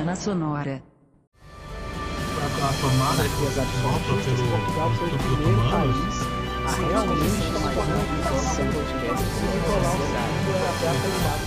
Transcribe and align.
Semana 0.00 0.16
Sonora. 0.16 0.82
A, 1.52 2.72
tomada 2.80 3.22
que 3.22 3.28
sopra 3.28 3.64
pelo 4.16 4.48
Portugal 4.48 4.88
foi 4.94 5.08
o 5.08 5.18
primeiro 5.18 5.60
país 5.70 6.16
a 6.64 6.70
realmente 6.88 7.44
tomar 7.52 7.76
uma 7.76 8.00
decisão 8.32 8.64
de 8.64 8.94
controlar 9.60 9.92
o 9.92 10.08
gado 10.14 10.50
até 10.70 10.86
a 10.88 10.94
qualidade. 11.00 11.44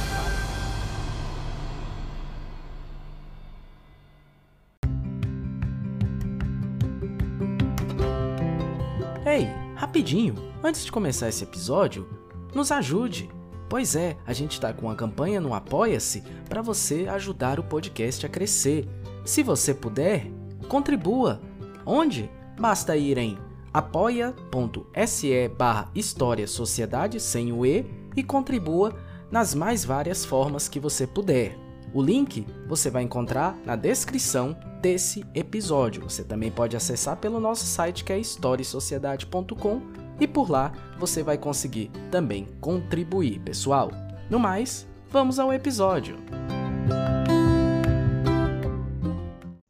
Ei, 9.26 9.49
rapidinho, 9.76 10.35
antes 10.63 10.85
de 10.85 10.92
começar 10.92 11.28
esse 11.28 11.44
episódio, 11.44 12.08
nos 12.54 12.72
ajude. 12.72 13.28
Pois 13.74 13.96
é, 13.96 14.15
a 14.24 14.33
gente 14.33 14.62
tá 14.62 14.71
com 14.71 14.85
uma 14.85 14.94
campanha 14.94 15.42
no 15.42 15.51
Apoia-se 15.51 16.21
para 16.48 16.62
você 16.62 17.08
ajudar 17.09 17.59
o 17.59 17.63
podcast 17.63 18.23
a 18.23 18.30
crescer. 18.30 18.88
Se 19.26 19.41
você 19.41 19.73
puder, 19.73 20.27
contribua. 20.67 21.41
Onde? 21.84 22.29
Basta 22.55 22.95
ir 22.95 23.17
em 23.17 23.35
apoia.se 23.73 25.48
barra 25.57 25.89
História 25.95 26.45
Sociedade 26.45 27.20
sem 27.20 27.51
o 27.51 27.65
E 27.65 27.84
e 28.15 28.21
contribua 28.21 28.95
nas 29.31 29.55
mais 29.55 29.84
várias 29.84 30.23
formas 30.23 30.67
que 30.67 30.79
você 30.79 31.07
puder. 31.07 31.57
O 31.95 31.99
link 31.99 32.45
você 32.67 32.91
vai 32.91 33.01
encontrar 33.01 33.57
na 33.65 33.76
descrição 33.76 34.55
desse 34.84 35.26
episódio. 35.34 36.03
Você 36.03 36.23
também 36.23 36.51
pode 36.51 36.77
acessar 36.77 37.17
pelo 37.17 37.40
nosso 37.40 37.65
site 37.65 38.03
que 38.03 38.13
é 38.13 38.20
historiesociedade.com 38.20 40.02
e 40.20 40.27
por 40.27 40.49
lá 40.49 40.72
você 40.98 41.23
vai 41.23 41.38
conseguir 41.38 41.91
também 42.12 42.45
contribuir, 42.59 43.40
pessoal. 43.40 43.91
No 44.30 44.40
mais, 44.40 44.88
vamos 45.09 45.40
ao 45.40 45.54
episódio. 45.54 46.17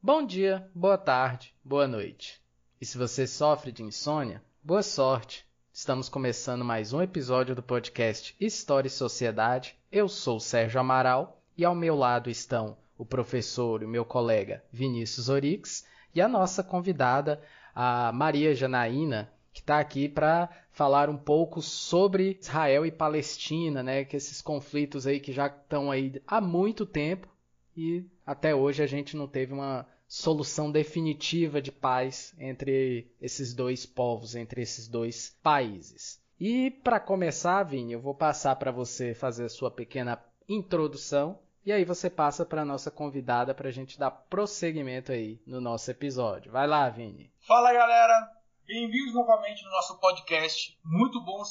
Bom 0.02 0.26
dia, 0.26 0.70
boa 0.76 0.98
tarde, 0.98 1.54
boa 1.64 1.88
noite. 1.88 2.42
E 2.80 2.86
se 2.86 2.98
você 2.98 3.26
sofre 3.26 3.72
de 3.72 3.84
insônia, 3.84 4.44
boa 4.62 4.84
sorte. 4.84 5.46
Estamos 5.72 6.08
começando 6.08 6.64
mais 6.64 6.94
um 6.94 7.02
episódio 7.02 7.56
do 7.56 7.64
podcast 7.64 8.36
História 8.40 8.88
e 8.88 8.92
Sociedade. 8.92 9.76
Eu 9.92 10.08
sou 10.08 10.40
Sérgio 10.40 10.80
Amaral 10.80 11.42
e 11.58 11.66
ao 11.66 11.74
meu 11.74 11.96
lado 11.96 12.30
estão 12.30 12.78
o 12.98 13.06
professor 13.06 13.82
e 13.82 13.86
o 13.86 13.90
meu 13.90 14.06
colega 14.06 14.64
Vinícius 14.72 15.30
Orix 15.30 15.86
e 16.14 16.22
a 16.22 16.28
nossa 16.28 16.64
convidada, 16.64 17.42
a 17.74 18.12
Maria 18.12 18.54
Janaína, 18.54 19.32
está 19.64 19.80
aqui 19.80 20.10
para 20.10 20.50
falar 20.72 21.10
um 21.10 21.18
pouco 21.18 21.62
sobre 21.62 22.38
Israel 22.40 22.86
e 22.86 22.92
Palestina, 22.92 23.82
né? 23.82 24.04
Que 24.04 24.18
esses 24.18 24.42
conflitos 24.42 25.08
aí 25.08 25.20
que 25.20 25.32
já 25.32 25.48
estão 25.48 25.90
aí 25.90 26.22
há 26.28 26.40
muito 26.40 26.86
tempo 26.86 27.28
e 27.76 28.06
até 28.26 28.54
hoje 28.54 28.84
a 28.84 28.88
gente 28.88 29.18
não 29.18 29.28
teve 29.28 29.54
uma 29.54 29.88
solução 30.08 30.72
definitiva 30.72 31.62
de 31.62 31.72
paz 31.72 32.36
entre 32.38 33.08
esses 33.20 33.54
dois 33.54 33.86
povos, 33.86 34.36
entre 34.36 34.62
esses 34.62 34.88
dois 34.88 35.36
países. 35.42 36.22
E 36.40 36.70
para 36.70 37.00
começar, 37.00 37.64
Vini, 37.64 37.94
eu 37.94 38.02
vou 38.02 38.14
passar 38.14 38.56
para 38.58 38.72
você 38.72 39.14
fazer 39.14 39.46
a 39.46 39.50
sua 39.50 39.72
pequena 39.72 40.22
introdução 40.48 41.40
e 41.66 41.72
aí 41.72 41.86
você 41.86 42.10
passa 42.10 42.46
para 42.46 42.66
nossa 42.66 42.92
convidada 42.92 43.54
para 43.54 43.70
a 43.70 43.72
gente 43.72 43.98
dar 43.98 44.12
prosseguimento 44.12 45.14
aí 45.14 45.42
no 45.48 45.62
nosso 45.62 45.90
episódio. 45.90 46.52
Vai 46.52 46.68
lá, 46.68 46.90
Vini. 46.90 47.32
Fala 47.40 47.72
galera, 47.72 48.43
bem-vindos 48.66 49.14
novamente 49.14 49.64
no 49.66 49.72
nosso 49.72 50.00
podcast. 50.00 50.78
Muito 50.86 51.20
bom 51.22 51.44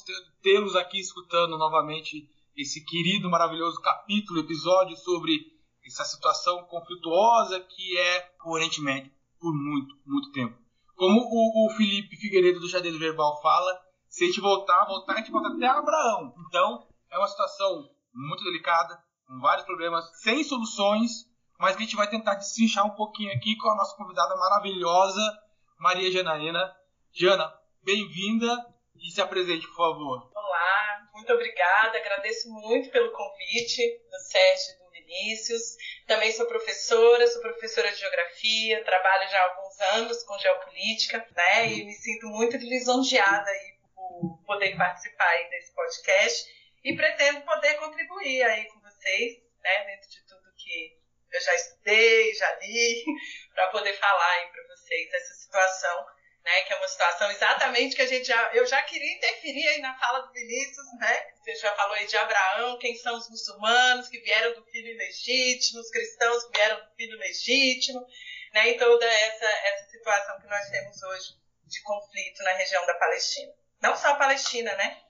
tê-los 0.42 0.74
aqui 0.74 0.98
escutando 0.98 1.58
novamente 1.58 2.27
esse 2.56 2.82
querido, 2.84 3.28
maravilhoso 3.28 3.80
capítulo, 3.80 4.41
episódio 4.41 4.96
sobre 4.96 5.38
essa 5.84 6.04
situação 6.04 6.64
conflituosa 6.64 7.60
que 7.60 7.98
é 7.98 8.32
o 8.44 8.52
Oriente 8.52 8.80
Médio 8.80 9.12
por 9.38 9.52
muito, 9.52 9.94
muito 10.06 10.32
tempo. 10.32 10.56
Como 10.96 11.20
o, 11.20 11.66
o 11.66 11.70
Felipe 11.77 12.16
Figueiredo 12.16 12.60
do 12.60 12.69
Xadrez 12.69 12.96
Verbal 12.96 13.41
fala, 13.42 13.78
se 14.08 14.24
a 14.24 14.26
gente 14.26 14.41
voltar, 14.41 14.87
voltar, 14.87 15.14
a 15.14 15.19
gente 15.19 15.31
volta 15.31 15.48
até 15.48 15.66
Abraão. 15.66 16.34
Então, 16.47 16.87
é 17.10 17.19
uma 17.19 17.28
situação 17.28 17.91
muito 18.14 18.42
delicada, 18.44 18.98
com 19.26 19.38
vários 19.38 19.66
problemas, 19.66 20.04
sem 20.22 20.42
soluções, 20.44 21.31
mas 21.58 21.76
que 21.76 21.82
a 21.82 21.87
gente 21.87 21.97
vai 21.97 22.08
tentar 22.08 22.37
destrinchar 22.37 22.87
um 22.87 22.97
pouquinho 22.97 23.32
aqui 23.32 23.56
com 23.56 23.69
a 23.70 23.76
nossa 23.76 23.97
convidada 23.97 24.34
maravilhosa, 24.37 25.20
Maria 25.78 26.10
Janaína. 26.10 26.81
Jana, 27.15 27.53
bem-vinda 27.84 28.49
e 28.97 29.11
se 29.11 29.21
apresente, 29.21 29.67
por 29.67 29.77
favor. 29.77 30.33
Olá, 30.34 31.11
muito 31.12 31.31
obrigada. 31.31 31.99
Agradeço 31.99 32.50
muito 32.50 32.91
pelo 32.91 33.12
convite 33.12 33.83
do 34.11 34.19
Sérgio 34.19 34.73
e 34.73 34.78
do 34.78 34.91
Vinícius. 34.91 35.77
Também 36.06 36.33
sou 36.33 36.47
professora, 36.47 37.27
sou 37.27 37.43
professora 37.43 37.93
de 37.93 37.99
geografia, 37.99 38.83
trabalho 38.83 39.28
já 39.28 39.39
há 39.39 39.50
alguns 39.50 39.81
anos 39.95 40.23
com 40.25 40.39
geopolítica, 40.39 41.19
né? 41.37 41.71
E 41.71 41.84
me 41.84 41.93
sinto 41.93 42.28
muito 42.28 42.56
lisonjeada 42.56 43.50
aí 43.50 43.75
por 43.94 44.43
poder 44.47 44.75
participar 44.79 45.29
aí 45.29 45.50
desse 45.50 45.75
podcast 45.75 46.50
e 46.83 46.97
pretendo 46.97 47.43
poder 47.43 47.75
contribuir 47.75 48.43
aí 48.43 48.65
com 48.69 48.81
vocês, 48.81 49.37
né? 49.62 49.84
Dentro 49.84 50.09
de 50.09 50.27
tudo 50.27 50.55
que 50.56 50.97
eu 51.31 51.41
já 51.43 51.55
estudei, 51.56 52.33
já 52.33 52.59
li, 52.59 53.05
para 53.55 53.67
poder 53.67 53.93
falar 53.99 54.31
aí 54.31 54.47
para 54.47 54.67
vocês 54.69 55.11
dessa 55.11 55.34
situação 55.34 56.06
né, 56.44 56.62
que 56.62 56.72
é 56.72 56.76
uma 56.76 56.88
situação 56.88 57.30
exatamente 57.30 57.94
que 57.94 58.03
a 58.03 58.06
gente 58.06 58.26
já, 58.26 58.50
eu 58.53 58.66
já 58.66 58.82
queria 58.82 59.16
interferir 59.16 59.69
aí 59.69 59.80
na 59.80 59.97
fala 59.98 60.20
do 60.20 60.32
Vinícius, 60.32 60.86
né? 60.98 61.32
Você 61.36 61.54
já 61.56 61.75
falou 61.76 61.94
aí 61.94 62.06
de 62.06 62.16
Abraão, 62.16 62.78
quem 62.78 62.97
são 62.97 63.16
os 63.16 63.30
muçulmanos 63.30 64.08
que 64.08 64.19
vieram 64.19 64.52
do 64.54 64.64
filho 64.66 64.88
ilegítimo, 64.88 65.81
os 65.81 65.91
cristãos 65.91 66.44
que 66.44 66.58
vieram 66.58 66.84
do 66.84 66.94
filho 66.97 67.16
legítimo, 67.19 68.04
né? 68.52 68.70
E 68.70 68.78
toda 68.78 69.06
essa 69.06 69.47
essa 69.47 69.91
situação 69.91 70.41
que 70.41 70.48
nós 70.48 70.69
temos 70.69 71.02
hoje 71.02 71.42
de 71.64 71.82
conflito 71.82 72.42
na 72.42 72.52
região 72.54 72.84
da 72.86 72.94
Palestina. 72.94 73.52
Não 73.81 73.97
só 73.97 74.08
a 74.08 74.16
Palestina, 74.16 74.75
né? 74.75 75.00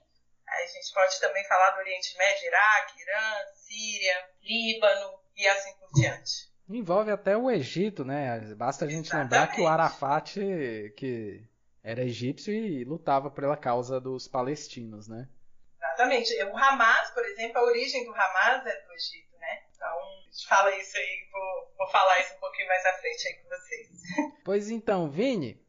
A 0.47 0.67
gente 0.67 0.93
pode 0.93 1.19
também 1.19 1.43
falar 1.45 1.71
do 1.71 1.79
Oriente 1.79 2.15
Médio, 2.15 2.45
Iraque, 2.45 3.01
Irã, 3.01 3.45
Síria, 3.55 4.29
Líbano 4.41 5.19
e 5.35 5.47
assim 5.47 5.75
por 5.77 5.91
diante. 5.93 6.52
Envolve 6.69 7.11
até 7.11 7.37
o 7.37 7.51
Egito, 7.51 8.05
né? 8.05 8.39
Basta 8.55 8.85
a 8.85 8.89
gente 8.89 9.13
lembrar 9.13 9.47
que 9.47 9.61
o 9.61 9.67
Arafat, 9.67 10.39
que 10.95 11.43
era 11.83 12.03
egípcio 12.03 12.53
e 12.53 12.85
lutava 12.85 13.29
pela 13.29 13.57
causa 13.57 13.99
dos 13.99 14.27
palestinos, 14.27 15.07
né? 15.07 15.27
Exatamente. 15.77 16.33
O 16.45 16.57
Hamas, 16.57 17.11
por 17.11 17.25
exemplo, 17.25 17.57
a 17.57 17.65
origem 17.65 18.05
do 18.05 18.11
Hamas 18.11 18.65
é 18.65 18.81
do 18.85 18.93
Egito, 18.93 19.37
né? 19.37 19.63
Então, 19.75 19.87
a 19.87 20.31
gente 20.31 20.47
fala 20.47 20.75
isso 20.77 20.97
aí, 20.97 21.29
vou, 21.31 21.73
vou 21.77 21.87
falar 21.89 22.19
isso 22.21 22.33
um 22.35 22.39
pouquinho 22.39 22.67
mais 22.69 22.85
à 22.85 22.93
frente 22.93 23.27
aí 23.27 23.33
com 23.35 23.49
vocês. 23.49 24.33
Pois 24.45 24.69
então, 24.69 25.09
Vini, 25.09 25.61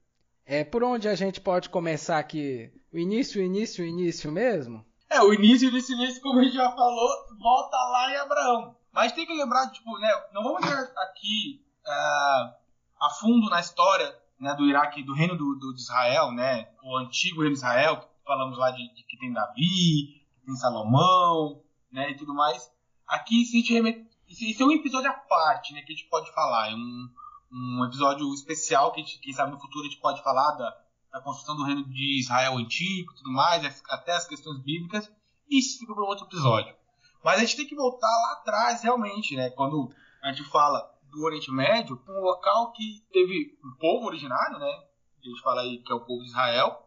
é 0.44 0.65
por 0.65 0.83
onde 0.83 1.09
a 1.09 1.15
gente 1.15 1.41
pode 1.41 1.69
começar 1.69 2.19
aqui? 2.19 2.72
O 2.93 2.99
início, 2.99 3.41
o 3.41 3.44
início, 3.44 3.84
o 3.84 3.87
início 3.87 4.33
mesmo? 4.33 4.84
É, 5.09 5.21
o 5.21 5.33
início 5.33 5.71
desse 5.71 5.93
início, 5.93 6.21
como 6.21 6.41
a 6.41 6.44
gente 6.44 6.54
já 6.54 6.71
falou, 6.72 7.09
volta 7.38 7.77
lá 7.77 8.10
em 8.10 8.16
Abraão. 8.16 8.77
Mas 8.94 9.12
tem 9.12 9.27
que 9.27 9.34
lembrar, 9.34 9.71
tipo, 9.72 9.99
né, 9.99 10.09
não 10.32 10.43
vamos 10.44 10.65
entrar 10.65 10.81
aqui 11.03 11.60
ah, 11.87 12.55
a 13.00 13.10
fundo 13.10 13.50
na 13.50 13.59
história 13.60 14.16
né, 14.38 14.55
do 14.55 14.65
Iraque, 14.66 15.03
do 15.03 15.12
reino 15.15 15.37
do, 15.37 15.56
do- 15.56 15.75
de 15.75 15.81
Israel, 15.81 16.31
né, 16.32 16.69
o 16.82 16.97
antigo 16.97 17.41
reino 17.41 17.54
de 17.54 17.59
Israel, 17.59 17.97
que 18.00 18.06
falamos 18.25 18.56
lá 18.56 18.71
de, 18.71 18.94
de 18.94 19.03
que 19.04 19.19
tem 19.19 19.33
Davi, 19.33 20.22
que 20.38 20.47
tem 20.47 20.54
Salomão, 20.56 21.60
né, 21.91 22.10
e 22.12 22.16
tudo 22.16 22.33
mais. 22.34 22.71
Aqui, 23.06 23.44
se 23.44 23.56
a 23.56 23.60
gente 23.60 23.72
remet... 23.72 24.06
Isso 24.28 24.62
é 24.62 24.66
um 24.66 24.72
episódio 24.72 25.10
à 25.10 25.15
parte, 25.15 25.75
né, 25.75 25.83
que 25.83 25.93
a 25.93 25.97
gente 25.97 26.09
pode 26.09 26.33
falar. 26.33 26.71
É 26.71 26.75
um, 26.75 27.09
um 27.53 27.84
episódio 27.84 28.33
especial 28.33 28.93
que, 28.93 29.00
gente, 29.00 29.19
quem 29.21 29.33
sabe, 29.33 29.53
no 29.53 29.60
futuro 29.60 29.84
a 29.87 29.88
gente 29.91 30.00
pode 30.00 30.22
falar 30.22 30.53
da, 30.53 30.77
da 31.12 31.21
construção 31.21 31.56
do 31.56 31.65
reino 31.65 31.84
de 31.84 32.21
Israel 32.21 32.56
antigo 32.56 33.12
e 33.12 33.16
tudo 33.16 33.31
mais, 33.33 33.83
até 33.91 34.12
as 34.12 34.27
questões 34.27 34.62
bíblicas. 34.62 35.10
Isso 35.50 35.78
fica 35.78 35.94
para 35.94 36.04
outro 36.04 36.27
episódio. 36.27 36.75
Mas 37.24 37.38
a 37.38 37.40
gente 37.40 37.56
tem 37.56 37.66
que 37.66 37.74
voltar 37.74 38.06
lá 38.06 38.32
atrás, 38.32 38.82
realmente, 38.82 39.34
né? 39.34 39.50
Quando 39.50 39.90
a 40.22 40.30
gente 40.32 40.48
fala 40.50 40.92
do 41.10 41.22
Oriente 41.24 41.50
Médio, 41.50 42.00
um 42.09 42.21
local 42.21 42.72
que 42.72 43.03
teve 43.12 43.59
um 43.65 43.76
povo 43.78 44.06
originário, 44.06 44.59
né? 44.59 44.84
A 45.22 45.26
gente 45.28 45.41
fala 45.41 45.62
aí 45.62 45.78
que 45.78 45.91
é 45.91 45.94
o 45.94 46.00
povo 46.04 46.22
de 46.22 46.28
Israel. 46.28 46.82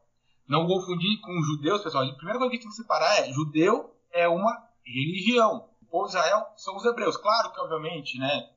Não 0.48 0.68
confundir 0.68 1.20
com 1.22 1.42
judeus, 1.42 1.82
pessoal. 1.82 2.04
A 2.06 2.14
primeira 2.14 2.38
coisa 2.40 2.52
que 2.52 2.58
a 2.58 2.60
gente 2.60 2.62
tem 2.62 2.70
que 2.70 2.76
separar 2.78 3.20
é: 3.20 3.34
judeu 3.34 3.94
é 4.12 4.28
uma 4.30 4.54
religião. 4.86 5.70
O 5.82 5.86
povo 5.88 6.06
de 6.06 6.12
Israel 6.12 6.46
são 6.56 6.76
os 6.78 6.86
hebreus. 6.86 7.18
Claro 7.18 7.52
que, 7.52 7.60
obviamente, 7.60 8.18
né? 8.20 8.50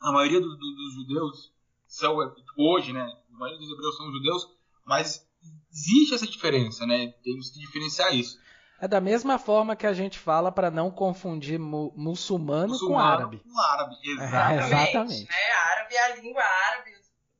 A 0.00 0.10
maioria 0.12 0.40
do- 0.40 0.56
do- 0.56 0.74
dos 0.74 0.94
judeus 0.94 1.52
são, 1.86 2.16
hoje, 2.56 2.92
né? 2.92 3.02
A 3.32 3.36
maioria 3.36 3.60
dos 3.60 3.70
hebreus 3.70 3.96
são 3.96 4.10
judeus, 4.10 4.48
mas 4.86 5.28
existe 5.70 6.14
essa 6.14 6.26
diferença, 6.26 6.86
né? 6.86 7.08
Temos 7.22 7.50
que 7.50 7.58
diferenciar 7.60 8.14
isso. 8.14 8.38
É 8.80 8.88
da 8.88 9.00
mesma 9.00 9.38
forma 9.38 9.76
que 9.76 9.86
a 9.86 9.92
gente 9.92 10.18
fala 10.18 10.50
para 10.50 10.70
não 10.70 10.90
confundir 10.90 11.58
mu- 11.58 11.92
muçulmano, 11.96 12.68
com 12.68 12.72
Muçulmano 12.72 13.02
árabe. 13.08 13.38
Com 13.40 13.60
árabe, 13.60 13.94
exatamente. 14.04 14.64
Exatamente. 14.64 15.28
Né? 15.28 15.52
Árabe 15.72 15.94
é 15.94 16.02
a 16.04 16.16
língua 16.16 16.42
árabe. 16.42 16.90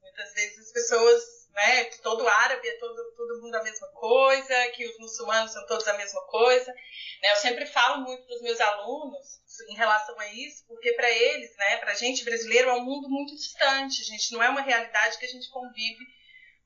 Muitas 0.02 0.34
vezes 0.34 0.58
as 0.66 0.72
pessoas 0.72 1.40
né? 1.52 1.84
Que 1.84 2.00
todo 2.00 2.26
árabe 2.26 2.66
é 2.68 2.72
todo, 2.78 2.94
todo 3.16 3.42
mundo 3.42 3.54
a 3.56 3.62
mesma 3.62 3.88
coisa, 3.88 4.54
que 4.74 4.86
os 4.86 4.98
muçulmanos 4.98 5.50
são 5.50 5.66
todos 5.66 5.86
a 5.88 5.96
mesma 5.96 6.20
coisa. 6.26 6.72
Né? 7.22 7.32
Eu 7.32 7.36
sempre 7.36 7.66
falo 7.66 8.02
muito 8.02 8.24
para 8.24 8.36
os 8.36 8.42
meus 8.42 8.60
alunos 8.60 9.40
em 9.68 9.74
relação 9.74 10.18
a 10.18 10.26
isso, 10.28 10.64
porque 10.68 10.92
para 10.92 11.10
eles, 11.10 11.54
né, 11.56 11.76
para 11.78 11.90
a 11.92 11.94
gente 11.94 12.24
brasileiro, 12.24 12.70
é 12.70 12.72
um 12.74 12.84
mundo 12.84 13.08
muito 13.10 13.34
distante. 13.34 14.00
A 14.00 14.04
gente 14.04 14.32
não 14.32 14.42
é 14.42 14.48
uma 14.48 14.62
realidade 14.62 15.18
que 15.18 15.26
a 15.26 15.28
gente 15.28 15.50
convive 15.50 15.98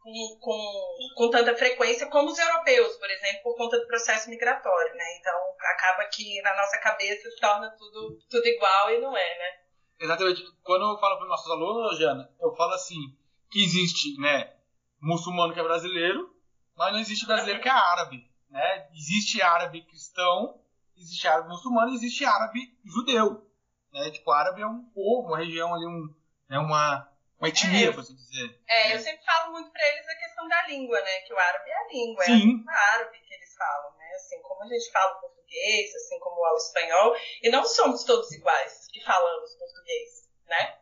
com, 0.05 0.39
com, 0.39 1.15
com 1.17 1.31
tanta 1.31 1.57
frequência 1.57 2.07
como 2.11 2.31
os 2.31 2.39
europeus, 2.39 2.97
por 2.99 3.11
exemplo, 3.11 3.43
por 3.43 3.57
conta 3.57 3.81
do 3.81 3.87
processo 3.87 4.29
migratório, 4.29 4.95
né? 4.95 5.05
Então 5.19 5.33
acaba 5.59 6.05
que 6.11 6.43
na 6.43 6.55
nossa 6.55 6.79
cabeça 6.79 7.31
se 7.31 7.41
torna 7.41 7.71
tudo, 7.71 8.19
tudo 8.29 8.47
igual 8.47 8.91
e 8.91 9.01
não 9.01 9.17
é, 9.17 9.39
né? 9.39 9.65
Exatamente. 9.99 10.43
Quando 10.63 10.83
eu 10.83 10.99
falo 10.99 11.17
para 11.17 11.25
os 11.25 11.31
nossos 11.31 11.51
alunos, 11.51 11.99
Jana, 11.99 12.31
eu 12.39 12.55
falo 12.55 12.75
assim, 12.75 13.17
que 13.51 13.65
existe, 13.65 14.21
né, 14.21 14.53
muçulmano 15.01 15.55
que 15.55 15.61
é 15.61 15.63
brasileiro, 15.63 16.35
mas 16.77 16.93
não 16.93 17.01
existe 17.01 17.25
brasileiro 17.25 17.63
que 17.63 17.69
é 17.69 17.73
árabe, 17.73 18.31
né? 18.51 18.89
Existe 18.93 19.41
árabe 19.41 19.87
cristão, 19.87 20.61
existe 20.99 21.27
árabe 21.27 21.49
muçulmano 21.49 21.93
e 21.93 21.95
existe 21.95 22.27
árabe 22.27 22.77
judeu, 22.85 23.51
né? 23.91 24.11
Tipo, 24.11 24.31
árabe 24.33 24.61
é 24.61 24.67
um 24.67 24.85
povo, 24.91 25.29
uma 25.29 25.39
região 25.39 25.75
ali, 25.75 25.87
um, 25.87 26.15
é 26.51 26.59
uma 26.59 27.09
uma 27.45 27.49
etnia, 27.49 27.89
é, 27.91 27.93
por 27.93 28.01
assim 28.01 28.17
dizer. 28.17 28.59
É, 28.67 28.95
eu 28.95 28.99
sempre 28.99 29.23
falo 29.25 29.53
muito 29.53 29.71
para 29.71 29.87
eles 29.87 30.09
a 30.09 30.17
questão 30.17 30.49
da 30.49 30.67
língua, 30.67 31.01
né? 31.01 31.21
Que 31.21 31.35
o 31.35 31.39
árabe 31.39 31.71
é 31.71 31.77
a 31.77 31.89
língua, 31.89 32.25
Sim. 32.25 32.31
é 32.31 32.35
a 32.35 32.39
língua 32.39 32.73
árabe 32.73 33.19
que 33.21 33.35
eles 33.35 33.55
falam, 33.55 33.97
né? 33.99 34.11
Assim 34.15 34.41
como 34.43 34.63
a 34.63 34.69
gente 34.69 34.91
fala 34.91 35.17
o 35.17 35.21
português, 35.21 35.95
assim 35.95 36.19
como 36.19 36.41
o 36.41 36.57
espanhol, 36.57 37.17
e 37.43 37.51
não 37.51 37.65
somos 37.65 38.05
todos 38.05 38.33
iguais 38.33 38.89
que 38.91 39.05
falamos 39.05 39.55
português, 39.57 40.29
né? 40.49 40.79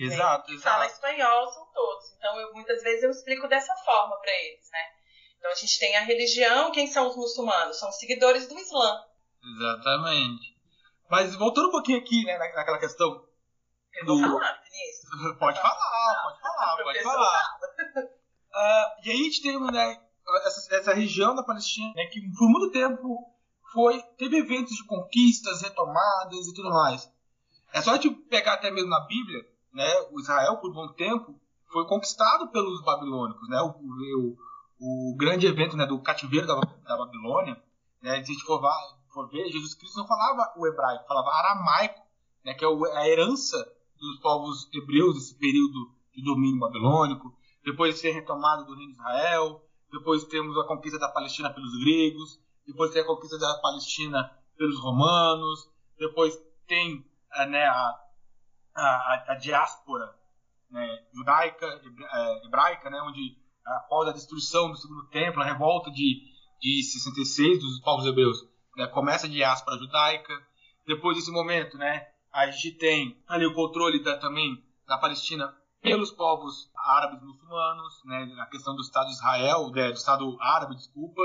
Exato, 0.00 0.46
que 0.46 0.54
exato. 0.54 0.74
fala 0.74 0.86
espanhol 0.86 1.52
são 1.52 1.66
todos. 1.72 2.12
Então, 2.16 2.40
eu, 2.40 2.52
muitas 2.54 2.82
vezes 2.82 3.02
eu 3.02 3.10
explico 3.10 3.48
dessa 3.48 3.74
forma 3.76 4.18
para 4.20 4.32
eles, 4.32 4.70
né? 4.70 4.84
Então, 5.38 5.50
a 5.50 5.54
gente 5.54 5.78
tem 5.78 5.96
a 5.96 6.00
religião, 6.00 6.72
quem 6.72 6.86
são 6.86 7.08
os 7.08 7.16
muçulmanos? 7.16 7.78
São 7.78 7.92
seguidores 7.92 8.48
do 8.48 8.58
Islã. 8.58 9.04
Exatamente. 9.42 10.56
Mas 11.08 11.34
voltando 11.36 11.68
um 11.68 11.72
pouquinho 11.72 11.98
aqui, 11.98 12.24
né, 12.24 12.36
naquela 12.36 12.78
questão 12.78 13.27
eu 14.00 14.06
vou 14.06 14.18
falar, 14.18 14.62
Vinícius. 14.62 15.38
Pode 15.38 15.60
falar, 15.60 16.22
pode 16.22 16.40
falar, 16.40 16.76
pode 16.82 17.02
falar. 17.02 17.58
Uh, 18.58 19.04
e 19.04 19.10
aí 19.10 19.20
a 19.20 19.24
gente 19.24 19.42
tem 19.42 19.60
né, 19.60 20.00
essa, 20.46 20.74
essa, 20.74 20.94
região 20.94 21.34
da 21.34 21.42
Palestina, 21.42 21.92
né, 21.94 22.06
que 22.06 22.20
por 22.36 22.48
muito 22.48 22.70
tempo 22.70 23.30
foi, 23.72 24.02
teve 24.16 24.38
eventos 24.38 24.74
de 24.74 24.84
conquistas, 24.84 25.62
retomadas 25.62 26.46
e 26.46 26.54
tudo 26.54 26.70
mais. 26.70 27.10
É 27.72 27.80
só 27.80 27.92
a 27.92 27.94
gente 27.94 28.10
pegar 28.10 28.54
até 28.54 28.70
mesmo 28.70 28.90
na 28.90 29.00
Bíblia, 29.06 29.46
né, 29.72 29.88
o 30.10 30.20
Israel, 30.20 30.56
por 30.56 30.72
bom 30.72 30.88
tempo, 30.88 31.38
foi 31.70 31.86
conquistado 31.86 32.48
pelos 32.48 32.82
babilônicos. 32.82 33.48
Né, 33.48 33.60
o, 33.60 34.36
o, 34.80 35.10
o 35.10 35.16
grande 35.16 35.46
evento 35.46 35.76
né, 35.76 35.86
do 35.86 36.00
cativeiro 36.00 36.46
da, 36.46 36.54
da 36.54 36.96
Babilônia, 36.96 37.54
né, 38.02 38.16
se 38.16 38.30
a 38.30 38.34
gente 38.34 38.44
for, 38.44 38.60
for 39.12 39.28
ver, 39.28 39.48
Jesus 39.50 39.74
Cristo 39.74 39.98
não 39.98 40.06
falava 40.06 40.52
o 40.56 40.66
hebraico, 40.66 41.06
falava 41.06 41.30
aramaico, 41.30 42.00
né, 42.44 42.54
que 42.54 42.64
é 42.64 42.68
a 42.68 43.08
herança 43.08 43.56
dos 43.98 44.20
povos 44.20 44.68
hebreus 44.72 45.16
esse 45.16 45.38
período 45.38 45.92
de 46.14 46.22
domínio 46.22 46.58
babilônico, 46.58 47.34
depois 47.64 47.94
de 47.94 48.00
ser 48.00 48.12
retomado 48.12 48.64
do 48.64 48.74
reino 48.74 48.92
de 48.92 48.98
Israel, 48.98 49.62
depois 49.90 50.24
temos 50.24 50.56
a 50.58 50.64
conquista 50.64 50.98
da 50.98 51.08
Palestina 51.08 51.50
pelos 51.50 51.78
gregos, 51.82 52.40
depois 52.66 52.90
tem 52.92 53.02
a 53.02 53.06
conquista 53.06 53.38
da 53.38 53.58
Palestina 53.60 54.30
pelos 54.56 54.78
romanos, 54.80 55.70
depois 55.98 56.36
tem 56.66 57.04
eh, 57.34 57.46
né, 57.46 57.64
a, 57.64 58.00
a, 58.74 59.24
a 59.28 59.34
diáspora 59.36 60.14
né, 60.70 61.06
judaica, 61.14 61.66
eh, 61.66 62.46
hebraica, 62.46 62.90
né, 62.90 63.00
onde 63.02 63.38
após 63.64 64.08
a 64.08 64.12
destruição 64.12 64.70
do 64.70 64.76
segundo 64.76 65.06
templo, 65.08 65.42
a 65.42 65.46
revolta 65.46 65.90
de, 65.90 66.22
de 66.60 66.82
66 66.82 67.60
dos 67.60 67.80
povos 67.80 68.06
hebreus, 68.06 68.38
né, 68.76 68.86
começa 68.86 69.26
a 69.26 69.30
diáspora 69.30 69.78
judaica. 69.78 70.32
Depois 70.86 71.16
desse 71.16 71.30
momento, 71.30 71.76
né, 71.76 72.06
a 72.38 72.50
gente 72.50 72.72
tem 72.72 73.20
ali 73.26 73.46
o 73.46 73.54
controle 73.54 74.02
da, 74.02 74.16
também 74.16 74.62
da 74.86 74.96
Palestina 74.96 75.54
pelos 75.80 76.10
povos 76.10 76.70
árabes 76.76 77.22
muçulmanos, 77.22 78.02
né, 78.04 78.36
a 78.40 78.46
questão 78.46 78.74
do 78.74 78.82
Estado 78.82 79.06
de 79.06 79.14
Israel, 79.14 79.70
né, 79.70 79.88
do 79.88 79.96
Estado 79.96 80.36
árabe, 80.40 80.76
desculpa. 80.76 81.22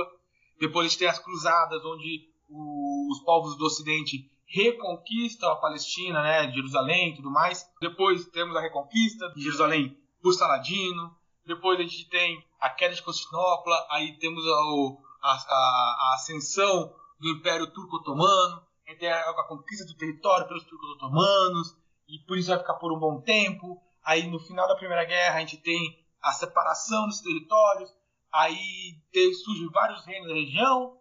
Depois 0.60 0.86
a 0.86 0.90
gente 0.90 1.00
tem 1.00 1.08
as 1.08 1.20
cruzadas, 1.20 1.84
onde 1.86 2.30
o, 2.50 3.12
os 3.12 3.20
povos 3.24 3.58
do 3.58 3.66
Ocidente 3.66 4.30
reconquistam 4.46 5.50
a 5.52 5.56
Palestina, 5.56 6.22
né, 6.22 6.52
Jerusalém 6.52 7.12
e 7.12 7.16
tudo 7.16 7.32
mais. 7.32 7.66
Depois 7.82 8.26
temos 8.28 8.56
a 8.56 8.62
reconquista 8.62 9.32
de 9.36 9.42
Jerusalém 9.42 9.98
por 10.22 10.34
Saladino. 10.34 11.16
Depois 11.46 11.80
a 11.80 11.84
gente 11.84 12.08
tem 12.10 12.44
a 12.60 12.70
queda 12.70 12.96
de 12.96 13.02
Constantinopla, 13.02 13.88
aí 13.90 14.18
temos 14.18 14.46
a, 14.46 15.30
a, 15.30 15.34
a 15.34 16.14
ascensão 16.16 16.94
do 17.20 17.30
Império 17.30 17.72
Turco-Otomano 17.72 18.62
tem 19.00 19.10
a, 19.10 19.20
a, 19.20 19.48
conquista 19.48 19.86
do 19.86 19.96
território 19.96 20.48
pelos 20.48 20.64
turcos 20.66 20.90
otomanos, 20.92 21.76
e 22.08 22.20
por 22.20 22.38
isso 22.38 22.50
vai 22.50 22.60
ficar 22.60 22.76
por 22.76 22.92
um 22.92 23.00
bom 23.00 23.22
tempo. 23.22 23.82
Aí 24.04 24.28
no 24.30 24.40
final 24.40 24.68
da 24.68 24.76
Primeira 24.76 25.06
Guerra 25.06 25.38
a 25.38 25.40
gente 25.40 25.58
tem 25.58 25.80
a 26.22 26.32
separação 26.32 27.08
dos 27.08 27.22
territórios, 27.22 27.90
aí 28.32 29.02
surgem 29.44 29.70
vários 29.70 30.06
reinos 30.06 30.28
da 30.28 30.36
região, 30.36 30.98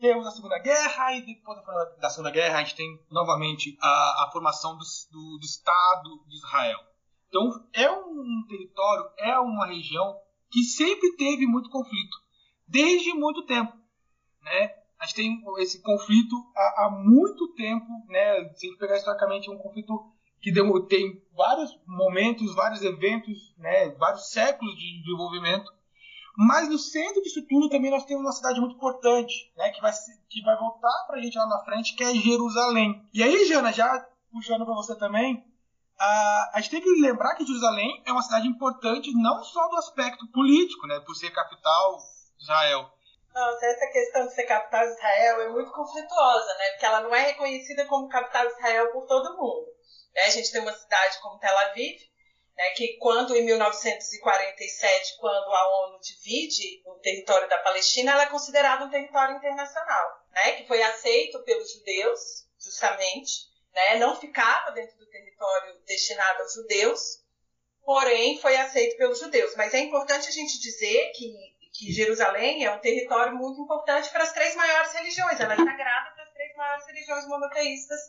temos 0.00 0.26
a 0.26 0.30
Segunda 0.32 0.58
Guerra, 0.58 1.14
e 1.14 1.22
depois 1.22 1.58
da 2.00 2.10
Segunda 2.10 2.30
Guerra 2.30 2.58
a 2.58 2.64
gente 2.64 2.74
tem 2.74 3.06
novamente 3.10 3.76
a, 3.80 4.24
a 4.24 4.30
formação 4.32 4.76
do, 4.76 4.84
do, 5.12 5.38
do, 5.38 5.44
Estado 5.44 6.24
de 6.26 6.36
Israel. 6.36 6.80
Então 7.28 7.68
é 7.72 7.90
um 7.90 8.44
território, 8.48 9.10
é 9.18 9.38
uma 9.38 9.66
região 9.66 10.18
que 10.50 10.62
sempre 10.64 11.16
teve 11.16 11.46
muito 11.46 11.70
conflito, 11.70 12.16
desde 12.66 13.14
muito 13.14 13.46
tempo. 13.46 13.72
Né? 14.42 14.81
A 15.02 15.04
gente 15.04 15.16
tem 15.16 15.44
esse 15.58 15.82
conflito 15.82 16.36
há, 16.56 16.84
há 16.84 16.90
muito 16.90 17.48
tempo, 17.54 17.86
né? 18.08 18.48
Se 18.54 18.66
a 18.66 18.70
gente 18.70 18.78
pegar 18.78 18.96
historicamente, 18.96 19.50
é 19.50 19.52
um 19.52 19.58
conflito 19.58 19.92
que 20.40 20.52
tem 20.88 21.20
vários 21.36 21.76
momentos, 21.84 22.54
vários 22.54 22.82
eventos, 22.82 23.52
né? 23.58 23.88
Vários 23.98 24.30
séculos 24.30 24.76
de 24.76 25.02
desenvolvimento. 25.02 25.68
Mas 26.36 26.68
no 26.68 26.78
centro 26.78 27.20
disso 27.20 27.44
tudo 27.48 27.68
também 27.68 27.90
nós 27.90 28.04
temos 28.04 28.22
uma 28.22 28.30
cidade 28.30 28.60
muito 28.60 28.76
importante, 28.76 29.52
né? 29.56 29.70
Que 29.70 29.80
vai, 29.80 29.90
que 30.30 30.40
vai 30.42 30.56
voltar 30.56 31.04
para 31.08 31.18
a 31.18 31.20
gente 31.20 31.36
lá 31.36 31.48
na 31.48 31.64
frente, 31.64 31.96
que 31.96 32.04
é 32.04 32.14
Jerusalém. 32.14 33.04
E 33.12 33.24
aí, 33.24 33.44
Jana, 33.44 33.72
já 33.72 34.06
puxando 34.30 34.64
para 34.64 34.74
você 34.74 34.96
também, 34.96 35.44
a 35.98 36.60
gente 36.60 36.70
tem 36.70 36.80
que 36.80 37.00
lembrar 37.00 37.34
que 37.34 37.44
Jerusalém 37.44 38.00
é 38.06 38.12
uma 38.12 38.22
cidade 38.22 38.46
importante 38.46 39.12
não 39.14 39.42
só 39.42 39.68
do 39.68 39.78
aspecto 39.78 40.28
político, 40.28 40.86
né? 40.86 41.00
Por 41.00 41.16
ser 41.16 41.30
capital 41.30 41.98
de 42.36 42.44
Israel, 42.44 42.91
nossa, 43.34 43.66
essa 43.66 43.86
questão 43.86 44.26
de 44.26 44.34
ser 44.34 44.44
capital 44.44 44.86
de 44.86 44.92
Israel 44.92 45.40
é 45.42 45.48
muito 45.48 45.72
conflituosa, 45.72 46.54
né? 46.54 46.70
Porque 46.70 46.86
ela 46.86 47.00
não 47.00 47.14
é 47.14 47.26
reconhecida 47.26 47.86
como 47.86 48.08
capital 48.08 48.46
de 48.46 48.52
Israel 48.52 48.92
por 48.92 49.06
todo 49.06 49.36
mundo. 49.36 49.66
Né? 50.14 50.22
A 50.22 50.30
gente 50.30 50.52
tem 50.52 50.60
uma 50.60 50.74
cidade 50.74 51.18
como 51.20 51.38
Tel 51.38 51.56
Aviv, 51.56 51.98
né, 52.54 52.70
que 52.76 52.98
quando 52.98 53.34
em 53.34 53.44
1947, 53.44 55.16
quando 55.18 55.50
a 55.50 55.86
ONU 55.86 56.00
divide 56.00 56.82
o 56.84 56.94
território 56.96 57.48
da 57.48 57.58
Palestina, 57.58 58.12
ela 58.12 58.24
é 58.24 58.26
considerada 58.26 58.84
um 58.84 58.90
território 58.90 59.36
internacional, 59.36 60.26
né? 60.30 60.52
Que 60.52 60.66
foi 60.66 60.82
aceito 60.82 61.42
pelos 61.44 61.72
judeus, 61.72 62.46
justamente, 62.58 63.50
né? 63.72 63.96
Não 63.96 64.20
ficava 64.20 64.72
dentro 64.72 64.98
do 64.98 65.08
território 65.08 65.80
destinado 65.86 66.42
aos 66.42 66.52
judeus, 66.52 67.22
porém 67.82 68.38
foi 68.38 68.56
aceito 68.56 68.98
pelos 68.98 69.18
judeus. 69.18 69.56
Mas 69.56 69.72
é 69.72 69.78
importante 69.78 70.28
a 70.28 70.32
gente 70.32 70.60
dizer 70.60 71.12
que 71.12 71.51
que 71.82 71.92
Jerusalém 71.92 72.64
é 72.64 72.70
um 72.70 72.78
território 72.78 73.34
muito 73.34 73.60
importante 73.60 74.08
para 74.10 74.22
as 74.22 74.32
três 74.32 74.54
maiores 74.54 74.92
religiões. 74.92 75.40
Ela 75.40 75.54
é 75.54 75.56
sagrada 75.56 76.10
para 76.12 76.22
as 76.22 76.32
três 76.32 76.56
maiores 76.56 76.86
religiões 76.86 77.26
monoteístas 77.26 78.00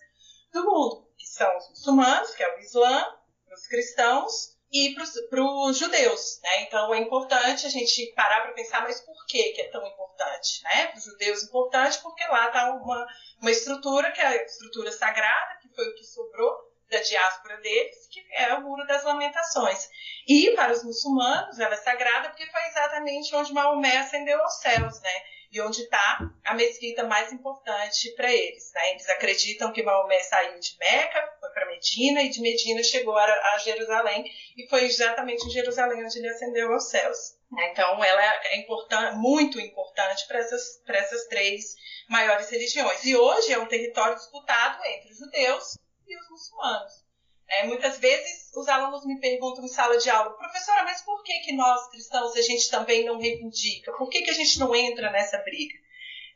do 0.54 0.64
mundo, 0.64 1.10
que 1.18 1.26
são 1.26 1.58
os 1.58 1.70
muçulmanos, 1.70 2.36
que 2.36 2.44
é 2.44 2.56
o 2.56 2.60
Islã, 2.60 3.04
os 3.52 3.68
cristãos 3.68 4.56
e 4.72 4.94
para 4.94 5.44
os 5.44 5.78
judeus. 5.78 6.40
Né? 6.44 6.64
Então 6.64 6.94
é 6.94 7.00
importante 7.00 7.66
a 7.66 7.70
gente 7.70 8.14
parar 8.16 8.42
para 8.42 8.54
pensar, 8.54 8.82
mas 8.84 9.02
por 9.02 9.26
que, 9.26 9.42
que 9.54 9.62
é 9.62 9.72
tão 9.72 9.86
importante? 9.88 10.62
Né? 10.64 10.88
Para 10.88 10.98
os 11.00 11.06
judeus 11.06 11.42
é 11.42 11.46
importante 11.48 12.00
porque 12.04 12.24
lá 12.28 12.48
está 12.48 12.72
uma, 12.74 13.08
uma 13.42 13.52
estrutura 13.52 14.12
que 14.12 14.22
é 14.22 14.28
a 14.28 14.44
estrutura 14.44 14.92
sagrada, 14.92 15.58
que 15.62 15.70
foi 15.70 15.88
o 15.90 15.96
que 15.96 16.04
sobrou 16.04 16.73
da 16.94 17.02
diáspora 17.02 17.58
deles, 17.58 18.08
que 18.10 18.24
é 18.32 18.54
o 18.54 18.62
Muro 18.62 18.86
das 18.86 19.04
Lamentações. 19.04 19.90
E 20.28 20.52
para 20.52 20.72
os 20.72 20.84
muçulmanos, 20.84 21.60
ela 21.60 21.74
é 21.74 21.78
sagrada 21.78 22.30
porque 22.30 22.46
foi 22.46 22.62
exatamente 22.68 23.36
onde 23.36 23.52
Maomé 23.52 23.98
ascendeu 23.98 24.40
aos 24.40 24.60
céus, 24.60 25.02
né? 25.02 25.24
E 25.52 25.62
onde 25.62 25.82
está 25.82 26.20
a 26.46 26.54
mesquita 26.56 27.04
mais 27.04 27.32
importante 27.32 28.10
para 28.16 28.32
eles. 28.32 28.72
Né? 28.74 28.92
Eles 28.92 29.08
acreditam 29.10 29.72
que 29.72 29.84
Maomé 29.84 30.20
saiu 30.20 30.60
de 30.60 30.76
Meca, 30.80 31.38
foi 31.40 31.50
para 31.52 31.68
Medina, 31.68 32.24
e 32.24 32.30
de 32.30 32.42
Medina 32.42 32.82
chegou 32.82 33.16
a, 33.16 33.24
a 33.24 33.58
Jerusalém, 33.60 34.26
e 34.58 34.68
foi 34.68 34.86
exatamente 34.86 35.46
em 35.46 35.52
Jerusalém 35.52 36.04
onde 36.04 36.18
ele 36.18 36.30
ascendeu 36.30 36.74
aos 36.74 36.90
céus. 36.90 37.38
Né? 37.52 37.70
Então, 37.72 38.04
ela 38.04 38.24
é 38.24 38.58
important, 38.58 39.16
muito 39.18 39.60
importante 39.60 40.26
para 40.28 40.40
essas, 40.40 40.82
essas 40.88 41.28
três 41.28 41.76
maiores 42.10 42.50
religiões. 42.50 43.06
E 43.06 43.16
hoje 43.16 43.54
é 43.54 43.60
um 43.60 43.68
território 43.68 44.16
disputado 44.16 44.84
entre 44.86 45.12
os 45.12 45.20
judeus 45.20 45.78
e 46.08 46.18
os 46.18 46.30
muçulmanos. 46.30 47.04
É, 47.48 47.66
muitas 47.66 48.00
vezes 48.00 48.52
os 48.56 48.68
alunos 48.68 49.06
me 49.06 49.20
perguntam 49.20 49.64
em 49.64 49.68
sala 49.68 49.98
de 49.98 50.10
aula, 50.10 50.38
professora, 50.38 50.84
mas 50.84 51.02
por 51.02 51.22
que, 51.24 51.40
que 51.42 51.54
nós 51.54 51.90
cristãos 51.90 52.36
a 52.36 52.42
gente 52.42 52.70
também 52.70 53.06
não 53.06 53.20
reivindica? 53.20 53.92
Por 53.94 54.10
que, 54.10 54.22
que 54.22 54.32
a 54.32 54.34
gente 54.34 54.60
não 54.60 54.74
entra 54.74 55.12
nessa 55.12 55.38
briga? 55.40 55.76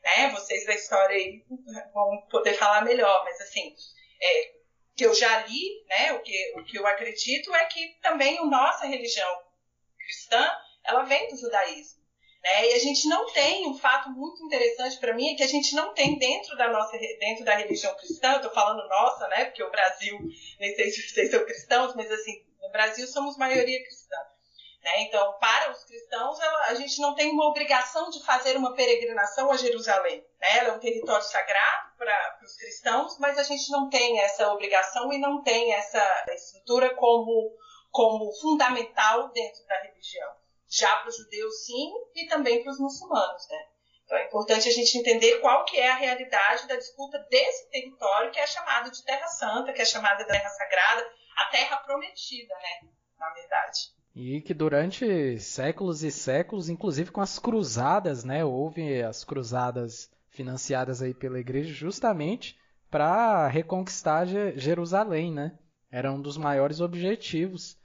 Né? 0.04 0.30
Vocês 0.30 0.64
da 0.66 0.74
história 0.74 1.16
aí 1.16 1.44
vão 1.92 2.26
poder 2.30 2.54
falar 2.54 2.84
melhor, 2.84 3.24
mas 3.24 3.40
assim, 3.40 3.74
é, 4.20 4.58
que 4.94 5.06
eu 5.06 5.14
já 5.14 5.46
li, 5.46 5.84
né, 5.88 6.12
o, 6.12 6.20
que, 6.20 6.54
o 6.56 6.64
que 6.64 6.78
eu 6.78 6.86
acredito 6.86 7.54
é 7.54 7.64
que 7.66 7.98
também 8.02 8.38
a 8.38 8.44
nossa 8.44 8.86
religião 8.86 9.42
cristã, 9.96 10.50
ela 10.84 11.04
vem 11.04 11.28
do 11.28 11.36
judaísmo. 11.36 11.97
Né? 12.48 12.70
E 12.70 12.72
a 12.72 12.78
gente 12.78 13.06
não 13.08 13.30
tem 13.30 13.68
um 13.68 13.76
fato 13.76 14.08
muito 14.10 14.42
interessante 14.42 14.96
para 14.98 15.12
mim 15.12 15.28
é 15.28 15.34
que 15.34 15.42
a 15.42 15.48
gente 15.48 15.74
não 15.74 15.92
tem 15.92 16.18
dentro 16.18 16.56
da 16.56 16.68
nossa 16.68 16.96
dentro 16.96 17.44
da 17.44 17.54
religião 17.54 17.94
cristã, 17.94 18.32
eu 18.32 18.40
tô 18.40 18.50
falando 18.50 18.88
nossa, 18.88 19.28
né? 19.28 19.44
Porque 19.44 19.62
o 19.62 19.70
Brasil, 19.70 20.18
nem 20.58 20.74
sei 20.74 20.90
se 20.90 21.08
vocês 21.08 21.30
são 21.30 21.44
cristãos, 21.44 21.94
mas 21.94 22.10
assim, 22.10 22.42
no 22.62 22.70
Brasil 22.70 23.06
somos 23.06 23.36
maioria 23.36 23.82
cristã. 23.84 24.16
Né? 24.82 25.02
Então, 25.02 25.34
para 25.38 25.70
os 25.72 25.84
cristãos, 25.84 26.40
a 26.40 26.74
gente 26.74 26.98
não 27.02 27.14
tem 27.14 27.30
uma 27.30 27.48
obrigação 27.50 28.08
de 28.08 28.24
fazer 28.24 28.56
uma 28.56 28.74
peregrinação 28.74 29.50
a 29.50 29.56
Jerusalém. 29.56 30.24
Né? 30.40 30.58
Ela 30.58 30.68
é 30.68 30.72
um 30.72 30.78
território 30.78 31.24
sagrado 31.24 31.98
para 31.98 32.38
os 32.42 32.56
cristãos, 32.56 33.18
mas 33.18 33.36
a 33.36 33.42
gente 33.42 33.70
não 33.70 33.90
tem 33.90 34.20
essa 34.20 34.50
obrigação 34.50 35.12
e 35.12 35.18
não 35.18 35.42
tem 35.42 35.74
essa 35.74 36.24
estrutura 36.32 36.94
como, 36.94 37.54
como 37.90 38.32
fundamental 38.40 39.28
dentro 39.32 39.66
da 39.66 39.82
religião. 39.82 40.32
Já 40.68 40.96
para 40.96 41.08
os 41.08 41.16
judeus, 41.16 41.64
sim, 41.64 41.92
e 42.14 42.26
também 42.26 42.62
para 42.62 42.72
os 42.72 42.78
muçulmanos. 42.78 43.48
Né? 43.48 43.58
Então 44.04 44.18
é 44.18 44.26
importante 44.26 44.68
a 44.68 44.72
gente 44.72 44.98
entender 44.98 45.40
qual 45.40 45.64
que 45.64 45.78
é 45.78 45.90
a 45.90 45.96
realidade 45.96 46.66
da 46.66 46.76
disputa 46.76 47.18
desse 47.30 47.70
território 47.70 48.30
que 48.30 48.38
é 48.38 48.46
chamado 48.46 48.90
de 48.90 49.02
Terra 49.04 49.26
Santa, 49.26 49.72
que 49.72 49.82
é 49.82 49.84
chamada 49.84 50.24
de 50.24 50.30
Terra 50.30 50.48
Sagrada, 50.48 51.06
a 51.36 51.50
Terra 51.50 51.76
Prometida, 51.78 52.54
né? 52.54 52.88
na 53.18 53.30
verdade. 53.34 53.92
E 54.14 54.40
que 54.40 54.54
durante 54.54 55.38
séculos 55.38 56.02
e 56.02 56.10
séculos, 56.10 56.68
inclusive 56.68 57.10
com 57.10 57.20
as 57.20 57.38
cruzadas, 57.38 58.24
né, 58.24 58.44
houve 58.44 59.02
as 59.02 59.24
cruzadas 59.24 60.10
financiadas 60.30 61.02
aí 61.02 61.14
pela 61.14 61.38
igreja 61.38 61.72
justamente 61.72 62.58
para 62.90 63.46
reconquistar 63.48 64.26
Jerusalém, 64.56 65.32
né? 65.32 65.58
Era 65.90 66.12
um 66.12 66.20
dos 66.20 66.36
maiores 66.36 66.80
objetivos 66.80 67.76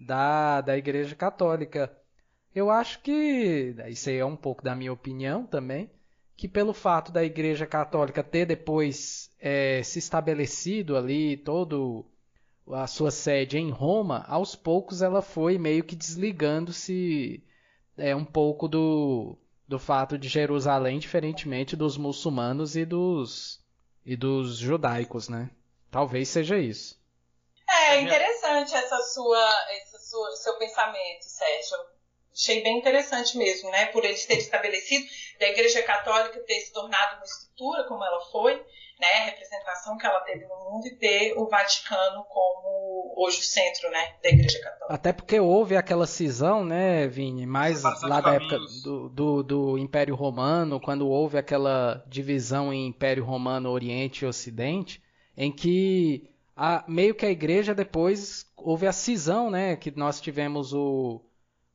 da, 0.00 0.60
da 0.60 0.76
igreja 0.76 1.14
católica. 1.14 1.94
Eu 2.54 2.70
acho 2.70 3.00
que, 3.00 3.74
isso 3.88 4.10
aí 4.10 4.18
é 4.18 4.24
um 4.24 4.36
pouco 4.36 4.62
da 4.62 4.74
minha 4.74 4.92
opinião 4.92 5.46
também, 5.46 5.90
que 6.36 6.46
pelo 6.46 6.74
fato 6.74 7.10
da 7.10 7.24
igreja 7.24 7.66
católica 7.66 8.22
ter 8.22 8.46
depois 8.46 9.30
é, 9.40 9.82
se 9.82 9.98
estabelecido 9.98 10.96
ali 10.96 11.36
todo 11.36 12.04
a 12.70 12.86
sua 12.86 13.10
sede 13.10 13.58
em 13.58 13.70
Roma, 13.70 14.24
aos 14.28 14.54
poucos 14.54 15.02
ela 15.02 15.22
foi 15.22 15.58
meio 15.58 15.82
que 15.82 15.96
desligando-se 15.96 17.42
é, 17.96 18.14
um 18.14 18.24
pouco 18.24 18.68
do, 18.68 19.36
do 19.66 19.78
fato 19.78 20.16
de 20.18 20.28
Jerusalém, 20.28 20.98
diferentemente 20.98 21.74
dos 21.76 21.96
muçulmanos 21.96 22.76
e 22.76 22.84
dos, 22.84 23.60
e 24.04 24.16
dos 24.16 24.56
judaicos, 24.56 25.28
né? 25.28 25.50
Talvez 25.90 26.28
seja 26.28 26.58
isso. 26.58 27.00
É 27.68 28.00
interessante 28.00 28.74
essa 28.74 28.98
sua, 29.14 29.50
esse 29.70 29.98
seu 30.42 30.58
pensamento, 30.58 31.22
Sérgio. 31.22 31.76
Achei 32.34 32.62
bem 32.62 32.78
interessante 32.78 33.36
mesmo, 33.36 33.70
né? 33.70 33.86
Por 33.86 34.04
eles 34.04 34.24
terem 34.24 34.42
estabelecido, 34.42 35.04
da 35.38 35.48
Igreja 35.48 35.82
Católica 35.82 36.40
ter 36.46 36.60
se 36.60 36.72
tornado 36.72 37.16
uma 37.16 37.24
estrutura 37.24 37.84
como 37.84 38.04
ela 38.04 38.20
foi, 38.30 38.54
né, 39.02 39.08
a 39.22 39.24
representação 39.24 39.98
que 39.98 40.06
ela 40.06 40.20
teve 40.20 40.46
no 40.46 40.70
mundo 40.70 40.86
e 40.86 40.96
ter 40.96 41.34
o 41.36 41.48
Vaticano 41.48 42.24
como 42.28 43.14
hoje 43.16 43.40
o 43.40 43.42
centro 43.42 43.90
né, 43.90 44.14
da 44.22 44.28
Igreja 44.28 44.60
Católica. 44.60 44.94
Até 44.94 45.12
porque 45.12 45.40
houve 45.40 45.76
aquela 45.76 46.06
cisão, 46.06 46.64
né, 46.64 47.08
Vini, 47.08 47.44
mais 47.44 47.82
lá 47.82 48.20
da 48.20 48.34
época 48.34 48.58
do, 48.84 49.08
do, 49.08 49.42
do, 49.42 49.78
Império 49.78 50.14
Romano, 50.14 50.80
quando 50.80 51.08
houve 51.08 51.36
aquela 51.36 52.04
divisão 52.06 52.72
em 52.72 52.86
Império 52.86 53.24
Romano 53.24 53.70
Oriente 53.70 54.24
e 54.24 54.28
Ocidente, 54.28 55.02
em 55.36 55.50
que 55.50 56.30
a, 56.56 56.84
meio 56.86 57.14
que 57.14 57.26
a 57.26 57.30
Igreja 57.30 57.74
depois 57.74 58.46
houve 58.56 58.86
a 58.86 58.92
cisão, 58.92 59.50
né, 59.50 59.74
que 59.74 59.90
nós 59.90 60.20
tivemos 60.20 60.72
o, 60.72 61.20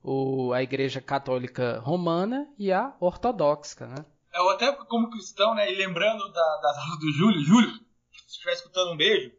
o, 0.07 0.53
a 0.53 0.63
Igreja 0.63 1.01
Católica 1.01 1.79
Romana 1.83 2.47
e 2.57 2.71
a 2.71 2.95
Ortodoxa, 3.01 3.85
né? 3.87 4.05
eu 4.33 4.49
até 4.49 4.71
como 4.71 5.09
cristão, 5.09 5.53
né, 5.53 5.69
e 5.69 5.75
lembrando 5.75 6.31
da, 6.31 6.41
aulas 6.79 6.99
do 6.99 7.11
Júlio, 7.11 7.41
Júlio, 7.41 7.71
se 8.11 8.27
estiver 8.27 8.53
escutando 8.53 8.91
um 8.91 8.97
beijo, 8.97 9.31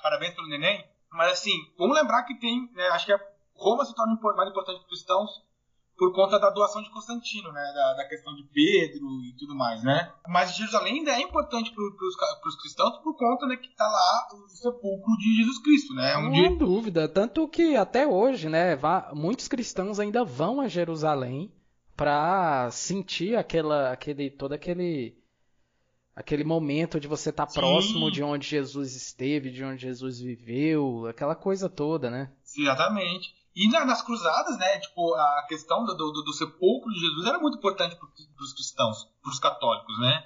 parabéns 0.00 0.34
pelo 0.34 0.48
neném, 0.48 0.86
mas 1.10 1.32
assim, 1.32 1.52
vamos 1.76 1.96
lembrar 1.96 2.22
que 2.22 2.38
tem, 2.38 2.70
né, 2.72 2.86
acho 2.88 3.06
que 3.06 3.18
Roma 3.54 3.84
se 3.84 3.94
torna 3.94 4.16
mais 4.36 4.50
importante 4.50 4.76
para 4.76 4.84
os 4.84 4.88
cristãos 4.88 5.42
por 6.02 6.12
conta 6.12 6.36
da 6.36 6.50
doação 6.50 6.82
de 6.82 6.90
Constantino, 6.90 7.52
né, 7.52 7.62
da, 7.72 7.94
da, 7.94 8.08
questão 8.08 8.34
de 8.34 8.42
Pedro 8.42 9.06
e 9.22 9.32
tudo 9.38 9.54
mais, 9.54 9.84
né. 9.84 10.12
Mas 10.26 10.56
Jerusalém 10.56 10.94
ainda 10.94 11.12
é 11.12 11.20
importante 11.20 11.70
para 11.70 11.84
os 11.84 12.60
cristãos 12.60 12.98
por 13.04 13.16
conta 13.16 13.46
né, 13.46 13.56
que 13.56 13.68
está 13.68 13.86
lá 13.86 14.28
o 14.34 14.48
sepulcro 14.48 15.16
de 15.16 15.36
Jesus 15.36 15.62
Cristo, 15.62 15.94
né. 15.94 16.16
Onde... 16.16 16.40
Sem 16.40 16.58
dúvida, 16.58 17.08
tanto 17.08 17.46
que 17.46 17.76
até 17.76 18.04
hoje, 18.04 18.48
né, 18.48 18.76
muitos 19.14 19.46
cristãos 19.46 20.00
ainda 20.00 20.24
vão 20.24 20.60
a 20.60 20.66
Jerusalém 20.66 21.52
para 21.96 22.68
sentir 22.72 23.36
aquela, 23.36 23.92
aquele, 23.92 24.28
todo 24.28 24.54
aquele, 24.54 25.16
aquele 26.16 26.42
momento 26.42 26.98
de 26.98 27.06
você 27.06 27.30
estar 27.30 27.46
tá 27.46 27.52
próximo 27.52 28.10
de 28.10 28.24
onde 28.24 28.48
Jesus 28.48 28.96
esteve, 28.96 29.52
de 29.52 29.62
onde 29.62 29.82
Jesus 29.82 30.18
viveu, 30.18 31.06
aquela 31.06 31.36
coisa 31.36 31.68
toda, 31.68 32.10
né? 32.10 32.32
Exatamente. 32.58 33.41
E 33.54 33.68
nas 33.68 34.02
cruzadas, 34.02 34.56
né, 34.58 34.78
tipo, 34.78 35.14
a 35.14 35.46
questão 35.48 35.84
do, 35.84 35.94
do, 35.94 36.22
do 36.22 36.32
sepulcro 36.32 36.90
de 36.92 37.00
Jesus 37.00 37.26
era 37.26 37.38
muito 37.38 37.58
importante 37.58 37.96
para 37.96 38.44
os 38.44 38.52
cristãos, 38.54 39.04
para 39.22 39.30
os 39.30 39.38
católicos, 39.38 39.98
né? 40.00 40.24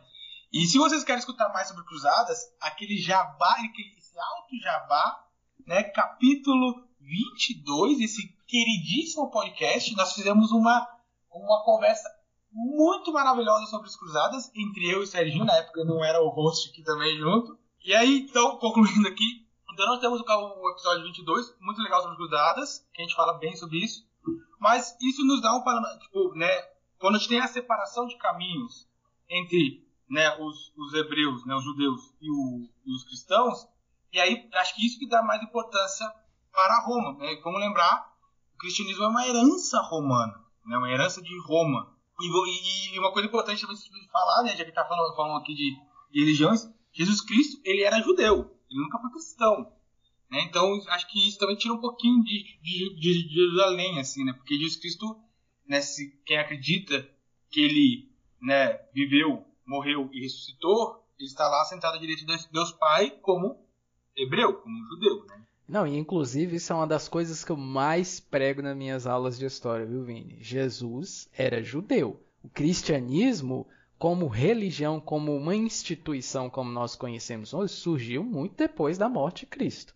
E 0.52 0.64
se 0.66 0.78
vocês 0.78 1.02
querem 1.02 1.18
escutar 1.18 1.52
mais 1.52 1.68
sobre 1.68 1.84
cruzadas, 1.84 2.38
aquele 2.60 2.96
jabá, 2.96 3.52
aquele, 3.52 3.96
esse 3.98 4.18
alto 4.18 4.56
jabá, 4.62 5.24
né, 5.66 5.82
capítulo 5.82 6.86
22, 7.00 8.00
esse 8.00 8.28
queridíssimo 8.46 9.30
podcast, 9.30 9.94
nós 9.96 10.12
fizemos 10.12 10.52
uma 10.52 10.86
uma 11.30 11.62
conversa 11.64 12.08
muito 12.50 13.12
maravilhosa 13.12 13.66
sobre 13.66 13.86
as 13.86 13.96
cruzadas, 13.96 14.50
entre 14.54 14.90
eu 14.90 15.00
e 15.00 15.04
o 15.04 15.06
Serginho, 15.06 15.44
na 15.44 15.56
época 15.56 15.84
não 15.84 16.02
era 16.02 16.22
o 16.22 16.30
host 16.30 16.70
aqui 16.70 16.82
também 16.82 17.18
junto. 17.18 17.58
E 17.84 17.94
aí, 17.94 18.20
então, 18.20 18.56
concluindo 18.58 19.06
aqui, 19.06 19.45
então 19.76 19.86
nós 19.86 20.00
temos 20.00 20.22
o 20.22 20.70
episódio 20.70 21.04
22, 21.04 21.54
muito 21.60 21.82
legal 21.82 22.00
sobre 22.00 22.12
as 22.12 22.16
cruzadas, 22.16 22.88
que 22.94 23.02
a 23.02 23.04
gente 23.04 23.14
fala 23.14 23.34
bem 23.34 23.54
sobre 23.54 23.76
isso. 23.76 24.06
Mas 24.58 24.96
isso 25.02 25.22
nos 25.22 25.42
dá 25.42 25.54
um 25.54 25.62
panorama, 25.62 25.98
tipo, 25.98 26.34
né, 26.34 26.48
quando 26.98 27.16
a 27.16 27.18
gente 27.18 27.28
tem 27.28 27.40
a 27.40 27.46
separação 27.46 28.06
de 28.06 28.16
caminhos 28.16 28.88
entre 29.28 29.86
né, 30.08 30.34
os, 30.38 30.72
os 30.78 30.94
hebreus, 30.94 31.44
né, 31.44 31.54
os 31.54 31.62
judeus 31.62 32.14
e, 32.22 32.30
o, 32.30 32.68
e, 32.86 32.94
os 32.94 33.04
cristãos, 33.04 33.68
e 34.12 34.18
aí 34.18 34.48
acho 34.54 34.74
que 34.74 34.86
isso 34.86 34.98
que 34.98 35.06
dá 35.06 35.22
mais 35.22 35.42
importância 35.42 36.10
para 36.50 36.80
Roma. 36.86 37.18
Né? 37.18 37.38
Vamos 37.44 37.60
lembrar, 37.60 38.12
o 38.54 38.56
cristianismo 38.58 39.04
é 39.04 39.08
uma 39.08 39.26
herança 39.26 39.78
romana 39.82 40.46
né, 40.66 40.76
uma 40.76 40.90
herança 40.90 41.22
de 41.22 41.38
Roma. 41.46 41.94
E, 42.20 42.26
e, 42.26 42.94
e 42.94 42.98
uma 42.98 43.12
coisa 43.12 43.28
importante 43.28 43.60
também 43.60 44.08
falar, 44.10 44.42
né, 44.42 44.56
já 44.56 44.64
que 44.64 44.70
está 44.70 44.84
falando, 44.84 45.14
falando 45.14 45.38
aqui 45.38 45.54
de, 45.54 45.76
de, 46.10 46.20
religiões, 46.20 46.68
Jesus 46.92 47.20
Cristo 47.20 47.60
ele 47.64 47.82
era 47.82 48.02
judeu, 48.02 48.55
ele 48.70 48.80
nunca 48.80 48.98
foi 48.98 49.10
cristão. 49.10 49.72
Né? 50.30 50.42
Então 50.48 50.80
acho 50.88 51.08
que 51.08 51.26
isso 51.26 51.38
também 51.38 51.56
tira 51.56 51.74
um 51.74 51.80
pouquinho 51.80 52.22
de, 52.22 52.58
de, 52.62 52.94
de, 52.96 53.34
Jerusalém, 53.34 53.98
assim, 53.98 54.24
né? 54.24 54.32
porque 54.32 54.56
Jesus 54.56 54.76
Cristo, 54.76 55.16
né, 55.66 55.80
se, 55.80 56.10
quem 56.24 56.38
acredita 56.38 57.08
que 57.50 57.60
ele 57.60 58.10
né, 58.40 58.80
viveu, 58.92 59.44
morreu 59.64 60.10
e 60.12 60.20
ressuscitou, 60.20 61.04
ele 61.18 61.28
está 61.28 61.48
lá 61.48 61.64
sentado 61.64 61.96
à 61.96 61.98
direita 61.98 62.24
de 62.24 62.48
Deus 62.52 62.72
Pai 62.72 63.10
como 63.22 63.64
hebreu, 64.16 64.54
como 64.54 64.86
judeu. 64.88 65.24
Né? 65.26 65.46
Não, 65.68 65.86
e 65.86 65.96
inclusive 65.96 66.56
isso 66.56 66.72
é 66.72 66.76
uma 66.76 66.86
das 66.86 67.08
coisas 67.08 67.44
que 67.44 67.50
eu 67.50 67.56
mais 67.56 68.20
prego 68.20 68.62
nas 68.62 68.76
minhas 68.76 69.06
aulas 69.06 69.38
de 69.38 69.46
história, 69.46 69.86
viu, 69.86 70.04
Vini? 70.04 70.38
Jesus 70.40 71.28
era 71.32 71.62
judeu. 71.62 72.22
O 72.42 72.48
cristianismo, 72.48 73.66
como 73.98 74.28
religião, 74.28 75.00
como 75.00 75.34
uma 75.34 75.54
instituição 75.54 76.50
como 76.50 76.70
nós 76.70 76.94
conhecemos 76.94 77.54
hoje, 77.54 77.72
surgiu 77.72 78.22
muito 78.22 78.56
depois 78.56 78.98
da 78.98 79.08
morte 79.08 79.40
de 79.40 79.46
Cristo. 79.46 79.94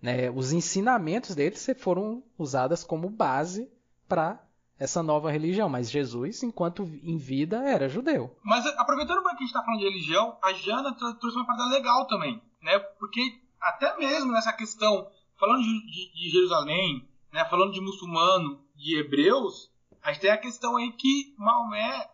Né? 0.00 0.30
Os 0.30 0.52
ensinamentos 0.52 1.34
dele 1.34 1.56
foram 1.76 2.22
usados 2.38 2.84
como 2.84 3.08
base 3.08 3.70
para 4.08 4.42
essa 4.78 5.02
nova 5.02 5.30
religião, 5.30 5.68
mas 5.68 5.90
Jesus, 5.90 6.42
enquanto 6.42 6.84
em 7.02 7.16
vida, 7.16 7.68
era 7.68 7.88
judeu. 7.88 8.36
Mas 8.44 8.64
aproveitando 8.66 9.22
que 9.22 9.28
a 9.28 9.30
gente 9.32 9.46
está 9.46 9.62
falando 9.62 9.80
de 9.80 9.86
religião, 9.86 10.38
a 10.40 10.52
Jana 10.52 10.94
trouxe 10.94 11.36
uma 11.36 11.46
parada 11.46 11.66
legal 11.66 12.06
também, 12.06 12.40
né? 12.62 12.78
Porque 12.78 13.20
até 13.60 13.96
mesmo 13.96 14.30
nessa 14.30 14.52
questão, 14.52 15.10
falando 15.36 15.62
de, 15.62 15.86
de, 15.86 16.12
de 16.14 16.30
Jerusalém, 16.30 17.08
né, 17.32 17.44
falando 17.46 17.72
de 17.72 17.80
muçulmano, 17.80 18.62
de 18.76 18.96
hebreus, 18.98 19.70
a 20.02 20.12
gente 20.12 20.22
tem 20.22 20.30
a 20.30 20.38
questão 20.38 20.76
aí 20.76 20.92
que 20.92 21.34
Maomé, 21.36 22.08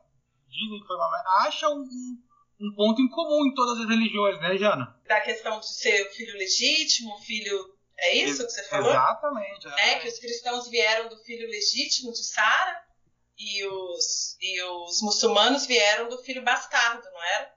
dizem 0.55 0.81
que 0.81 0.87
foi 0.87 0.97
Maomé, 0.97 1.23
acha 1.47 1.69
um, 1.69 1.85
um 2.61 2.75
ponto 2.75 3.03
em 3.03 3.09
comum 3.09 3.47
em 3.47 3.55
todas 3.55 3.81
as 3.81 3.89
religiões, 3.89 4.41
né, 4.41 4.57
Jana? 4.57 5.01
Da 5.07 5.21
questão 5.21 5.61
de 5.61 5.69
ser 5.69 6.11
filho 6.13 6.37
legítimo, 6.39 7.19
filho 7.19 7.75
É 7.99 8.15
isso 8.15 8.45
que 8.47 8.53
você 8.53 8.65
falou? 8.65 8.91
Exatamente. 8.91 9.69
É, 9.69 9.99
que 9.99 10.09
os 10.09 10.19
cristãos 10.19 10.69
vieram 10.69 11.09
do 11.09 11.19
filho 11.19 11.49
legítimo 11.49 12.13
de 12.13 12.25
Sara 12.25 12.85
e 13.37 13.67
os, 13.67 14.37
e 14.41 14.63
os 14.63 15.03
muçulmanos 15.03 15.67
vieram 15.67 16.09
do 16.09 16.19
filho 16.19 16.43
bastardo, 16.43 17.05
não 17.13 17.23
era? 17.23 17.53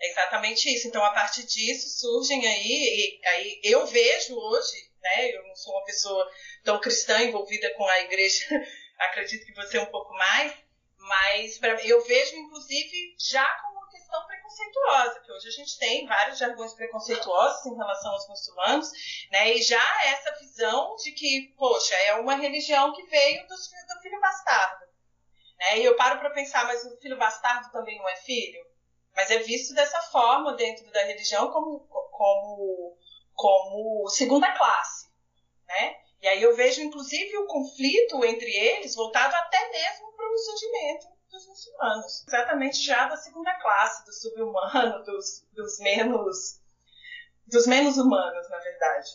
É 0.00 0.10
exatamente 0.10 0.68
isso. 0.74 0.88
Então, 0.88 1.04
a 1.04 1.10
partir 1.10 1.44
disso, 1.44 1.88
surgem 2.00 2.44
aí, 2.44 3.20
e 3.22 3.26
aí 3.26 3.60
eu 3.62 3.86
vejo 3.86 4.34
hoje, 4.34 4.90
né? 5.00 5.30
Eu 5.36 5.46
não 5.46 5.54
sou 5.54 5.72
uma 5.74 5.84
pessoa 5.84 6.28
tão 6.64 6.80
cristã 6.80 7.22
envolvida 7.22 7.72
com 7.74 7.86
a 7.86 8.00
igreja, 8.00 8.44
acredito 8.98 9.46
que 9.46 9.54
você 9.54 9.76
é 9.76 9.82
um 9.82 9.90
pouco 9.90 10.12
mais, 10.14 10.54
mas 11.02 11.58
pra, 11.58 11.74
eu 11.84 12.04
vejo, 12.04 12.36
inclusive, 12.36 13.16
já 13.18 13.44
como 13.60 13.78
uma 13.78 13.90
questão 13.90 14.24
preconceituosa, 14.26 15.20
que 15.20 15.32
hoje 15.32 15.48
a 15.48 15.52
gente 15.52 15.78
tem 15.78 16.06
vários 16.06 16.38
jargões 16.38 16.72
preconceituosos 16.74 17.66
em 17.66 17.76
relação 17.76 18.12
aos 18.12 18.28
muçulmanos, 18.28 18.90
né? 19.30 19.52
E 19.52 19.62
já 19.62 20.04
essa 20.04 20.32
visão 20.38 20.94
de 20.96 21.12
que, 21.12 21.54
poxa, 21.58 21.94
é 21.94 22.14
uma 22.14 22.34
religião 22.34 22.92
que 22.92 23.02
veio 23.04 23.46
do, 23.46 23.54
do 23.54 24.00
filho 24.00 24.20
bastardo. 24.20 24.86
Né? 25.58 25.78
E 25.78 25.84
eu 25.84 25.96
paro 25.96 26.18
para 26.18 26.30
pensar, 26.30 26.66
mas 26.66 26.84
o 26.84 26.96
filho 26.98 27.18
bastardo 27.18 27.70
também 27.70 27.98
não 27.98 28.08
é 28.08 28.16
filho? 28.16 28.64
Mas 29.14 29.30
é 29.30 29.38
visto 29.38 29.74
dessa 29.74 30.00
forma 30.02 30.54
dentro 30.54 30.90
da 30.90 31.04
religião 31.04 31.50
como, 31.50 31.80
como, 31.80 32.96
como 33.34 34.08
segunda 34.08 34.50
classe. 34.52 35.10
Né? 35.66 36.01
E 36.22 36.28
aí 36.28 36.42
eu 36.42 36.54
vejo, 36.54 36.80
inclusive, 36.80 37.36
o 37.38 37.46
conflito 37.46 38.24
entre 38.24 38.50
eles 38.50 38.94
voltado 38.94 39.34
até 39.34 39.70
mesmo 39.70 40.12
para 40.12 40.32
o 40.32 40.38
surgimento 40.38 41.06
dos 41.28 41.46
muçulmanos. 41.48 42.24
Exatamente 42.28 42.80
já 42.80 43.08
da 43.08 43.16
segunda 43.16 43.52
classe, 43.60 44.04
do 44.04 44.12
subhumano, 44.12 45.02
dos, 45.04 45.44
dos 45.52 45.78
menos 45.80 46.62
dos 47.46 47.66
menos 47.66 47.98
humanos, 47.98 48.48
na 48.48 48.58
verdade. 48.58 49.10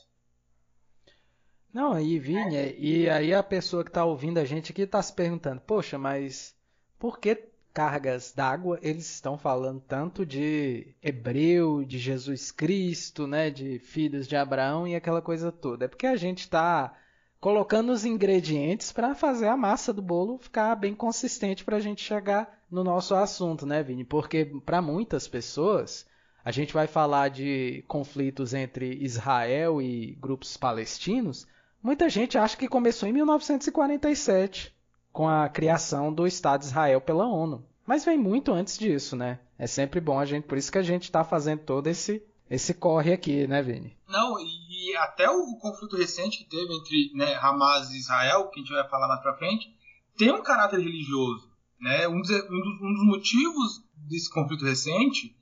Não, 1.73 1.93
aí, 1.93 2.19
Vinha, 2.19 2.73
e 2.77 3.09
aí 3.09 3.33
a 3.33 3.43
pessoa 3.43 3.83
que 3.83 3.89
está 3.89 4.03
ouvindo 4.03 4.39
a 4.39 4.45
gente 4.45 4.71
aqui 4.71 4.81
está 4.81 5.01
se 5.01 5.13
perguntando, 5.13 5.61
poxa, 5.61 5.97
mas 5.97 6.55
por 6.97 7.19
que 7.19 7.35
cargas 7.77 8.33
d'água, 8.35 8.79
eles 8.81 9.07
estão 9.07 9.37
falando 9.37 9.79
tanto 9.79 10.25
de 10.25 10.95
hebreu, 10.99 11.85
de 11.85 11.99
Jesus 11.99 12.49
Cristo, 12.49 13.27
né, 13.27 13.51
de 13.51 13.77
filhos 13.77 14.27
de 14.27 14.35
Abraão 14.35 14.87
e 14.87 14.95
aquela 14.95 15.21
coisa 15.21 15.51
toda. 15.51 15.85
É 15.85 15.87
porque 15.87 16.07
a 16.07 16.15
gente 16.15 16.39
está 16.39 16.97
colocando 17.39 17.91
os 17.91 18.03
ingredientes 18.03 18.91
para 18.91 19.13
fazer 19.13 19.47
a 19.47 19.55
massa 19.55 19.93
do 19.93 20.01
bolo 20.01 20.39
ficar 20.39 20.75
bem 20.75 20.95
consistente 20.95 21.63
para 21.63 21.77
a 21.77 21.79
gente 21.79 22.03
chegar 22.03 22.63
no 22.67 22.83
nosso 22.83 23.13
assunto, 23.13 23.63
né, 23.63 23.83
Vini? 23.83 24.03
Porque 24.03 24.43
para 24.65 24.81
muitas 24.81 25.27
pessoas 25.27 26.03
a 26.43 26.49
gente 26.49 26.73
vai 26.73 26.87
falar 26.87 27.29
de 27.29 27.85
conflitos 27.87 28.55
entre 28.55 28.91
Israel 29.03 29.79
e 29.79 30.17
grupos 30.19 30.57
palestinos. 30.57 31.45
Muita 31.83 32.09
gente 32.09 32.39
acha 32.39 32.57
que 32.57 32.67
começou 32.67 33.07
em 33.07 33.13
1947 33.13 34.75
com 35.17 35.27
a 35.27 35.49
criação 35.49 36.13
do 36.13 36.27
Estado 36.27 36.59
de 36.59 36.67
Israel 36.67 37.01
pela 37.01 37.25
ONU. 37.25 37.65
Mas 37.87 38.05
vem 38.05 38.19
muito 38.19 38.51
antes 38.51 38.77
disso, 38.77 39.15
né? 39.15 39.39
É 39.57 39.65
sempre 39.65 39.99
bom 39.99 40.19
a 40.19 40.25
gente, 40.25 40.43
por 40.43 40.59
isso 40.59 40.71
que 40.71 40.77
a 40.77 40.83
gente 40.83 41.05
está 41.05 41.23
fazendo 41.23 41.63
todo 41.63 41.87
esse 41.87 42.23
esse 42.47 42.71
corre 42.75 43.11
aqui, 43.11 43.47
né, 43.47 43.63
Vini? 43.63 43.97
Não, 44.07 44.39
e 44.39 44.95
até 44.97 45.27
o 45.27 45.57
conflito 45.57 45.97
recente 45.97 46.37
que 46.37 46.47
teve 46.47 46.71
entre 46.71 47.11
né, 47.15 47.33
Hamas 47.33 47.89
e 47.89 47.97
Israel, 47.97 48.47
que 48.49 48.59
a 48.59 48.63
gente 48.63 48.71
vai 48.71 48.87
falar 48.87 49.07
mais 49.07 49.19
para 49.21 49.37
frente, 49.39 49.75
tem 50.15 50.31
um 50.31 50.43
caráter 50.43 50.79
religioso, 50.79 51.49
né? 51.81 52.07
Um 52.07 52.21
dos, 52.21 52.29
um 52.29 52.61
dos, 52.61 52.81
um 52.83 52.93
dos 52.93 53.05
motivos 53.07 53.83
desse 54.07 54.31
conflito 54.31 54.65
recente 54.65 55.35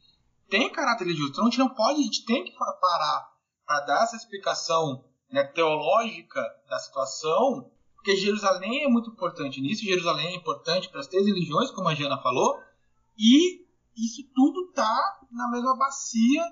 tem 0.50 0.72
caráter 0.72 1.04
religioso. 1.04 1.34
Então 1.34 1.48
a 1.48 1.50
gente 1.50 1.60
não 1.60 1.70
pode, 1.70 2.00
a 2.00 2.04
gente 2.04 2.24
tem 2.24 2.46
que 2.46 2.54
parar 2.58 3.30
para 3.66 3.82
dar 3.82 4.04
essa 4.04 4.16
explicação 4.16 5.04
né, 5.30 5.44
teológica 5.44 6.42
da 6.70 6.80
situação 6.80 7.70
porque 8.06 8.18
Jerusalém 8.18 8.84
é 8.84 8.88
muito 8.88 9.10
importante 9.10 9.60
nisso, 9.60 9.84
Jerusalém 9.84 10.28
é 10.28 10.36
importante 10.36 10.90
para 10.90 11.00
as 11.00 11.08
três 11.08 11.26
religiões, 11.26 11.72
como 11.72 11.90
a 11.90 11.96
Jana 11.96 12.22
falou, 12.22 12.56
e 13.18 13.66
isso 13.98 14.22
tudo 14.36 14.70
está 14.70 15.20
na 15.32 15.50
mesma 15.50 15.76
bacia 15.76 16.44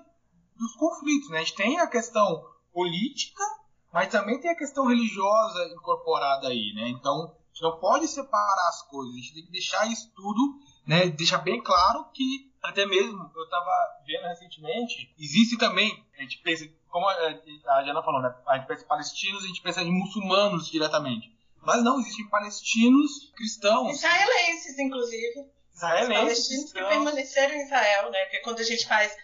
dos 0.56 0.74
conflitos. 0.74 1.30
Né? 1.30 1.36
A 1.36 1.40
gente 1.42 1.54
tem 1.54 1.78
a 1.78 1.86
questão 1.86 2.44
política, 2.72 3.44
mas 3.92 4.08
também 4.08 4.40
tem 4.40 4.50
a 4.50 4.56
questão 4.56 4.88
religiosa 4.88 5.64
incorporada 5.68 6.48
aí. 6.48 6.72
Né? 6.74 6.88
Então, 6.88 7.22
a 7.22 7.52
gente 7.52 7.62
não 7.62 7.78
pode 7.78 8.08
separar 8.08 8.68
as 8.70 8.82
coisas, 8.88 9.14
a 9.14 9.18
gente 9.18 9.34
tem 9.34 9.46
que 9.46 9.52
deixar 9.52 9.86
isso 9.86 10.10
tudo, 10.12 10.58
né? 10.84 11.06
deixar 11.06 11.38
bem 11.38 11.62
claro 11.62 12.10
que, 12.12 12.52
até 12.64 12.84
mesmo, 12.84 13.30
eu 13.32 13.44
estava 13.44 13.70
vendo 14.04 14.24
recentemente, 14.24 15.14
existe 15.16 15.56
também, 15.56 16.04
a 16.18 16.22
gente 16.22 16.38
pensa, 16.38 16.68
como 16.88 17.08
a 17.08 17.84
Jana 17.84 18.02
falou, 18.02 18.20
né? 18.20 18.34
a 18.44 18.58
gente 18.58 18.66
pensa 18.66 18.82
em 18.82 18.88
palestinos, 18.88 19.44
a 19.44 19.46
gente 19.46 19.62
pensa 19.62 19.82
em 19.82 19.92
muçulmanos 19.92 20.68
diretamente. 20.68 21.32
Mas 21.64 21.82
não, 21.82 21.98
existem 21.98 22.28
palestinos 22.28 23.32
cristãos. 23.34 23.96
Israelenses, 23.96 24.78
inclusive. 24.78 25.50
Israelenses. 25.72 26.14
Palestinos 26.14 26.72
cristãos. 26.72 26.72
que 26.72 26.88
permaneceram 26.88 27.54
em 27.54 27.64
Israel, 27.64 28.10
né? 28.10 28.24
Porque 28.24 28.40
quando 28.40 28.60
a 28.60 28.64
gente 28.64 28.86
faz. 28.86 29.16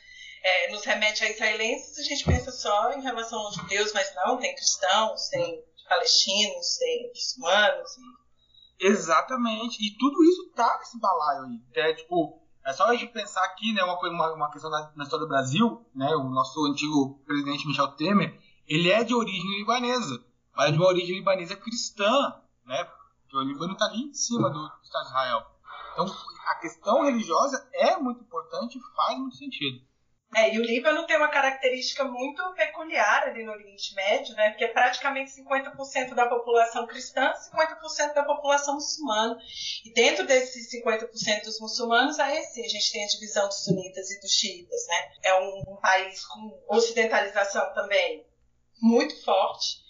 É, 0.42 0.72
nos 0.72 0.82
remete 0.86 1.22
a 1.22 1.30
israelenses, 1.30 1.98
a 1.98 2.02
gente 2.02 2.24
pensa 2.24 2.50
só 2.50 2.92
em 2.92 3.02
relação 3.02 3.38
aos 3.40 3.56
judeus, 3.56 3.92
mas 3.92 4.10
não, 4.14 4.38
tem 4.38 4.54
cristãos, 4.54 5.28
tem 5.28 5.62
palestinos, 5.86 6.78
tem 6.78 7.08
muçulmanos. 7.08 7.90
E... 8.80 8.86
Exatamente. 8.86 9.76
E 9.86 9.98
tudo 9.98 10.24
isso 10.24 10.50
tá 10.56 10.78
nesse 10.78 10.98
balaio 10.98 11.42
aí. 11.42 11.60
É 11.74 11.92
tipo, 11.92 12.40
é 12.64 12.72
só 12.72 12.84
a 12.84 12.96
gente 12.96 13.12
pensar 13.12 13.44
aqui, 13.44 13.74
né, 13.74 13.84
uma, 13.84 14.00
uma, 14.00 14.32
uma 14.32 14.50
questão 14.50 14.70
na, 14.70 14.90
na, 14.96 15.04
história 15.04 15.26
do 15.26 15.28
Brasil, 15.28 15.86
né, 15.94 16.08
o 16.16 16.30
nosso 16.30 16.64
antigo 16.64 17.20
presidente 17.26 17.66
Michel 17.66 17.88
Temer, 17.88 18.34
ele 18.66 18.90
é 18.90 19.04
de 19.04 19.14
origem 19.14 19.58
libanesa 19.58 20.24
mas 20.60 20.72
de 20.72 20.78
uma 20.78 20.88
origem 20.88 21.16
libanesa 21.16 21.56
cristã, 21.56 22.38
né? 22.66 22.84
Porque 22.84 23.34
o 23.34 23.40
Líbano 23.40 23.72
está 23.72 23.86
ali 23.86 24.02
em 24.02 24.12
cima 24.12 24.50
do 24.50 24.70
Estado 24.82 25.04
de 25.04 25.08
Israel. 25.08 25.46
Então, 25.94 26.06
a 26.48 26.54
questão 26.56 27.02
religiosa 27.02 27.66
é 27.72 27.96
muito 27.96 28.20
importante 28.20 28.76
e 28.76 28.94
faz 28.94 29.18
muito 29.18 29.36
sentido. 29.36 29.80
É, 30.36 30.54
e 30.54 30.58
o 30.58 30.62
Líbano 30.62 31.06
tem 31.06 31.16
uma 31.16 31.30
característica 31.30 32.04
muito 32.04 32.42
peculiar 32.52 33.22
ali 33.22 33.42
no 33.42 33.52
Oriente 33.52 33.94
Médio, 33.94 34.34
né? 34.34 34.50
Porque 34.50 34.64
é 34.64 34.68
praticamente 34.68 35.30
50% 35.30 36.14
da 36.14 36.26
população 36.26 36.86
cristã, 36.86 37.32
50% 37.32 38.12
da 38.12 38.24
população 38.24 38.74
muçulmana. 38.74 39.38
E 39.82 39.94
dentro 39.94 40.26
desses 40.26 40.70
50% 40.78 41.42
dos 41.42 41.58
muçulmanos, 41.58 42.18
aí 42.18 42.42
sim, 42.42 42.66
a 42.66 42.68
gente 42.68 42.92
tem 42.92 43.02
a 43.02 43.08
divisão 43.08 43.48
dos 43.48 43.64
sunitas 43.64 44.10
e 44.10 44.20
dos 44.20 44.30
xiitas, 44.30 44.86
né? 44.88 45.12
É 45.22 45.40
um, 45.40 45.72
um 45.72 45.76
país 45.76 46.22
com 46.26 46.62
ocidentalização 46.68 47.72
também 47.72 48.26
muito 48.82 49.24
forte 49.24 49.88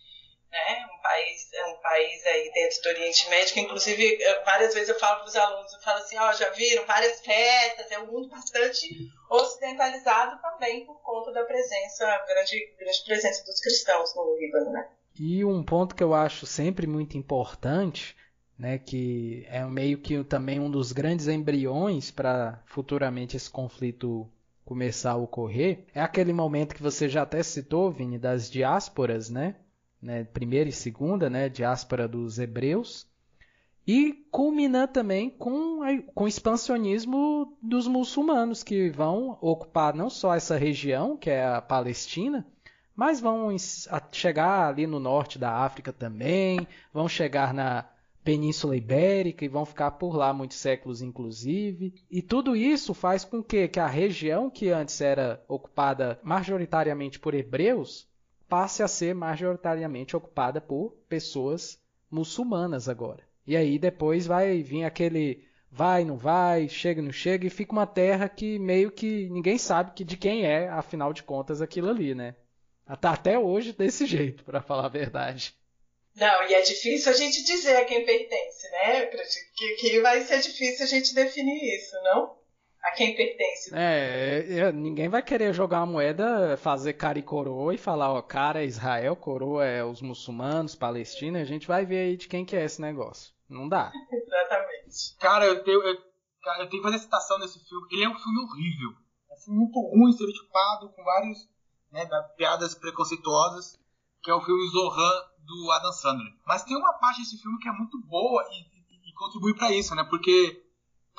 né? 0.51 0.87
Um 0.93 1.03
país, 1.03 1.53
é 1.53 1.67
um 1.67 1.77
país 1.77 2.27
aí 2.27 2.51
dentro 2.53 2.83
do 2.83 2.89
Oriente 2.89 3.31
Médio, 3.31 3.55
que 3.55 3.61
inclusive 3.61 4.19
várias 4.45 4.75
vezes 4.75 4.89
eu 4.89 4.99
falo 4.99 5.21
para 5.21 5.29
os 5.29 5.37
alunos, 5.37 5.73
eu 5.73 5.81
falo 5.81 5.99
assim, 5.99 6.17
ó, 6.19 6.29
oh, 6.29 6.33
já 6.33 6.51
viram 6.51 6.85
várias 6.87 7.21
festas, 7.21 7.91
é 7.91 7.99
um 8.01 8.07
mundo 8.07 8.29
bastante 8.29 8.89
ocidentalizado 9.31 10.41
também 10.43 10.85
por 10.85 11.01
conta 11.03 11.33
da 11.33 11.45
presença, 11.45 12.05
grande, 12.27 12.75
grande 12.79 13.05
presença 13.05 13.45
dos 13.45 13.61
cristãos 13.61 14.15
no 14.15 14.37
Líbano, 14.37 14.73
né? 14.73 14.89
E 15.19 15.45
um 15.45 15.63
ponto 15.63 15.95
que 15.95 16.03
eu 16.03 16.15
acho 16.15 16.47
sempre 16.47 16.87
muito 16.87 17.17
importante, 17.17 18.17
né, 18.59 18.79
que 18.79 19.47
é 19.49 19.65
meio 19.65 19.99
que 19.99 20.23
também 20.25 20.61
um 20.61 20.71
dos 20.71 20.93
grandes 20.93 21.29
embriões 21.29 22.11
para 22.11 22.63
futuramente 22.67 23.37
esse 23.37 23.49
conflito 23.49 24.31
começar 24.65 25.13
a 25.13 25.17
ocorrer, 25.17 25.85
é 25.95 26.01
aquele 26.01 26.33
momento 26.33 26.75
que 26.75 26.83
você 26.83 27.09
já 27.09 27.23
até 27.23 27.43
citou, 27.43 27.91
Vini, 27.91 28.19
das 28.19 28.49
diásporas, 28.51 29.29
né? 29.29 29.57
Né, 30.01 30.25
primeira 30.25 30.69
e 30.69 30.73
segunda, 30.73 31.29
né, 31.29 31.49
diáspora 31.49 32.09
dos 32.09 32.39
hebreus, 32.39 33.07
e 33.87 34.13
culmina 34.31 34.87
também 34.87 35.31
com, 35.31 35.81
com 36.15 36.25
o 36.25 36.29
expansionismo 36.29 37.57
dos 37.61 37.89
muçulmanos, 37.89 38.63
que 38.63 38.91
vão 38.91 39.37
ocupar 39.41 39.95
não 39.95 40.09
só 40.09 40.35
essa 40.35 40.57
região, 40.57 41.17
que 41.17 41.31
é 41.31 41.45
a 41.45 41.61
Palestina, 41.61 42.47
mas 42.95 43.21
vão 43.21 43.49
chegar 44.13 44.69
ali 44.69 44.87
no 44.87 45.01
norte 45.01 45.39
da 45.39 45.51
África 45.51 45.93
também, 45.93 46.67
vão 46.93 47.09
chegar 47.09 47.55
na 47.55 47.89
Península 48.23 48.77
Ibérica 48.77 49.45
e 49.45 49.49
vão 49.49 49.65
ficar 49.65 49.93
por 49.93 50.15
lá 50.15 50.33
muitos 50.33 50.59
séculos, 50.59 51.01
inclusive. 51.01 51.95
E 52.11 52.21
tudo 52.21 52.55
isso 52.55 52.93
faz 52.93 53.25
com 53.25 53.43
que, 53.43 53.67
que 53.69 53.81
a 53.81 53.87
região 53.87 54.51
que 54.51 54.69
antes 54.69 55.01
era 55.01 55.43
ocupada 55.49 56.21
majoritariamente 56.23 57.19
por 57.19 57.35
hebreus 57.35 58.10
passe 58.51 58.83
a 58.83 58.89
ser 58.89 59.15
majoritariamente 59.15 60.17
ocupada 60.17 60.61
por 60.61 60.91
pessoas 61.09 61.81
muçulmanas 62.11 62.89
agora. 62.89 63.23
E 63.47 63.57
aí 63.57 63.79
depois 63.79 64.27
vai 64.27 64.61
vir 64.63 64.85
aquele 64.85 65.49
vai, 65.71 66.05
não 66.05 66.17
vai, 66.17 66.69
chega, 66.69 67.01
não 67.01 67.13
chega, 67.13 67.47
e 67.47 67.51
fica 67.51 67.73
uma 67.73 67.87
terra 67.87 68.29
que 68.29 68.59
meio 68.59 68.91
que 68.91 69.29
ninguém 69.31 69.57
sabe 69.57 69.93
que 69.93 70.05
de 70.05 70.17
quem 70.17 70.45
é, 70.45 70.69
afinal 70.69 71.13
de 71.13 71.23
contas, 71.23 71.63
aquilo 71.63 71.89
ali, 71.89 72.13
né? 72.13 72.35
Até 72.85 73.39
hoje 73.39 73.73
desse 73.73 74.05
jeito, 74.07 74.43
para 74.43 74.61
falar 74.61 74.87
a 74.87 74.89
verdade. 74.89 75.55
Não, 76.17 76.49
e 76.49 76.55
é 76.55 76.61
difícil 76.63 77.13
a 77.13 77.15
gente 77.15 77.45
dizer 77.45 77.77
a 77.77 77.85
quem 77.85 78.05
pertence, 78.05 78.69
né? 78.73 79.07
Que, 79.57 79.75
que 79.77 80.01
vai 80.01 80.21
ser 80.23 80.41
difícil 80.41 80.85
a 80.85 80.89
gente 80.89 81.15
definir 81.15 81.77
isso, 81.77 81.95
não? 82.03 82.40
A 82.83 82.91
quem 82.93 83.15
pertence. 83.15 83.75
É, 83.75 84.59
é, 84.59 84.73
ninguém 84.73 85.09
vai 85.09 85.23
querer 85.23 85.53
jogar 85.53 85.81
uma 85.81 85.93
moeda, 85.93 86.57
fazer 86.57 86.95
cara 86.95 87.19
e 87.19 87.23
coroa 87.23 87.75
e 87.75 87.79
falar, 87.79 88.13
ó, 88.13 88.23
cara 88.23 88.63
é 88.63 88.67
Israel, 88.67 89.15
coroa 89.17 89.65
é 89.65 89.85
os 89.85 90.01
muçulmanos, 90.01 90.75
Palestina, 90.75 91.41
a 91.41 91.45
gente 91.45 91.69
vai 91.69 91.85
ver 91.85 91.99
aí 91.99 92.17
de 92.17 92.29
quem 92.29 92.45
que 92.45 92.57
é 92.57 92.65
esse 92.65 92.81
negócio. 92.81 93.33
Não 93.49 93.69
dá. 93.69 93.93
Exatamente. 94.13 95.17
Cara, 95.19 95.45
eu 95.45 95.63
tenho, 95.63 95.83
eu, 95.83 95.97
cara, 96.43 96.63
eu 96.63 96.69
tenho 96.69 96.83
que 96.83 96.89
fazer 96.89 97.03
citação 97.03 97.39
desse 97.39 97.59
filme. 97.69 97.87
Ele 97.91 98.05
é 98.05 98.09
um 98.09 98.19
filme 98.19 98.39
horrível. 98.41 98.91
É 99.31 99.35
um 99.35 99.37
filme 99.39 99.59
muito 99.59 99.81
ruim, 99.81 100.11
estereotipado, 100.11 100.89
com 100.91 101.05
vários 101.05 101.49
né, 101.91 102.09
piadas 102.37 102.75
preconceituosas, 102.75 103.79
que 104.23 104.31
é 104.31 104.35
o 104.35 104.41
filme 104.41 104.67
Zohan 104.69 105.31
do 105.39 105.71
Adam 105.73 105.93
Sandler. 105.93 106.33
Mas 106.47 106.63
tem 106.63 106.77
uma 106.77 106.93
parte 106.95 107.21
desse 107.21 107.37
filme 107.39 107.59
que 107.59 107.69
é 107.69 107.73
muito 107.73 108.01
boa 108.07 108.43
e, 108.51 108.61
e, 108.61 109.11
e 109.11 109.15
contribui 109.15 109.55
para 109.55 109.73
isso, 109.73 109.95
né? 109.95 110.05
Porque 110.09 110.63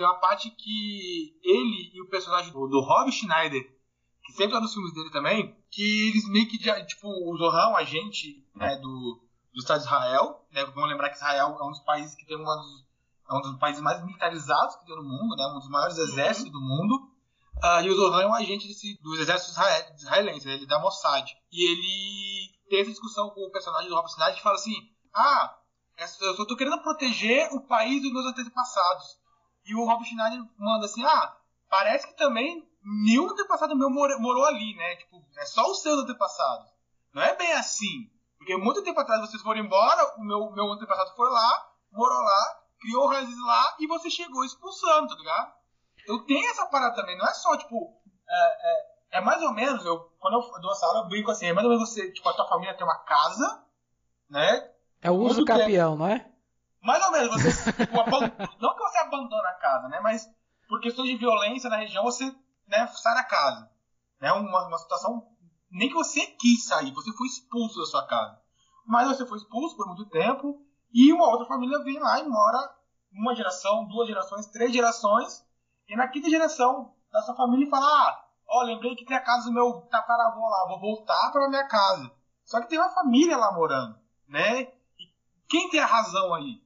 tem 0.02 0.08
uma 0.08 0.20
parte 0.20 0.50
que 0.50 1.40
ele 1.44 1.92
e 1.94 2.02
o 2.02 2.10
personagem 2.10 2.52
do, 2.52 2.68
do 2.68 2.82
Rob 2.82 3.12
Schneider, 3.12 3.62
que 4.24 4.34
sempre 4.34 4.54
tá 4.54 4.60
nos 4.60 4.74
filmes 4.74 4.92
dele 4.96 5.12
também, 5.12 5.56
que 5.70 6.10
eles 6.10 6.28
meio 6.28 6.48
que, 6.48 6.58
tipo, 6.58 7.08
o 7.08 7.38
Zohan, 7.38 7.70
um 7.70 7.78
agente 7.78 8.44
né, 8.56 8.78
do, 8.78 9.22
do 9.54 9.60
Estado 9.60 9.82
de 9.82 9.86
Israel, 9.86 10.44
né? 10.52 10.66
Vamos 10.66 10.90
lembrar 10.90 11.10
que 11.10 11.18
Israel 11.18 11.56
é 11.60 11.64
um 11.64 11.70
dos 11.70 11.82
países 11.82 12.16
que 12.16 12.26
tem 12.26 12.36
uma 12.36 12.56
dos, 12.56 12.84
é 13.30 13.34
um 13.36 13.42
dos 13.42 13.60
países 13.60 13.80
mais 13.80 14.04
militarizados 14.04 14.76
que 14.78 14.88
tem 14.88 14.96
no 14.96 15.04
mundo, 15.04 15.36
né? 15.36 15.46
Um 15.46 15.60
dos 15.60 15.70
maiores 15.70 15.98
exércitos 16.00 16.52
do 16.52 16.60
mundo. 16.60 16.96
Uh, 17.64 17.84
e 17.84 17.90
o 17.92 17.96
Zohan 17.96 18.24
é 18.24 18.28
um 18.28 18.34
agente 18.34 18.68
desse, 18.68 19.00
dos 19.04 19.20
exércitos 19.20 19.56
israelenses, 20.02 20.48
ele 20.48 20.64
é 20.64 20.68
da 20.68 20.80
Mossad. 20.80 21.32
E 21.52 21.72
ele 21.72 22.60
tem 22.68 22.82
essa 22.82 22.90
discussão 22.90 23.30
com 23.30 23.42
o 23.42 23.52
personagem 23.52 23.88
do 23.88 23.96
Rob 23.96 24.10
Schneider 24.10 24.36
que 24.36 24.42
fala 24.42 24.56
assim: 24.56 24.76
Ah, 25.14 25.60
eu 25.96 26.36
só 26.36 26.44
tô 26.44 26.56
querendo 26.56 26.82
proteger 26.82 27.50
o 27.54 27.62
país 27.68 28.02
dos 28.02 28.12
meus 28.12 28.26
antepassados. 28.26 29.21
E 29.65 29.76
o 29.76 29.86
Rob 29.86 30.04
Schneider 30.04 30.43
manda 30.58 30.86
assim: 30.86 31.04
Ah, 31.04 31.38
parece 31.69 32.08
que 32.08 32.17
também 32.17 32.67
nenhum 33.06 33.30
antepassado 33.30 33.76
meu 33.76 33.89
morou, 33.89 34.19
morou 34.19 34.45
ali, 34.45 34.76
né? 34.76 34.95
Tipo, 34.95 35.24
é 35.38 35.45
só 35.45 35.69
os 35.69 35.82
seus 35.82 36.04
antepassados. 36.04 36.67
Não 37.13 37.21
é 37.21 37.36
bem 37.36 37.54
assim. 37.54 38.10
Porque 38.38 38.58
muito 38.58 38.84
tempo 38.84 39.00
atrás 39.00 39.21
vocês 39.21 39.41
foram 39.43 39.60
embora, 39.60 40.15
o 40.17 40.24
meu, 40.24 40.52
meu 40.52 40.71
antepassado 40.71 41.15
foi 41.15 41.30
lá, 41.30 41.71
morou 41.91 42.21
lá, 42.24 42.60
criou 42.80 43.08
raízes 43.08 43.39
lá 43.45 43.76
e 43.80 43.86
você 43.86 44.10
chegou 44.10 44.43
expulsando, 44.43 45.10
tá 45.10 45.15
ligado? 45.15 45.54
Eu 46.08 46.26
tenho 46.26 46.50
essa 46.50 46.65
parada 46.65 46.95
também, 46.95 47.15
não 47.15 47.28
é 47.28 47.34
só, 47.36 47.56
tipo, 47.56 48.02
é, 48.28 48.71
é, 48.71 49.19
é 49.19 49.21
mais 49.21 49.43
ou 49.43 49.54
menos, 49.54 49.86
eu, 49.86 50.00
quando 50.19 50.41
eu 50.41 50.62
dou 50.62 50.71
essa 50.71 50.88
aula, 50.88 51.02
eu 51.02 51.08
brinco 51.08 51.30
assim, 51.30 51.45
é 51.45 51.54
mais 51.54 51.65
ou 51.65 51.71
menos 51.71 51.88
você, 51.88 52.12
tipo, 52.12 52.28
a 52.28 52.34
tua 52.34 52.47
família 52.47 52.76
tem 52.76 52.84
uma 52.84 52.97
casa, 53.04 53.63
né? 54.28 54.71
É 55.04 55.12
o 55.12 55.15
uso 55.15 55.45
capião, 55.45 55.95
não 55.95 56.08
é? 56.08 56.31
Mais 56.82 57.04
ou 57.06 57.12
menos, 57.12 57.30
você, 57.30 57.74
tipo, 57.74 57.94
não 58.60 58.76
que 58.76 58.84
você 58.84 58.98
abandona 58.98 59.50
a 59.50 59.60
casa, 59.60 59.88
né? 59.88 60.00
Mas 60.02 60.30
por 60.67 60.80
questões 60.80 61.10
de 61.10 61.17
violência 61.17 61.70
na 61.70 61.78
região, 61.78 62.04
você 62.04 62.26
né, 62.67 62.88
sai 62.88 63.15
da 63.15 63.24
casa. 63.24 63.70
Né? 64.20 64.32
Uma, 64.32 64.67
uma 64.67 64.78
situação 64.78 65.28
nem 65.70 65.89
que 65.89 65.96
você 65.96 66.26
quis 66.26 66.65
sair, 66.65 66.94
você 66.94 67.12
foi 67.13 67.28
expulso 67.28 67.80
da 67.80 67.86
sua 67.86 68.08
casa. 68.08 68.39
Mas 68.86 69.08
você 69.08 69.26
foi 69.26 69.38
expulso 69.38 69.76
por 69.76 69.88
muito 69.88 70.06
tempo 70.10 70.62
e 70.94 71.13
uma 71.13 71.28
outra 71.28 71.46
família 71.46 71.80
vem 71.84 72.00
lá 72.00 72.20
e 72.20 72.28
mora 72.28 72.76
uma 73.12 73.36
geração, 73.36 73.88
duas 73.88 74.08
gerações, 74.08 74.48
três 74.48 74.72
gerações. 74.72 75.46
E 75.88 75.96
na 75.96 76.08
quinta 76.08 76.30
geração 76.30 76.94
da 77.12 77.22
sua 77.22 77.36
família 77.36 77.70
fala: 77.70 77.86
Ah, 77.86 78.26
ó, 78.48 78.63
lembrei 78.63 78.96
que 78.96 79.06
tem 79.06 79.15
a 79.15 79.24
casa 79.24 79.46
do 79.46 79.54
meu 79.54 79.82
tataravô 79.89 80.48
lá, 80.48 80.67
vou 80.67 80.80
voltar 80.80 81.32
para 81.32 81.50
minha 81.50 81.67
casa. 81.67 82.12
Só 82.44 82.60
que 82.60 82.67
tem 82.67 82.80
uma 82.80 82.89
família 82.89 83.38
lá 83.38 83.54
morando, 83.54 83.98
né? 84.28 84.62
E 84.62 85.08
quem 85.48 85.70
tem 85.70 85.80
a 85.80 85.86
razão 85.86 86.34
aí? 86.34 86.61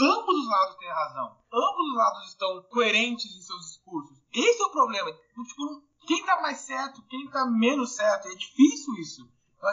Ambos 0.00 0.36
os 0.36 0.48
lados 0.48 0.76
têm 0.76 0.88
razão. 0.88 1.36
Ambos 1.52 1.90
os 1.90 1.96
lados 1.96 2.28
estão 2.28 2.62
coerentes 2.70 3.36
em 3.36 3.42
seus 3.42 3.60
discursos. 3.66 4.18
Esse 4.32 4.62
é 4.62 4.64
o 4.64 4.70
problema. 4.70 5.12
Tipo, 5.12 5.82
quem 6.06 6.24
tá 6.24 6.40
mais 6.40 6.58
certo, 6.58 7.02
quem 7.08 7.28
tá 7.30 7.46
menos 7.46 7.94
certo. 7.94 8.28
É 8.28 8.34
difícil 8.34 8.94
isso. 8.94 9.28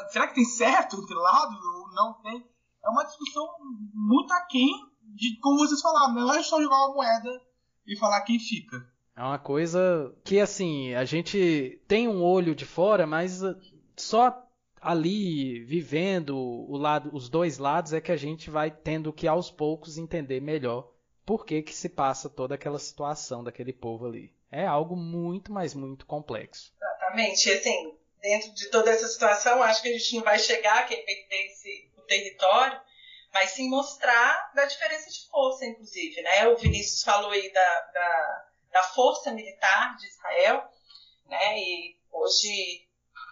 Será 0.10 0.28
que 0.28 0.36
tem 0.36 0.46
certo 0.46 0.98
entre 0.98 1.16
lados 1.16 1.64
ou 1.64 1.92
não 1.94 2.14
tem? 2.22 2.46
É 2.84 2.90
uma 2.90 3.04
discussão 3.04 3.48
muito 3.94 4.32
aquém 4.34 4.70
de 5.16 5.38
como 5.40 5.60
vocês 5.60 5.82
falaram. 5.82 6.14
Não 6.14 6.34
é 6.34 6.44
só 6.44 6.62
jogar 6.62 6.76
uma 6.88 6.96
moeda 6.96 7.42
e 7.88 7.98
falar 7.98 8.22
quem 8.22 8.40
fica. 8.40 8.88
É 9.16 9.24
uma 9.24 9.40
coisa 9.40 10.16
que, 10.24 10.40
assim, 10.40 10.94
a 10.94 11.04
gente 11.04 11.82
tem 11.88 12.08
um 12.08 12.24
olho 12.24 12.56
de 12.56 12.66
fora, 12.66 13.06
mas 13.06 13.42
só 13.98 14.32
ali 14.82 15.64
vivendo 15.64 16.38
o 16.38 16.78
lado, 16.78 17.10
os 17.14 17.30
dois 17.30 17.58
lados 17.58 17.94
é 17.94 18.02
que 18.02 18.12
a 18.12 18.18
gente 18.18 18.50
vai 18.50 18.72
tendo 18.72 19.14
que 19.14 19.28
aos 19.28 19.52
poucos 19.52 19.98
entender 19.98 20.42
melhor 20.42 20.92
por 21.26 21.46
que, 21.46 21.62
que 21.62 21.74
se 21.74 21.90
passa 21.90 22.30
toda 22.30 22.56
aquela 22.56 22.80
situação 22.80 23.44
daquele 23.44 23.74
povo 23.74 24.08
ali. 24.08 24.34
É 24.52 24.66
algo 24.66 24.96
muito, 24.96 25.52
mas 25.52 25.76
muito 25.76 26.06
complexo. 26.06 26.74
Exatamente. 26.76 27.52
Assim, 27.52 27.98
dentro 28.20 28.54
de 28.54 28.70
toda 28.70 28.90
essa 28.90 29.08
situação, 29.08 29.62
acho 29.62 29.82
que 29.82 29.90
a 29.90 29.94
gente 29.94 30.16
não 30.16 30.24
vai 30.24 30.40
chegar 30.40 30.80
a 30.80 30.84
quem 30.84 31.06
pertence 31.06 31.92
o 31.98 32.02
território, 32.02 32.80
mas 33.32 33.52
sim 33.52 33.70
mostrar 33.70 34.52
da 34.56 34.66
diferença 34.66 35.10
de 35.10 35.30
força, 35.30 35.66
inclusive. 35.66 36.22
Né? 36.22 36.48
O 36.48 36.58
Vinícius 36.58 37.04
falou 37.04 37.30
aí 37.30 37.52
da, 37.52 37.82
da, 37.94 38.46
da 38.72 38.84
força 38.84 39.32
militar 39.32 39.96
de 39.98 40.08
Israel, 40.08 40.68
né? 41.28 41.60
e 41.60 41.96
hoje 42.12 42.89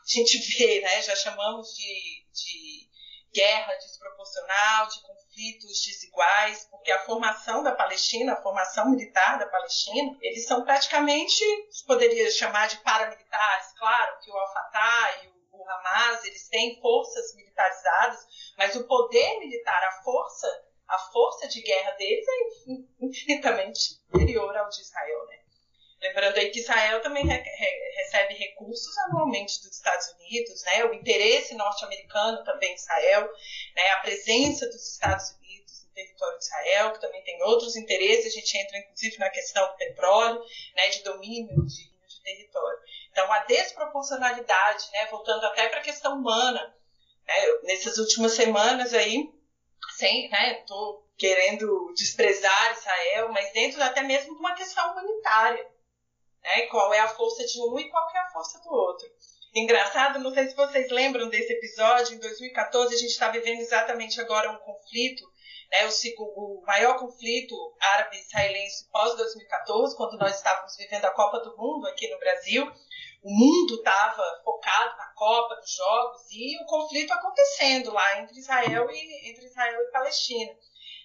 a 0.08 0.20
gente 0.20 0.58
vê, 0.58 0.82
né? 0.82 1.02
já 1.02 1.16
chamamos 1.16 1.76
de, 1.76 2.26
de 2.32 2.90
guerra 3.34 3.76
desproporcional, 3.76 4.88
de 4.88 5.02
conflitos 5.02 5.86
desiguais, 5.86 6.68
porque 6.72 6.92
a 6.92 7.04
formação 7.06 7.62
da 7.62 7.76
Palestina, 7.76 8.34
a 8.34 8.42
formação 8.42 8.90
militar 8.90 9.38
da 9.38 9.48
Palestina, 9.48 10.18
eles 10.22 10.48
são 10.48 10.64
praticamente, 10.64 11.44
poderia 11.86 12.32
chamar 12.32 12.68
de 12.68 12.78
paramilitares, 12.78 13.74
claro, 13.78 14.20
que 14.22 14.32
o 14.32 14.38
Al-Fatah 14.38 15.24
e 15.24 15.28
o, 15.28 15.60
o 15.60 15.70
Hamas, 15.70 16.24
eles 16.24 16.48
têm 16.48 16.80
forças 16.82 17.36
militarizadas, 17.36 18.54
mas 18.58 18.76
o 18.76 18.88
poder 18.88 19.40
militar, 19.40 19.84
a 19.84 20.04
força, 20.04 20.48
a 20.88 20.98
força 20.98 21.48
de 21.48 21.62
guerra 21.62 21.92
deles 21.92 22.26
é 22.28 23.06
infinitamente 23.06 23.80
superior 23.80 24.56
ao 24.56 24.70
de 24.70 24.82
Israel, 24.82 25.26
né? 25.28 25.47
Lembrando 26.00 26.38
aí 26.38 26.52
que 26.52 26.60
Israel 26.60 27.02
também 27.02 27.26
re 27.26 27.34
re 27.34 27.88
recebe 27.96 28.36
recursos 28.36 28.96
anualmente 29.00 29.60
dos 29.64 29.76
Estados 29.76 30.08
Unidos, 30.14 30.64
né? 30.64 30.86
O 30.86 30.94
interesse 30.94 31.56
norte-americano 31.56 32.44
também 32.44 32.72
em 32.72 32.76
Israel, 32.76 33.28
né? 33.76 33.90
A 33.92 34.02
presença 34.02 34.68
dos 34.68 34.94
Estados 34.94 35.32
Unidos 35.32 35.86
no 35.86 35.94
território 35.96 36.38
de 36.38 36.46
Israel, 36.46 36.94
que 36.94 37.02
também 37.02 37.24
tem 37.24 37.42
outros 37.42 37.76
interesses. 37.76 38.28
A 38.28 38.40
gente 38.40 38.58
entra 38.58 38.78
inclusive 38.78 39.18
na 39.18 39.30
questão 39.30 39.68
do 39.68 39.76
petróleo, 39.76 40.40
né? 40.76 40.88
De 40.90 41.02
domínio 41.02 41.66
de, 41.66 41.90
de 42.08 42.22
território. 42.24 42.80
Então 43.12 43.32
a 43.34 43.40
desproporcionalidade, 43.40 44.92
né? 44.92 45.08
Voltando 45.08 45.46
até 45.48 45.68
para 45.68 45.80
a 45.80 45.84
questão 45.84 46.14
humana, 46.20 46.76
né? 47.26 47.46
Nessas 47.64 47.98
últimas 47.98 48.34
semanas 48.34 48.94
aí, 48.94 49.32
sem, 49.98 50.30
né? 50.30 50.64
Tô 50.68 51.04
querendo 51.18 51.92
desprezar 51.96 52.74
Israel, 52.74 53.30
mas 53.30 53.52
dentro 53.52 53.82
até 53.82 54.04
mesmo 54.04 54.36
de 54.36 54.40
uma 54.40 54.54
questão 54.54 54.92
humanitária 54.92 55.76
né? 56.48 56.62
Qual 56.68 56.94
é 56.94 57.00
a 57.00 57.10
força 57.10 57.46
de 57.46 57.62
um 57.62 57.78
e 57.78 57.90
qual 57.90 58.08
é 58.16 58.20
a 58.20 58.30
força 58.30 58.60
do 58.62 58.72
outro. 58.72 59.08
Engraçado, 59.54 60.20
não 60.20 60.34
sei 60.34 60.48
se 60.48 60.56
vocês 60.56 60.90
lembram 60.90 61.30
desse 61.30 61.52
episódio, 61.52 62.16
em 62.16 62.20
2014 62.20 62.94
a 62.94 62.98
gente 62.98 63.10
está 63.10 63.30
vivendo 63.30 63.60
exatamente 63.60 64.22
agora 64.22 64.52
um 64.52 64.58
conflito, 64.58 65.24
né, 65.72 65.88
o, 65.88 66.60
o 66.60 66.62
maior 66.66 66.98
conflito 66.98 67.56
árabe-israelense 67.80 68.88
pós-2014, 68.92 69.96
quando 69.96 70.18
nós 70.18 70.36
estávamos 70.36 70.76
vivendo 70.78 71.06
a 71.06 71.12
Copa 71.12 71.40
do 71.40 71.58
Mundo 71.58 71.88
aqui 71.88 72.08
no 72.10 72.20
Brasil. 72.20 72.72
O 73.24 73.32
mundo 73.32 73.76
estava 73.76 74.24
focado 74.44 74.96
na 74.98 75.12
Copa, 75.16 75.56
nos 75.56 75.76
Jogos, 75.76 76.22
e 76.32 76.62
o 76.62 76.66
conflito 76.66 77.12
acontecendo 77.12 77.92
lá 77.92 78.22
entre 78.22 78.38
Israel 78.38 78.88
e, 78.92 79.30
entre 79.30 79.46
Israel 79.46 79.82
e 79.82 79.92
Palestina. 79.92 80.54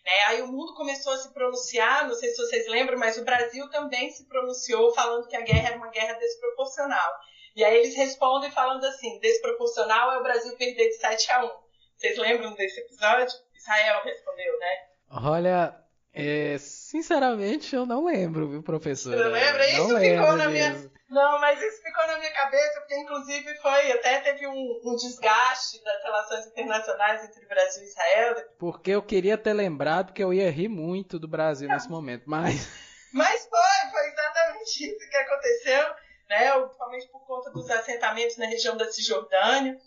Né? 0.04 0.12
Aí 0.28 0.42
o 0.42 0.48
mundo 0.48 0.74
começou 0.74 1.12
a 1.12 1.18
se 1.18 1.32
pronunciar, 1.32 2.08
não 2.08 2.14
sei 2.14 2.30
se 2.30 2.36
vocês 2.36 2.66
lembram, 2.68 2.98
mas 2.98 3.16
o 3.16 3.24
Brasil 3.24 3.68
também 3.70 4.10
se 4.10 4.26
pronunciou 4.26 4.92
falando 4.92 5.26
que 5.28 5.36
a 5.36 5.42
guerra 5.42 5.68
era 5.68 5.76
uma 5.76 5.90
guerra 5.90 6.14
desproporcional. 6.14 7.12
E 7.54 7.62
aí 7.62 7.76
eles 7.76 7.94
respondem 7.94 8.50
falando 8.50 8.84
assim: 8.84 9.18
desproporcional 9.20 10.12
é 10.12 10.18
o 10.18 10.22
Brasil 10.22 10.56
perder 10.56 10.88
de 10.88 10.94
7 10.94 11.32
a 11.32 11.44
1. 11.44 11.50
Vocês 11.96 12.18
lembram 12.18 12.54
desse 12.54 12.80
episódio? 12.80 13.38
Israel 13.54 14.02
respondeu, 14.02 14.58
né? 14.58 14.76
Olha, 15.10 15.82
é, 16.12 16.56
sinceramente 16.58 17.76
eu 17.76 17.86
não 17.86 18.04
lembro, 18.06 18.48
viu, 18.48 18.62
professor? 18.62 19.16
Você 19.16 19.22
não 19.22 19.30
lembra? 19.30 19.68
Isso 19.68 19.88
não 19.88 20.00
ficou 20.00 20.36
na 20.36 20.48
minha. 20.48 20.91
Não, 21.12 21.38
mas 21.38 21.60
isso 21.60 21.82
ficou 21.82 22.06
na 22.06 22.18
minha 22.18 22.32
cabeça, 22.32 22.80
porque 22.80 22.96
inclusive 22.96 23.54
foi, 23.56 23.92
até 23.92 24.20
teve 24.20 24.46
um, 24.46 24.80
um, 24.82 24.96
desgaste 24.96 25.84
das 25.84 26.02
relações 26.02 26.46
internacionais 26.46 27.22
entre 27.22 27.44
Brasil 27.44 27.82
e 27.82 27.86
Israel. 27.86 28.48
Porque 28.58 28.92
eu 28.92 29.02
queria 29.02 29.36
ter 29.36 29.52
lembrado 29.52 30.14
que 30.14 30.24
eu 30.24 30.32
ia 30.32 30.50
rir 30.50 30.68
muito 30.68 31.18
do 31.18 31.28
Brasil 31.28 31.68
nesse 31.68 31.90
momento, 31.90 32.24
mas. 32.26 32.66
Mas 33.12 33.46
foi, 33.46 33.90
foi 33.90 34.06
exatamente 34.06 34.86
isso 34.88 35.10
que 35.10 35.16
aconteceu, 35.18 35.94
né? 36.30 36.50
Principalmente 36.62 37.08
por 37.08 37.26
conta 37.26 37.50
dos 37.50 37.68
assentamentos 37.68 38.38
na 38.38 38.46
região 38.46 38.74
da 38.74 38.90
Cisjordânia. 38.90 39.78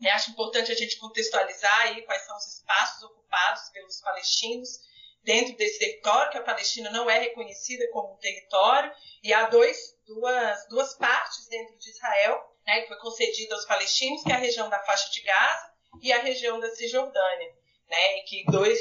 E 0.00 0.08
acho 0.08 0.32
importante 0.32 0.72
a 0.72 0.74
gente 0.74 0.98
contextualizar 0.98 1.82
aí 1.82 2.02
quais 2.02 2.22
são 2.22 2.36
os 2.36 2.44
espaços 2.44 3.04
ocupados 3.04 3.68
pelos 3.68 4.00
palestinos 4.00 4.80
dentro 5.22 5.56
desse 5.56 5.78
território, 5.78 6.32
que 6.32 6.38
a 6.38 6.42
Palestina 6.42 6.90
não 6.90 7.08
é 7.08 7.20
reconhecida 7.20 7.88
como 7.92 8.14
um 8.14 8.18
território, 8.18 8.92
e 9.22 9.32
há 9.32 9.48
dois, 9.48 9.95
duas, 10.06 10.66
duas 10.68 10.94
partes 10.94 11.48
dentro 11.48 11.76
de 11.78 11.90
Israel, 11.90 12.40
né, 12.66 12.80
que 12.82 12.88
foi 12.88 12.98
concedida 12.98 13.54
aos 13.54 13.64
palestinos, 13.64 14.22
que 14.22 14.32
é 14.32 14.34
a 14.34 14.38
região 14.38 14.68
da 14.68 14.78
faixa 14.80 15.10
de 15.10 15.20
Gaza 15.22 15.72
e 16.00 16.12
a 16.12 16.18
região 16.18 16.58
da 16.60 16.70
Cisjordânia. 16.74 17.66
Né, 17.88 18.18
e 18.18 18.22
que 18.24 18.44
dois, 18.50 18.80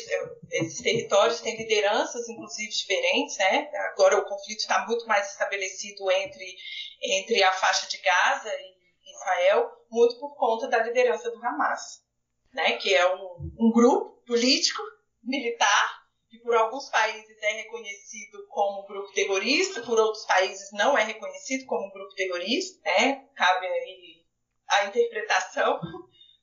esses 0.52 0.82
territórios 0.82 1.40
têm 1.40 1.56
lideranças, 1.56 2.28
inclusive, 2.28 2.72
diferentes. 2.72 3.38
Né? 3.38 3.70
Agora 3.92 4.18
o 4.18 4.26
conflito 4.26 4.62
está 4.62 4.84
muito 4.88 5.06
mais 5.06 5.30
estabelecido 5.30 6.10
entre, 6.12 6.58
entre 7.04 7.44
a 7.44 7.52
faixa 7.52 7.88
de 7.88 7.98
Gaza 8.00 8.52
e 8.52 9.14
Israel, 9.14 9.70
muito 9.92 10.20
por 10.20 10.36
conta 10.36 10.68
da 10.68 10.82
liderança 10.82 11.30
do 11.30 11.38
Hamas, 11.46 12.04
né? 12.52 12.78
que 12.78 12.96
é 12.96 13.16
um, 13.16 13.52
um 13.60 13.72
grupo 13.72 14.24
político, 14.26 14.82
militar, 15.24 16.05
que 16.36 16.44
por 16.44 16.56
alguns 16.56 16.90
países 16.90 17.42
é 17.42 17.52
reconhecido 17.54 18.46
como 18.50 18.86
grupo 18.86 19.12
terrorista, 19.14 19.82
por 19.82 19.98
outros 20.00 20.26
países 20.26 20.72
não 20.74 20.98
é 20.98 21.04
reconhecido 21.04 21.66
como 21.66 21.92
grupo 21.92 22.14
terrorista, 22.16 22.80
né? 22.84 23.26
Cabe 23.36 23.66
aí 23.66 24.26
a 24.68 24.86
interpretação, 24.86 25.80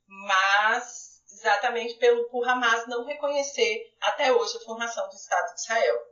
mas 0.06 1.22
exatamente 1.32 1.94
pelo 1.94 2.28
por 2.28 2.48
Hamas 2.48 2.86
não 2.86 3.04
reconhecer 3.04 3.94
até 4.00 4.32
hoje 4.32 4.56
a 4.56 4.64
formação 4.64 5.08
do 5.08 5.14
Estado 5.14 5.54
de 5.54 5.60
Israel. 5.60 6.11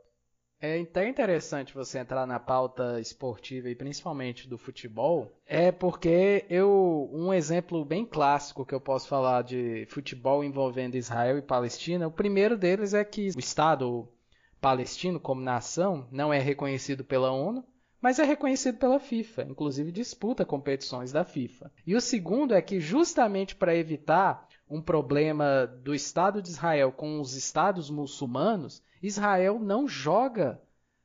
É 0.61 0.79
até 0.79 1.09
interessante 1.09 1.73
você 1.73 1.97
entrar 1.97 2.27
na 2.27 2.39
pauta 2.39 2.99
esportiva 2.99 3.67
e 3.67 3.75
principalmente 3.75 4.47
do 4.47 4.59
futebol, 4.59 5.35
é 5.47 5.71
porque 5.71 6.45
eu 6.51 7.09
um 7.11 7.33
exemplo 7.33 7.83
bem 7.83 8.05
clássico 8.05 8.63
que 8.63 8.75
eu 8.75 8.79
posso 8.79 9.07
falar 9.07 9.41
de 9.41 9.87
futebol 9.89 10.43
envolvendo 10.43 10.95
Israel 10.95 11.39
e 11.39 11.41
Palestina, 11.41 12.07
o 12.07 12.11
primeiro 12.11 12.55
deles 12.55 12.93
é 12.93 13.03
que 13.03 13.29
o 13.35 13.39
Estado 13.39 14.07
palestino 14.61 15.19
como 15.19 15.41
nação 15.41 16.07
não 16.11 16.31
é 16.31 16.37
reconhecido 16.37 17.03
pela 17.03 17.31
ONU, 17.31 17.65
mas 17.99 18.19
é 18.19 18.23
reconhecido 18.23 18.77
pela 18.77 18.99
FIFA, 18.99 19.47
inclusive 19.49 19.91
disputa 19.91 20.45
competições 20.45 21.11
da 21.11 21.23
FIFA. 21.23 21.71
E 21.85 21.95
o 21.95 22.01
segundo 22.01 22.53
é 22.53 22.61
que 22.61 22.79
justamente 22.79 23.55
para 23.55 23.75
evitar 23.75 24.47
um 24.71 24.81
problema 24.81 25.67
do 25.67 25.93
Estado 25.93 26.41
de 26.41 26.47
Israel 26.47 26.93
com 26.93 27.19
os 27.19 27.35
estados 27.35 27.89
muçulmanos, 27.89 28.81
Israel 29.03 29.59
não 29.59 29.85
joga 29.85 30.61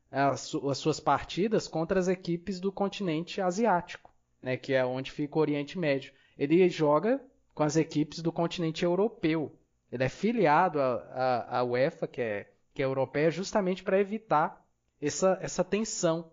as, 0.09 0.55
as 0.55 0.79
suas 0.79 1.00
partidas 1.00 1.66
contra 1.66 1.98
as 1.98 2.07
equipes 2.07 2.61
do 2.61 2.70
continente 2.70 3.40
asiático, 3.40 4.14
né, 4.40 4.57
que 4.57 4.72
é 4.72 4.87
onde 4.87 5.11
fica 5.11 5.37
o 5.37 5.40
Oriente 5.40 5.76
Médio. 5.76 6.12
Ele 6.38 6.68
joga 6.68 7.20
com 7.52 7.64
as 7.64 7.76
equipes 7.76 8.22
do 8.22 8.31
continente 8.31 8.85
europeu. 8.85 9.52
Ele 9.90 10.05
é 10.05 10.09
filiado 10.09 10.79
à 10.81 11.64
UEFA, 11.64 12.07
que 12.07 12.20
é, 12.20 12.52
que 12.72 12.83
é 12.83 12.85
europeia, 12.85 13.33
justamente 13.33 13.83
para 13.83 13.98
evitar 13.98 14.64
essa, 15.02 15.38
essa 15.40 15.64
tensão. 15.64 16.31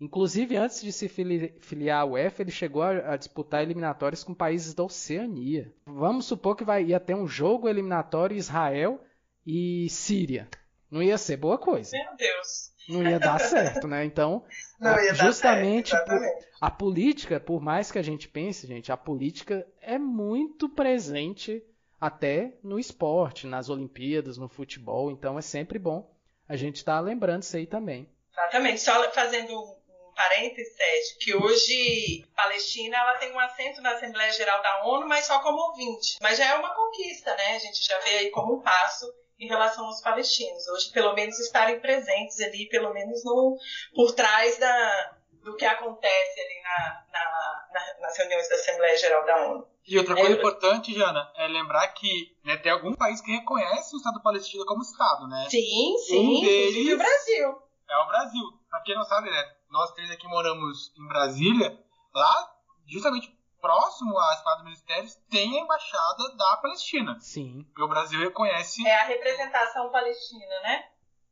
Inclusive, 0.00 0.56
antes 0.56 0.80
de 0.80 0.92
se 0.92 1.08
filiar 1.08 2.02
à 2.02 2.04
UEFA, 2.04 2.42
ele 2.42 2.52
chegou 2.52 2.82
a, 2.82 3.16
disputar 3.16 3.62
eliminatórias 3.62 4.22
com 4.22 4.32
países 4.32 4.72
da 4.72 4.84
Oceania. 4.84 5.72
Vamos 5.84 6.26
supor 6.26 6.54
que 6.54 6.64
vai, 6.64 6.84
ia 6.84 7.00
ter 7.00 7.14
um 7.14 7.26
jogo 7.26 7.68
eliminatório 7.68 8.36
Israel 8.36 9.00
e 9.44 9.88
Síria. 9.90 10.48
Não 10.88 11.02
ia 11.02 11.18
ser 11.18 11.36
boa 11.36 11.58
coisa. 11.58 11.96
Meu 11.96 12.16
Deus. 12.16 12.72
Não 12.88 13.02
ia 13.02 13.18
dar 13.18 13.38
certo, 13.40 13.88
né? 13.88 14.04
Então, 14.04 14.44
justamente 15.14 15.90
certo, 15.90 16.06
por, 16.06 16.20
a 16.60 16.70
política, 16.70 17.40
por 17.40 17.60
mais 17.60 17.90
que 17.90 17.98
a 17.98 18.02
gente 18.02 18.28
pense, 18.28 18.66
gente, 18.66 18.92
a 18.92 18.96
política 18.96 19.66
é 19.82 19.98
muito 19.98 20.68
presente 20.68 21.62
até 22.00 22.56
no 22.62 22.78
esporte, 22.78 23.46
nas 23.46 23.68
Olimpíadas, 23.68 24.38
no 24.38 24.48
futebol. 24.48 25.10
Então, 25.10 25.36
é 25.38 25.42
sempre 25.42 25.78
bom 25.78 26.10
a 26.48 26.56
gente 26.56 26.76
estar 26.76 26.94
tá 26.94 27.00
lembrando 27.00 27.42
isso 27.42 27.56
aí 27.56 27.66
também. 27.66 28.08
Exatamente. 28.32 28.80
Só 28.80 29.10
fazendo 29.10 29.77
parênteses, 30.18 31.16
que 31.20 31.32
hoje 31.36 32.26
Palestina 32.34 32.98
ela 32.98 33.18
tem 33.18 33.32
um 33.32 33.38
assento 33.38 33.80
na 33.80 33.92
Assembleia 33.92 34.32
Geral 34.32 34.60
da 34.60 34.84
ONU, 34.84 35.06
mas 35.06 35.26
só 35.26 35.38
como 35.38 35.56
ouvinte. 35.68 36.18
Mas 36.20 36.36
já 36.36 36.46
é 36.46 36.54
uma 36.54 36.74
conquista, 36.74 37.36
né? 37.36 37.54
A 37.54 37.58
gente 37.60 37.86
já 37.86 37.96
vê 38.00 38.18
aí 38.18 38.30
como 38.30 38.56
um 38.56 38.60
passo 38.60 39.06
em 39.38 39.46
relação 39.46 39.86
aos 39.86 40.00
palestinos. 40.00 40.66
Hoje, 40.66 40.90
pelo 40.90 41.14
menos, 41.14 41.38
estarem 41.38 41.78
presentes 41.78 42.40
ali, 42.40 42.68
pelo 42.68 42.92
menos 42.92 43.24
no, 43.24 43.56
por 43.94 44.12
trás 44.12 44.58
da, 44.58 45.16
do 45.44 45.54
que 45.54 45.64
acontece 45.64 46.40
ali 46.40 46.62
na, 46.64 47.04
na, 47.12 47.68
na, 47.72 48.00
nas 48.00 48.18
reuniões 48.18 48.48
da 48.48 48.56
Assembleia 48.56 48.96
Geral 48.96 49.24
da 49.24 49.46
ONU. 49.46 49.68
E 49.86 49.98
outra 49.98 50.16
coisa 50.16 50.32
é, 50.32 50.36
importante, 50.36 50.92
Jana, 50.92 51.32
é 51.36 51.46
lembrar 51.46 51.86
que 51.94 52.36
né, 52.44 52.56
tem 52.56 52.72
algum 52.72 52.92
país 52.92 53.20
que 53.20 53.30
reconhece 53.30 53.94
o 53.94 53.98
Estado 53.98 54.20
palestino 54.20 54.66
como 54.66 54.82
Estado, 54.82 55.28
né? 55.28 55.46
Sim, 55.48 55.96
sim, 56.06 56.18
um 56.18 56.40
deles 56.40 56.92
o 56.92 56.98
Brasil. 56.98 57.62
É 57.88 57.96
o 57.96 58.06
Brasil. 58.08 58.42
Pra 58.68 58.82
quem 58.82 58.96
não 58.96 59.04
sabe, 59.04 59.30
né, 59.30 59.57
nós 59.70 59.92
três 59.92 60.10
aqui 60.10 60.26
moramos 60.26 60.92
em 60.98 61.06
Brasília, 61.06 61.78
lá, 62.14 62.54
justamente 62.86 63.36
próximo 63.60 64.18
à 64.18 64.34
Espada 64.34 64.56
dos 64.56 64.64
Ministérios 64.64 65.14
tem 65.30 65.58
a 65.58 65.62
embaixada 65.62 66.36
da 66.36 66.56
Palestina. 66.58 67.18
Sim. 67.20 67.64
Porque 67.64 67.82
o 67.82 67.88
Brasil 67.88 68.20
reconhece. 68.20 68.86
É 68.86 68.94
a 68.94 69.04
representação 69.04 69.90
palestina, 69.90 70.60
né? 70.60 70.88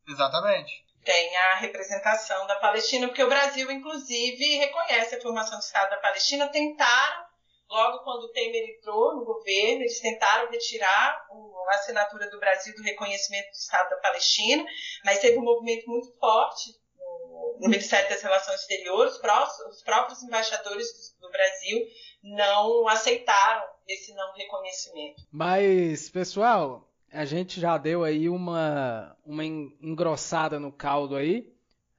Exatamente. 0.09 0.85
Tem 1.05 1.37
a 1.37 1.55
representação 1.57 2.47
da 2.47 2.57
Palestina, 2.57 3.07
porque 3.07 3.23
o 3.23 3.29
Brasil, 3.29 3.71
inclusive, 3.71 4.57
reconhece 4.57 5.15
a 5.15 5.23
formação 5.23 5.59
do 5.59 5.63
Estado 5.63 5.91
da 5.91 5.99
Palestina. 5.99 6.49
Tentaram, 6.49 7.27
logo 7.71 8.03
quando 8.03 8.25
o 8.25 8.33
Temer 8.33 8.77
entrou 8.77 9.15
no 9.15 9.25
governo, 9.25 9.83
eles 9.83 10.01
tentaram 10.01 10.51
retirar 10.51 11.27
a 11.31 11.75
assinatura 11.77 12.29
do 12.29 12.41
Brasil 12.41 12.75
do 12.75 12.83
reconhecimento 12.83 13.51
do 13.51 13.55
Estado 13.55 13.89
da 13.89 13.97
Palestina, 13.99 14.65
mas 15.05 15.21
teve 15.21 15.39
um 15.39 15.45
movimento 15.45 15.89
muito 15.89 16.13
forte 16.19 16.73
no 17.61 17.69
Ministério 17.69 18.09
das 18.09 18.23
Relações 18.23 18.61
Exteriores, 18.61 19.15
os 19.15 19.83
próprios 19.83 20.23
embaixadores 20.23 21.17
do 21.21 21.31
Brasil 21.31 21.79
não 22.23 22.89
aceitaram 22.89 23.65
esse 23.89 24.13
não 24.15 24.33
reconhecimento. 24.35 25.23
Mas, 25.31 26.09
pessoal, 26.11 26.89
a 27.13 27.25
gente 27.25 27.61
já 27.61 27.79
deu 27.79 28.05
aí 28.05 28.29
uma, 28.29 29.17
uma 29.25 29.45
engrossada 29.45 30.59
no 30.59 30.73
caldo 30.73 31.17
aí. 31.17 31.53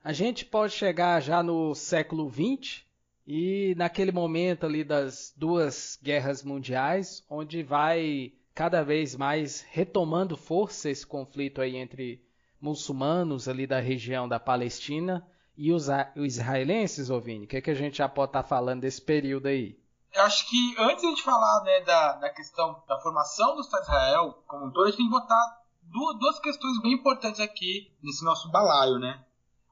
A 0.04 0.13
gente 0.13 0.45
pode 0.45 0.73
chegar 0.73 1.21
já 1.21 1.41
no 1.41 1.73
século 1.73 2.30
XX 2.32 2.86
e 3.26 3.73
naquele 3.76 4.12
momento 4.12 4.65
ali 4.65 4.84
das 4.84 5.34
duas 5.36 6.00
guerras 6.02 6.43
mundiais, 6.43 7.26
onde 7.30 7.62
vai 7.63 8.32
cada 8.54 8.84
vez 8.84 9.15
mais 9.15 9.62
retomando 9.69 10.38
força 10.38 10.89
esse 10.89 11.06
conflito 11.06 11.62
aí 11.62 11.76
entre 11.76 12.27
muçulmanos 12.62 13.48
ali 13.48 13.67
da 13.67 13.80
região 13.80 14.28
da 14.28 14.39
Palestina 14.39 15.26
e 15.58 15.72
os, 15.72 15.88
israelenses, 16.15 17.10
Ovini. 17.10 17.46
O 17.46 17.48
que, 17.48 17.58
é 17.58 17.62
que 17.62 17.72
a 17.72 17.76
gente 17.76 17.98
já 17.98 18.08
pode 18.08 18.30
estar 18.30 18.43
tá 18.43 18.48
falando 18.48 18.82
desse 18.82 19.02
período 19.02 19.48
aí? 19.48 19.78
Eu 20.13 20.24
acho 20.24 20.48
que 20.50 20.76
antes 20.80 21.15
de 21.15 21.24
falar 21.24 21.63
né, 21.63 21.82
da, 21.82 22.13
da 22.13 22.30
questão 22.30 22.82
da 22.88 22.98
formação 23.00 23.56
do 23.56 23.62
Estado 23.62 23.82
de 23.82 23.88
Israel 23.88 24.43
como 24.48 24.65
um 24.65 24.72
todo, 24.72 24.86
a 24.86 24.88
gente 24.88 24.98
tem 24.98 25.06
que 25.06 25.12
botar 25.12 25.62
duas, 25.84 26.17
duas 26.20 26.39
questões 26.39 26.82
bem 26.82 26.93
importantes 26.93 27.39
aqui 27.39 27.91
nesse 28.02 28.24
nosso 28.24 28.50
balaio, 28.50 29.00
né? 29.00 29.24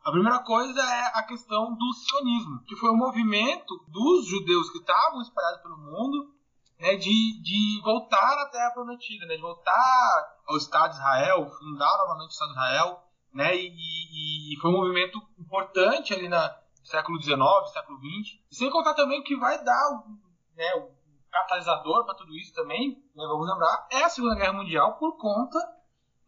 A 0.03 0.11
primeira 0.11 0.37
coisa 0.39 0.79
é 0.79 1.19
a 1.19 1.23
questão 1.23 1.73
do 1.73 1.93
sionismo, 1.93 2.63
que 2.67 2.75
foi 2.75 2.91
um 2.91 2.97
movimento 2.97 3.83
dos 3.87 4.27
judeus 4.27 4.69
que 4.69 4.77
estavam 4.77 5.19
espalhados 5.21 5.61
pelo 5.61 5.77
mundo 5.77 6.34
né, 6.79 6.95
de, 6.95 7.41
de 7.41 7.81
voltar 7.83 8.41
à 8.41 8.49
Terra 8.49 8.71
Prometida, 8.71 9.25
né, 9.25 9.35
de 9.35 9.41
voltar 9.41 10.35
ao 10.45 10.57
Estado 10.57 10.89
de 10.89 10.95
Israel, 10.95 11.49
fundar 11.49 11.97
novamente 11.99 12.29
o 12.29 12.33
Estado 12.33 12.49
de 12.49 12.53
Israel, 12.53 13.03
né, 13.33 13.55
e, 13.55 14.53
e, 14.53 14.59
foi 14.59 14.71
um 14.71 14.77
movimento 14.77 15.19
importante 15.37 16.13
ali 16.13 16.27
no 16.27 16.37
século 16.83 17.21
XIX, 17.21 17.39
século 17.73 17.99
XX, 17.99 18.39
sem 18.49 18.69
contar 18.69 18.93
também 18.93 19.23
que 19.23 19.35
vai 19.35 19.61
dar 19.63 20.03
né, 20.55 20.73
o 20.75 20.89
catalisador 21.31 22.05
para 22.05 22.15
tudo 22.15 22.35
isso 22.35 22.53
também, 22.53 22.91
né, 23.15 23.25
vamos 23.27 23.49
lembrar, 23.49 23.87
é 23.91 24.03
a 24.03 24.09
Segunda 24.09 24.35
Guerra 24.35 24.53
Mundial 24.53 24.97
por 24.97 25.17
conta 25.17 25.59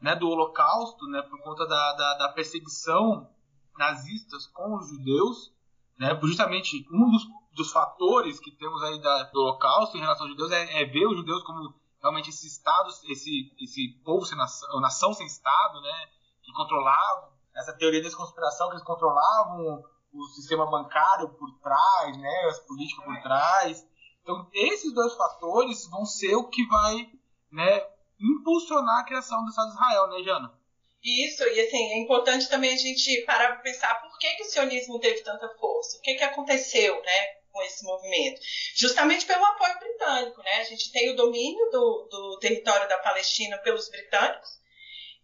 né, 0.01 0.15
do 0.15 0.29
Holocausto, 0.29 1.05
né, 1.07 1.21
por 1.23 1.41
conta 1.41 1.65
da, 1.65 1.93
da, 1.93 2.13
da 2.15 2.29
perseguição 2.29 3.29
nazistas 3.77 4.47
com 4.47 4.75
os 4.75 4.89
judeus, 4.89 5.53
né, 5.97 6.17
justamente 6.23 6.85
um 6.91 7.09
dos, 7.11 7.23
dos 7.57 7.71
fatores 7.71 8.39
que 8.39 8.51
temos 8.51 8.81
aí 8.83 9.01
da, 9.01 9.23
do 9.23 9.39
Holocausto 9.39 9.97
em 9.97 10.01
relação 10.01 10.25
aos 10.25 10.31
judeus 10.31 10.51
é, 10.51 10.81
é, 10.81 10.85
ver 10.85 11.07
os 11.07 11.17
judeus 11.17 11.43
como 11.43 11.73
realmente 12.01 12.29
esse 12.29 12.47
estado, 12.47 12.89
esse, 13.09 13.51
esse 13.59 13.99
povo 14.05 14.25
sem 14.25 14.37
nação, 14.37 14.79
nação 14.79 15.13
sem 15.13 15.25
estado, 15.25 15.81
né, 15.81 16.07
que 16.43 16.53
controlavam 16.53 17.31
essa 17.55 17.73
teoria 17.73 18.01
da 18.01 18.15
conspiração 18.15 18.69
que 18.69 18.75
eles 18.75 18.85
controlavam 18.85 19.83
o 20.13 20.23
sistema 20.35 20.69
bancário 20.69 21.29
por 21.29 21.51
trás, 21.59 22.17
né, 22.17 22.45
as 22.49 22.59
políticas 22.59 23.03
por 23.03 23.21
trás, 23.21 23.85
então, 24.27 24.45
esses 24.53 24.93
dois 24.93 25.13
fatores 25.13 25.87
vão 25.89 26.05
ser 26.05 26.35
o 26.35 26.49
que 26.49 26.67
vai 26.67 27.09
né, 27.49 27.87
impulsionar 28.19 28.99
a 28.99 29.05
criação 29.05 29.41
do 29.41 29.49
Estado 29.49 29.69
de 29.69 29.73
Israel, 29.73 30.07
né, 30.09 30.23
Jana? 30.23 30.53
Isso, 31.01 31.43
e 31.43 31.61
assim, 31.61 31.93
é 31.93 31.99
importante 31.99 32.49
também 32.49 32.73
a 32.73 32.77
gente 32.77 33.23
parar 33.25 33.53
para 33.53 33.61
pensar 33.61 33.95
por 34.01 34.17
que, 34.19 34.29
que 34.33 34.43
o 34.43 34.45
sionismo 34.45 34.99
teve 34.99 35.21
tanta 35.21 35.47
força, 35.57 35.97
o 35.97 36.01
que, 36.01 36.15
que 36.15 36.23
aconteceu 36.25 37.01
né, 37.01 37.36
com 37.57 37.63
esse 37.63 37.83
movimento. 37.83 38.39
Justamente 38.75 39.25
pelo 39.25 39.43
apoio 39.43 39.79
britânico. 39.79 40.43
Né? 40.43 40.53
A 40.57 40.63
gente 40.63 40.91
tem 40.91 41.09
o 41.09 41.15
domínio 41.15 41.69
do, 41.71 42.07
do 42.09 42.39
território 42.39 42.87
da 42.87 42.99
Palestina 42.99 43.57
pelos 43.57 43.89
britânicos, 43.89 44.57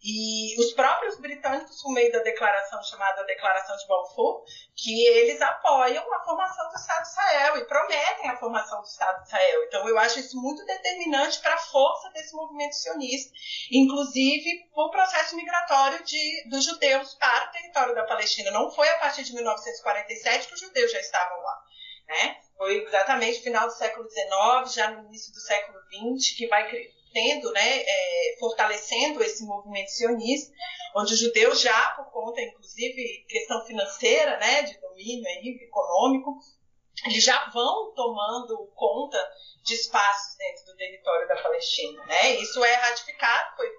E 0.06 0.60
os 0.60 0.74
próprios 0.74 1.17
britânicos, 1.17 1.82
por 1.82 1.93
meio 1.93 2.12
da 2.12 2.19
declaração 2.19 2.84
chamada 2.84 3.24
Declaração 3.24 3.78
de 3.78 3.88
Balfour, 3.88 4.43
que 4.76 5.08
eles 5.08 5.41
apoiam 5.41 6.04
a 6.13 6.24
formação 6.26 6.69
do 6.69 6.76
Estado 6.76 7.04
de 7.04 7.10
Israel 7.10 7.58
e 7.58 7.65
prometem 7.65 8.30
a 8.30 8.38
formação 8.38 8.82
do 8.82 8.88
Estado 8.88 9.22
de 9.22 9.28
Israel. 9.28 9.63
Então, 9.63 9.88
eu 9.88 9.98
acho 10.00 10.19
isso 10.19 10.36
muito 10.41 10.65
determinante 10.65 11.39
para 11.39 11.54
a 11.54 11.58
força 11.58 12.10
desse 12.10 12.36
movimento 12.36 12.76
sionista, 12.76 13.32
inclusive 13.72 14.69
o 14.74 14.89
processo 14.89 15.38
migratório 15.38 16.04
de, 16.04 16.50
dos 16.50 16.65
judeus 16.65 17.13
para 17.13 17.48
o 17.48 17.52
território 17.52 17.96
da 17.96 18.04
Palestina. 18.04 18.52
Não 18.52 18.69
foi 18.72 18.89
a 18.89 19.00
partir 19.00 19.24
de 19.24 19.34
1947 19.34 20.48
que 20.50 20.54
os 20.54 20.60
judeus 20.60 20.91
já 20.91 21.00
estavam 21.00 21.38
lá. 21.43 21.63
Né? 22.08 22.38
Foi 22.58 22.84
exatamente 22.84 23.38
no 23.38 23.44
final 23.44 23.68
do 23.68 23.74
século 23.74 24.10
XIX, 24.10 24.74
já 24.74 24.92
no 24.92 25.08
início 25.08 25.34
do 25.34 25.39
século 25.39 25.80
XX, 25.89 26.38
que 26.38 26.48
vai 26.48 26.70
tendo, 27.13 27.52
né, 27.52 27.84
é, 27.86 28.36
fortalecendo 28.39 29.24
esse 29.24 29.46
movimento 29.46 29.89
sionista, 29.89 30.52
onde 30.96 31.13
os 31.13 31.20
judeus 31.20 31.62
já, 31.62 31.92
por 31.92 32.12
conta, 32.12 32.42
inclusive, 32.42 33.26
questão 33.28 33.63
financeira, 33.66 34.38
né, 34.38 34.63
de 34.63 34.80
domínio 34.80 35.26
aí, 35.28 35.60
econômico, 35.62 36.39
eles 37.06 37.24
já 37.24 37.50
vão 37.50 37.94
tomando 37.94 38.72
conta 38.76 39.18
de 39.63 39.74
espaços 39.74 40.36
dentro 40.38 40.66
do 40.66 40.76
território 40.76 41.28
da 41.28 41.42
Palestina. 41.42 42.04
Né? 42.06 42.36
Isso 42.36 42.63
é 42.63 42.74
ratificado, 42.76 43.56
foi, 43.56 43.70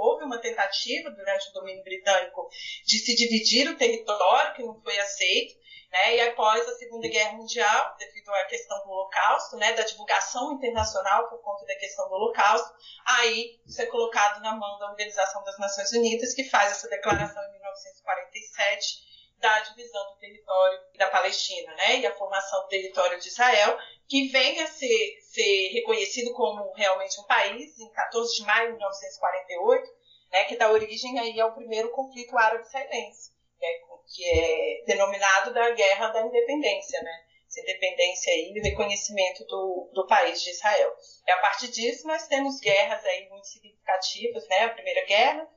houve 0.00 0.24
uma 0.24 0.38
tentativa 0.38 1.10
durante 1.10 1.50
o 1.50 1.52
domínio 1.52 1.84
britânico 1.84 2.48
de 2.86 2.98
se 2.98 3.14
dividir 3.14 3.68
o 3.68 3.76
território, 3.76 4.54
que 4.54 4.62
não 4.62 4.80
foi 4.80 4.98
aceito, 4.98 5.60
né? 5.90 6.16
E 6.16 6.20
após 6.20 6.66
a 6.68 6.76
Segunda 6.76 7.08
Guerra 7.08 7.32
Mundial, 7.32 7.96
devido 7.98 8.30
à 8.30 8.44
questão 8.44 8.78
do 8.84 8.90
Holocausto, 8.90 9.56
né, 9.56 9.72
da 9.72 9.82
divulgação 9.82 10.52
internacional 10.52 11.28
por 11.28 11.42
conta 11.42 11.66
da 11.66 11.74
questão 11.74 12.08
do 12.08 12.14
Holocausto, 12.14 12.72
aí 13.06 13.58
isso 13.66 13.82
é 13.82 13.86
colocado 13.86 14.40
na 14.40 14.54
mão 14.54 14.78
da 14.78 14.90
Organização 14.90 15.42
das 15.42 15.58
Nações 15.58 15.92
Unidas, 15.92 16.32
que 16.32 16.44
faz 16.44 16.70
essa 16.70 16.88
declaração 16.88 17.42
em 17.42 17.52
1947 17.52 19.10
da 19.38 19.60
divisão 19.60 20.12
do 20.12 20.18
território 20.18 20.78
da 20.96 21.08
Palestina, 21.08 21.74
né, 21.74 21.98
e 21.98 22.06
a 22.06 22.14
formação 22.14 22.62
do 22.62 22.68
território 22.68 23.18
de 23.18 23.28
Israel, 23.28 23.76
que 24.06 24.28
vem 24.28 24.60
a 24.60 24.66
ser, 24.66 25.19
ser 25.32 25.68
reconhecido 25.72 26.32
como 26.32 26.72
realmente 26.72 27.20
um 27.20 27.24
país 27.24 27.78
em 27.78 27.90
14 27.90 28.36
de 28.36 28.42
maio 28.42 28.72
de 28.72 28.78
1948, 28.78 29.88
né, 30.32 30.44
que 30.44 30.56
dá 30.56 30.70
origem 30.70 31.18
aí 31.18 31.40
ao 31.40 31.54
primeiro 31.54 31.90
conflito 31.90 32.36
árabe-israelense 32.36 33.30
que 33.60 33.66
é, 33.66 33.80
que 34.14 34.24
é 34.24 34.84
denominado 34.86 35.52
da 35.52 35.70
Guerra 35.70 36.08
da 36.08 36.22
Independência, 36.22 37.00
né? 37.02 37.26
Essa 37.46 37.60
independência 37.60 38.32
aí, 38.32 38.54
o 38.58 38.62
reconhecimento 38.62 39.44
do, 39.44 39.90
do 39.92 40.06
país 40.06 40.40
de 40.40 40.50
Israel. 40.50 40.94
E 41.26 41.30
a 41.32 41.38
partir 41.38 41.68
disso, 41.68 42.06
nós 42.06 42.26
temos 42.26 42.60
guerras 42.60 43.04
aí 43.04 43.28
muito 43.28 43.46
significativas, 43.46 44.46
né? 44.48 44.64
A 44.64 44.70
Primeira 44.70 45.04
Guerra, 45.04 45.48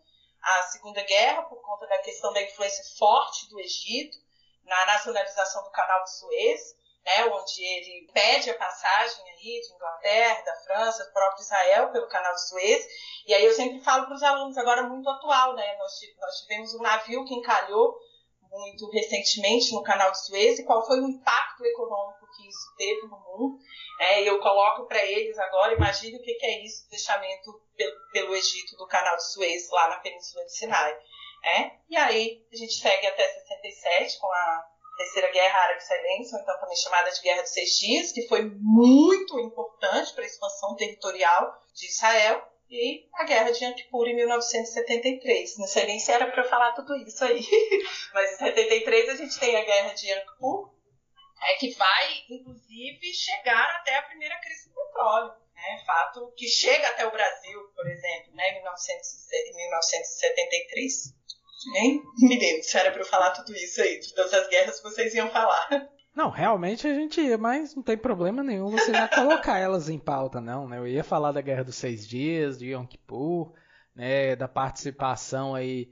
a 0.42 0.64
Segunda 0.64 1.02
Guerra, 1.04 1.44
por 1.44 1.62
conta 1.62 1.88
da 1.88 2.00
questão 2.00 2.34
da 2.34 2.42
influência 2.42 2.84
forte 2.98 3.48
do 3.50 3.60
Egito, 3.60 4.18
na 4.66 4.86
nacionalização 4.88 5.64
do 5.64 5.72
Canal 5.72 6.04
de 6.04 6.18
Suez, 6.18 6.76
né, 7.06 7.26
onde 7.26 7.64
ele 7.64 8.10
pede 8.14 8.50
a 8.50 8.58
passagem 8.58 9.24
aí 9.30 9.62
de 9.62 9.74
Inglaterra, 9.74 10.42
da 10.42 10.56
França, 10.58 11.06
do 11.06 11.14
próprio 11.14 11.42
Israel 11.42 11.92
pelo 11.92 12.08
Canal 12.08 12.34
de 12.34 12.48
Suez. 12.48 12.86
E 13.28 13.34
aí 13.34 13.46
eu 13.46 13.54
sempre 13.54 13.84
falo 13.84 14.06
para 14.06 14.16
os 14.16 14.24
alunos, 14.24 14.58
agora 14.58 14.84
muito 14.84 15.10
atual, 15.10 15.54
né? 15.56 15.76
Nós, 15.78 15.94
nós 16.20 16.42
tivemos 16.42 16.74
um 16.76 16.82
navio 16.82 17.26
que 17.26 17.34
encalhou 17.34 17.96
muito 18.50 18.90
recentemente 18.92 19.74
no 19.74 19.84
Canal 19.84 20.12
de 20.12 20.26
Suez 20.26 20.60
e 20.60 20.64
qual 20.64 20.86
foi 20.86 21.00
o 21.00 21.10
impacto 21.10 21.66
econômico 21.66 22.28
que 22.36 22.48
isso 22.48 22.76
teve 22.78 23.02
no 23.08 23.20
mundo. 23.20 23.60
É, 24.00 24.22
eu 24.22 24.40
coloco 24.40 24.86
para 24.86 25.04
eles 25.04 25.38
agora, 25.40 25.74
imagine 25.74 26.18
o 26.18 26.22
que, 26.22 26.34
que 26.36 26.46
é 26.46 26.64
isso, 26.64 26.86
o 26.86 26.90
fechamento 26.90 27.62
pelo, 27.76 27.96
pelo 28.12 28.36
Egito 28.36 28.76
do 28.78 28.88
Canal 28.88 29.16
de 29.16 29.32
Suez 29.32 29.70
lá 29.72 29.90
na 29.90 30.00
Península 30.00 30.46
de 30.46 30.56
Sinai. 30.56 30.96
É? 31.46 31.72
E 31.90 31.98
aí 31.98 32.46
a 32.52 32.56
gente 32.56 32.74
segue 32.74 33.06
até 33.06 33.28
67 33.28 34.18
com 34.20 34.32
a 34.32 34.73
Terceira 34.96 35.32
Guerra 35.32 35.60
Árabe-Israelense, 35.60 36.36
ou 36.36 36.42
então 36.42 36.60
também 36.60 36.76
chamada 36.78 37.12
de 37.12 37.22
Guerra 37.22 37.42
dos 37.42 37.52
Seis 37.52 37.78
Dias, 37.78 38.12
que 38.12 38.28
foi 38.28 38.44
muito 38.44 39.40
importante 39.40 40.14
para 40.14 40.24
a 40.24 40.28
expansão 40.28 40.76
territorial 40.76 41.60
de 41.74 41.88
Israel, 41.88 42.48
e 42.70 43.08
a 43.14 43.24
Guerra 43.24 43.52
de 43.52 43.74
Kippur 43.76 44.08
em 44.08 44.16
1973. 44.16 45.58
Não 45.58 45.68
sei 45.68 45.86
nem 45.86 46.00
se 46.00 46.12
era 46.12 46.32
para 46.32 46.44
falar 46.44 46.72
tudo 46.74 46.96
isso 46.98 47.24
aí, 47.24 47.40
mas 48.14 48.34
em 48.34 48.38
73 48.38 49.10
a 49.10 49.16
gente 49.16 49.40
tem 49.40 49.56
a 49.56 49.64
Guerra 49.64 49.94
de 49.94 50.08
Kippur, 50.08 50.74
é, 51.44 51.54
que 51.56 51.72
vai, 51.76 52.24
inclusive, 52.30 53.14
chegar 53.14 53.76
até 53.76 53.96
a 53.98 54.04
primeira 54.04 54.40
crise 54.40 54.70
do 54.70 54.76
petróleo. 54.76 55.34
Né? 55.54 55.84
Fato 55.86 56.34
que 56.36 56.48
chega 56.48 56.88
até 56.88 57.06
o 57.06 57.12
Brasil, 57.12 57.60
por 57.76 57.86
exemplo, 57.88 58.34
né? 58.34 58.50
em 58.50 58.64
1973. 59.56 61.14
Nem 61.72 62.02
me 62.18 62.40
lembro 62.40 62.64
se 62.64 62.78
era 62.78 62.92
pra 62.92 63.02
eu 63.02 63.06
falar 63.06 63.32
tudo 63.32 63.54
isso 63.56 63.82
aí, 63.82 64.00
de 64.00 64.14
todas 64.14 64.34
as 64.34 64.48
guerras 64.50 64.78
que 64.78 64.84
vocês 64.84 65.14
iam 65.14 65.30
falar. 65.30 65.68
Não, 66.16 66.30
realmente 66.30 66.88
a 66.88 66.94
gente 66.94 67.20
ia, 67.20 67.40
mas 67.40 67.74
não 67.74 67.82
tem 67.82 67.98
problema 67.98 68.44
nenhum 68.44 68.70
você 68.70 68.94
já 68.94 69.08
colocar 69.08 69.58
elas 69.58 69.90
em 69.90 69.98
pauta, 69.98 70.40
não, 70.40 70.68
né? 70.68 70.78
Eu 70.78 70.88
ia 70.88 71.04
falar 71.04 71.32
da 71.32 71.42
Guerra 71.42 71.64
dos 71.64 71.74
Seis 71.74 72.08
Dias, 72.08 72.60
de 72.60 72.68
Yom 72.68 72.86
Kippur, 72.86 73.52
né? 73.96 74.36
Da 74.36 74.48
participação 74.48 75.56
aí 75.56 75.92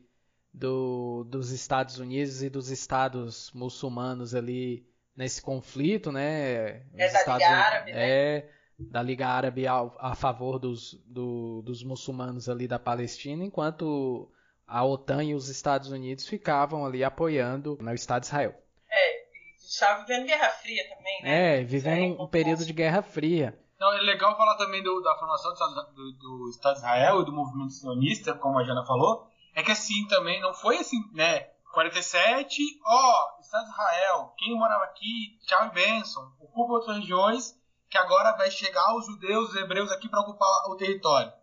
do, 0.53 1.23
dos 1.23 1.49
Estados 1.51 1.97
Unidos 1.97 2.43
e 2.43 2.51
dos 2.51 2.69
Estados 2.69 3.51
muçulmanos 3.51 4.35
ali 4.35 4.85
nesse 5.15 5.41
conflito, 5.41 6.11
né? 6.11 6.83
É 6.93 7.11
da 7.11 7.19
Estados, 7.19 7.43
Liga 7.43 7.57
Árabe, 7.57 7.91
né? 7.91 8.09
É, 8.09 8.49
da 8.77 9.01
Liga 9.01 9.27
Árabe 9.27 9.67
a, 9.67 9.91
a 9.99 10.15
favor 10.15 10.59
dos, 10.59 10.93
do, 11.05 11.61
dos 11.63 11.83
muçulmanos 11.83 12.47
ali 12.47 12.67
da 12.67 12.77
Palestina, 12.77 13.43
enquanto 13.43 14.31
a 14.71 14.85
OTAN 14.85 15.21
e 15.21 15.35
os 15.35 15.49
Estados 15.49 15.91
Unidos 15.91 16.25
ficavam 16.25 16.85
ali 16.85 17.03
apoiando 17.03 17.77
no 17.81 17.93
Estado 17.93 18.21
de 18.21 18.27
Israel. 18.27 18.55
É, 18.89 19.25
estava 19.57 20.01
vivendo 20.03 20.25
Guerra 20.25 20.49
Fria 20.49 20.83
também, 20.87 21.21
né? 21.23 21.59
É, 21.59 21.63
vivendo 21.63 22.17
um, 22.17 22.23
um 22.23 22.27
período 22.27 22.65
de 22.65 22.71
Guerra 22.71 23.01
Fria. 23.01 23.59
Então, 23.75 23.91
é 23.91 23.99
legal 23.99 24.37
falar 24.37 24.55
também 24.55 24.81
do, 24.81 25.01
da 25.01 25.17
formação 25.17 25.53
do, 25.53 25.93
do, 25.93 26.11
do, 26.13 26.49
Estado 26.49 26.75
de 26.75 26.79
Israel 26.79 27.21
e 27.21 27.25
do 27.25 27.33
movimento 27.33 27.73
sionista, 27.73 28.33
como 28.33 28.59
a 28.59 28.63
Jana 28.63 28.85
falou, 28.85 29.27
é 29.53 29.61
que 29.61 29.71
assim 29.71 30.07
também 30.07 30.39
não 30.39 30.53
foi 30.53 30.77
assim, 30.77 30.97
né? 31.13 31.49
47, 31.73 32.61
ó, 32.85 33.39
Estado 33.41 33.65
de 33.65 33.71
Israel, 33.71 34.33
quem 34.37 34.55
morava 34.55 34.85
aqui, 34.85 35.37
tchau 35.45 35.65
e 35.65 35.71
benção, 35.71 36.31
ocupa 36.39 36.73
outras 36.73 36.97
regiões, 36.97 37.59
que 37.89 37.97
agora 37.97 38.37
vai 38.37 38.49
chegar 38.49 38.95
os 38.95 39.05
judeus, 39.05 39.49
os 39.49 39.55
hebreus 39.57 39.91
aqui 39.91 40.07
para 40.07 40.21
ocupar 40.21 40.47
o 40.69 40.77
território. 40.77 41.33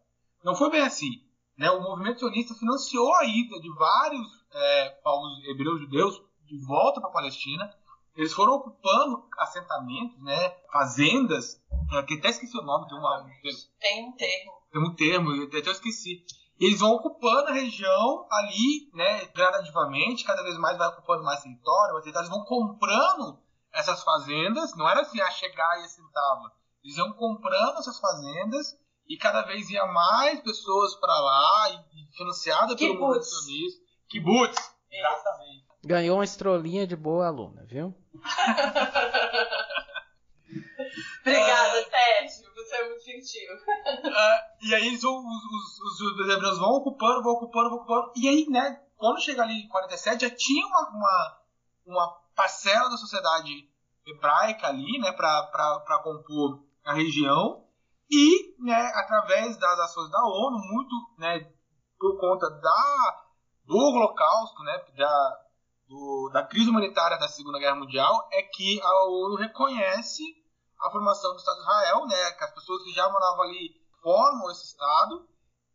Não 0.42 0.54
foi 0.54 0.70
bem 0.70 0.80
assim. 0.80 1.27
Né? 1.58 1.68
O 1.70 1.82
movimento 1.82 2.20
sionista 2.20 2.54
financiou 2.54 3.12
a 3.16 3.24
ida 3.24 3.60
de 3.60 3.68
vários 3.74 4.26
é, 4.52 4.90
povos 5.02 5.44
hebreus 5.48 5.80
judeus 5.80 6.22
de 6.46 6.64
volta 6.64 7.00
para 7.00 7.10
a 7.10 7.12
Palestina. 7.12 7.74
Eles 8.14 8.32
foram 8.32 8.54
ocupando 8.54 9.24
assentamentos, 9.38 10.20
né, 10.22 10.50
fazendas, 10.72 11.60
é, 11.92 12.02
que 12.02 12.14
até 12.14 12.30
esqueci 12.30 12.56
o 12.58 12.62
nome, 12.62 12.88
tem, 12.88 12.98
uma, 12.98 13.24
tem 13.80 14.08
um 14.08 14.12
termo. 14.12 14.52
Tem 14.72 14.82
um 14.82 14.94
termo, 14.94 15.32
eu 15.32 15.46
até 15.46 15.70
esqueci. 15.70 16.24
Eles 16.58 16.80
vão 16.80 16.90
ocupando 16.94 17.48
a 17.48 17.52
região 17.52 18.26
ali, 18.30 18.90
né, 18.92 19.26
gradativamente, 19.26 20.24
cada 20.24 20.42
vez 20.42 20.58
mais 20.58 20.76
vai 20.76 20.88
ocupando 20.88 21.22
mais 21.22 21.42
território, 21.42 21.92
mais 21.92 22.02
território. 22.02 22.26
Eles 22.26 22.36
vão 22.36 22.44
comprando 22.44 23.38
essas 23.72 24.02
fazendas, 24.02 24.74
não 24.76 24.88
era 24.88 25.02
assim, 25.02 25.20
a 25.20 25.26
ah, 25.26 25.30
chegar 25.30 25.80
e 25.80 25.84
assentava. 25.84 26.52
Eles 26.82 26.96
iam 26.96 27.12
comprando 27.12 27.78
essas 27.78 28.00
fazendas 28.00 28.76
e 29.08 29.16
cada 29.16 29.42
vez 29.42 29.70
ia 29.70 29.86
mais 29.86 30.40
pessoas 30.40 30.94
para 30.96 31.18
lá, 31.18 31.70
e, 31.70 32.16
financiada 32.16 32.76
pelo 32.76 32.98
movimento 32.98 33.24
sionista. 33.24 33.82
Kibbutz, 34.08 34.74
exatamente. 34.90 35.66
Ganhou 35.84 36.18
uma 36.18 36.24
estrolinha 36.24 36.86
de 36.86 36.96
boa 36.96 37.26
aluna, 37.26 37.64
viu? 37.64 37.94
Obrigada, 41.20 41.84
Sérgio. 41.84 42.54
Você 42.54 42.74
é 42.74 42.88
muito 42.88 43.04
gentil. 43.04 43.54
Uh, 43.54 44.66
e 44.66 44.74
aí 44.74 44.94
os, 44.94 45.04
os, 45.04 45.20
os, 45.80 46.00
os 46.00 46.28
hebreus 46.28 46.58
vão 46.58 46.70
ocupando, 46.70 47.22
vão 47.22 47.32
ocupando, 47.34 47.70
vão 47.70 47.78
ocupando. 47.78 48.12
E 48.16 48.28
aí, 48.28 48.46
né, 48.48 48.80
quando 48.96 49.20
chega 49.20 49.42
ali 49.42 49.62
em 49.62 49.68
47, 49.68 50.22
já 50.28 50.34
tinha 50.34 50.66
uma, 50.66 50.88
uma, 50.90 51.40
uma 51.86 52.20
parcela 52.34 52.88
da 52.90 52.96
sociedade 52.96 53.68
hebraica 54.06 54.68
ali, 54.68 54.98
né, 54.98 55.12
para 55.12 56.00
compor 56.02 56.64
a 56.84 56.94
região. 56.94 57.64
E, 58.10 58.56
né, 58.58 58.90
através 58.94 59.58
das 59.58 59.78
ações 59.80 60.10
da 60.10 60.24
ONU, 60.24 60.58
muito 60.58 60.94
né, 61.18 61.52
por 61.98 62.18
conta 62.18 62.48
da, 62.48 63.24
do 63.66 63.76
Holocausto, 63.76 64.62
né, 64.62 64.78
da, 64.96 65.40
do, 65.86 66.30
da 66.32 66.46
crise 66.46 66.70
humanitária 66.70 67.18
da 67.18 67.28
Segunda 67.28 67.58
Guerra 67.58 67.76
Mundial, 67.76 68.28
é 68.32 68.42
que 68.42 68.80
a 68.82 69.04
ONU 69.08 69.36
reconhece 69.36 70.22
a 70.80 70.90
formação 70.90 71.32
do 71.32 71.38
Estado 71.38 71.56
de 71.56 71.62
Israel, 71.62 72.06
né, 72.06 72.30
que 72.32 72.44
as 72.44 72.54
pessoas 72.54 72.82
que 72.82 72.92
já 72.92 73.10
moravam 73.10 73.42
ali 73.42 73.76
formam 74.02 74.50
esse 74.52 74.64
Estado. 74.64 75.28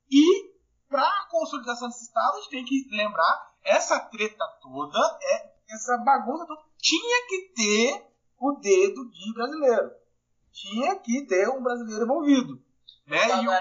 E, 0.09 0.53
para 0.89 1.07
a 1.07 1.27
consolidação 1.29 1.87
desse 1.87 2.05
Estado, 2.05 2.37
a 2.37 2.41
gente 2.41 2.49
tem 2.49 2.65
que 2.65 2.87
lembrar, 2.91 3.53
essa 3.63 3.99
treta 3.99 4.45
toda, 4.59 4.99
é, 5.21 5.53
essa 5.69 5.97
bagunça 5.97 6.47
toda, 6.47 6.61
tinha 6.79 7.27
que 7.27 7.53
ter 7.55 8.13
o 8.39 8.53
dedo 8.59 9.09
de 9.11 9.33
brasileiro 9.33 10.02
tinha 10.53 10.95
que 10.99 11.25
ter 11.25 11.49
um 11.49 11.61
brasileiro 11.61 12.05
envolvido. 12.05 12.61
Né? 13.07 13.41
E 13.41 13.47
o, 13.47 13.51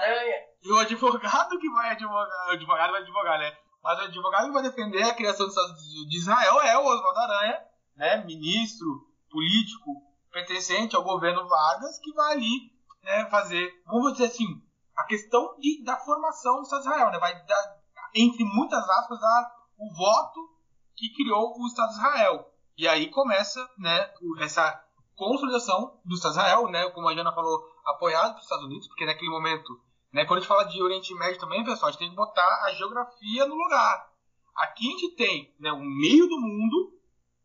E 0.63 0.71
o 0.71 0.77
advogado 0.77 1.59
que 1.59 1.69
vai 1.71 1.89
advogar, 1.89 2.47
o 2.47 2.51
advogado 2.51 2.91
vai 2.91 3.01
advogar, 3.01 3.39
né? 3.39 3.57
Mas 3.83 3.99
o 3.99 4.03
advogado 4.03 4.45
que 4.45 4.53
vai 4.53 4.63
defender 4.63 5.03
a 5.03 5.13
criação 5.13 5.45
do 5.45 5.49
Estado 5.49 5.73
de 6.07 6.17
Israel 6.17 6.61
é 6.61 6.77
o 6.77 6.85
Oswaldo 6.85 7.19
Aranha, 7.19 7.61
né? 7.97 8.23
Ministro, 8.23 8.87
político, 9.29 10.01
pertencente 10.31 10.95
ao 10.95 11.03
governo 11.03 11.47
Vargas, 11.47 11.99
que 11.99 12.13
vai 12.13 12.33
ali 12.33 12.71
né, 13.03 13.25
fazer, 13.29 13.69
vamos 13.85 14.13
dizer 14.13 14.25
assim, 14.25 14.61
a 14.95 15.03
questão 15.03 15.57
de, 15.59 15.83
da 15.83 15.97
formação 15.97 16.57
do 16.57 16.63
Estado 16.63 16.83
de 16.83 16.87
Israel, 16.87 17.11
né? 17.11 17.19
Vai 17.19 17.45
dar, 17.45 17.77
entre 18.15 18.45
muitas 18.45 18.87
aspas, 18.87 19.19
dar 19.19 19.51
o 19.77 19.93
voto 19.93 20.49
que 20.95 21.13
criou 21.13 21.59
o 21.59 21.67
Estado 21.67 21.89
de 21.89 21.95
Israel. 21.95 22.53
E 22.77 22.87
aí 22.87 23.09
começa, 23.09 23.67
né, 23.77 24.09
essa 24.39 24.82
consolidação 25.15 25.99
do 26.03 26.15
Estado 26.15 26.33
de 26.33 26.39
Israel, 26.39 26.67
né, 26.69 26.89
como 26.89 27.07
a 27.07 27.15
Jana 27.15 27.33
falou, 27.33 27.63
apoiado 27.85 28.29
pelos 28.31 28.43
Estados 28.43 28.65
Unidos, 28.65 28.87
porque 28.87 29.05
naquele 29.05 29.29
momento 29.29 29.79
né? 30.13 30.25
Quando 30.25 30.37
a 30.37 30.41
gente 30.41 30.47
fala 30.47 30.63
de 30.65 30.81
Oriente 30.81 31.13
Médio 31.15 31.39
também, 31.39 31.63
pessoal, 31.63 31.89
a 31.89 31.91
gente 31.91 31.99
tem 31.99 32.09
que 32.11 32.15
botar 32.15 32.63
a 32.65 32.73
geografia 32.73 33.47
no 33.47 33.55
lugar. 33.55 34.13
Aqui 34.55 34.87
a 34.87 34.91
gente 34.91 35.15
tem 35.15 35.51
né, 35.59 35.71
o 35.71 35.83
meio 35.83 36.27
do 36.27 36.39
mundo 36.39 36.93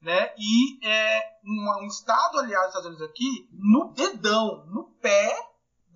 né, 0.03 0.35
e 0.37 0.87
é, 0.87 1.39
um, 1.43 1.83
um 1.83 1.87
estado 1.87 2.39
aliado 2.39 2.67
dos 2.67 2.77
Estados 2.77 2.89
Unidos 2.89 3.09
aqui 3.09 3.49
no 3.53 3.91
dedão, 3.95 4.67
no 4.67 4.85
pé 5.01 5.35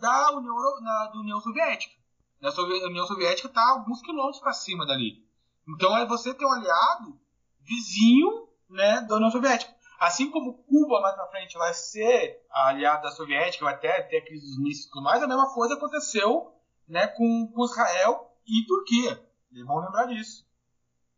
da 0.00 0.32
União, 0.32 0.80
na, 0.80 1.06
da 1.08 1.18
União 1.18 1.40
Soviética. 1.40 1.94
A 2.42 2.86
União 2.88 3.06
Soviética 3.06 3.48
está 3.48 3.68
alguns 3.68 4.00
quilômetros 4.00 4.40
para 4.40 4.54
cima 4.54 4.86
dali. 4.86 5.22
Então 5.68 5.96
é 5.96 6.06
você 6.06 6.32
ter 6.32 6.46
um 6.46 6.52
aliado 6.52 7.20
vizinho 7.60 8.48
né, 8.70 9.02
da 9.02 9.16
União 9.16 9.30
Soviética. 9.30 9.72
Assim 10.02 10.32
como 10.32 10.64
Cuba 10.64 11.00
mais 11.00 11.14
para 11.14 11.28
frente 11.28 11.56
vai 11.56 11.72
ser 11.72 12.44
aliada 12.50 13.02
da 13.02 13.12
Soviética, 13.12 13.64
vai 13.64 13.74
até 13.74 14.02
ter 14.02 14.16
a 14.16 14.24
crise 14.24 14.44
dos 14.44 14.58
mísseis 14.58 14.86
e 14.86 14.90
tudo 14.90 15.04
mais, 15.04 15.22
a 15.22 15.28
mesma 15.28 15.54
coisa 15.54 15.74
aconteceu 15.74 16.52
né, 16.88 17.06
com, 17.06 17.52
com 17.54 17.64
Israel 17.64 18.36
e 18.44 18.66
Turquia. 18.66 19.12
É 19.12 19.62
bom 19.62 19.78
lembrar 19.78 20.06
disso. 20.06 20.44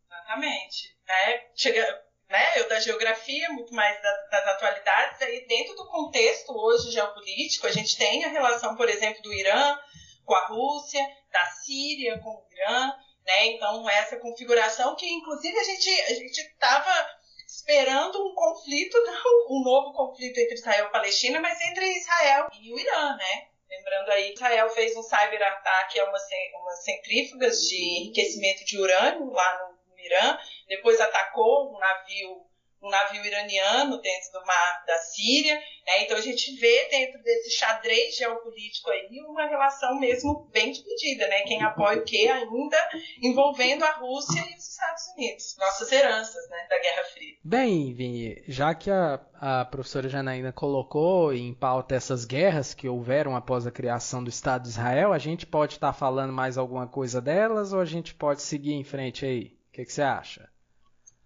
Exatamente. 0.04 0.94
É, 1.08 1.50
chega, 1.54 2.04
né, 2.28 2.60
eu 2.60 2.68
da 2.68 2.78
geografia, 2.78 3.48
muito 3.52 3.72
mais 3.72 4.02
da, 4.02 4.12
das 4.30 4.48
atualidades, 4.48 5.22
aí 5.22 5.46
dentro 5.48 5.74
do 5.76 5.86
contexto 5.86 6.50
hoje 6.50 6.90
geopolítico, 6.90 7.66
a 7.66 7.72
gente 7.72 7.96
tem 7.96 8.22
a 8.26 8.28
relação, 8.28 8.76
por 8.76 8.90
exemplo, 8.90 9.22
do 9.22 9.32
Irã 9.32 9.78
com 10.26 10.34
a 10.34 10.46
Rússia, 10.48 11.00
da 11.32 11.46
Síria 11.46 12.18
com 12.18 12.28
o 12.28 12.46
Irã, 12.52 12.92
né? 13.24 13.46
Então 13.46 13.88
essa 13.88 14.18
configuração 14.18 14.94
que 14.94 15.06
inclusive 15.06 15.58
a 15.58 15.64
gente 15.64 15.88
a 16.02 16.14
gente 16.16 16.38
estava 16.38 17.23
esperando 17.54 18.20
um 18.26 18.34
conflito, 18.34 18.98
não 19.04 19.56
um 19.56 19.62
novo 19.62 19.92
conflito 19.92 20.38
entre 20.38 20.54
Israel 20.54 20.86
e 20.86 20.92
Palestina, 20.92 21.40
mas 21.40 21.60
entre 21.60 21.86
Israel 21.86 22.48
e 22.52 22.72
o 22.72 22.78
Irã, 22.78 23.16
né? 23.16 23.48
Lembrando 23.68 24.10
aí, 24.10 24.32
Israel 24.32 24.68
fez 24.70 24.96
um 24.96 25.02
cyberataque 25.02 25.98
a 25.98 26.04
umas, 26.04 26.22
umas 26.60 26.84
centrífugas 26.84 27.60
de 27.62 27.76
enriquecimento 27.76 28.64
de 28.64 28.78
urânio 28.78 29.30
lá 29.30 29.58
no, 29.58 29.92
no 29.92 30.00
Irã, 30.00 30.38
depois 30.68 31.00
atacou 31.00 31.74
um 31.74 31.78
navio 31.78 32.43
um 32.84 32.90
navio 32.90 33.24
iraniano 33.24 34.00
dentro 34.00 34.32
do 34.32 34.46
mar 34.46 34.84
da 34.86 34.98
Síria. 34.98 35.54
Né? 35.54 36.02
Então 36.02 36.16
a 36.16 36.20
gente 36.20 36.54
vê 36.56 36.88
dentro 36.90 37.22
desse 37.22 37.50
xadrez 37.50 38.16
geopolítico 38.16 38.90
aí 38.90 39.08
uma 39.26 39.46
relação 39.46 39.98
mesmo 39.98 40.48
bem 40.52 40.70
dividida, 40.72 41.26
né? 41.28 41.40
Quem 41.42 41.62
apoia 41.62 41.98
o 41.98 42.04
que 42.04 42.28
ainda 42.28 42.88
envolvendo 43.22 43.84
a 43.84 43.92
Rússia 43.92 44.40
e 44.40 44.56
os 44.56 44.68
Estados 44.68 45.02
Unidos, 45.16 45.56
nossas 45.58 45.90
heranças 45.92 46.48
né, 46.50 46.66
da 46.68 46.78
Guerra 46.78 47.04
Fria. 47.12 47.34
Bem, 47.42 47.94
Vini, 47.94 48.42
já 48.48 48.74
que 48.74 48.90
a, 48.90 49.20
a 49.40 49.64
professora 49.64 50.08
Janaína 50.08 50.52
colocou 50.52 51.32
em 51.32 51.54
pauta 51.54 51.94
essas 51.94 52.24
guerras 52.24 52.74
que 52.74 52.88
houveram 52.88 53.36
após 53.36 53.66
a 53.66 53.70
criação 53.70 54.22
do 54.22 54.30
Estado 54.30 54.62
de 54.62 54.68
Israel, 54.68 55.12
a 55.12 55.18
gente 55.18 55.46
pode 55.46 55.74
estar 55.74 55.92
tá 55.92 55.98
falando 55.98 56.32
mais 56.32 56.58
alguma 56.58 56.86
coisa 56.86 57.20
delas 57.20 57.72
ou 57.72 57.80
a 57.80 57.84
gente 57.84 58.14
pode 58.14 58.42
seguir 58.42 58.74
em 58.74 58.84
frente 58.84 59.24
aí? 59.24 59.56
O 59.68 59.72
que, 59.72 59.84
que 59.84 59.92
você 59.92 60.02
acha? 60.02 60.53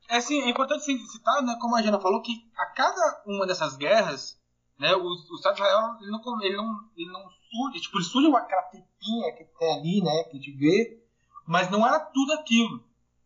É, 0.09 0.17
assim, 0.17 0.41
é 0.43 0.49
importante 0.49 0.85
citar, 0.85 1.43
né, 1.43 1.57
como 1.61 1.77
a 1.77 1.83
Jana 1.83 2.01
falou, 2.01 2.23
que 2.23 2.51
a 2.57 2.65
cada 2.67 3.23
uma 3.27 3.47
dessas 3.47 3.77
guerras, 3.77 4.41
né, 4.79 4.95
o, 4.95 5.03
o 5.03 5.35
Estado 5.37 5.57
de 5.57 5.61
Israel 5.61 5.97
ele 6.01 6.11
não, 6.11 6.43
ele 6.43 6.57
não, 6.57 6.91
ele 6.97 7.13
não 7.13 7.31
surge, 7.51 7.81
tipo, 7.83 7.99
ele 7.99 8.05
surge 8.05 8.35
aquela 8.35 8.63
pepinha 8.63 9.33
que 9.37 9.45
tem 9.45 9.79
ali, 9.79 10.03
né, 10.03 10.25
que 10.25 10.31
a 10.31 10.41
gente 10.41 10.53
vê, 10.53 11.05
mas 11.47 11.71
não 11.71 11.87
era 11.87 12.01
tudo 12.01 12.33
aquilo. 12.33 12.83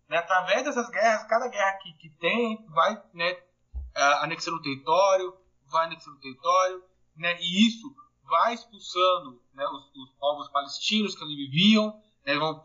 Né, 0.08 0.18
através 0.18 0.64
dessas 0.64 0.90
guerras, 0.90 1.26
cada 1.28 1.48
guerra 1.48 1.78
que, 1.78 1.92
que 1.94 2.10
tem 2.18 2.66
vai 2.68 3.00
né, 3.14 3.36
anexando 4.20 4.56
o 4.56 4.62
território, 4.62 5.36
vai 5.70 5.86
anexando 5.86 6.16
o 6.16 6.20
território, 6.20 6.82
né, 7.16 7.38
e 7.40 7.68
isso 7.68 7.94
vai 8.24 8.54
expulsando 8.54 9.40
né, 9.54 9.64
os, 9.66 9.84
os 9.94 10.10
povos 10.18 10.48
palestinos 10.48 11.14
que 11.14 11.22
ali 11.22 11.36
viviam, 11.36 11.96
né, 12.26 12.36
vão 12.36 12.60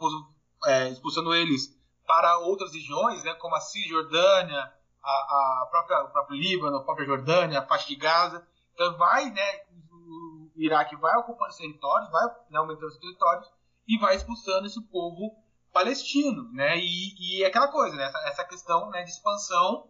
é, 0.65 0.89
expulsando 0.89 1.36
eles 1.36 1.76
para 2.08 2.39
outras 2.39 2.74
regiões, 2.74 3.24
né, 3.24 3.34
como 3.36 3.55
a 3.55 3.60
Cisjordânia, 3.60 4.74
a, 5.03 5.12
a 5.12 5.68
própria, 5.70 6.03
o 6.05 6.10
próprio 6.10 6.38
Líbano, 6.38 6.78
a 6.78 6.84
própria 6.84 7.05
Jordânia, 7.05 7.60
a 7.60 7.68
faixa 7.68 7.88
de 7.88 7.95
Gaza. 7.95 8.47
Então 8.74 8.97
vai, 8.97 9.30
né, 9.30 9.62
o 9.91 10.49
Iraque 10.55 10.95
vai 10.95 11.16
ocupando 11.18 11.49
esses 11.49 11.62
territórios, 11.62 12.10
vai 12.10 12.26
né, 12.49 12.58
aumentando 12.58 12.88
os 12.88 12.97
territórios 12.97 13.51
e 13.88 13.97
vai 13.99 14.16
expulsando 14.16 14.66
esse 14.66 14.82
povo 14.82 15.36
palestino, 15.72 16.51
né? 16.53 16.78
E, 16.78 17.39
e 17.39 17.45
aquela 17.45 17.68
coisa, 17.68 17.95
né, 17.95 18.05
essa, 18.05 18.18
essa 18.28 18.43
questão 18.45 18.89
né, 18.89 19.03
de 19.03 19.12
expansão 19.12 19.88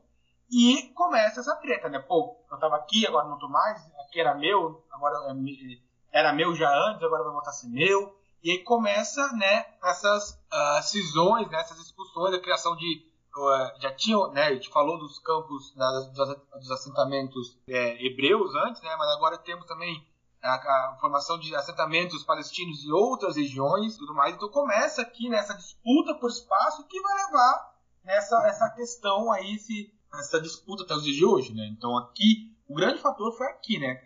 e 0.51 0.91
começa 0.93 1.39
essa 1.39 1.55
treta, 1.55 1.87
né? 1.87 1.99
Pô, 1.99 2.37
eu 2.51 2.57
tava 2.57 2.75
aqui, 2.75 3.05
agora 3.05 3.27
não 3.27 3.37
tô 3.37 3.47
mais, 3.47 3.85
aqui 4.01 4.19
era 4.19 4.33
meu, 4.33 4.83
agora 4.91 5.15
é, 5.31 6.19
era 6.19 6.33
meu 6.33 6.55
já 6.55 6.69
antes, 6.89 7.03
agora 7.03 7.23
vai 7.23 7.33
voltar 7.33 7.51
a 7.51 7.53
ser 7.53 7.67
meu. 7.67 8.17
E 8.47 8.51
aí 8.51 8.63
começa, 8.63 9.29
né, 9.33 9.65
essas 9.83 10.31
uh, 10.31 10.81
cisões, 10.81 11.49
né, 11.49 11.59
essas 11.59 11.79
expulsões, 11.79 12.33
a 12.33 12.39
criação 12.39 12.77
de 12.77 13.05
uh, 13.35 13.81
já 13.81 13.93
tinha, 13.93 14.25
né, 14.29 14.43
a 14.43 14.53
gente 14.53 14.69
falou 14.69 14.97
dos 14.97 15.19
campos 15.19 15.75
né, 15.75 15.85
dos, 16.15 16.71
assentamentos 16.71 17.59
é, 17.67 18.05
hebreus 18.05 18.55
antes, 18.55 18.81
né, 18.81 18.95
mas 18.97 19.09
agora 19.17 19.37
temos 19.37 19.65
também 19.65 20.01
a, 20.41 20.53
a, 20.53 20.97
formação 21.01 21.37
de 21.37 21.53
assentamentos 21.57 22.23
palestinos 22.23 22.85
em 22.85 22.91
outras 22.93 23.35
regiões, 23.35 23.97
tudo 23.97 24.13
mais. 24.13 24.33
Então 24.33 24.47
começa 24.47 25.01
aqui 25.01 25.27
nessa 25.27 25.53
disputa 25.53 26.15
por 26.15 26.29
espaço 26.29 26.87
que 26.87 27.01
vai 27.01 27.25
levar 27.25 27.75
nessa 28.05 28.47
essa 28.47 28.69
questão 28.69 29.29
aí, 29.29 29.55
esse, 29.55 29.93
essa 30.13 30.39
disputa 30.39 30.83
até 30.83 30.93
os 30.93 31.03
dias 31.03 31.17
de 31.17 31.25
hoje, 31.25 31.53
né. 31.53 31.67
Então 31.77 31.97
aqui 31.97 32.55
o 32.65 32.75
grande 32.75 33.01
fator 33.01 33.29
foi 33.35 33.47
aqui, 33.47 33.77
né, 33.77 34.01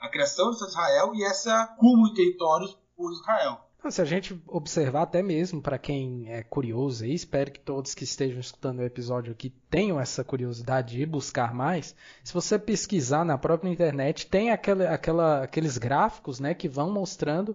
a 0.00 0.08
criação 0.08 0.50
de 0.50 0.64
Israel 0.64 1.14
e 1.14 1.22
essa 1.22 1.68
cúmulo 1.78 2.08
de 2.08 2.16
territórios 2.16 2.76
por 2.96 3.12
Israel. 3.12 3.63
Se 3.90 4.00
a 4.00 4.04
gente 4.04 4.40
observar 4.46 5.02
até 5.02 5.22
mesmo 5.22 5.60
para 5.60 5.78
quem 5.78 6.32
é 6.32 6.42
curioso 6.42 7.04
e 7.04 7.12
espero 7.12 7.50
que 7.50 7.60
todos 7.60 7.94
que 7.94 8.04
estejam 8.04 8.40
escutando 8.40 8.78
o 8.78 8.84
episódio 8.84 9.32
aqui 9.32 9.50
tenham 9.68 10.00
essa 10.00 10.24
curiosidade 10.24 10.96
de 10.96 11.04
buscar 11.04 11.52
mais, 11.52 11.94
se 12.22 12.32
você 12.32 12.58
pesquisar 12.58 13.24
na 13.24 13.36
própria 13.36 13.70
internet, 13.70 14.26
tem 14.26 14.50
aquela, 14.50 14.88
aquela, 14.88 15.42
aqueles 15.42 15.76
gráficos 15.76 16.40
né, 16.40 16.54
que 16.54 16.66
vão 16.66 16.90
mostrando 16.90 17.54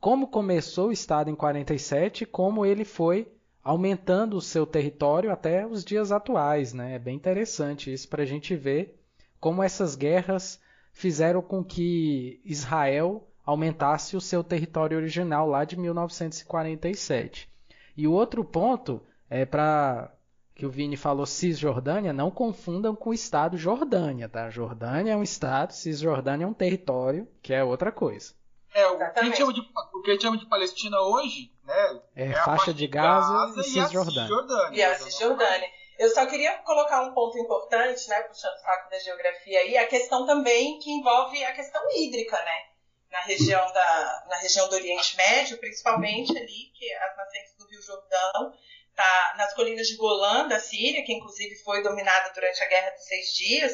como 0.00 0.26
começou 0.26 0.88
o 0.88 0.92
Estado 0.92 1.30
em 1.30 1.36
47 1.36 2.24
e 2.24 2.26
como 2.26 2.66
ele 2.66 2.84
foi 2.84 3.30
aumentando 3.62 4.36
o 4.36 4.40
seu 4.40 4.66
território 4.66 5.30
até 5.30 5.66
os 5.66 5.84
dias 5.84 6.10
atuais. 6.10 6.72
Né? 6.72 6.94
É 6.96 6.98
bem 6.98 7.14
interessante 7.14 7.92
isso 7.92 8.08
para 8.08 8.22
a 8.22 8.26
gente 8.26 8.56
ver 8.56 8.98
como 9.38 9.62
essas 9.62 9.94
guerras 9.94 10.58
fizeram 10.92 11.40
com 11.40 11.62
que 11.62 12.40
Israel 12.44 13.29
aumentasse 13.44 14.16
o 14.16 14.20
seu 14.20 14.44
território 14.44 14.96
original 14.96 15.48
lá 15.48 15.64
de 15.64 15.78
1947. 15.78 17.48
E 17.96 18.06
o 18.06 18.12
outro 18.12 18.44
ponto 18.44 19.02
é 19.28 19.44
para 19.44 20.12
que 20.54 20.66
o 20.66 20.70
Vini 20.70 20.96
falou 20.96 21.24
Cisjordânia, 21.24 22.12
não 22.12 22.30
confundam 22.30 22.94
com 22.94 23.10
o 23.10 23.14
estado 23.14 23.56
Jordânia, 23.56 24.28
tá? 24.28 24.50
Jordânia 24.50 25.12
é 25.12 25.16
um 25.16 25.22
estado, 25.22 25.72
Cisjordânia 25.72 26.44
é 26.44 26.46
um 26.46 26.52
território, 26.52 27.26
que 27.42 27.54
é 27.54 27.64
outra 27.64 27.90
coisa. 27.90 28.34
É, 28.74 28.86
o 28.86 28.98
que, 28.98 29.02
a 29.02 29.24
gente 29.24 29.38
chama 29.38 29.52
de, 29.52 29.60
o 29.60 30.02
que 30.02 30.10
a 30.10 30.12
gente 30.12 30.22
chama 30.22 30.38
de 30.38 30.46
Palestina 30.46 31.00
hoje, 31.00 31.50
né? 31.64 32.00
É, 32.14 32.26
é 32.26 32.34
faixa 32.34 32.72
de 32.74 32.86
Gaza, 32.86 33.32
Gaza 33.32 33.60
e 33.60 33.64
Cisjordânia. 33.64 34.70
E 34.72 34.82
a 34.82 34.94
Cisjordânia. 34.96 35.68
Eu 35.98 36.08
só 36.10 36.24
queria 36.26 36.56
colocar 36.58 37.02
um 37.02 37.12
ponto 37.12 37.36
importante, 37.38 38.08
né, 38.08 38.20
puxando 38.22 38.54
o 38.54 38.58
saco 38.58 38.90
da 38.90 38.98
geografia 39.00 39.60
aí, 39.60 39.76
a 39.76 39.86
questão 39.86 40.24
também 40.24 40.78
que 40.78 40.90
envolve 40.90 41.44
a 41.44 41.52
questão 41.52 41.82
hídrica, 41.94 42.36
né? 42.36 42.69
Na 43.10 43.20
região, 43.22 43.72
da, 43.72 44.24
na 44.28 44.36
região 44.36 44.68
do 44.68 44.74
Oriente 44.76 45.16
Médio, 45.16 45.58
principalmente 45.58 46.36
ali, 46.36 46.70
que 46.74 46.90
é 46.90 47.04
as 47.04 47.16
nascentes 47.16 47.56
do 47.56 47.66
Rio 47.66 47.82
Jordão, 47.82 48.54
tá 48.94 49.34
nas 49.36 49.52
colinas 49.54 49.88
de 49.88 49.96
Golã, 49.96 50.46
da 50.46 50.60
Síria, 50.60 51.04
que 51.04 51.12
inclusive 51.12 51.56
foi 51.64 51.82
dominada 51.82 52.32
durante 52.32 52.62
a 52.62 52.68
Guerra 52.68 52.90
dos 52.90 53.04
Seis 53.04 53.32
Dias, 53.34 53.72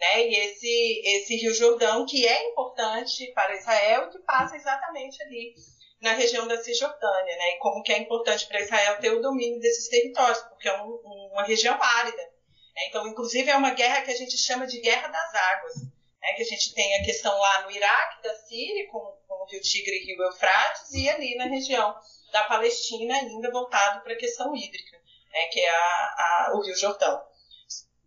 né? 0.00 0.28
E 0.28 0.36
esse, 0.36 1.02
esse 1.04 1.36
Rio 1.36 1.54
Jordão, 1.54 2.06
que 2.06 2.26
é 2.26 2.50
importante 2.50 3.32
para 3.32 3.56
Israel 3.56 4.06
e 4.06 4.10
que 4.10 4.18
passa 4.20 4.56
exatamente 4.56 5.20
ali 5.22 5.54
na 6.00 6.12
região 6.12 6.46
da 6.46 6.62
Cisjordânia, 6.62 7.36
né? 7.36 7.52
E 7.52 7.58
como 7.58 7.82
que 7.82 7.92
é 7.92 7.98
importante 7.98 8.46
para 8.46 8.60
Israel 8.60 9.00
ter 9.00 9.10
o 9.10 9.20
domínio 9.20 9.58
desses 9.60 9.88
territórios, 9.88 10.38
porque 10.42 10.68
é 10.68 10.82
um, 10.82 11.00
uma 11.32 11.44
região 11.44 11.76
árida. 11.80 12.22
Né? 12.22 12.86
Então, 12.88 13.08
inclusive, 13.08 13.50
é 13.50 13.56
uma 13.56 13.70
guerra 13.70 14.02
que 14.02 14.10
a 14.10 14.16
gente 14.16 14.36
chama 14.36 14.66
de 14.66 14.80
Guerra 14.80 15.08
das 15.08 15.34
Águas 15.34 15.95
né, 16.26 16.32
que 16.34 16.42
a 16.42 16.46
gente 16.46 16.74
tem 16.74 16.96
a 16.96 17.04
questão 17.04 17.36
lá 17.38 17.62
no 17.62 17.70
Iraque, 17.70 18.22
da 18.22 18.34
Síria, 18.34 18.88
com, 18.88 18.98
com 19.28 19.34
o 19.34 19.46
Rio 19.46 19.60
Tigre 19.60 19.96
e 19.96 20.04
Rio 20.04 20.24
Eufrates, 20.24 20.92
e 20.92 21.08
ali 21.08 21.36
na 21.36 21.46
região 21.46 21.94
da 22.32 22.44
Palestina, 22.44 23.14
ainda 23.14 23.50
voltado 23.52 24.02
para 24.02 24.12
a 24.12 24.18
questão 24.18 24.54
hídrica, 24.54 24.98
né, 25.32 25.46
que 25.46 25.60
é 25.60 25.70
a, 25.70 25.74
a, 25.76 26.52
o 26.54 26.62
Rio 26.62 26.76
Jordão. 26.76 27.22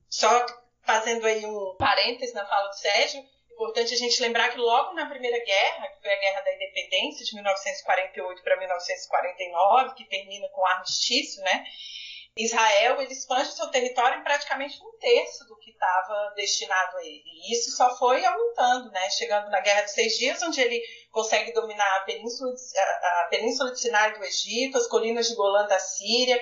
Só 0.10 0.46
fazendo 0.84 1.26
aí 1.26 1.46
um 1.46 1.76
parênteses 1.78 2.34
na 2.34 2.46
fala 2.46 2.68
do 2.68 2.76
Sérgio, 2.76 3.24
importante 3.54 3.94
a 3.94 3.98
gente 3.98 4.22
lembrar 4.22 4.50
que 4.50 4.58
logo 4.58 4.94
na 4.94 5.06
Primeira 5.06 5.38
Guerra, 5.44 5.88
que 5.90 6.02
foi 6.02 6.14
a 6.14 6.20
Guerra 6.20 6.42
da 6.42 6.56
Independência, 6.56 7.26
de 7.26 7.36
1948 7.36 8.42
para 8.42 8.58
1949, 8.58 9.96
que 9.96 10.06
termina 10.06 10.48
com 10.50 10.62
o 10.62 10.66
armistício, 10.66 11.42
né? 11.44 11.64
Israel 12.44 13.02
ele 13.02 13.12
expande 13.12 13.52
seu 13.52 13.68
território 13.68 14.20
em 14.20 14.24
praticamente 14.24 14.82
um 14.82 14.98
terço 14.98 15.46
do 15.46 15.58
que 15.58 15.72
estava 15.72 16.34
destinado 16.36 16.98
a 16.98 17.04
ele. 17.04 17.24
E 17.26 17.54
isso 17.54 17.72
só 17.76 17.96
foi 17.98 18.24
aumentando, 18.24 18.92
né? 18.92 19.10
chegando 19.10 19.50
na 19.50 19.60
Guerra 19.60 19.82
dos 19.82 19.92
Seis 19.92 20.18
Dias, 20.18 20.42
onde 20.44 20.62
ele 20.62 20.82
consegue 21.12 21.52
dominar 21.54 21.98
a 21.98 22.02
península, 22.02 22.52
a, 22.52 23.22
a 23.22 23.28
península 23.30 23.72
de 23.72 23.80
Sinai 23.80 24.18
do 24.18 24.24
Egito, 24.24 24.78
as 24.78 24.88
colinas 24.88 25.28
de 25.28 25.36
Golã 25.36 25.68
da 25.68 25.80
Síria, 25.80 26.42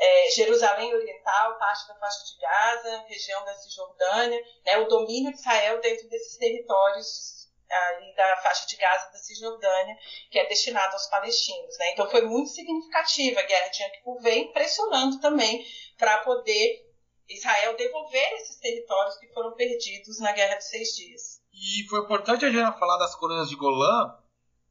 é, 0.00 0.30
Jerusalém 0.30 0.92
Oriental, 0.94 1.58
parte 1.58 1.88
da 1.88 1.94
faixa 1.96 2.24
de 2.24 2.40
Gaza, 2.40 3.04
região 3.06 3.44
da 3.44 3.54
Cisjordânia, 3.54 4.42
né, 4.64 4.78
o 4.78 4.88
domínio 4.88 5.32
de 5.32 5.38
Israel 5.38 5.80
dentro 5.80 6.08
desses 6.08 6.36
territórios 6.36 7.43
ali 7.70 8.14
da 8.14 8.36
faixa 8.36 8.66
de 8.66 8.76
Gaza 8.76 9.10
da 9.10 9.18
Cisjordânia, 9.18 9.96
que 10.30 10.38
é 10.38 10.46
destinado 10.46 10.92
aos 10.92 11.06
palestinos. 11.06 11.76
Né? 11.78 11.92
Então 11.92 12.10
foi 12.10 12.22
muito 12.22 12.50
significativa 12.50 13.40
a 13.40 13.44
guerra 13.44 13.68
de 13.68 13.82
Yom 13.82 13.90
Kippur, 13.90 14.20
vem 14.20 14.52
pressionando 14.52 15.20
também 15.20 15.64
para 15.98 16.18
poder 16.18 16.84
Israel 17.28 17.76
devolver 17.76 18.32
esses 18.34 18.56
territórios 18.56 19.16
que 19.16 19.32
foram 19.32 19.54
perdidos 19.54 20.20
na 20.20 20.32
Guerra 20.32 20.56
dos 20.56 20.66
Seis 20.66 20.88
Dias. 20.94 21.42
E 21.52 21.88
foi 21.88 22.00
importante 22.00 22.44
a 22.44 22.50
gente 22.50 22.78
falar 22.78 22.98
das 22.98 23.14
colinas 23.14 23.48
de 23.48 23.56
Golã, 23.56 24.18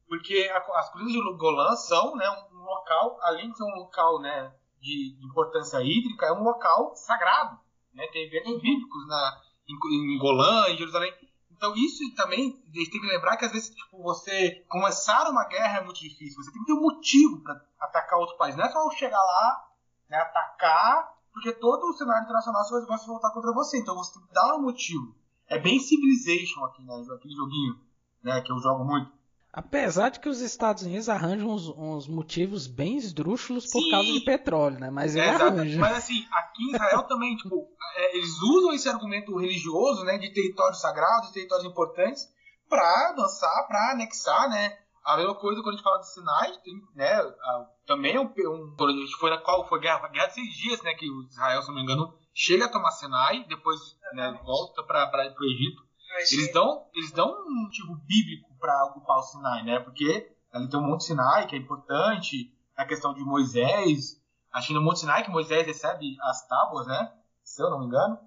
porque 0.06 0.50
as 0.52 0.90
colinas 0.92 1.12
de 1.12 1.36
Golã 1.36 1.74
são 1.76 2.14
né, 2.14 2.28
um 2.52 2.62
local, 2.62 3.18
além 3.22 3.50
de 3.50 3.56
ser 3.56 3.64
um 3.64 3.74
local 3.74 4.20
né, 4.20 4.54
de, 4.80 5.16
importância 5.22 5.78
hídrica, 5.82 6.26
é 6.26 6.32
um 6.32 6.44
local 6.44 6.94
sagrado. 6.94 7.58
Né? 7.92 8.06
Tem 8.08 8.26
eventos 8.26 8.52
uhum. 8.52 8.60
bíblicos 8.60 9.08
na, 9.08 9.40
em, 9.68 10.14
em 10.14 10.18
Golã, 10.18 10.68
em 10.68 10.76
Jerusalém. 10.76 11.12
Então 11.56 11.74
isso 11.76 12.02
também, 12.14 12.62
a 12.62 12.78
gente 12.78 12.90
tem 12.90 13.00
que 13.00 13.06
lembrar 13.06 13.36
que 13.36 13.44
às 13.44 13.52
vezes 13.52 13.70
tipo, 13.70 14.02
você 14.02 14.64
começar 14.68 15.28
uma 15.30 15.44
guerra 15.44 15.78
é 15.78 15.84
muito 15.84 16.00
difícil. 16.00 16.42
Você 16.42 16.52
tem 16.52 16.60
que 16.60 16.66
ter 16.66 16.72
um 16.72 16.82
motivo 16.82 17.42
para 17.42 17.60
atacar 17.80 18.18
outro 18.18 18.36
país. 18.36 18.56
Não 18.56 18.64
é 18.64 18.68
só 18.70 18.90
chegar 18.90 19.20
lá, 19.20 19.68
né, 20.08 20.18
atacar, 20.18 21.14
porque 21.32 21.52
todo 21.52 21.84
o 21.84 21.92
cenário 21.92 22.24
internacional 22.24 22.62
vai 22.86 22.98
se 22.98 23.06
voltar 23.06 23.30
contra 23.30 23.52
você. 23.52 23.78
Então 23.78 23.94
você 23.94 24.14
tem 24.14 24.26
que 24.26 24.34
dar 24.34 24.56
um 24.56 24.62
motivo. 24.62 25.14
É 25.46 25.58
bem 25.58 25.78
Civilization 25.78 26.64
aqui, 26.64 26.82
né? 26.82 26.94
Aquele 27.14 27.34
joguinho 27.34 27.80
né, 28.22 28.40
que 28.40 28.50
eu 28.50 28.58
jogo 28.58 28.84
muito. 28.84 29.12
Apesar 29.56 30.08
de 30.08 30.18
que 30.18 30.28
os 30.28 30.40
Estados 30.40 30.82
Unidos 30.82 31.08
arranjam 31.08 31.48
uns, 31.48 31.68
uns 31.68 32.08
motivos 32.08 32.66
bem 32.66 32.96
esdrúxulos 32.96 33.70
por 33.70 33.80
Sim. 33.82 33.90
causa 33.90 34.12
de 34.12 34.20
petróleo, 34.24 34.80
né? 34.80 34.90
Mas 34.90 35.14
é, 35.14 35.28
arranjam. 35.28 35.80
Mas 35.80 35.96
assim, 35.96 36.26
aqui 36.32 36.64
em 36.64 36.74
Israel 36.74 37.04
também, 37.04 37.36
tipo, 37.36 37.68
é, 37.94 38.16
eles 38.16 38.42
usam 38.42 38.72
esse 38.72 38.88
argumento 38.88 39.36
religioso, 39.38 40.02
né, 40.02 40.18
de 40.18 40.32
territórios 40.32 40.80
sagrados, 40.80 41.28
de 41.28 41.34
territórios 41.34 41.64
importantes, 41.64 42.26
para 42.68 43.12
dançar, 43.12 43.68
para 43.68 43.92
anexar, 43.92 44.50
né? 44.50 44.76
A 45.04 45.18
mesma 45.18 45.36
coisa 45.36 45.62
quando 45.62 45.74
a 45.74 45.76
gente 45.76 45.84
fala 45.84 46.00
de 46.00 46.12
Sinai, 46.12 46.52
tem, 46.64 46.74
né, 46.96 47.12
a, 47.12 47.66
também 47.86 48.18
um, 48.18 48.24
um, 48.24 48.74
quando 48.76 48.90
a 48.90 49.00
gente 49.00 49.16
foi 49.20 49.30
na 49.30 49.38
qual 49.38 49.68
foi 49.68 49.78
a 49.78 49.82
guerra, 49.82 50.06
a 50.06 50.08
guerra 50.08 50.26
de 50.26 50.34
seis 50.34 50.52
dias, 50.56 50.82
né, 50.82 50.94
que 50.94 51.06
Israel, 51.30 51.62
se 51.62 51.68
não 51.68 51.76
me 51.76 51.82
engano, 51.82 52.12
chega 52.34 52.64
a 52.64 52.72
tomar 52.72 52.90
Sinai, 52.90 53.44
depois 53.48 53.78
né, 54.14 54.36
volta 54.44 54.82
para 54.82 55.32
o 55.38 55.44
Egito. 55.44 55.93
Eles 56.16 56.52
dão, 56.52 56.86
eles 56.94 57.12
dão 57.12 57.28
um 57.46 57.64
motivo 57.64 57.96
bíblico 57.96 58.54
para 58.58 58.84
ocupar 58.86 59.18
o 59.18 59.22
Sinai, 59.22 59.64
né? 59.64 59.80
Porque 59.80 60.32
ali 60.52 60.68
tem 60.68 60.78
o 60.78 60.82
Monte 60.82 61.04
Sinai, 61.04 61.46
que 61.46 61.56
é 61.56 61.58
importante, 61.58 62.52
a 62.76 62.84
questão 62.84 63.12
de 63.12 63.22
Moisés. 63.22 64.22
Acho 64.52 64.68
que 64.68 64.74
no 64.74 64.82
Monte 64.82 65.00
Sinai 65.00 65.24
que 65.24 65.30
Moisés 65.30 65.66
recebe 65.66 66.16
as 66.22 66.46
tábuas, 66.46 66.86
né? 66.86 67.12
Se 67.42 67.62
eu 67.62 67.70
não 67.70 67.80
me 67.80 67.86
engano. 67.86 68.18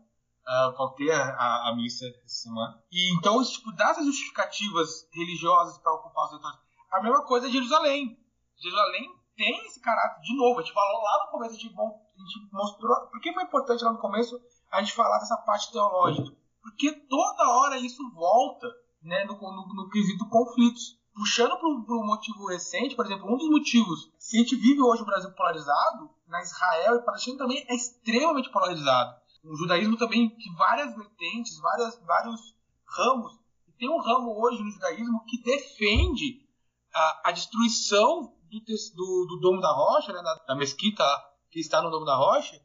Uh, 0.47 0.73
faltei 0.77 1.11
a, 1.11 1.21
a, 1.21 1.69
a, 1.69 1.75
missa 1.75 2.07
essa 2.07 2.43
semana. 2.43 2.81
E 2.89 3.13
então, 3.13 3.43
tipo, 3.43 3.69
dá 3.73 3.89
essas 3.89 4.05
justificativas 4.05 5.05
religiosas 5.11 5.77
para 5.77 5.93
ocupar 5.93 6.23
os 6.23 6.29
territórios. 6.29 6.61
A 6.89 7.03
mesma 7.03 7.25
coisa 7.25 7.47
é 7.47 7.51
Jerusalém. 7.51 8.17
Jerusalém 8.55 9.13
tem 9.35 9.65
esse 9.67 9.79
caráter, 9.81 10.21
de 10.21 10.35
novo, 10.35 10.59
a 10.59 10.63
gente 10.63 10.73
falou 10.73 11.01
lá 11.01 11.25
no 11.25 11.31
começo, 11.31 11.53
a 11.53 11.57
gente, 11.57 11.67
a 11.67 12.19
gente 12.19 12.49
mostrou. 12.53 12.95
Por 13.07 13.19
que 13.19 13.33
foi 13.33 13.43
importante 13.43 13.83
lá 13.83 13.91
no 13.91 13.99
começo 13.99 14.41
a 14.71 14.81
gente 14.81 14.93
falar 14.93 15.19
dessa 15.19 15.38
parte 15.38 15.71
teológica? 15.71 16.35
Porque 16.68 16.91
toda 16.91 17.49
hora 17.49 17.78
isso 17.78 18.03
volta 18.13 18.68
né, 19.01 19.24
no, 19.24 19.36
no, 19.36 19.74
no 19.74 19.89
quesito 19.89 20.28
conflitos. 20.28 20.97
Puxando 21.15 21.57
para 21.57 21.68
o 21.68 22.05
motivo 22.05 22.45
recente, 22.45 22.95
por 22.95 23.05
exemplo, 23.05 23.26
um 23.26 23.38
dos 23.38 23.49
motivos, 23.49 24.11
se 24.20 24.38
a 24.38 24.39
gente 24.41 24.55
vive 24.55 24.80
hoje 24.82 25.01
o 25.01 25.05
Brasil 25.05 25.32
polarizado, 25.32 26.11
na 26.28 26.41
Israel 26.43 26.97
e 26.97 27.05
Palestina 27.05 27.38
também 27.38 27.65
é 27.68 27.76
extremamente 27.76 28.51
polarizado. 28.51 29.15
O 29.43 29.55
judaísmo 29.55 29.97
também, 29.97 30.30
que 30.30 30.53
várias 30.55 30.95
vertentes, 30.95 31.57
várias, 31.59 31.99
vários 32.05 32.55
ramos. 32.86 33.34
E 33.68 33.72
tem 33.72 33.89
um 33.89 33.99
ramo 33.99 34.39
hoje 34.43 34.61
no 34.61 34.70
judaísmo 34.70 35.24
que 35.26 35.41
defende 35.41 36.45
a, 36.93 37.30
a 37.30 37.32
destruição 37.32 38.34
do, 38.51 38.59
do, 38.59 39.26
do, 39.26 39.39
Domo 39.39 39.61
da 39.61 39.74
Rocha, 39.74 40.11
né, 40.13 40.22
da, 40.22 40.36
da 40.49 40.55
mesquita 40.55 41.03
que 41.49 41.59
está 41.59 41.82
no 41.82 41.89
Domo 41.89 42.05
da 42.05 42.15
Rocha, 42.15 42.61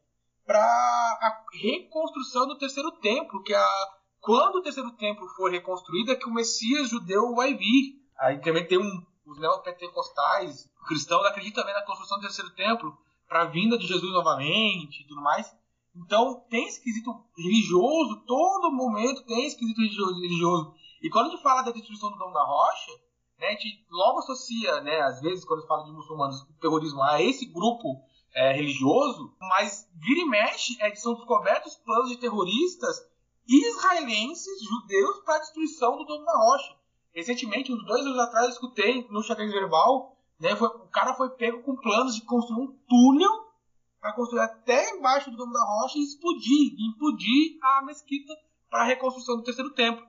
para 0.47 0.59
a 0.59 1.45
reconstrução 1.53 2.47
do 2.47 2.59
terceiro 2.59 2.91
templo, 2.93 3.43
que 3.43 3.53
é 3.53 3.57
a, 3.57 3.89
quando 4.21 4.57
o 4.57 4.63
terceiro 4.63 4.91
templo 4.93 5.27
for 5.37 5.51
reconstruído 5.51 6.13
é 6.13 6.17
que 6.17 6.29
o 6.29 6.33
Messias 6.33 6.89
judeu 6.89 7.35
vai 7.35 7.55
vir. 7.55 8.01
Aí 8.19 8.41
também 8.41 8.67
tem 8.67 8.79
um, 8.79 9.07
os 9.27 9.39
neopentecostais, 9.39 10.71
cristãos 10.87 11.27
acreditam 11.27 11.63
também 11.63 11.75
na 11.75 11.87
construção 11.87 12.19
do 12.19 12.23
terceiro 12.23 12.51
templo 12.55 12.97
para 13.29 13.43
a 13.43 13.47
vinda 13.47 13.79
de 13.79 13.87
Jesus 13.87 14.13
novamente 14.13 15.03
e 15.03 15.07
tudo 15.07 15.23
mais. 15.23 15.53
Então 15.95 16.45
tem 16.49 16.67
esse 16.67 16.83
quesito 16.83 17.11
religioso, 17.37 18.25
todo 18.27 18.73
momento 18.73 19.25
tem 19.25 19.47
esse 19.47 19.57
quesito 19.57 19.81
religioso. 19.81 20.75
E 21.03 21.11
quando 21.11 21.27
a 21.27 21.31
gente 21.31 21.43
fala 21.43 21.63
da 21.63 21.73
destruição 21.73 22.11
do 22.11 22.19
Dom 22.19 22.33
da 22.33 22.45
Rocha, 22.45 22.93
né, 23.39 23.49
a 23.49 23.51
gente 23.51 23.85
logo 23.91 24.21
associa, 24.21 24.81
né, 24.83 25.01
às 25.01 25.21
vezes, 25.21 25.45
quando 25.45 25.67
fala 25.67 25.85
de 25.85 25.93
muçulmanos, 25.93 26.43
o 26.43 26.53
terrorismo 26.61 27.03
a 27.03 27.21
esse 27.21 27.47
grupo 27.47 28.01
é, 28.35 28.53
religioso, 28.53 29.35
mas 29.41 29.89
vira 29.95 30.21
e 30.21 30.29
mexe, 30.29 30.77
é, 30.81 30.95
são 30.95 31.15
descobertos 31.15 31.77
planos 31.79 32.09
de 32.09 32.19
terroristas 32.19 33.07
israelenses, 33.47 34.63
judeus, 34.63 35.21
para 35.25 35.37
a 35.37 35.41
destruição 35.41 35.97
do 35.97 36.05
Domo 36.05 36.25
da 36.25 36.33
Rocha. 36.33 36.77
Recentemente, 37.15 37.73
uns 37.73 37.85
dois 37.85 38.07
anos 38.07 38.19
atrás, 38.19 38.47
eu 38.47 38.53
escutei 38.53 39.07
no 39.11 39.23
xadrez 39.23 39.53
verbal, 39.53 40.17
né, 40.41 40.57
foi, 40.57 40.69
o 40.69 40.89
cara 40.89 41.15
foi 41.15 41.31
pego 41.31 41.63
com 41.63 41.77
planos 41.77 42.15
de 42.15 42.23
construir 42.23 42.65
um 42.65 42.77
túnel 42.89 43.31
para 44.01 44.15
construir 44.15 44.41
até 44.41 44.91
embaixo 44.91 45.31
do 45.31 45.37
Domo 45.37 45.53
da 45.53 45.65
Rocha 45.65 45.99
e 45.99 46.03
explodir, 46.03 46.75
implodir 46.79 47.59
a 47.63 47.83
mesquita 47.85 48.33
para 48.69 48.83
a 48.83 48.87
reconstrução 48.87 49.37
do 49.37 49.45
terceiro 49.45 49.73
templo. 49.75 50.05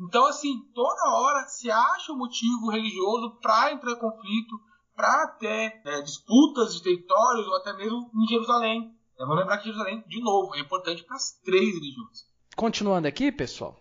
Então, 0.00 0.24
assim, 0.26 0.60
toda 0.74 1.10
hora 1.10 1.46
se 1.46 1.70
acha 1.70 2.12
um 2.12 2.16
motivo 2.16 2.70
religioso 2.70 3.38
para 3.40 3.72
entrar 3.72 3.92
em 3.92 3.98
conflito, 3.98 4.60
para 4.94 5.28
ter 5.38 5.80
é, 5.84 6.02
disputas 6.02 6.74
de 6.74 6.82
territórios 6.82 7.46
ou 7.46 7.56
até 7.56 7.72
mesmo 7.72 8.10
em 8.14 8.26
Jerusalém. 8.26 8.94
É, 9.18 9.22
vamos 9.22 9.38
lembrar 9.38 9.58
que 9.58 9.64
Jerusalém, 9.64 10.04
de 10.06 10.20
novo, 10.20 10.54
é 10.54 10.60
importante 10.60 11.02
para 11.04 11.16
as 11.16 11.32
três 11.44 11.74
religiões. 11.74 12.26
Continuando 12.56 13.08
aqui, 13.08 13.32
pessoal, 13.32 13.76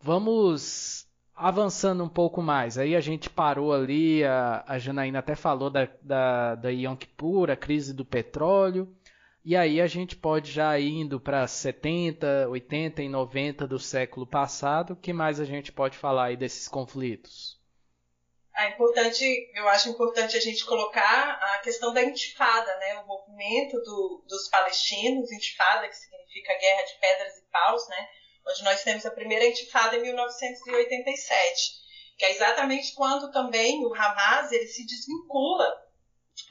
vamos 0.00 1.06
avançando 1.34 2.04
um 2.04 2.08
pouco 2.08 2.40
mais. 2.40 2.78
Aí 2.78 2.94
a 2.94 3.00
gente 3.00 3.28
parou 3.28 3.72
ali, 3.72 4.24
a, 4.24 4.64
a 4.66 4.78
Janaína 4.78 5.18
até 5.18 5.34
falou 5.34 5.70
da, 5.70 5.88
da, 6.02 6.54
da 6.54 6.68
Yom 6.70 6.96
Kippur, 6.96 7.50
a 7.50 7.56
crise 7.56 7.92
do 7.92 8.04
petróleo. 8.04 8.94
E 9.44 9.54
aí 9.56 9.80
a 9.80 9.86
gente 9.86 10.16
pode 10.16 10.50
já 10.50 10.78
indo 10.80 11.20
para 11.20 11.46
70, 11.46 12.48
80 12.48 13.02
e 13.02 13.08
90 13.08 13.66
do 13.66 13.78
século 13.78 14.26
passado. 14.26 14.92
O 14.92 14.96
que 14.96 15.12
mais 15.12 15.38
a 15.38 15.44
gente 15.44 15.70
pode 15.70 15.98
falar 15.98 16.26
aí 16.26 16.36
desses 16.36 16.66
conflitos? 16.66 17.60
É 18.56 18.68
importante, 18.68 19.50
eu 19.52 19.68
acho 19.68 19.88
importante 19.88 20.36
a 20.36 20.40
gente 20.40 20.64
colocar 20.64 21.32
a 21.40 21.58
questão 21.58 21.92
da 21.92 22.02
intifada, 22.02 22.76
né? 22.76 23.00
O 23.00 23.06
movimento 23.06 23.76
do, 23.82 24.24
dos 24.28 24.48
palestinos, 24.48 25.32
intifada 25.32 25.88
que 25.88 25.96
significa 25.96 26.56
guerra 26.56 26.82
de 26.82 26.94
pedras 27.00 27.36
e 27.36 27.42
paus, 27.50 27.88
né? 27.88 28.08
Onde 28.46 28.62
nós 28.62 28.84
temos 28.84 29.04
a 29.04 29.10
primeira 29.10 29.44
intifada 29.46 29.96
em 29.96 30.02
1987, 30.02 31.72
que 32.16 32.24
é 32.24 32.30
exatamente 32.30 32.94
quando 32.94 33.32
também 33.32 33.84
o 33.84 33.92
Hamas 33.92 34.52
ele 34.52 34.68
se 34.68 34.86
desvincula 34.86 35.74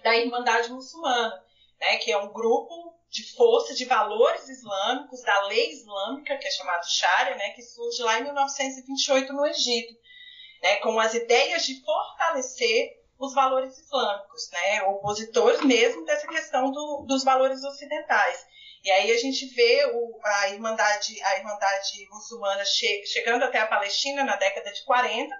da 0.03 0.13
Irmandade 0.13 0.73
Muçulmana, 0.73 1.41
né? 1.79 1.97
Que 1.99 2.11
é 2.11 2.17
um 2.17 2.33
grupo 2.33 2.99
de 3.09 3.33
força 3.33 3.73
de 3.75 3.85
valores 3.85 4.49
islâmicos, 4.49 5.21
da 5.21 5.45
lei 5.45 5.71
islâmica, 5.71 6.37
que 6.37 6.47
é 6.47 6.51
chamado 6.51 6.85
Sharia, 6.85 7.35
né? 7.35 7.51
Que 7.51 7.61
surge 7.61 8.03
lá 8.03 8.19
em 8.19 8.23
1928 8.23 9.31
no 9.31 9.45
Egito 9.45 10.03
né, 10.63 10.77
com 10.77 10.97
as 10.97 11.13
ideias 11.13 11.63
de 11.65 11.83
fortalecer 11.83 13.03
os 13.19 13.33
valores 13.33 13.77
islâmicos, 13.77 14.49
né, 14.51 14.81
opositores 14.83 15.61
mesmo 15.61 16.05
dessa 16.05 16.27
questão 16.27 16.71
do, 16.71 17.05
dos 17.07 17.23
valores 17.23 17.63
ocidentais. 17.63 18.45
E 18.83 18.91
aí 18.91 19.11
a 19.11 19.17
gente 19.17 19.45
vê 19.53 19.85
o, 19.93 20.19
a 20.23 20.49
Irmandade, 20.49 21.21
a 21.21 21.37
Irmandade 21.37 22.07
muçulmana 22.09 22.63
che, 22.65 23.05
chegando 23.05 23.43
até 23.43 23.59
a 23.59 23.67
Palestina 23.67 24.23
na 24.23 24.35
década 24.35 24.71
de 24.71 24.83
40 24.83 25.33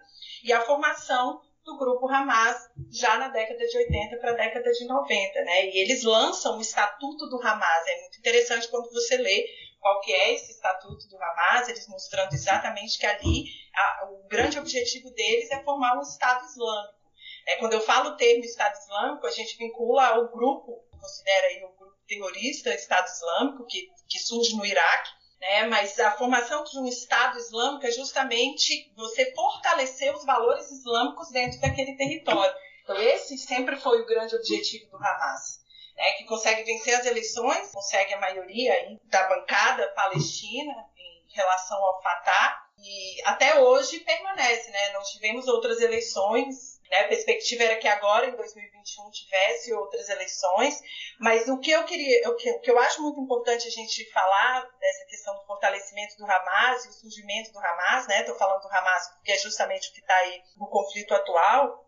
e 0.44 0.54
a 0.54 0.62
formação 0.62 1.42
do 1.66 1.78
grupo 1.78 2.10
Hamas 2.10 2.58
já 2.92 3.18
na 3.18 3.30
década 3.30 3.66
de 3.66 3.78
80 3.78 4.18
para 4.18 4.32
a 4.32 4.36
década 4.36 4.72
de 4.72 4.86
90, 4.86 5.42
né? 5.44 5.66
E 5.68 5.78
eles 5.82 6.04
lançam 6.04 6.58
o 6.58 6.62
Estatuto 6.62 7.30
do 7.30 7.42
Hamas. 7.42 7.88
É 7.88 8.02
muito 8.02 8.20
interessante 8.20 8.68
quando 8.68 8.92
você 8.92 9.18
lê 9.18 9.46
qual 9.84 10.00
que 10.00 10.14
é 10.14 10.34
esse 10.34 10.54
Estatuto 10.54 11.10
do 11.10 11.22
Hamas, 11.22 11.68
eles 11.68 11.88
mostrando 11.90 12.34
exatamente 12.34 12.98
que 12.98 13.06
ali 13.06 13.44
a, 13.76 14.06
o 14.06 14.26
grande 14.30 14.58
objetivo 14.58 15.12
deles 15.12 15.52
é 15.52 15.62
formar 15.62 15.98
um 15.98 16.02
Estado 16.02 16.46
Islâmico. 16.46 17.04
É, 17.46 17.58
quando 17.58 17.74
eu 17.74 17.82
falo 17.82 18.12
o 18.12 18.16
termo 18.16 18.46
Estado 18.46 18.74
Islâmico, 18.78 19.28
a 19.28 19.32
gente 19.32 19.58
vincula 19.58 20.08
ao 20.08 20.32
grupo, 20.32 20.86
considera 20.90 21.48
aí 21.48 21.64
o 21.66 21.78
grupo 21.78 21.98
terrorista 22.08 22.74
Estado 22.74 23.08
Islâmico, 23.08 23.66
que, 23.68 23.90
que 24.08 24.20
surge 24.20 24.56
no 24.56 24.66
Iraque, 24.66 25.12
né? 25.42 25.66
mas 25.66 26.00
a 26.00 26.12
formação 26.12 26.64
de 26.64 26.80
um 26.80 26.86
Estado 26.86 27.38
Islâmico 27.38 27.86
é 27.86 27.92
justamente 27.92 28.90
você 28.96 29.34
fortalecer 29.34 30.16
os 30.16 30.24
valores 30.24 30.72
islâmicos 30.72 31.30
dentro 31.30 31.60
daquele 31.60 31.98
território. 31.98 32.56
Então, 32.84 32.98
esse 32.98 33.38
sempre 33.38 33.76
foi 33.76 34.02
o 34.02 34.06
grande 34.06 34.34
objetivo 34.34 34.90
do 34.90 34.96
Hamas. 34.96 35.63
Né, 35.96 36.12
que 36.14 36.26
consegue 36.26 36.64
vencer 36.64 36.96
as 36.96 37.06
eleições, 37.06 37.72
consegue 37.72 38.14
a 38.14 38.20
maioria 38.20 38.74
da 39.04 39.28
bancada 39.30 39.88
palestina 39.90 40.74
em 40.98 41.34
relação 41.36 41.78
ao 41.78 42.02
Fatah, 42.02 42.64
e 42.80 43.22
até 43.26 43.60
hoje 43.60 44.00
permanece. 44.00 44.72
Né? 44.72 44.92
Não 44.94 45.04
tivemos 45.04 45.48
outras 45.48 45.80
eleições 45.82 46.74
né? 46.94 47.00
A 47.00 47.08
perspectiva 47.08 47.64
era 47.64 47.76
que 47.78 47.88
agora, 47.88 48.28
em 48.28 48.36
2021, 48.36 49.10
tivesse 49.10 49.74
outras 49.74 50.08
eleições, 50.10 50.80
mas 51.20 51.48
o 51.48 51.58
que 51.60 51.72
eu 51.72 51.84
queria, 51.86 52.30
o 52.30 52.36
que, 52.36 52.52
o 52.52 52.60
que 52.62 52.70
eu 52.70 52.78
acho 52.78 53.02
muito 53.02 53.20
importante 53.20 53.68
a 53.68 53.72
gente 53.72 54.08
falar 54.12 54.70
dessa 54.80 55.06
questão 55.06 55.36
do 55.36 55.46
fortalecimento 55.46 56.16
do 56.18 56.26
Hamas 56.26 56.86
e 56.86 56.90
o 56.90 56.94
surgimento 56.94 57.52
do 57.52 57.58
Hamas, 57.58 58.08
né? 58.08 58.20
Estou 58.20 58.36
falando 58.36 58.62
do 58.62 58.68
Hamas 58.68 59.10
porque 59.16 59.32
é 59.32 59.38
justamente 59.40 59.90
o 59.90 59.94
que 59.94 60.02
está 60.02 60.16
aí 60.16 60.40
no 60.56 60.68
conflito 60.68 61.16
atual, 61.16 61.84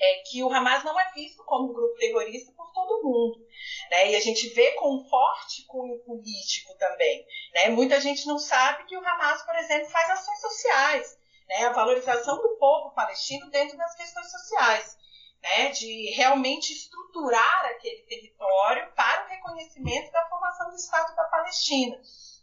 é 0.00 0.22
que 0.26 0.42
o 0.42 0.52
Hamas 0.52 0.82
não 0.82 0.98
é 0.98 1.12
visto 1.12 1.44
como 1.44 1.70
um 1.70 1.74
grupo 1.74 1.94
terrorista 1.96 2.52
por 2.56 2.72
todo 2.72 3.02
mundo. 3.04 3.46
Né? 3.90 4.12
E 4.12 4.16
a 4.16 4.20
gente 4.20 4.48
vê 4.48 4.72
com 4.72 4.96
um 4.96 5.08
forte 5.08 5.66
cunho 5.66 5.98
político 6.00 6.74
também. 6.78 7.24
Né? 7.54 7.68
Muita 7.68 8.00
gente 8.00 8.26
não 8.26 8.38
sabe 8.38 8.84
que 8.86 8.96
o 8.96 9.06
Hamas, 9.06 9.42
por 9.42 9.54
exemplo, 9.56 9.90
faz 9.90 10.10
ações 10.10 10.40
sociais 10.40 11.20
né, 11.50 11.66
a 11.66 11.72
valorização 11.72 12.40
do 12.40 12.56
povo 12.56 12.94
palestino 12.94 13.50
dentro 13.50 13.76
das 13.76 13.94
questões 13.96 14.30
sociais, 14.30 14.96
né, 15.42 15.70
de 15.70 16.10
realmente 16.14 16.72
estruturar 16.72 17.64
aquele 17.66 18.02
território 18.02 18.92
para 18.92 19.24
o 19.24 19.28
reconhecimento 19.28 20.12
da 20.12 20.28
formação 20.28 20.70
do 20.70 20.76
Estado 20.76 21.14
da 21.16 21.24
Palestina. 21.24 22.00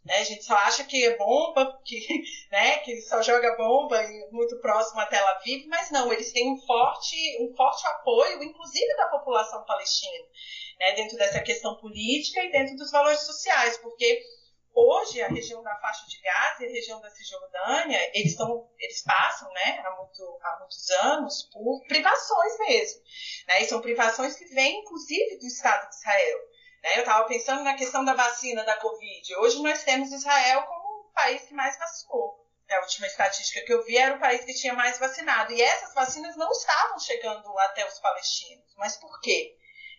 Né, 0.07 0.19
a 0.19 0.23
gente 0.23 0.45
só 0.45 0.55
acha 0.55 0.85
que 0.85 1.03
é 1.03 1.17
bomba, 1.17 1.77
que, 1.83 1.99
né, 2.49 2.77
que 2.77 3.01
só 3.01 3.21
joga 3.21 3.57
bomba 3.57 4.01
muito 4.31 4.57
próximo 4.61 5.01
a 5.01 5.05
Tel 5.05 5.27
Aviv, 5.27 5.67
mas 5.67 5.91
não, 5.91 6.13
eles 6.13 6.31
têm 6.31 6.49
um 6.49 6.57
forte, 6.65 7.15
um 7.41 7.53
forte 7.53 7.85
apoio, 7.87 8.41
inclusive 8.41 8.95
da 8.95 9.07
população 9.07 9.65
palestina, 9.65 10.25
né, 10.79 10.93
dentro 10.93 11.17
dessa 11.17 11.41
questão 11.41 11.75
política 11.75 12.41
e 12.41 12.51
dentro 12.51 12.77
dos 12.77 12.89
valores 12.89 13.19
sociais, 13.19 13.77
porque 13.79 14.23
Hoje, 14.79 15.19
a 15.23 15.27
região 15.27 15.63
da 15.63 15.75
faixa 15.79 16.05
de 16.05 16.21
Gaza 16.21 16.63
e 16.63 16.67
a 16.67 16.71
região 16.71 17.01
da 17.01 17.09
Cisjordânia, 17.09 18.11
eles, 18.13 18.33
estão, 18.33 18.69
eles 18.77 19.03
passam 19.03 19.51
né, 19.51 19.83
há, 19.83 19.95
muito, 19.95 20.39
há 20.43 20.59
muitos 20.59 20.91
anos 20.91 21.49
por 21.51 21.83
privações 21.87 22.59
mesmo. 22.59 23.01
Né, 23.47 23.63
e 23.63 23.65
são 23.65 23.81
privações 23.81 24.35
que 24.35 24.45
vêm, 24.53 24.81
inclusive, 24.81 25.39
do 25.39 25.47
Estado 25.47 25.89
de 25.89 25.95
Israel. 25.95 26.39
Né, 26.83 26.95
eu 26.95 26.99
estava 26.99 27.27
pensando 27.27 27.63
na 27.63 27.75
questão 27.75 28.05
da 28.05 28.13
vacina 28.13 28.63
da 28.63 28.77
Covid. 28.77 29.35
Hoje 29.37 29.61
nós 29.61 29.83
temos 29.83 30.11
Israel 30.11 30.63
como 30.63 31.01
o 31.01 31.11
país 31.13 31.43
que 31.43 31.53
mais 31.53 31.77
vacinou. 31.77 32.45
A 32.69 32.81
última 32.81 33.07
estatística 33.07 33.65
que 33.65 33.73
eu 33.73 33.83
vi 33.85 33.97
era 33.97 34.15
o 34.15 34.19
país 34.19 34.43
que 34.43 34.53
tinha 34.53 34.73
mais 34.73 34.99
vacinado. 34.99 35.53
E 35.53 35.61
essas 35.61 35.93
vacinas 35.93 36.35
não 36.35 36.51
estavam 36.51 36.99
chegando 36.99 37.57
até 37.59 37.87
os 37.87 37.97
palestinos. 37.99 38.73
Mas 38.75 38.97
por 38.97 39.19
quê? 39.21 39.57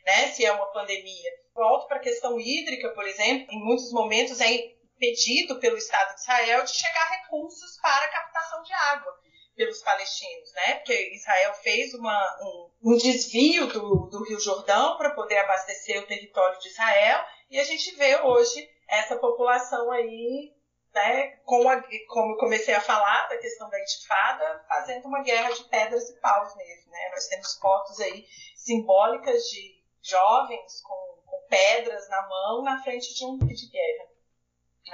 né, 0.08 0.28
se 0.28 0.44
é 0.44 0.52
uma 0.52 0.72
pandemia. 0.72 1.30
Volto 1.54 1.86
para 1.86 1.98
a 1.98 2.02
questão 2.02 2.40
hídrica, 2.40 2.88
por 2.90 3.06
exemplo, 3.06 3.46
em 3.50 3.62
muitos 3.62 3.92
momentos 3.92 4.40
é 4.40 4.50
impedido 4.50 5.60
pelo 5.60 5.76
Estado 5.76 6.14
de 6.14 6.20
Israel 6.22 6.64
de 6.64 6.72
chegar 6.72 7.10
recursos 7.10 7.78
para 7.82 8.06
a 8.06 8.08
captação 8.08 8.62
de 8.62 8.72
água 8.72 9.12
pelos 9.58 9.82
palestinos, 9.82 10.52
né? 10.52 10.74
Porque 10.76 11.14
Israel 11.14 11.52
fez 11.54 11.92
uma, 11.92 12.38
um, 12.40 12.92
um 12.92 12.96
desvio 12.96 13.66
do, 13.66 14.06
do 14.06 14.22
Rio 14.22 14.38
Jordão 14.38 14.96
para 14.96 15.10
poder 15.10 15.36
abastecer 15.38 16.00
o 16.00 16.06
território 16.06 16.60
de 16.60 16.68
Israel 16.68 17.20
e 17.50 17.58
a 17.58 17.64
gente 17.64 17.92
vê 17.96 18.20
hoje 18.20 18.70
essa 18.88 19.16
população 19.16 19.90
aí 19.90 20.54
né, 20.94 21.36
com 21.44 21.68
a, 21.68 21.82
como 22.06 22.34
eu 22.34 22.38
comecei 22.38 22.72
a 22.72 22.80
falar 22.80 23.28
da 23.28 23.36
questão 23.36 23.68
da 23.68 23.80
intifada, 23.80 24.64
fazendo 24.68 25.06
uma 25.06 25.22
guerra 25.22 25.50
de 25.50 25.64
pedras 25.64 26.08
e 26.08 26.20
paus 26.20 26.54
mesmo. 26.56 26.92
Né? 26.92 27.10
Nós 27.10 27.26
temos 27.26 27.54
fotos 27.58 27.98
aí 27.98 28.24
simbólicas 28.54 29.42
de 29.42 29.82
jovens 30.00 30.80
com, 30.82 31.22
com 31.26 31.46
pedras 31.48 32.08
na 32.08 32.28
mão 32.28 32.62
na 32.62 32.80
frente 32.84 33.12
de 33.12 33.24
um 33.24 33.36
de 33.38 33.68
guerra. 33.68 34.08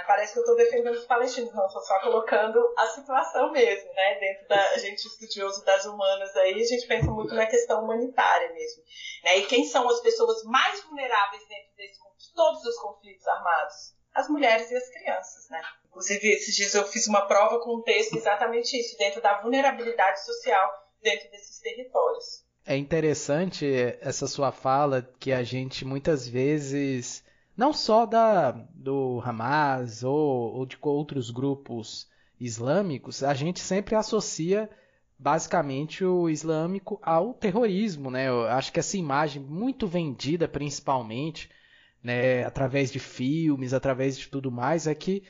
Parece 0.06 0.32
que 0.32 0.38
eu 0.38 0.42
estou 0.42 0.56
defendendo 0.56 0.94
os 0.94 1.04
palestinos, 1.04 1.52
não, 1.54 1.66
estou 1.66 1.82
só 1.82 2.00
colocando 2.00 2.58
a 2.76 2.86
situação 2.88 3.50
mesmo, 3.52 3.92
né? 3.94 4.18
Dentro 4.18 4.48
da 4.48 4.78
gente 4.78 5.06
estudioso 5.06 5.64
das 5.64 5.84
humanas 5.84 6.34
aí, 6.36 6.54
a 6.54 6.66
gente 6.66 6.86
pensa 6.86 7.10
muito 7.10 7.34
na 7.34 7.46
questão 7.46 7.82
humanitária 7.82 8.52
mesmo. 8.52 8.82
Né? 9.24 9.38
E 9.38 9.46
quem 9.46 9.64
são 9.64 9.88
as 9.88 10.00
pessoas 10.00 10.42
mais 10.44 10.82
vulneráveis 10.82 11.46
dentro 11.48 11.76
desse, 11.76 11.98
de 12.18 12.34
todos 12.34 12.64
os 12.64 12.76
conflitos 12.78 13.26
armados? 13.26 13.94
As 14.14 14.28
mulheres 14.28 14.70
e 14.70 14.76
as 14.76 14.88
crianças, 14.90 15.48
né? 15.50 15.60
Inclusive, 15.86 16.28
esses 16.28 16.54
dias 16.54 16.74
eu 16.74 16.86
fiz 16.86 17.06
uma 17.08 17.26
prova 17.26 17.60
com 17.60 17.78
um 17.78 17.82
texto 17.82 18.16
exatamente 18.16 18.78
isso, 18.78 18.96
dentro 18.96 19.20
da 19.20 19.40
vulnerabilidade 19.40 20.24
social 20.24 20.84
dentro 21.02 21.30
desses 21.30 21.60
territórios. 21.60 22.44
É 22.66 22.76
interessante 22.76 23.66
essa 24.00 24.26
sua 24.26 24.50
fala 24.50 25.02
que 25.20 25.32
a 25.32 25.42
gente 25.42 25.84
muitas 25.84 26.26
vezes, 26.26 27.23
não 27.56 27.72
só 27.72 28.06
da, 28.06 28.50
do 28.74 29.22
Hamas 29.24 30.02
ou, 30.02 30.54
ou 30.54 30.66
de 30.66 30.76
outros 30.80 31.30
grupos 31.30 32.08
islâmicos, 32.40 33.22
a 33.22 33.34
gente 33.34 33.60
sempre 33.60 33.94
associa 33.94 34.68
basicamente 35.18 36.04
o 36.04 36.28
islâmico 36.28 36.98
ao 37.02 37.32
terrorismo, 37.34 38.10
né? 38.10 38.28
Eu 38.28 38.46
acho 38.46 38.72
que 38.72 38.80
essa 38.80 38.96
imagem 38.96 39.42
muito 39.42 39.86
vendida 39.86 40.48
principalmente, 40.48 41.48
né, 42.02 42.44
através 42.44 42.90
de 42.90 42.98
filmes, 42.98 43.72
através 43.72 44.18
de 44.18 44.28
tudo 44.28 44.50
mais, 44.50 44.86
é 44.86 44.94
que 44.94 45.22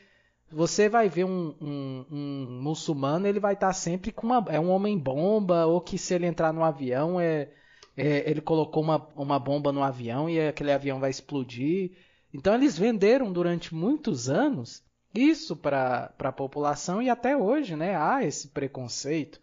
você 0.50 0.88
vai 0.88 1.08
ver 1.08 1.24
um, 1.24 1.54
um, 1.60 2.06
um 2.10 2.62
muçulmano, 2.62 3.26
ele 3.26 3.40
vai 3.40 3.54
estar 3.54 3.68
tá 3.68 3.72
sempre 3.72 4.12
com 4.12 4.26
uma. 4.26 4.44
É 4.48 4.60
um 4.60 4.70
homem-bomba, 4.70 5.66
ou 5.66 5.80
que 5.80 5.98
se 5.98 6.14
ele 6.14 6.26
entrar 6.26 6.52
no 6.52 6.62
avião, 6.62 7.20
é, 7.20 7.50
é, 7.96 8.28
ele 8.30 8.40
colocou 8.40 8.82
uma, 8.82 9.08
uma 9.16 9.38
bomba 9.38 9.72
no 9.72 9.82
avião 9.82 10.28
e 10.28 10.40
aquele 10.40 10.72
avião 10.72 11.00
vai 11.00 11.10
explodir. 11.10 11.92
Então 12.34 12.54
eles 12.54 12.76
venderam 12.76 13.32
durante 13.32 13.74
muitos 13.74 14.28
anos 14.28 14.84
isso 15.14 15.56
para 15.56 16.12
a 16.18 16.32
população 16.32 17.00
e 17.00 17.08
até 17.08 17.36
hoje 17.36 17.76
né, 17.76 17.96
há 17.96 18.24
esse 18.24 18.48
preconceito. 18.48 19.40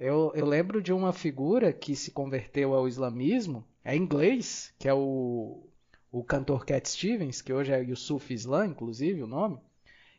Eu, 0.00 0.32
eu 0.34 0.46
lembro 0.46 0.82
de 0.82 0.92
uma 0.92 1.12
figura 1.12 1.72
que 1.72 1.94
se 1.94 2.10
converteu 2.10 2.74
ao 2.74 2.88
islamismo, 2.88 3.64
é 3.84 3.94
inglês, 3.94 4.74
que 4.78 4.88
é 4.88 4.94
o, 4.94 5.68
o 6.10 6.24
cantor 6.24 6.64
Cat 6.64 6.88
Stevens, 6.88 7.42
que 7.42 7.52
hoje 7.52 7.70
é 7.70 7.82
Yusuf 7.84 8.32
Islam, 8.32 8.68
inclusive 8.68 9.22
o 9.22 9.26
nome 9.28 9.60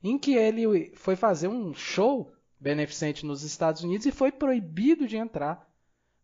em 0.03 0.19
que 0.19 0.35
ele 0.35 0.91
foi 0.95 1.15
fazer 1.15 1.47
um 1.47 1.73
show 1.73 2.31
beneficente 2.59 3.25
nos 3.25 3.43
Estados 3.43 3.83
Unidos 3.83 4.05
e 4.05 4.11
foi 4.11 4.31
proibido 4.31 5.07
de 5.07 5.15
entrar, 5.15 5.65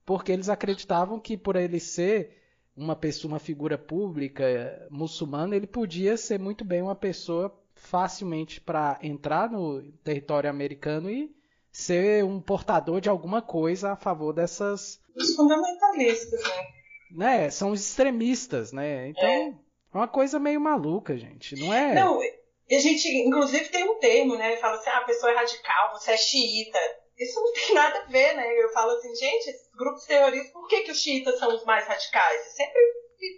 porque 0.06 0.32
eles 0.32 0.50
acreditavam 0.50 1.20
que 1.20 1.38
por 1.38 1.56
ele 1.56 1.80
ser 1.80 2.39
uma 2.80 2.96
pessoa, 2.96 3.34
uma 3.34 3.40
figura 3.40 3.78
pública 3.78 4.44
eh, 4.44 4.88
muçulmana, 4.90 5.56
ele 5.56 5.68
podia 5.68 6.16
ser 6.16 6.40
muito 6.40 6.64
bem 6.64 6.82
uma 6.82 6.96
pessoa 6.96 7.54
facilmente 7.76 8.62
para 8.62 8.98
entrar 9.02 9.50
no 9.50 9.82
território 10.04 10.50
americano 10.50 11.10
e 11.10 11.30
ser 11.72 12.24
um 12.24 12.40
portador 12.40 13.02
de 13.02 13.10
alguma 13.10 13.42
coisa 13.42 13.92
a 13.92 13.96
favor 13.96 14.34
dessas 14.34 15.00
os 15.16 15.36
fundamentalistas, 15.36 16.42
né? 16.42 16.68
Né, 17.12 17.50
são 17.50 17.72
os 17.72 17.82
extremistas, 17.82 18.72
né? 18.72 19.10
Então, 19.10 19.28
é. 19.28 19.48
é 19.50 19.98
uma 19.98 20.08
coisa 20.08 20.40
meio 20.40 20.62
maluca, 20.62 21.18
gente. 21.18 21.56
Não 21.56 21.74
é 21.74 21.96
Não, 21.96 22.20
a 22.22 22.80
gente, 22.80 23.08
inclusive, 23.08 23.70
tem 23.70 23.84
um 23.84 24.00
termo, 24.00 24.38
né? 24.38 24.56
Fala 24.58 24.76
assim, 24.76 24.90
ah, 24.90 25.00
a 25.00 25.06
pessoa 25.06 25.32
é 25.32 25.36
radical, 25.36 25.92
você 25.94 26.12
é 26.12 26.18
xiita. 26.18 26.80
Isso 27.20 27.42
não 27.42 27.52
tem 27.52 27.74
nada 27.76 28.00
a 28.00 28.06
ver, 28.06 28.34
né? 28.34 28.48
Eu 28.58 28.72
falo 28.72 28.92
assim, 28.92 29.14
gente, 29.14 29.50
esses 29.50 29.70
grupos 29.76 30.06
terroristas, 30.06 30.52
por 30.54 30.68
que, 30.68 30.82
que 30.82 30.92
os 30.92 31.00
xiitas 31.00 31.38
são 31.38 31.54
os 31.54 31.66
mais 31.66 31.86
radicais? 31.86 32.46
Eu 32.46 32.52
sempre 32.52 32.82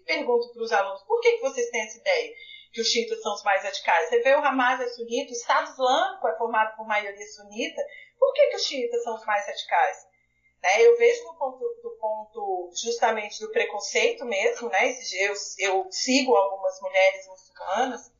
pergunto 0.05 0.53
para 0.53 0.63
os 0.63 0.71
alunos, 0.71 1.01
por 1.03 1.19
que, 1.19 1.33
que 1.33 1.41
vocês 1.41 1.69
têm 1.71 1.81
essa 1.81 1.97
ideia? 1.97 2.33
Que 2.71 2.81
os 2.81 2.87
xiitas 2.87 3.21
são 3.21 3.33
os 3.33 3.43
mais 3.43 3.63
radicais. 3.63 4.09
Você 4.09 4.19
vê 4.19 4.35
o 4.35 4.45
Hamas 4.45 4.79
é 4.79 4.87
sunita, 4.87 5.31
o 5.31 5.33
Estado 5.33 5.71
Islâmico 5.71 6.27
é 6.27 6.37
formado 6.37 6.77
por 6.77 6.87
maioria 6.87 7.27
sunita. 7.27 7.81
Por 8.19 8.33
que, 8.33 8.47
que 8.47 8.55
os 8.55 8.65
xiitas 8.65 9.03
são 9.03 9.15
os 9.15 9.25
mais 9.25 9.45
radicais? 9.45 9.97
Né? 10.61 10.81
Eu 10.83 10.95
vejo 10.95 11.23
no 11.23 11.35
ponto, 11.37 11.59
do 11.81 11.97
ponto 11.99 12.71
justamente 12.75 13.39
do 13.39 13.51
preconceito 13.51 14.23
mesmo, 14.25 14.69
né? 14.69 14.93
Eu, 15.19 15.33
eu 15.57 15.91
sigo 15.91 16.35
algumas 16.35 16.79
mulheres 16.79 17.27
muçulmanas 17.27 18.11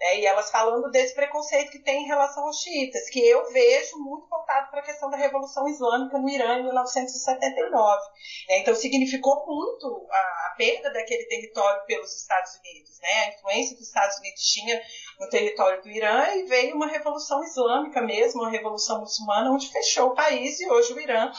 né? 0.00 0.18
E 0.20 0.26
elas 0.26 0.50
falando 0.50 0.90
desse 0.90 1.14
preconceito 1.14 1.70
que 1.70 1.78
tem 1.78 2.04
em 2.04 2.06
relação 2.06 2.44
aos 2.44 2.58
xiitas, 2.60 3.10
que 3.10 3.20
eu 3.20 3.52
vejo 3.52 3.98
muito 3.98 4.26
voltado 4.28 4.70
para 4.70 4.80
a 4.80 4.84
questão 4.84 5.10
da 5.10 5.16
Revolução 5.18 5.68
Islâmica 5.68 6.18
no 6.18 6.28
Irã 6.28 6.58
em 6.58 6.64
1979. 6.64 8.02
Né? 8.48 8.58
Então, 8.58 8.74
significou 8.74 9.44
muito 9.46 10.08
a, 10.10 10.16
a, 10.16 10.54
perda 10.56 10.90
daquele 10.90 11.24
território 11.26 11.84
pelos 11.84 12.16
Estados 12.16 12.54
Unidos, 12.56 12.98
né? 13.00 13.24
a 13.24 13.28
influência 13.28 13.76
que 13.76 13.82
os 13.82 13.88
Estados 13.88 14.16
Unidos 14.18 14.40
tinha 14.40 14.82
no 15.18 15.28
território 15.28 15.82
do 15.82 15.90
Irã, 15.90 16.34
e 16.34 16.44
veio 16.44 16.74
uma 16.74 16.86
Revolução 16.86 17.42
Islâmica 17.44 18.00
mesmo, 18.00 18.40
uma 18.40 18.50
Revolução 18.50 19.00
Muçulmana, 19.00 19.50
onde 19.50 19.70
fechou 19.70 20.08
o 20.08 20.14
país, 20.14 20.58
e 20.60 20.70
hoje 20.70 20.94
o 20.94 21.00
Irã 21.00 21.30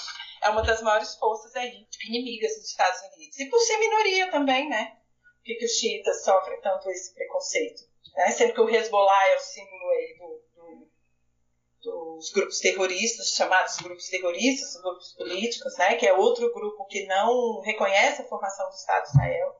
é 0.44 0.50
uma 0.50 0.62
das 0.62 0.82
maiores 0.82 1.16
forças 1.16 1.56
aí, 1.56 1.88
inimigas 2.08 2.56
dos 2.56 2.70
Estados 2.70 3.02
Unidos. 3.16 3.40
E 3.40 3.46
por 3.50 3.60
ser 3.60 3.78
minoria 3.78 4.30
também, 4.30 4.70
né? 4.70 4.98
Por 5.44 5.58
que, 5.58 5.66
os 5.66 5.72
xiitas 5.72 6.24
sofrem 6.24 6.62
tanto 6.62 6.90
esse 6.92 7.14
preconceito? 7.16 7.91
Né? 8.16 8.32
sendo 8.32 8.54
que 8.54 8.62
o 8.62 8.70
Hezbollah 8.70 9.28
é 9.30 9.36
o 9.36 9.40
símbolo 9.40 9.90
aí 9.90 10.18
do, 10.18 10.42
do, 10.56 10.92
dos 11.82 12.32
grupos 12.32 12.60
terroristas, 12.60 13.30
chamados 13.30 13.78
grupos 13.78 14.08
terroristas, 14.08 14.76
os 14.76 14.82
grupos 14.82 15.14
políticos, 15.14 15.78
né? 15.78 15.96
que 15.96 16.08
é 16.08 16.14
outro 16.14 16.54
grupo 16.54 16.86
que 16.86 17.06
não 17.06 17.62
reconhece 17.62 18.22
a 18.22 18.28
formação 18.28 18.68
do 18.70 18.76
Estado 18.76 19.04
de 19.04 19.10
Israel, 19.10 19.56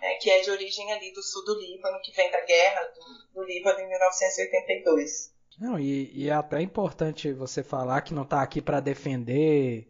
né? 0.00 0.14
que 0.16 0.30
é 0.30 0.40
de 0.40 0.50
origem 0.50 0.92
ali 0.92 1.12
do 1.12 1.22
sul 1.22 1.44
do 1.44 1.60
Líbano, 1.60 2.00
que 2.02 2.12
vem 2.12 2.30
da 2.30 2.40
guerra 2.44 2.82
do, 2.94 3.40
do 3.40 3.46
Líbano 3.46 3.80
em 3.80 3.88
1982. 3.88 5.34
Não, 5.58 5.78
e, 5.78 6.10
e, 6.12 6.28
é 6.28 6.32
até 6.32 6.60
importante 6.60 7.32
você 7.32 7.62
falar 7.62 8.00
que 8.02 8.12
não 8.12 8.24
está 8.24 8.42
aqui 8.42 8.60
para 8.60 8.80
defender 8.80 9.88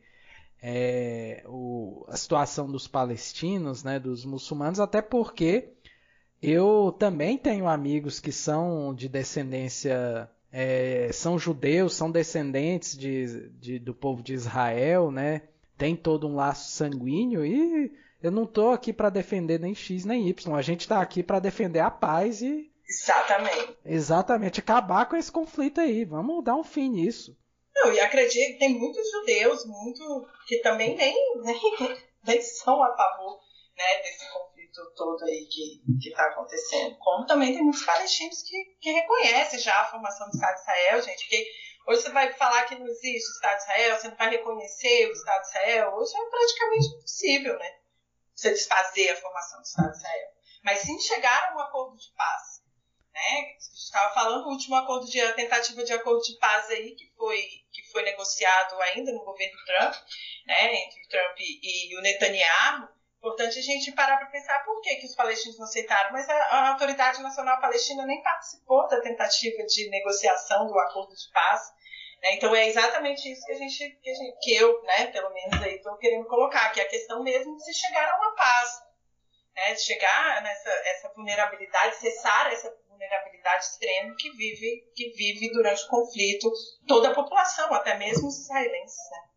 é, 0.62 1.42
o, 1.46 2.04
a 2.08 2.16
situação 2.16 2.70
dos 2.70 2.86
palestinos, 2.86 3.82
né, 3.82 3.98
dos 3.98 4.24
muçulmanos, 4.24 4.78
até 4.78 5.00
porque 5.00 5.73
eu 6.50 6.94
também 6.98 7.38
tenho 7.38 7.68
amigos 7.68 8.20
que 8.20 8.32
são 8.32 8.94
de 8.94 9.08
descendência, 9.08 10.30
é, 10.52 11.10
são 11.12 11.38
judeus, 11.38 11.94
são 11.94 12.10
descendentes 12.10 12.96
de, 12.96 13.48
de, 13.50 13.78
do 13.78 13.94
povo 13.94 14.22
de 14.22 14.34
Israel, 14.34 15.10
né? 15.10 15.42
Tem 15.76 15.96
todo 15.96 16.28
um 16.28 16.36
laço 16.36 16.70
sanguíneo 16.70 17.44
e 17.44 17.92
eu 18.22 18.30
não 18.30 18.44
estou 18.44 18.70
aqui 18.70 18.92
para 18.92 19.10
defender 19.10 19.60
nem 19.60 19.74
X 19.74 20.04
nem 20.04 20.28
Y. 20.28 20.54
A 20.56 20.62
gente 20.62 20.82
está 20.82 21.00
aqui 21.00 21.22
para 21.22 21.40
defender 21.40 21.80
a 21.80 21.90
paz 21.90 22.42
e. 22.42 22.70
Exatamente. 22.88 23.76
Exatamente. 23.84 24.60
Acabar 24.60 25.06
com 25.06 25.16
esse 25.16 25.32
conflito 25.32 25.80
aí. 25.80 26.04
Vamos 26.04 26.44
dar 26.44 26.56
um 26.56 26.64
fim 26.64 26.88
nisso. 26.90 27.36
Não, 27.74 27.92
e 27.92 28.00
acredito 28.00 28.52
que 28.52 28.58
tem 28.58 28.78
muitos 28.78 29.10
judeus, 29.10 29.66
muito 29.66 30.26
que 30.46 30.58
também 30.58 30.96
nem, 30.96 31.14
nem, 31.42 31.96
nem 32.24 32.40
são 32.40 32.82
a 32.82 32.96
favor 32.96 33.40
né, 33.76 34.02
desse 34.02 34.32
conflito 34.32 34.53
todo 34.94 35.24
aí 35.24 35.46
que 35.46 36.08
está 36.08 36.26
acontecendo. 36.26 36.96
Como 36.98 37.26
também 37.26 37.52
tem 37.52 37.62
muitos 37.62 37.84
palestinos 37.84 38.42
que, 38.42 38.64
que 38.80 38.90
reconhecem 38.90 39.58
já 39.58 39.80
a 39.80 39.90
formação 39.90 40.28
do 40.28 40.34
Estado 40.34 40.54
de 40.54 40.60
Israel, 40.60 41.02
gente. 41.02 41.20
Porque 41.20 41.46
hoje 41.86 42.02
você 42.02 42.10
vai 42.10 42.32
falar 42.32 42.64
que 42.64 42.74
não 42.74 42.86
existe 42.86 43.28
o 43.28 43.34
Estado 43.34 43.56
de 43.56 43.62
Israel, 43.62 43.96
você 43.96 44.08
não 44.08 44.16
vai 44.16 44.30
reconhecer 44.30 45.08
o 45.08 45.12
Estado 45.12 45.40
de 45.40 45.48
Israel. 45.48 45.94
Hoje 45.94 46.12
é 46.16 46.30
praticamente 46.30 46.86
impossível, 46.86 47.58
né? 47.58 47.78
Você 48.34 48.50
desfazer 48.50 49.10
a 49.10 49.20
formação 49.20 49.60
do 49.60 49.64
Estado 49.64 49.90
de 49.90 49.96
Israel. 49.98 50.28
Mas 50.64 50.78
sim 50.80 50.98
chegar 50.98 51.52
a 51.52 51.56
um 51.56 51.60
acordo 51.60 51.96
de 51.96 52.10
paz. 52.16 52.64
Né? 53.12 53.56
Estava 53.58 54.12
falando 54.12 54.46
o 54.46 54.50
último 54.50 54.74
acordo 54.74 55.06
de 55.06 55.20
a 55.20 55.32
tentativa 55.34 55.84
de 55.84 55.92
acordo 55.92 56.20
de 56.20 56.36
paz 56.38 56.68
aí 56.70 56.96
que 56.96 57.12
foi 57.16 57.40
que 57.72 57.82
foi 57.92 58.02
negociado 58.02 58.80
ainda 58.82 59.12
no 59.12 59.24
governo 59.24 59.56
Trump, 59.64 59.94
né, 60.44 60.74
entre 60.74 61.00
o 61.00 61.08
Trump 61.08 61.38
e, 61.38 61.92
e 61.92 61.96
o 61.96 62.00
Netanyahu, 62.00 62.88
Importante 63.24 63.58
a 63.58 63.62
gente 63.62 63.90
parar 63.92 64.18
para 64.18 64.26
pensar 64.26 64.62
por 64.66 64.82
que, 64.82 64.96
que 64.96 65.06
os 65.06 65.14
palestinos 65.14 65.58
não 65.58 65.64
aceitaram, 65.64 66.12
mas 66.12 66.28
a, 66.28 66.34
a, 66.34 66.68
Autoridade 66.72 67.22
Nacional 67.22 67.58
Palestina 67.58 68.04
nem 68.04 68.22
participou 68.22 68.86
da 68.86 69.00
tentativa 69.00 69.64
de 69.64 69.88
negociação 69.88 70.66
do 70.66 70.78
acordo 70.78 71.16
de 71.16 71.32
paz. 71.32 71.72
Né? 72.20 72.34
Então 72.34 72.54
é 72.54 72.68
exatamente 72.68 73.32
isso 73.32 73.46
que 73.46 73.52
a 73.52 73.56
gente, 73.56 73.98
que, 74.02 74.10
a 74.10 74.14
gente, 74.14 74.38
que 74.42 74.54
eu, 74.54 74.82
né, 74.82 75.06
pelo 75.06 75.32
menos 75.32 75.62
aí 75.62 75.76
estou 75.76 75.96
querendo 75.96 76.26
colocar, 76.26 76.68
que 76.68 76.80
é 76.80 76.82
a 76.82 76.88
questão 76.88 77.22
mesmo 77.22 77.56
de 77.56 77.64
se 77.64 77.72
chegar 77.72 78.06
a 78.10 78.18
uma 78.18 78.34
paz, 78.34 78.82
né? 79.54 79.72
de 79.72 79.80
chegar 79.80 80.42
nessa 80.42 80.70
essa 80.84 81.08
vulnerabilidade, 81.14 81.96
cessar 81.96 82.52
essa 82.52 82.76
vulnerabilidade 82.86 83.64
extrema 83.64 84.14
que 84.18 84.30
vive 84.32 84.92
que 84.94 85.08
vive 85.12 85.50
durante 85.50 85.82
o 85.84 85.88
conflito 85.88 86.52
toda 86.86 87.08
a 87.08 87.14
população, 87.14 87.72
até 87.72 87.96
mesmo 87.96 88.28
os 88.28 88.38
israelenses. 88.38 89.10
Né? 89.10 89.33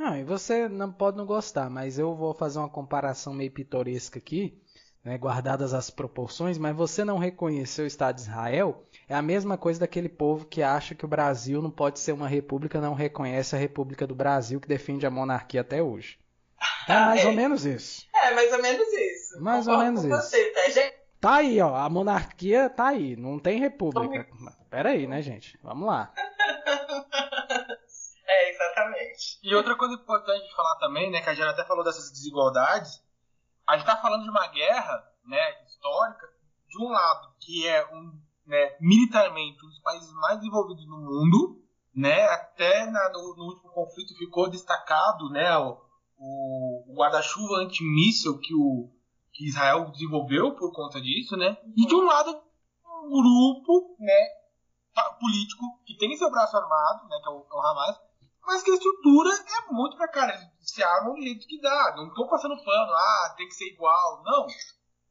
Não, 0.00 0.16
e 0.16 0.24
você 0.24 0.66
não 0.66 0.90
pode 0.90 1.18
não 1.18 1.26
gostar, 1.26 1.68
mas 1.68 1.98
eu 1.98 2.14
vou 2.14 2.32
fazer 2.32 2.58
uma 2.58 2.70
comparação 2.70 3.34
meio 3.34 3.50
pitoresca 3.50 4.18
aqui, 4.18 4.58
né, 5.04 5.18
guardadas 5.18 5.74
as 5.74 5.90
proporções, 5.90 6.56
mas 6.56 6.74
você 6.74 7.04
não 7.04 7.18
reconhecer 7.18 7.82
o 7.82 7.86
Estado 7.86 8.14
de 8.14 8.22
Israel 8.22 8.82
é 9.06 9.14
a 9.14 9.20
mesma 9.20 9.58
coisa 9.58 9.80
daquele 9.80 10.08
povo 10.08 10.46
que 10.46 10.62
acha 10.62 10.94
que 10.94 11.04
o 11.04 11.08
Brasil 11.08 11.60
não 11.60 11.70
pode 11.70 12.00
ser 12.00 12.12
uma 12.12 12.26
república, 12.26 12.80
não 12.80 12.94
reconhece 12.94 13.54
a 13.54 13.58
República 13.58 14.06
do 14.06 14.14
Brasil, 14.14 14.58
que 14.58 14.66
defende 14.66 15.04
a 15.04 15.10
monarquia 15.10 15.60
até 15.60 15.82
hoje. 15.82 16.18
É 16.88 16.94
mais 16.94 17.20
é. 17.22 17.26
ou 17.26 17.34
menos 17.34 17.66
isso. 17.66 18.08
É, 18.24 18.34
mais 18.34 18.50
ou 18.54 18.62
menos 18.62 18.88
isso. 18.88 19.42
Mais 19.42 19.68
ou 19.68 19.76
menos 19.76 20.02
isso. 20.02 20.16
Você, 20.16 20.50
tá, 20.52 20.70
gente? 20.70 20.94
tá 21.20 21.34
aí, 21.34 21.60
ó, 21.60 21.76
a 21.76 21.90
monarquia 21.90 22.70
tá 22.70 22.86
aí, 22.86 23.16
não 23.16 23.38
tem 23.38 23.60
república. 23.60 24.26
Pera 24.70 24.88
aí, 24.88 25.06
né, 25.06 25.20
gente? 25.20 25.58
Vamos 25.62 25.86
lá. 25.86 26.10
Exatamente. 28.90 29.38
E 29.42 29.54
outra 29.54 29.76
coisa 29.76 29.94
importante 29.94 30.46
de 30.46 30.54
falar 30.54 30.76
também, 30.76 31.10
né, 31.10 31.20
que 31.20 31.30
a 31.30 31.34
Jana 31.34 31.52
até 31.52 31.64
falou 31.64 31.84
dessas 31.84 32.10
desigualdades, 32.10 33.02
a 33.66 33.72
gente 33.76 33.86
está 33.88 33.96
falando 33.96 34.24
de 34.24 34.30
uma 34.30 34.46
guerra, 34.48 35.04
né, 35.24 35.64
histórica, 35.64 36.28
de 36.68 36.82
um 36.82 36.88
lado, 36.88 37.34
que 37.40 37.66
é 37.66 37.86
um, 37.94 38.20
né, 38.46 38.76
militarmente 38.80 39.64
um 39.64 39.68
dos 39.68 39.80
países 39.80 40.12
mais 40.14 40.38
desenvolvidos 40.38 40.84
do 40.86 40.96
mundo, 40.96 41.62
né, 41.94 42.26
até 42.28 42.86
na, 42.86 43.10
no, 43.10 43.36
no, 43.36 43.44
último 43.44 43.70
conflito 43.72 44.16
ficou 44.16 44.48
destacado, 44.48 45.28
né, 45.30 45.56
o, 45.58 45.80
o 46.18 46.94
guarda-chuva 46.94 47.56
antimíssel 47.56 48.38
que 48.38 48.54
o 48.54 48.90
que 49.32 49.48
Israel 49.48 49.90
desenvolveu 49.90 50.54
por 50.54 50.72
conta 50.72 51.00
disso, 51.00 51.36
né, 51.36 51.56
e 51.76 51.86
de 51.86 51.94
um 51.94 52.04
lado 52.04 52.42
um 53.02 53.08
grupo, 53.08 53.96
né, 53.98 54.40
político 55.18 55.64
que 55.86 55.96
tem 55.96 56.16
seu 56.16 56.30
braço 56.30 56.56
armado, 56.56 57.08
né, 57.08 57.18
que 57.22 57.28
é 57.28 57.32
o, 57.32 57.46
é 57.50 57.54
o 57.54 57.60
Hamas, 57.60 57.96
mas 58.46 58.62
que 58.62 58.70
a 58.70 58.74
estrutura 58.74 59.30
é 59.30 59.72
muito 59.72 59.96
pra 59.96 60.08
cara. 60.08 60.32
Eles 60.32 60.50
se 60.60 60.82
armam 60.82 61.14
do 61.14 61.22
jeito 61.22 61.46
que 61.46 61.60
dá. 61.60 61.94
Não 61.96 62.12
tô 62.14 62.26
passando 62.28 62.56
pano, 62.56 62.92
ah, 62.92 63.34
tem 63.36 63.46
que 63.46 63.54
ser 63.54 63.66
igual. 63.66 64.22
Não. 64.24 64.46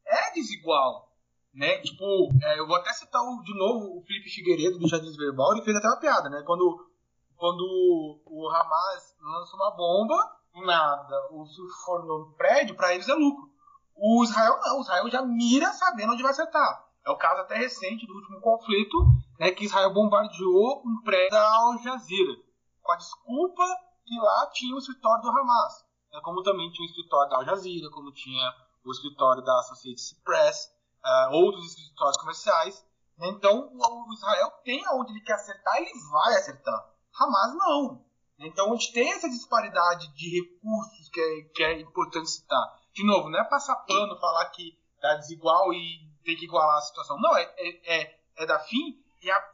É 0.06 0.32
desigual. 0.32 1.08
Né? 1.54 1.78
Tipo, 1.78 2.04
é, 2.42 2.60
eu 2.60 2.66
vou 2.66 2.76
até 2.76 2.92
citar 2.92 3.20
o, 3.22 3.42
de 3.42 3.56
novo 3.56 3.98
o 3.98 4.02
Felipe 4.02 4.30
Figueiredo 4.30 4.78
do 4.78 4.88
Jardim 4.88 5.10
Verbal, 5.16 5.52
ele 5.52 5.64
fez 5.64 5.76
até 5.76 5.88
uma 5.88 5.98
piada, 5.98 6.28
né? 6.28 6.42
Quando, 6.46 6.88
quando 7.36 8.20
o 8.24 8.48
Hamas 8.48 9.16
lança 9.20 9.56
uma 9.56 9.70
bomba, 9.72 10.36
nada. 10.64 11.16
O 11.32 11.44
se 11.46 11.60
for 11.84 12.04
no 12.04 12.32
prédio, 12.36 12.76
para 12.76 12.94
eles 12.94 13.08
é 13.08 13.14
lucro. 13.14 13.50
O 13.96 14.22
Israel 14.22 14.60
não, 14.62 14.78
o 14.78 14.82
Israel 14.82 15.10
já 15.10 15.22
mira 15.22 15.72
sabendo 15.72 16.12
onde 16.12 16.22
vai 16.22 16.30
acertar. 16.30 16.86
É 17.04 17.10
o 17.10 17.16
caso 17.16 17.40
até 17.40 17.56
recente 17.56 18.06
do 18.06 18.14
último 18.14 18.40
conflito, 18.40 18.96
né, 19.38 19.50
que 19.50 19.64
Israel 19.64 19.92
bombardeou 19.92 20.82
um 20.86 21.02
prédio 21.02 21.30
da 21.30 21.42
Al 21.42 21.78
Jazeera 21.82 22.49
com 22.82 22.92
a 22.92 22.96
desculpa 22.96 23.64
que 24.04 24.18
lá 24.18 24.50
tinha 24.52 24.74
o 24.74 24.78
escritório 24.78 25.22
do 25.22 25.28
Hamas. 25.28 25.84
Né, 26.12 26.20
como 26.22 26.42
também 26.42 26.70
tinha 26.70 26.86
o 26.86 26.90
escritório 26.90 27.30
da 27.30 27.36
Al 27.36 27.44
Jazeera, 27.44 27.90
como 27.90 28.12
tinha 28.12 28.54
o 28.84 28.90
escritório 28.90 29.42
da 29.42 29.58
Associated 29.60 30.22
Press, 30.24 30.72
uh, 31.04 31.34
outros 31.34 31.66
escritórios 31.66 32.16
comerciais. 32.16 32.86
Né, 33.18 33.28
então, 33.28 33.70
o 33.72 34.14
Israel 34.14 34.50
tem 34.64 34.84
aonde 34.86 35.12
ele 35.12 35.20
quer 35.20 35.34
acertar, 35.34 35.76
ele 35.76 35.92
vai 36.10 36.34
acertar. 36.34 36.90
Hamas 37.18 37.54
não. 37.54 38.04
Então, 38.38 38.72
a 38.72 38.76
gente 38.76 38.92
tem 38.92 39.12
essa 39.12 39.28
disparidade 39.28 40.08
de 40.14 40.40
recursos 40.40 41.08
que 41.10 41.20
é, 41.20 41.42
que 41.54 41.62
é 41.62 41.80
importante 41.80 42.30
citar. 42.30 42.80
De 42.94 43.06
novo, 43.06 43.28
não 43.28 43.38
é 43.38 43.44
passar 43.44 43.76
pano, 43.76 44.18
falar 44.18 44.46
que 44.46 44.78
tá 45.00 45.14
desigual 45.14 45.72
e 45.72 46.10
tem 46.24 46.36
que 46.36 46.46
igualar 46.46 46.78
a 46.78 46.82
situação. 46.82 47.18
Não, 47.20 47.36
é, 47.36 47.42
é, 47.58 48.00
é, 48.00 48.20
é 48.36 48.46
dar 48.46 48.58
fim 48.60 48.98
e, 49.22 49.30
a, 49.30 49.52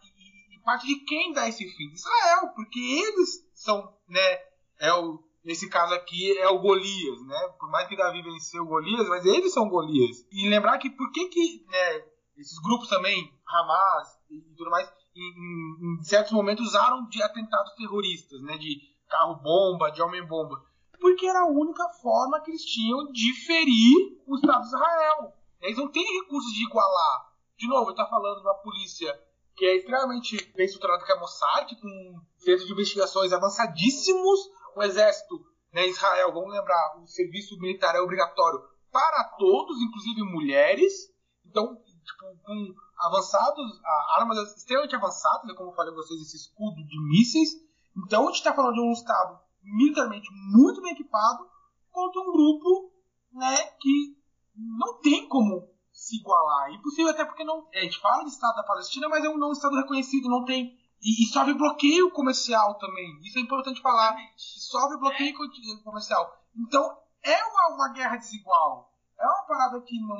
parte 0.66 0.84
de 0.84 0.96
quem 1.04 1.32
dá 1.32 1.48
esse 1.48 1.64
fim? 1.64 1.92
Israel, 1.92 2.48
porque 2.56 2.80
eles 2.80 3.48
são, 3.54 3.88
né, 4.08 4.38
é 4.80 4.92
o, 4.92 5.22
nesse 5.44 5.70
caso 5.70 5.94
aqui 5.94 6.36
é 6.38 6.48
o 6.48 6.58
Golias, 6.58 7.24
né? 7.24 7.38
Por 7.58 7.70
mais 7.70 7.86
que 7.86 7.96
Davi 7.96 8.20
venceu 8.20 8.64
o 8.64 8.66
Golias, 8.66 9.08
mas 9.08 9.24
eles 9.24 9.52
são 9.52 9.68
Golias. 9.68 10.26
E 10.32 10.48
lembrar 10.48 10.76
que 10.78 10.90
por 10.90 11.12
que 11.12 11.28
que, 11.28 11.64
né, 11.68 12.04
esses 12.36 12.58
grupos 12.58 12.88
também, 12.88 13.32
Hamas 13.46 14.08
e 14.28 14.40
tudo 14.56 14.70
mais, 14.70 14.92
em, 15.14 16.00
em 16.00 16.02
certos 16.02 16.32
momentos 16.32 16.66
usaram 16.66 17.08
de 17.08 17.22
atentados 17.22 17.72
terroristas, 17.76 18.42
né, 18.42 18.58
de 18.58 18.80
carro-bomba, 19.08 19.92
de 19.92 20.02
homem-bomba, 20.02 20.60
porque 21.00 21.26
era 21.26 21.42
a 21.42 21.48
única 21.48 21.88
forma 22.02 22.40
que 22.40 22.50
eles 22.50 22.64
tinham 22.64 23.12
de 23.12 23.32
ferir 23.46 24.20
o 24.26 24.34
Estado 24.34 24.62
de 24.62 24.66
Israel. 24.66 25.32
Eles 25.60 25.78
não 25.78 25.88
têm 25.92 26.22
recursos 26.22 26.52
de 26.52 26.64
igualar. 26.64 27.32
De 27.56 27.68
novo, 27.68 27.84
ele 27.84 27.90
está 27.92 28.06
falando 28.06 28.40
de 28.40 28.46
uma 28.46 28.54
polícia 28.54 29.25
que 29.56 29.64
é 29.64 29.76
extremamente 29.76 30.52
bem 30.54 30.66
estruturado, 30.66 31.04
que 31.04 31.12
é 31.12 31.16
a 31.16 31.20
Mossad, 31.20 31.74
com 31.80 32.20
centros 32.36 32.66
de 32.66 32.72
investigações 32.72 33.32
avançadíssimos, 33.32 34.40
um 34.76 34.82
exército 34.82 35.34
Né, 35.72 35.88
Israel, 35.88 36.32
vamos 36.32 36.52
lembrar, 36.52 36.96
o 37.02 37.06
serviço 37.06 37.58
militar 37.58 37.94
é 37.94 38.00
obrigatório 38.00 38.60
para 38.90 39.24
todos, 39.38 39.76
inclusive 39.82 40.22
mulheres. 40.22 41.12
Então, 41.44 41.76
tipo, 41.76 42.38
com 42.44 42.74
avançados, 42.98 43.80
armas 44.16 44.56
extremamente 44.56 44.96
avançadas, 44.96 45.46
né, 45.46 45.54
como 45.54 45.70
eu 45.70 45.74
falei 45.74 45.92
a 45.92 45.96
vocês, 45.96 46.20
esse 46.20 46.36
escudo 46.36 46.82
de 46.84 46.98
mísseis. 47.10 47.50
Então, 47.96 48.22
a 48.22 48.26
gente 48.26 48.36
está 48.36 48.54
falando 48.54 48.74
de 48.74 48.80
um 48.80 48.92
Estado 48.92 49.38
militarmente 49.62 50.28
muito 50.52 50.80
bem 50.80 50.92
equipado 50.92 51.46
contra 51.90 52.20
um 52.22 52.32
grupo 52.32 52.92
né, 53.32 53.56
que 53.80 54.16
não 54.56 54.98
tem 55.00 55.28
como 55.28 55.68
se 56.06 56.16
igualar. 56.20 56.72
Impossível, 56.72 57.10
até 57.10 57.24
porque 57.24 57.42
não, 57.42 57.66
a 57.74 57.80
gente 57.80 57.98
fala 58.00 58.22
de 58.22 58.30
Estado 58.30 58.54
da 58.54 58.62
Palestina, 58.62 59.08
mas 59.08 59.24
é 59.24 59.28
um 59.28 59.36
não 59.36 59.50
Estado 59.50 59.74
reconhecido, 59.74 60.28
não 60.28 60.44
tem. 60.44 60.78
E, 61.02 61.24
e 61.24 61.26
sofre 61.26 61.52
bloqueio 61.52 62.10
comercial 62.12 62.78
também. 62.78 63.20
Isso 63.22 63.38
é 63.38 63.42
importante 63.42 63.82
falar. 63.82 64.16
Sofre 64.36 64.98
bloqueio 64.98 65.34
comercial. 65.82 66.32
Então, 66.56 66.96
é 67.22 67.44
uma, 67.44 67.74
uma 67.74 67.92
guerra 67.92 68.16
desigual. 68.16 68.92
É 69.18 69.26
uma 69.26 69.46
parada 69.46 69.80
que 69.80 69.98
não. 70.00 70.16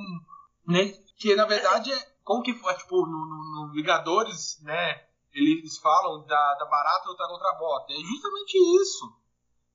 Né, 0.67 0.93
que 1.17 1.35
na 1.37 1.45
verdade 1.45 1.93
é. 1.93 2.17
Como 2.25 2.43
que 2.43 2.55
foi? 2.55 2.75
Tipo, 2.75 3.07
no, 3.07 3.25
no, 3.25 3.69
no 3.69 3.73
Ligadores, 3.73 4.61
né? 4.63 5.07
Eles 5.33 5.79
falam 5.79 6.25
da, 6.27 6.55
da 6.55 6.67
barata 6.67 7.09
lutar 7.09 7.29
contra 7.29 7.51
a 7.51 7.59
bota. 7.59 7.93
É 7.93 7.97
justamente 7.97 8.59
isso. 8.83 9.15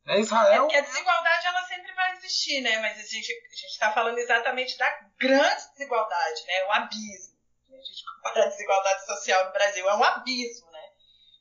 É 0.08 0.20
Israel. 0.20 0.54
É 0.54 0.60
porque 0.60 0.76
a 0.78 0.82
desigualdade 0.82 1.48
ela 1.48 1.64
sempre 1.64 1.94
vai 1.94 2.12
existir, 2.14 2.62
né? 2.62 2.80
Mas 2.80 2.98
a 2.98 3.04
gente 3.04 3.32
a 3.32 3.68
está 3.68 3.92
falando 3.92 4.18
exatamente 4.18 4.78
da 4.78 4.90
grande 5.20 5.70
desigualdade, 5.74 6.46
né? 6.48 6.66
O 6.68 6.72
abismo. 6.72 7.40
A 7.70 7.78
gente 7.78 8.04
compara 8.06 8.46
a 8.46 8.50
desigualdade 8.50 9.06
social 9.06 9.46
no 9.46 9.54
Brasil, 9.54 9.90
é 9.90 9.96
um 9.96 10.04
abismo, 10.04 10.72
né? 10.72 10.82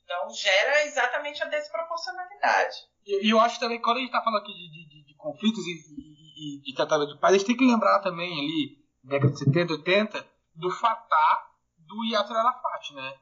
Então 0.03 0.29
gera 0.29 0.85
exatamente 0.85 1.43
a 1.43 1.47
desproporcionalidade. 1.47 2.77
E, 3.05 3.31
eu 3.31 3.39
acho 3.39 3.59
também, 3.59 3.81
quando 3.81 3.97
a 3.97 3.99
gente 3.99 4.09
está 4.09 4.21
falando 4.23 4.41
aqui 4.41 4.53
de, 4.53 4.87
de, 4.87 5.05
de 5.05 5.15
conflitos 5.15 5.65
e, 5.65 5.71
e, 5.71 6.59
e 6.59 6.61
de 6.61 6.75
tratamento 6.75 7.13
de 7.13 7.19
paz, 7.19 7.33
a 7.33 7.37
gente 7.37 7.47
tem 7.47 7.57
que 7.57 7.65
lembrar 7.65 7.99
também 7.99 8.31
ali, 8.31 8.77
década 9.03 9.33
de 9.33 9.39
70, 9.39 9.73
80, 9.73 10.27
do 10.55 10.69
Fatah 10.69 11.51
do 11.79 12.05
Yasser 12.05 12.35
Arafat, 12.35 12.93
né? 12.93 13.13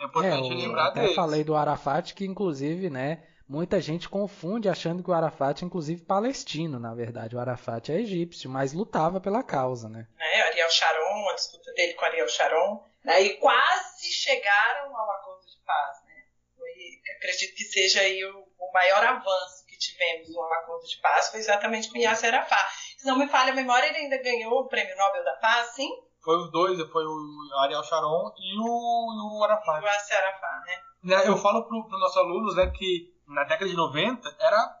É 0.00 0.04
importante 0.04 0.52
é, 0.52 0.54
lembrar 0.54 0.88
até 0.88 1.14
falei 1.14 1.42
do 1.42 1.56
Arafat, 1.56 2.14
que 2.14 2.24
inclusive, 2.24 2.88
né, 2.88 3.26
muita 3.48 3.80
gente 3.80 4.08
confunde 4.08 4.68
achando 4.68 5.02
que 5.02 5.10
o 5.10 5.14
Arafat 5.14 5.62
é 5.62 5.66
inclusive 5.66 6.04
palestino, 6.04 6.78
na 6.78 6.94
verdade. 6.94 7.34
O 7.34 7.40
Arafat 7.40 7.90
é 7.90 8.00
egípcio, 8.00 8.50
mas 8.50 8.72
lutava 8.72 9.20
pela 9.20 9.42
causa, 9.42 9.88
né? 9.88 10.06
É, 10.18 10.42
Ariel 10.42 10.70
Sharon, 10.70 11.28
a 11.30 11.34
disputa 11.34 11.72
dele 11.72 11.94
com 11.94 12.04
Ariel 12.04 12.28
Sharon, 12.28 12.84
né, 13.04 13.22
e 13.22 13.36
quase 13.38 14.12
chegaram 14.12 14.94
ao 14.94 15.10
acordo 15.12 15.46
de 15.46 15.56
paz, 15.64 16.04
né? 16.04 16.14
Foi, 16.54 17.16
acredito 17.16 17.54
que 17.54 17.64
seja 17.64 18.00
aí 18.00 18.22
o, 18.24 18.38
o, 18.58 18.72
maior 18.72 19.02
avanço 19.02 19.64
que 19.66 19.78
tivemos 19.78 20.28
no 20.28 20.42
acordo 20.42 20.86
de 20.86 21.00
paz 21.00 21.28
foi 21.30 21.40
exatamente 21.40 21.90
com 21.90 21.96
Yasser 21.96 22.34
Arafat. 22.34 22.70
Se 22.98 23.06
não 23.06 23.18
me 23.18 23.28
falha 23.28 23.52
a 23.52 23.56
memória, 23.56 23.86
ele 23.86 23.98
ainda 23.98 24.22
ganhou 24.22 24.60
o 24.60 24.68
Prêmio 24.68 24.96
Nobel 24.96 25.24
da 25.24 25.34
Paz, 25.34 25.68
sim? 25.70 25.88
Foi 26.22 26.36
os 26.36 26.50
dois, 26.50 26.78
foi 26.90 27.04
o 27.04 27.58
Ariel 27.60 27.82
Sharon 27.84 28.34
e 28.36 28.58
o, 28.58 29.38
o 29.38 29.44
Arafat. 29.44 29.82
O 29.82 29.86
Yasser 29.86 30.18
Arafat, 30.18 30.66
né? 30.66 30.82
né 31.04 31.28
eu 31.28 31.36
falo 31.38 31.66
para 31.66 31.78
os 31.78 32.00
nossos 32.00 32.16
alunos 32.18 32.56
né, 32.56 32.70
que 32.76 33.17
na 33.28 33.44
década 33.44 33.68
de 33.68 33.76
90, 33.76 34.36
era 34.40 34.80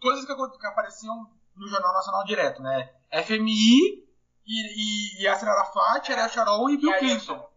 coisas 0.00 0.24
que, 0.24 0.58
que 0.58 0.66
apareciam 0.66 1.28
no 1.56 1.68
Jornal 1.68 1.92
Nacional 1.92 2.24
direto, 2.24 2.62
né? 2.62 2.92
FMI 3.24 4.04
e, 4.46 5.18
e 5.18 5.22
Yasser 5.24 5.48
Arafat, 5.48 6.12
Ariel 6.12 6.28
Sharon 6.28 6.70
e 6.70 6.76
Bill 6.76 6.98
Clinton. 6.98 7.48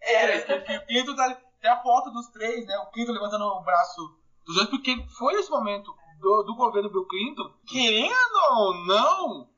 Era. 0.00 0.58
Bill 0.58 0.86
Clinton 0.86 1.16
tá, 1.16 1.34
tem 1.60 1.70
a 1.70 1.82
foto 1.82 2.10
dos 2.10 2.28
três, 2.28 2.66
né? 2.66 2.76
O 2.78 2.86
Clinton 2.86 3.12
levantando 3.12 3.44
o 3.44 3.62
braço 3.62 4.16
dos 4.46 4.56
dois, 4.56 4.68
porque 4.68 5.06
foi 5.18 5.34
esse 5.34 5.50
momento 5.50 5.94
do, 6.20 6.42
do 6.42 6.54
governo 6.54 6.90
Bill 6.90 7.06
Clinton, 7.06 7.52
querendo 7.66 8.36
ou 8.52 8.74
não, 8.86 9.48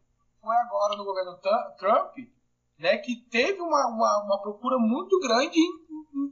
foi 0.41 0.57
agora 0.57 0.97
no 0.97 1.05
governo 1.05 1.39
Trump, 1.79 2.17
né, 2.79 2.99
que 2.99 3.17
teve 3.17 3.61
uma, 3.61 3.87
uma, 3.87 4.25
uma 4.25 4.43
procura 4.43 4.79
muito 4.79 5.19
grande 5.19 5.59
em, 5.59 5.71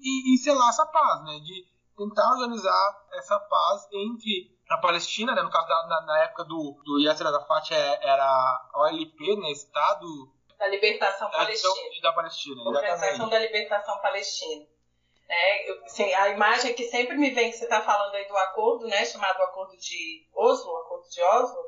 em, 0.03 0.35
em 0.35 0.37
selar 0.37 0.69
essa 0.69 0.87
paz, 0.87 1.25
né? 1.25 1.39
De, 1.41 1.67
tentar 1.97 2.31
organizar 2.33 3.07
essa 3.13 3.39
paz 3.39 3.89
entre 3.93 4.55
a 4.69 4.79
Palestina, 4.79 5.35
né, 5.35 5.43
no 5.43 5.51
caso 5.51 5.69
da, 5.69 5.87
na, 5.87 6.01
na, 6.07 6.25
época 6.25 6.45
do, 6.45 6.81
do 6.85 6.99
Yasser 7.01 7.27
Arafat 7.27 7.73
é, 7.73 7.99
era 8.03 8.25
a 8.25 8.83
OLP, 8.83 9.37
né, 9.37 9.51
Estado 9.51 10.07
da 10.59 10.69
Libertação 10.69 11.31
da 11.31 11.39
Palestina. 11.39 12.01
Da 12.03 12.13
Palestina, 12.13 12.63
Organização 12.63 13.29
da 13.29 13.39
Libertação 13.39 13.99
Palestina. 14.01 14.67
É, 15.29 15.71
eu, 15.71 15.85
assim, 15.85 16.13
a 16.15 16.29
imagem 16.29 16.75
que 16.75 16.85
sempre 16.85 17.17
me 17.17 17.31
vem, 17.31 17.53
você 17.53 17.65
está 17.65 17.81
falando 17.81 18.15
aí 18.15 18.27
do 18.27 18.37
acordo, 18.37 18.87
né, 18.87 19.05
chamado 19.05 19.43
Acordo 19.43 19.77
de 19.77 20.27
Oslo, 20.35 20.77
Acordo 20.77 21.09
de 21.09 21.23
Oslo, 21.23 21.63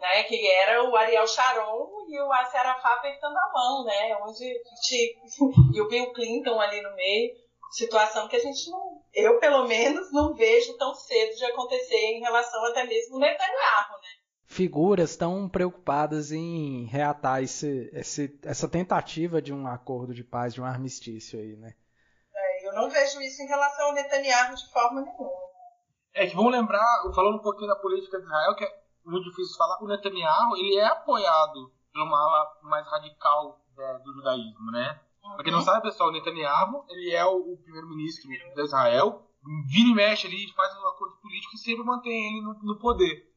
né, 0.00 0.22
que 0.24 0.50
era 0.50 0.82
o 0.84 0.96
Ariel 0.96 1.26
Sharon 1.26 1.88
e 2.08 2.20
o 2.20 2.32
Yasser 2.32 2.60
Arafat 2.60 2.98
apertando 2.98 3.36
a 3.36 3.52
mão, 3.52 3.84
né, 3.84 4.16
onde 4.22 4.44
e 5.74 5.80
o 5.80 5.88
Bill 5.88 6.12
Clinton 6.12 6.60
ali 6.60 6.80
no 6.80 6.94
meio 6.94 7.34
situação 7.70 8.28
que 8.28 8.36
a 8.36 8.40
gente 8.40 8.68
não, 8.70 9.02
eu 9.14 9.38
pelo 9.38 9.66
menos 9.66 10.12
não 10.12 10.34
vejo 10.34 10.76
tão 10.76 10.94
cedo 10.94 11.36
de 11.36 11.44
acontecer 11.44 11.96
em 11.96 12.20
relação 12.20 12.64
até 12.66 12.84
mesmo 12.84 13.14
ao 13.14 13.20
Netanyahu, 13.20 13.92
né? 14.02 14.08
Figuras 14.44 15.14
tão 15.16 15.48
preocupadas 15.48 16.32
em 16.32 16.84
reatar 16.86 17.42
esse, 17.42 17.88
esse, 17.92 18.38
essa 18.44 18.68
tentativa 18.68 19.40
de 19.40 19.52
um 19.52 19.66
acordo 19.68 20.12
de 20.12 20.24
paz, 20.24 20.52
de 20.52 20.60
um 20.60 20.64
armistício 20.64 21.38
aí, 21.38 21.56
né? 21.56 21.74
É, 22.34 22.68
eu 22.68 22.74
não 22.74 22.90
vejo 22.90 23.20
isso 23.20 23.42
em 23.42 23.46
relação 23.46 23.86
ao 23.86 23.94
Netanyahu 23.94 24.56
de 24.56 24.68
forma 24.72 25.02
nenhuma. 25.02 25.30
É 26.12 26.26
que 26.26 26.34
vamos 26.34 26.50
lembrar, 26.50 26.84
falando 27.14 27.36
um 27.36 27.42
pouquinho 27.42 27.68
da 27.68 27.76
política 27.76 28.18
de 28.18 28.24
Israel, 28.24 28.56
que 28.56 28.64
é 28.64 28.80
muito 29.04 29.30
difícil 29.30 29.56
falar, 29.56 29.80
o 29.80 29.86
Netanyahu 29.86 30.56
ele 30.56 30.76
é 30.76 30.86
apoiado 30.86 31.72
por 31.92 32.02
uma 32.02 32.18
ala 32.18 32.58
mais 32.62 32.84
radical 32.88 33.60
é, 33.78 33.98
do 33.98 34.12
judaísmo, 34.12 34.72
né? 34.72 35.00
Pra 35.34 35.44
quem 35.44 35.52
não 35.52 35.60
sabe, 35.60 35.82
pessoal, 35.82 36.12
Netanyahu, 36.12 36.84
ele 36.88 37.10
é 37.10 37.24
o, 37.24 37.52
o 37.52 37.56
primeiro-ministro 37.62 38.28
de 38.28 38.62
Israel. 38.62 39.26
Vira 39.66 39.88
e 39.88 39.94
mexe 39.94 40.26
ali, 40.26 40.52
faz 40.54 40.74
um 40.76 40.86
acordo 40.88 41.16
político 41.16 41.54
e 41.54 41.58
sempre 41.58 41.84
mantém 41.84 42.12
ele 42.12 42.42
no, 42.42 42.54
no 42.62 42.78
poder. 42.78 43.30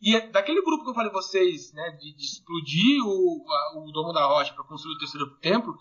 E 0.00 0.16
é 0.16 0.28
daquele 0.28 0.62
grupo 0.62 0.84
que 0.84 0.90
eu 0.90 0.94
falei 0.94 1.10
vocês, 1.10 1.72
né, 1.72 1.90
de, 1.92 2.14
de 2.14 2.24
explodir 2.24 3.02
o, 3.04 3.44
a, 3.48 3.78
o 3.78 3.92
Domo 3.92 4.12
da 4.12 4.26
Rocha 4.26 4.52
para 4.52 4.64
construir 4.64 4.94
o 4.94 4.98
terceiro 4.98 5.30
templo, 5.38 5.76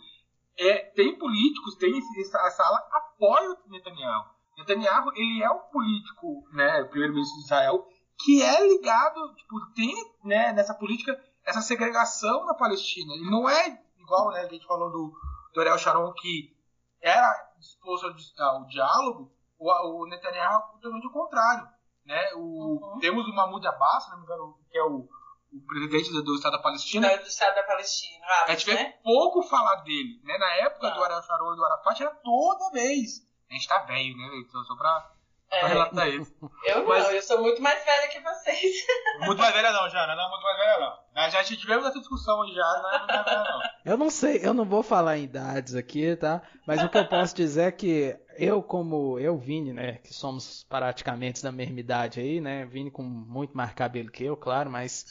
é, 0.57 0.77
tem 0.95 1.17
políticos, 1.17 1.75
tem 1.75 1.97
essa, 1.97 2.37
essa 2.47 2.63
ala 2.63 2.77
apoia 2.91 3.49
o 3.49 3.69
Netanyahu. 3.69 4.25
Netanyahu, 4.57 5.11
ele 5.15 5.43
é 5.43 5.49
o 5.49 5.59
político, 5.71 6.47
né, 6.53 6.83
primeiro-ministro 6.85 7.37
de 7.39 7.45
Israel, 7.45 7.87
que 8.23 8.41
é 8.41 8.67
ligado, 8.67 9.33
tipo, 9.35 9.55
tem 9.75 9.93
né, 10.23 10.53
nessa 10.53 10.73
política 10.75 11.19
essa 11.45 11.61
segregação 11.61 12.45
na 12.45 12.53
Palestina. 12.53 13.13
Ele 13.15 13.29
não 13.29 13.49
é 13.49 13.77
igual, 13.99 14.31
né, 14.31 14.41
a 14.41 14.47
gente 14.47 14.65
falou 14.65 14.91
do, 14.91 15.13
do 15.53 15.61
Ariel 15.61 15.77
Sharon 15.77 16.13
que 16.13 16.55
era 17.01 17.53
disposto 17.59 18.07
ao, 18.39 18.65
diálogo, 18.65 19.31
o, 19.59 20.03
o 20.03 20.07
Netanyahu 20.07 20.57
é 20.57 20.71
totalmente 20.73 21.07
o 21.07 21.11
contrário. 21.11 21.67
Né? 22.05 22.33
O, 22.35 22.39
uhum. 22.39 22.99
Temos 22.99 23.27
o 23.27 23.33
Mahmoud 23.33 23.65
Abbas, 23.65 24.09
não 24.09 24.17
me 24.17 24.23
engano, 24.23 24.59
que 24.69 24.77
é 24.77 24.83
o, 24.83 25.07
o 25.53 25.65
presidente 25.67 26.11
do, 26.11 26.23
do, 26.23 26.35
Estado 26.35 26.53
da 26.53 26.61
Palestina. 26.61 27.17
Do 27.17 27.27
Estado 27.27 27.55
da 27.55 27.63
Palestina. 27.63 28.25
Ah, 28.25 28.45
a 28.47 28.51
gente 28.51 28.65
vê 28.65 28.73
né? 28.73 28.99
pouco 29.03 29.41
falar 29.43 29.75
dele. 29.83 30.19
Né? 30.23 30.37
Na 30.37 30.53
época 30.55 30.89
do 30.91 31.03
Ariel 31.03 31.21
Sharon 31.21 31.53
e 31.53 31.55
do 31.55 31.65
Arafat 31.65 32.01
era 32.01 32.11
toda 32.15 32.71
vez. 32.71 33.25
A 33.49 33.53
gente 33.53 33.67
tá 33.67 33.79
velho, 33.79 34.17
né? 34.17 34.29
Só, 34.51 34.63
só 34.63 34.75
pra 34.75 35.11
é. 35.53 35.67
relatar 35.67 36.07
isso. 36.09 36.33
Eu 36.65 36.79
não, 36.79 36.87
Mas... 36.87 37.11
eu 37.11 37.21
sou 37.21 37.41
muito 37.41 37.61
mais 37.61 37.83
velha 37.83 38.07
que 38.07 38.19
vocês. 38.19 38.85
Muito 39.19 39.39
mais 39.39 39.53
velha 39.53 39.71
não, 39.71 39.89
Jana, 39.89 40.15
não, 40.15 40.29
muito 40.29 40.43
mais 40.43 40.57
velha 40.57 40.79
não. 40.79 41.29
Já, 41.29 41.29
já 41.29 41.43
tivemos 41.43 41.85
essa 41.85 41.99
discussão 41.99 42.45
já, 42.53 42.81
não 42.81 42.89
é 42.89 42.97
muito 42.99 43.13
mais 43.13 43.25
velha 43.25 43.43
não. 43.43 43.61
Eu 43.85 43.97
não 43.97 44.09
sei, 44.09 44.39
eu 44.43 44.53
não 44.53 44.65
vou 44.65 44.81
falar 44.81 45.17
em 45.17 45.23
idades 45.23 45.75
aqui, 45.75 46.15
tá? 46.15 46.41
Mas 46.65 46.81
o 46.81 46.89
que 46.89 46.97
eu 46.97 47.07
posso 47.07 47.35
dizer 47.35 47.63
é 47.63 47.71
que 47.71 48.17
eu, 48.37 48.63
como 48.63 49.19
eu, 49.19 49.37
Vini, 49.37 49.73
né, 49.73 49.99
que 50.03 50.13
somos 50.13 50.65
praticamente 50.69 51.43
da 51.43 51.51
mesma 51.51 51.79
idade 51.79 52.19
aí, 52.19 52.41
né, 52.41 52.65
Vini 52.65 52.89
com 52.89 53.03
muito 53.03 53.55
mais 53.55 53.73
cabelo 53.73 54.11
que 54.11 54.23
eu, 54.23 54.35
claro, 54.35 54.69
mas 54.71 55.05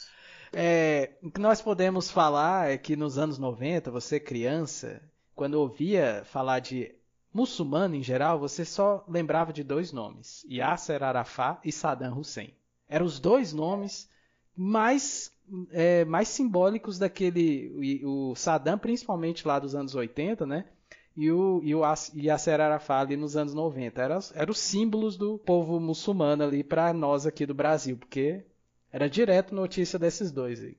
é, 0.51 1.11
o 1.23 1.31
que 1.31 1.39
nós 1.39 1.61
podemos 1.61 2.11
falar 2.11 2.69
é 2.69 2.77
que 2.77 2.95
nos 2.95 3.17
anos 3.17 3.37
90, 3.37 3.89
você 3.89 4.19
criança, 4.19 5.01
quando 5.35 5.55
ouvia 5.55 6.23
falar 6.25 6.59
de 6.59 6.93
muçulmano 7.33 7.95
em 7.95 8.03
geral, 8.03 8.39
você 8.39 8.63
só 8.63 9.03
lembrava 9.07 9.51
de 9.51 9.63
dois 9.63 9.91
nomes: 9.91 10.45
Yasser 10.49 11.01
Arafat 11.01 11.59
e 11.65 11.71
Saddam 11.71 12.17
Hussein. 12.17 12.53
Eram 12.87 13.05
os 13.05 13.19
dois 13.19 13.51
nomes 13.53 14.09
mais, 14.55 15.31
é, 15.71 16.05
mais 16.05 16.27
simbólicos 16.27 16.99
daquele. 16.99 18.01
O 18.05 18.35
Saddam, 18.35 18.77
principalmente 18.77 19.47
lá 19.47 19.57
dos 19.57 19.73
anos 19.73 19.95
80, 19.95 20.45
né? 20.45 20.65
E 21.15 21.31
o, 21.31 21.61
e 21.63 21.75
o 21.75 21.83
Yasser 22.15 22.59
Arafat 22.59 23.07
ali 23.07 23.17
nos 23.17 23.35
anos 23.35 23.53
90. 23.53 24.01
Eram 24.01 24.19
era 24.35 24.51
os 24.51 24.59
símbolos 24.59 25.17
do 25.17 25.37
povo 25.39 25.79
muçulmano 25.79 26.43
ali 26.43 26.63
para 26.63 26.93
nós 26.93 27.25
aqui 27.25 27.45
do 27.45 27.53
Brasil, 27.53 27.97
porque 27.97 28.43
era 28.91 29.09
direto 29.09 29.55
notícia 29.55 29.97
desses 29.97 30.31
dois 30.31 30.63
aí. 30.63 30.77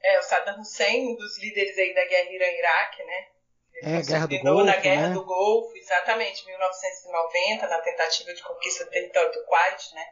É, 0.00 0.18
o 0.20 0.22
Saddam 0.22 0.60
Hussein, 0.60 1.12
um 1.12 1.16
dos 1.16 1.40
líderes 1.40 1.76
aí 1.76 1.92
da 1.94 2.06
guerra 2.06 2.30
Irã-Iraque, 2.32 3.02
né? 3.04 3.37
É, 3.82 4.02
Guerra 4.02 4.26
do 4.26 4.38
Golfo, 4.40 4.64
na 4.64 4.76
Guerra 4.76 5.08
né? 5.08 5.14
do 5.14 5.24
Golfo, 5.24 5.76
exatamente, 5.76 6.44
1990, 6.46 7.68
na 7.68 7.78
tentativa 7.80 8.34
de 8.34 8.42
conquista 8.42 8.84
do 8.84 8.90
território 8.90 9.32
do 9.32 9.44
Kuwait, 9.44 9.94
né? 9.94 10.04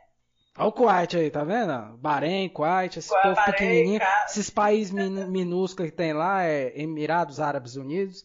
Olha 0.59 0.69
o 0.69 0.73
Kuwait 0.73 1.17
aí, 1.17 1.31
tá 1.31 1.45
vendo? 1.45 1.97
Bahrein, 1.99 2.49
Kuwait, 2.49 2.99
esse 2.99 3.09
povo 3.11 3.45
pequenininho, 3.45 3.99
cara. 4.01 4.25
esses 4.27 4.49
países 4.49 4.91
min- 4.93 5.27
minúsculos 5.27 5.91
que 5.91 5.97
tem 5.97 6.13
lá, 6.13 6.45
é 6.45 6.73
Emirados 6.81 7.41
Árabes 7.41 7.77
Unidos, 7.77 8.25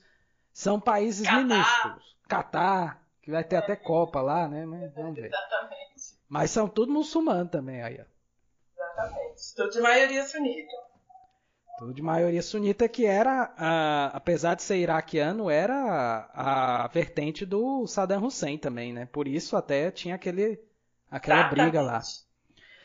são 0.54 0.80
países 0.80 1.26
Catar. 1.28 1.38
minúsculos. 1.44 2.16
Catar, 2.30 3.02
que 3.22 3.32
vai 3.32 3.44
ter 3.44 3.58
até 3.58 3.76
Copa 3.76 4.22
lá, 4.22 4.48
né? 4.48 4.66
Mas 4.66 4.94
vamos 4.94 5.16
ver. 5.16 5.26
Exatamente. 5.28 5.82
Mas 6.30 6.52
são 6.52 6.70
tudo 6.70 6.94
muçulmanos 6.94 7.52
também 7.52 7.82
aí, 7.84 8.00
ó. 8.00 8.06
Exatamente. 8.82 9.56
Tudo 9.56 9.70
de 9.72 9.82
maioria 9.82 10.24
sunita. 10.26 10.72
Tudo 11.82 11.96
de 11.96 12.02
maioria 12.04 12.44
sunita 12.44 12.88
que 12.88 13.08
era, 13.08 13.52
ah, 13.58 14.12
apesar 14.14 14.54
de 14.54 14.62
ser 14.62 14.78
iraquiano, 14.78 15.50
era 15.50 15.74
a, 16.32 16.86
a 16.86 16.88
vertente 16.90 17.44
do 17.44 17.88
Saddam 17.88 18.24
Hussein 18.24 18.56
também, 18.56 18.94
né? 18.94 19.10
Por 19.12 19.28
isso 19.28 19.58
até 19.58 19.90
tinha 19.90 20.14
aquele, 20.14 20.62
aquela 21.10 21.42
briga 21.46 21.82
lá. 21.82 22.00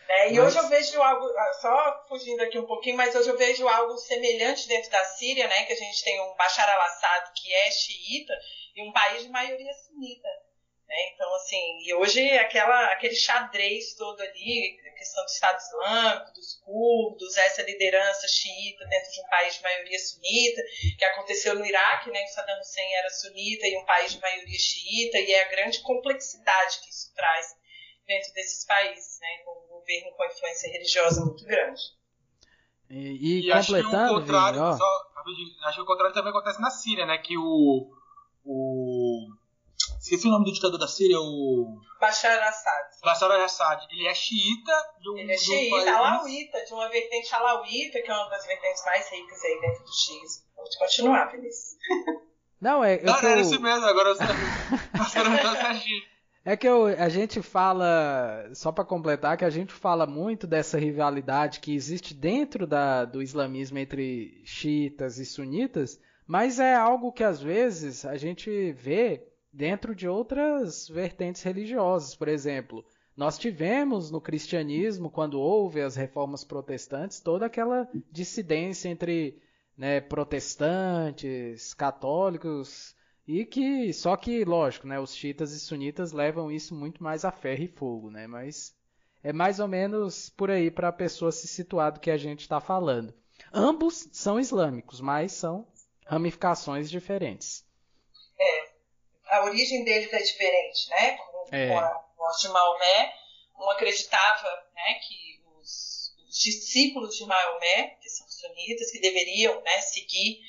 É, 0.09 0.33
e 0.33 0.39
Mas- 0.39 0.47
hoje 0.47 0.65
eu 0.65 0.69
vejo 0.71 1.03
algo, 1.03 1.27
ah, 1.27 1.53
só 1.61 2.07
fugindo 2.09 2.41
aqui 2.41 2.59
um 2.59 2.65
pouquinho, 2.65 2.97
mas 2.97 3.15
hoje 3.15 3.29
eu 3.29 3.37
vejo 3.37 3.69
algo 3.69 3.99
semelhante 3.99 4.67
dentro 4.67 4.91
da 4.91 5.05
Síria, 5.05 5.47
né? 5.47 5.65
Que 5.65 5.75
a 5.75 5.77
gente 5.77 6.03
tem 6.03 6.19
um 6.23 6.35
Bashar 6.35 6.67
al-Assad 6.67 7.33
que 7.35 7.53
é 7.53 7.71
xiita 7.71 8.33
e 8.75 8.89
um 8.89 8.93
país 8.93 9.23
de 9.23 9.29
maioria 9.29 9.75
sunita. 9.75 10.29
Né? 10.87 10.97
Então, 11.13 11.35
assim, 11.35 11.79
e 11.85 11.95
hoje 11.95 12.21
aquela, 12.39 12.87
aquele 12.93 13.15
xadrez 13.15 13.95
todo 13.95 14.21
ali, 14.21 14.79
a 14.87 14.91
questão 14.93 15.25
do 15.25 15.29
Estado 15.29 15.59
Islâmico, 15.59 16.33
dos 16.33 16.55
curdos, 16.65 17.37
essa 17.37 17.63
liderança 17.63 18.29
xiita 18.29 18.87
dentro 18.87 19.11
de 19.11 19.21
um 19.21 19.27
país 19.27 19.55
de 19.57 19.63
maioria 19.63 19.99
sunita, 19.99 20.63
que 20.97 21.05
aconteceu 21.05 21.55
no 21.57 21.67
Iraque, 21.67 22.11
né? 22.11 22.23
Que 22.23 22.29
Saddam 22.29 22.61
Hussein 22.61 22.95
era 22.95 23.11
sunita 23.11 23.67
e 23.67 23.77
um 23.77 23.85
país 23.85 24.13
de 24.13 24.21
maioria 24.21 24.59
xiita, 24.59 25.19
e 25.19 25.33
é 25.33 25.45
a 25.45 25.49
grande 25.49 25.81
complexidade 25.81 26.81
que 26.81 26.91
isso 26.91 27.13
traz 27.15 27.57
dentro 28.07 28.33
desses 28.33 28.65
países, 28.65 29.19
né? 29.21 29.39
Com 29.45 29.65
um 29.65 29.69
governo 29.81 30.13
com 30.13 30.25
influência 30.25 30.71
religiosa 30.71 31.25
muito 31.25 31.45
grande. 31.45 31.83
E, 32.89 32.97
e 32.97 33.47
E 33.47 33.53
acho 33.53 33.75
que 33.75 33.81
o 33.81 33.83
completando, 33.83 34.21
contrário, 34.21 34.59
só, 34.59 35.13
acho 35.65 35.77
que 35.77 35.83
o 35.83 35.87
contrário 35.87 36.15
também 36.15 36.31
acontece 36.31 36.61
na 36.61 36.71
Síria, 36.71 37.05
né? 37.05 37.19
Que 37.19 37.37
o. 37.37 37.91
o 38.45 38.86
esqueci 40.07 40.29
o 40.29 40.31
nome 40.31 40.45
do 40.45 40.53
ditador 40.53 40.79
da 40.79 40.87
Síria, 40.89 41.19
o. 41.21 41.79
Bashar 42.01 42.33
al-Assad. 42.39 42.87
Bashar 43.05 43.31
al-Assad. 43.31 43.87
Ele 43.91 44.07
é 44.07 44.15
xiita 44.15 44.73
de 45.01 45.11
um, 45.11 45.17
Ele 45.19 45.33
é 45.33 45.35
um 45.35 45.39
xiita, 45.39 45.91
alauíta, 45.97 46.65
de 46.65 46.73
uma 46.73 46.89
vertente 46.89 47.35
alauíta, 47.35 48.01
que 48.03 48.11
é 48.11 48.15
uma 48.15 48.29
das 48.29 48.47
vertentes 48.47 48.85
mais 48.85 49.11
ricas 49.11 49.43
aí 49.45 49.61
dentro 49.61 49.85
do 49.85 49.93
xiismo. 49.93 50.47
Pode 50.55 50.79
continuar, 50.79 51.27
Vinícius. 51.33 51.77
Não, 52.61 52.83
é, 52.83 52.95
é 52.95 53.03
Não, 53.03 53.19
que 53.21 53.27
era 53.27 53.41
isso 53.41 53.61
mesmo, 53.61 53.85
agora 53.85 54.15
você. 54.15 54.25
Tá. 54.97 55.75
É 56.45 56.57
que 56.57 56.67
eu- 56.67 56.87
a 56.87 57.09
gente 57.09 57.43
fala, 57.43 58.49
só 58.55 58.71
para 58.71 58.85
completar, 58.85 59.37
que 59.37 59.45
a 59.45 59.51
gente 59.51 59.73
fala 59.73 60.07
muito 60.07 60.47
dessa 60.47 60.79
rivalidade 60.79 61.59
que 61.61 61.75
existe 61.75 62.15
dentro 62.15 62.67
da- 62.67 63.05
do 63.05 63.21
islamismo 63.21 63.79
entre 63.79 64.43
xiitas 64.45 65.19
e 65.19 65.27
sunitas, 65.27 65.99
mas 66.27 66.61
é 66.61 66.75
algo 66.75 67.13
que 67.13 67.25
às 67.25 67.41
vezes 67.43 68.05
a 68.05 68.17
gente 68.17 68.73
vê 68.73 69.27
dentro 69.57 69.95
de 69.95 70.07
outras 70.07 70.87
vertentes 70.87 71.43
religiosas. 71.43 72.15
Por 72.15 72.29
exemplo, 72.29 72.85
nós 73.17 73.39
tivemos 73.39 74.11
no 74.11 74.21
cristianismo, 74.21 75.11
quando 75.11 75.41
houve 75.41 75.81
as 75.81 75.97
reformas 75.97 76.45
protestantes, 76.45 77.21
toda 77.21 77.47
aquela 77.47 77.89
dissidência 78.13 78.91
entre 78.91 79.41
né, 79.77 80.01
protestantes, 80.01 81.73
católicos 81.73 82.95
e 83.27 83.47
que, 83.47 83.93
só 83.95 84.15
que, 84.17 84.45
lógico, 84.45 84.87
né, 84.87 85.01
os 85.01 85.15
xiitas 85.15 85.53
e 85.53 85.59
sunitas 85.59 86.13
levam 86.13 86.53
isso 86.53 86.75
muito 86.75 87.03
mais 87.03 87.25
a 87.25 87.33
ferro 87.33 87.63
e 87.63 87.69
fogo, 87.69 88.11
né? 88.11 88.27
Mas 88.27 88.77
é 89.23 89.33
mais 89.33 89.59
ou 89.59 89.67
menos 89.67 90.29
por 90.29 90.51
aí 90.51 90.71
para 90.71 90.89
a 90.89 90.93
pessoa 90.93 91.33
se 91.33 91.49
situar 91.49 91.93
do 91.93 92.01
que 92.01 92.11
a 92.11 92.17
gente 92.19 92.43
está 92.43 92.61
falando. 92.61 93.13
Ambos 93.53 94.09
são 94.13 94.39
islâmicos, 94.39 95.01
mas 95.01 95.33
são 95.33 95.67
ramificações 96.07 96.91
diferentes. 96.91 97.66
A 99.47 99.49
origem 99.49 99.85
deles 99.85 100.13
é 100.13 100.19
diferente, 100.19 100.91
né? 100.91 101.13
Com, 101.13 101.55
É. 101.55 101.69
com 101.69 101.79
a 101.79 102.05
morte 102.19 102.43
de 102.43 102.49
Maomé, 102.49 103.15
um 103.57 103.71
acreditava 103.71 104.49
né, 104.75 104.95
que 105.07 105.41
os, 105.57 106.13
os 106.29 106.39
discípulos 106.39 107.15
de 107.17 107.25
Maomé, 107.25 107.97
que 108.03 108.09
são 108.11 108.29
sunitas, 108.29 108.91
que 108.91 109.01
deveriam 109.01 109.61
né, 109.63 109.81
seguir 109.81 110.41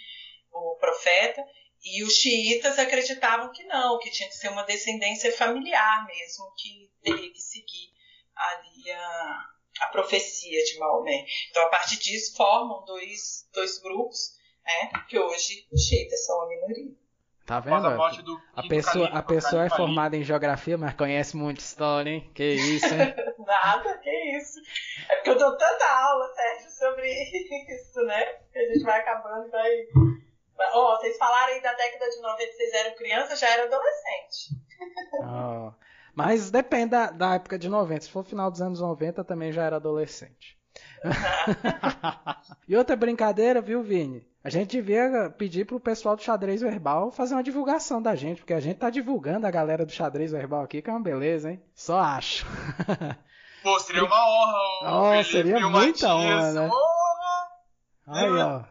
o 0.52 0.76
profeta, 0.80 1.46
e 1.84 2.04
os 2.04 2.14
xiitas 2.14 2.80
acreditavam 2.80 3.52
que 3.52 3.64
não, 3.66 4.00
que 4.00 4.10
tinha 4.10 4.28
que 4.28 4.36
ser 4.36 4.50
uma 4.50 4.64
descendência 4.64 5.32
familiar 5.32 6.06
mesmo, 6.08 6.52
que 6.58 6.92
teria 7.04 7.32
que 7.32 7.40
seguir 7.40 7.94
ali 8.36 8.92
a, 8.92 9.46
a 9.82 9.88
profecia 9.90 10.64
de 10.64 10.80
Maomé. 10.80 11.24
Então, 11.52 11.62
a 11.64 11.70
partir 11.70 11.98
disso, 11.98 12.36
formam 12.36 12.84
dois, 12.84 13.48
dois 13.54 13.78
grupos, 13.78 14.36
né, 14.66 14.92
que 15.08 15.20
hoje 15.20 15.68
os 15.72 15.82
xiitas 15.84 16.26
são 16.26 16.42
a 16.42 16.48
minoria. 16.48 17.07
Tá 17.48 17.62
vendo? 17.62 17.88
a 17.88 18.10
do 18.10 18.42
A 18.54 18.64
pessoa, 18.64 19.08
califa, 19.08 19.18
a 19.18 19.24
pessoa 19.24 19.66
é 19.66 19.70
formada 19.70 20.18
em 20.18 20.24
geografia, 20.24 20.78
mas 20.78 20.94
conhece 20.96 21.38
muita 21.38 21.62
história, 21.62 22.10
hein? 22.10 22.30
Que 22.36 22.44
isso, 22.44 22.94
hein? 22.94 23.16
Nada, 23.40 23.98
que 24.00 24.38
isso. 24.38 24.60
É 25.08 25.16
porque 25.16 25.30
eu 25.30 25.38
dou 25.38 25.56
tanta 25.56 25.86
aula, 25.86 26.28
Sérgio, 26.34 26.70
sobre 26.72 27.08
isso, 27.74 28.04
né? 28.04 28.26
Que 28.52 28.60
a 28.60 28.74
gente 28.74 28.84
vai 28.84 29.00
acabando 29.00 29.48
e 29.48 29.50
vai. 29.50 29.72
Ó, 30.74 30.98
vocês 30.98 31.18
falaram 31.18 31.54
aí 31.54 31.62
da 31.62 31.74
década 31.74 32.10
de 32.10 32.22
90, 32.22 32.52
vocês 32.52 32.74
eram 32.74 32.98
crianças, 32.98 33.40
já 33.40 33.50
era 33.50 33.64
adolescente. 33.64 34.50
Ó, 35.24 35.72
Mas 36.14 36.52
depende 36.52 36.92
da, 36.92 37.12
da 37.12 37.36
época 37.36 37.58
de 37.58 37.70
90. 37.70 38.02
Se 38.02 38.12
for 38.12 38.26
final 38.26 38.52
dos 38.52 38.62
anos 38.62 38.82
90, 38.82 39.24
também 39.24 39.54
já 39.54 39.64
era 39.64 39.78
adolescente. 39.78 40.57
e 42.68 42.76
outra 42.76 42.96
brincadeira, 42.96 43.62
viu, 43.62 43.82
Vini? 43.84 44.26
A 44.44 44.50
gente 44.50 44.72
devia 44.72 45.30
pedir 45.38 45.66
pro 45.66 45.80
pessoal 45.80 46.16
do 46.16 46.22
xadrez 46.24 46.62
verbal 46.62 47.12
fazer 47.12 47.34
uma 47.36 47.44
divulgação 47.44 48.02
da 48.02 48.16
gente, 48.16 48.40
porque 48.40 48.54
a 48.54 48.60
gente 48.60 48.78
tá 48.78 48.90
divulgando 48.90 49.46
a 49.46 49.52
galera 49.52 49.86
do 49.86 49.92
xadrez 49.92 50.32
verbal 50.32 50.62
aqui, 50.64 50.82
que 50.82 50.90
é 50.90 50.94
uma 50.94 51.02
beleza, 51.02 51.52
hein? 51.52 51.62
Só 51.76 52.00
acho. 52.00 52.46
Pô, 53.62 53.80
seria 53.80 54.06
uma 54.06 54.16
honra. 54.16 54.58
o 54.84 55.10
Oh, 55.10 55.12
Felipe 55.24 55.32
seria 55.32 55.68
o 55.68 55.72
muita 55.72 56.08
Matias. 56.08 56.14
honra, 56.14 56.52
né? 56.54 56.70
Porra! 56.70 58.20
Aí, 58.20 58.32
ó. 58.32 58.64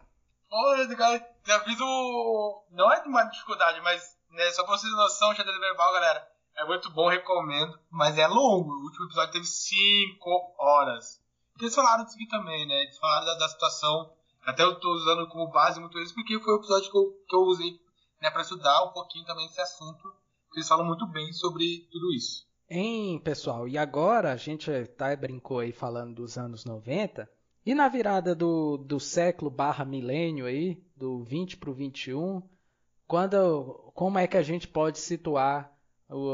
Porra, 0.48 0.96
cara 0.96 1.26
já 1.46 1.60
fiz 1.60 1.78
o. 1.80 2.64
Não 2.72 2.90
é 2.92 3.02
de 3.02 3.08
uma 3.08 3.24
dificuldade, 3.24 3.80
mas 3.82 4.16
né, 4.30 4.50
só 4.52 4.64
pra 4.64 4.72
vocês 4.78 4.90
terem 4.90 4.96
noção, 4.96 5.30
o 5.30 5.34
xadrez 5.34 5.58
verbal, 5.60 5.92
galera. 5.92 6.26
É 6.56 6.64
muito 6.64 6.90
bom, 6.90 7.08
recomendo. 7.10 7.78
Mas 7.90 8.16
é 8.16 8.26
longo. 8.26 8.70
O 8.70 8.84
último 8.84 9.04
episódio 9.06 9.32
teve 9.32 9.44
5 9.44 10.54
horas. 10.58 11.20
Eles 11.60 11.74
falaram 11.74 12.04
disso 12.04 12.16
aqui 12.16 12.28
também, 12.28 12.66
né? 12.66 12.82
Eles 12.82 12.98
falaram 12.98 13.26
da, 13.26 13.34
da 13.34 13.48
situação. 13.48 14.12
Até 14.44 14.62
eu 14.62 14.78
tô 14.78 14.92
usando 14.94 15.28
como 15.28 15.50
base 15.50 15.80
muito 15.80 15.98
isso, 15.98 16.14
porque 16.14 16.38
foi 16.40 16.54
o 16.54 16.58
episódio 16.58 16.90
que 16.90 16.96
eu, 16.96 17.24
que 17.28 17.36
eu 17.36 17.40
usei 17.40 17.80
né, 18.22 18.30
pra 18.30 18.42
estudar 18.42 18.84
um 18.84 18.92
pouquinho 18.92 19.24
também 19.24 19.46
esse 19.46 19.60
assunto. 19.60 20.12
Eles 20.54 20.68
falam 20.68 20.86
muito 20.86 21.06
bem 21.06 21.32
sobre 21.32 21.86
tudo 21.90 22.12
isso. 22.14 22.46
Hein, 22.68 23.20
pessoal, 23.20 23.68
e 23.68 23.78
agora 23.78 24.32
a 24.32 24.36
gente 24.36 24.70
tá, 24.96 25.14
brincou 25.14 25.60
aí 25.60 25.72
falando 25.72 26.14
dos 26.14 26.36
anos 26.36 26.64
90, 26.64 27.30
e 27.64 27.74
na 27.74 27.88
virada 27.88 28.34
do, 28.34 28.76
do 28.76 28.98
século 28.98 29.50
barra 29.50 29.84
milênio 29.84 30.46
aí, 30.46 30.82
do 30.96 31.22
20 31.22 31.58
para 31.58 31.70
o 31.70 31.74
21, 31.74 32.42
quando, 33.06 33.92
como 33.94 34.18
é 34.18 34.26
que 34.26 34.36
a 34.36 34.42
gente 34.42 34.66
pode 34.66 34.98
situar 34.98 35.72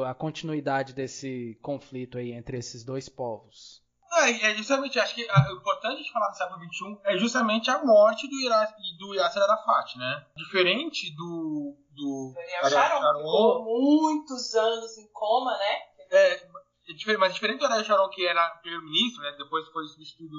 a 0.06 0.14
continuidade 0.14 0.94
desse 0.94 1.58
conflito 1.60 2.16
aí 2.16 2.32
entre 2.32 2.56
esses 2.56 2.82
dois 2.82 3.08
povos? 3.08 3.81
É, 4.14 4.50
é 4.50 4.54
justamente, 4.54 4.98
acho 4.98 5.14
que 5.14 5.24
o 5.24 5.56
importante 5.56 6.02
de 6.02 6.12
falar 6.12 6.28
do 6.28 6.36
século 6.36 6.60
XXI 6.60 7.00
é 7.04 7.16
justamente 7.16 7.70
a 7.70 7.82
morte 7.84 8.28
do, 8.28 8.36
Ira, 8.36 8.68
do 8.98 9.14
Yasser 9.14 9.42
Arafat, 9.42 9.96
né? 9.96 10.26
Diferente 10.36 11.14
do. 11.16 11.76
do 11.94 12.34
Ariel 12.36 12.70
Sharon 12.70 13.18
ficou 13.18 13.64
muitos 13.64 14.54
anos 14.54 14.98
em 14.98 15.10
coma, 15.12 15.56
né? 15.56 15.92
é, 16.12 16.34
é 16.34 17.16
mas 17.16 17.32
diferente 17.32 17.60
do 17.60 17.66
Ariel 17.66 17.84
Sharon, 17.84 18.08
que 18.10 18.26
era 18.26 18.50
primeiro-ministro, 18.60 19.22
né? 19.22 19.34
Depois 19.38 19.66
foi 19.68 19.86
substituído, 19.86 20.36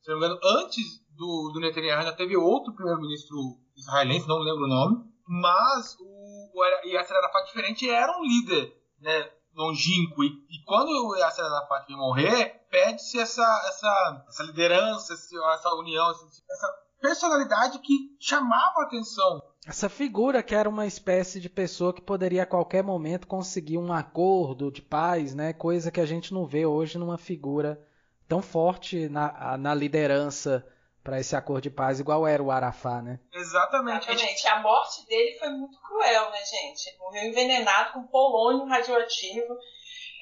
se 0.00 0.10
não 0.10 0.18
me 0.18 0.24
engano, 0.24 0.40
antes 0.42 1.04
do, 1.10 1.50
do 1.52 1.60
Netanyahu, 1.60 2.00
ainda 2.00 2.16
teve 2.16 2.36
outro 2.36 2.74
primeiro-ministro 2.74 3.36
israelense, 3.76 4.26
não 4.26 4.38
lembro 4.38 4.64
o 4.64 4.68
nome, 4.68 5.04
mas 5.26 5.96
o, 6.00 6.50
o 6.54 6.64
Yasser 6.86 7.16
Arafat 7.16 7.46
diferente 7.46 7.88
era 7.88 8.18
um 8.18 8.22
líder, 8.22 8.74
né? 8.98 9.30
Longínquo. 9.54 10.24
E, 10.24 10.28
e 10.28 10.64
quando 10.64 10.88
o 10.88 11.16
Yasser 11.16 11.44
Arafat 11.44 11.86
vai 11.88 11.96
morrer, 11.96 12.66
pede-se 12.70 13.18
essa, 13.18 13.42
essa, 13.68 14.24
essa 14.28 14.42
liderança, 14.44 15.14
essa 15.14 15.74
união, 15.74 16.10
essa 16.10 16.68
personalidade 17.00 17.78
que 17.78 18.16
chamava 18.18 18.80
a 18.80 18.84
atenção. 18.84 19.42
Essa 19.66 19.88
figura 19.88 20.42
que 20.42 20.54
era 20.54 20.68
uma 20.68 20.86
espécie 20.86 21.40
de 21.40 21.48
pessoa 21.48 21.92
que 21.92 22.00
poderia 22.00 22.44
a 22.44 22.46
qualquer 22.46 22.82
momento 22.82 23.26
conseguir 23.26 23.78
um 23.78 23.92
acordo 23.92 24.70
de 24.70 24.80
paz, 24.80 25.34
né? 25.34 25.52
Coisa 25.52 25.90
que 25.90 26.00
a 26.00 26.06
gente 26.06 26.32
não 26.32 26.46
vê 26.46 26.64
hoje 26.64 26.98
numa 26.98 27.18
figura 27.18 27.80
tão 28.26 28.40
forte 28.40 29.08
na, 29.08 29.58
na 29.58 29.74
liderança 29.74 30.66
para 31.02 31.18
esse 31.18 31.34
acordo 31.34 31.62
de 31.62 31.70
paz, 31.70 31.98
igual 31.98 32.26
era 32.26 32.42
o 32.42 32.50
Arafat, 32.50 33.02
né? 33.02 33.18
Exatamente. 33.32 34.10
Exatamente. 34.10 34.48
A 34.48 34.60
morte 34.60 35.06
dele 35.06 35.38
foi 35.38 35.48
muito 35.48 35.80
cruel, 35.80 36.30
né, 36.30 36.38
gente? 36.44 36.88
Ele 36.88 36.98
morreu 36.98 37.24
envenenado 37.24 37.92
com 37.92 38.06
polônio 38.06 38.66
radioativo. 38.66 39.56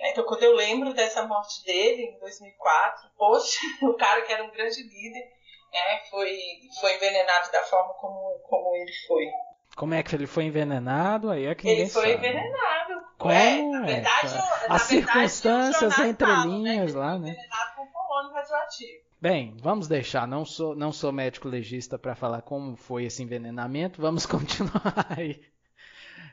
Então, 0.03 0.25
quando 0.25 0.45
eu 0.45 0.55
lembro 0.55 0.95
dessa 0.95 1.27
morte 1.27 1.65
dele, 1.65 2.03
em 2.03 2.21
2004, 2.21 3.11
poxa, 3.17 3.59
o 3.83 3.95
cara 3.95 4.23
que 4.23 4.33
era 4.33 4.45
um 4.45 4.51
grande 4.51 4.81
líder, 4.83 5.25
né, 5.73 6.01
foi, 6.11 6.39
foi 6.81 6.95
envenenado 6.95 7.51
da 7.51 7.63
forma 7.63 7.93
como, 7.95 8.39
como 8.49 8.77
ele 8.77 8.93
foi. 9.07 9.27
Como 9.77 9.95
é 9.95 10.03
que 10.03 10.15
ele 10.15 10.27
foi 10.27 10.45
envenenado? 10.45 11.31
Aí 11.31 11.47
é 11.47 11.55
que 11.55 11.69
Ele 11.69 11.89
foi 11.89 12.03
sabe. 12.03 12.15
envenenado. 12.15 12.95
Como 13.17 13.33
é, 13.33 13.63
na 13.63 13.83
é, 13.83 13.95
verdade, 13.95 14.35
cara? 14.35 14.69
na 14.69 14.75
As 14.75 14.89
verdade, 14.89 14.89
circunstâncias 14.89 15.75
os 15.75 15.97
jornais 15.97 16.11
entre 16.11 16.27
falam, 16.27 16.49
linhas 16.49 16.95
né, 16.95 17.01
lá, 17.01 17.19
né? 17.19 17.29
envenenado 17.29 17.77
com 17.77 17.87
polônio 17.87 18.08
radioativo. 18.33 19.05
Bem, 19.21 19.57
vamos 19.61 19.89
deixar. 19.89 20.27
Não 20.27 20.45
sou, 20.45 20.75
não 20.77 20.93
sou 20.93 21.13
médico 21.13 21.49
legista 21.49 21.99
para 21.99 22.15
falar 22.15 22.43
como 22.43 22.77
foi 22.77 23.05
esse 23.05 23.23
envenenamento. 23.23 24.01
Vamos 24.01 24.25
continuar 24.27 25.07
aí. 25.17 25.41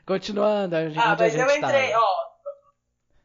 Continuando, 0.06 0.76
a 0.76 0.88
gente, 0.88 0.98
Ah, 0.98 1.12
onde 1.12 1.22
a 1.22 1.26
mas 1.26 1.34
eu 1.34 1.48
gente 1.48 1.58
entrei, 1.58 1.90
tá. 1.90 2.00
ó. 2.00 2.26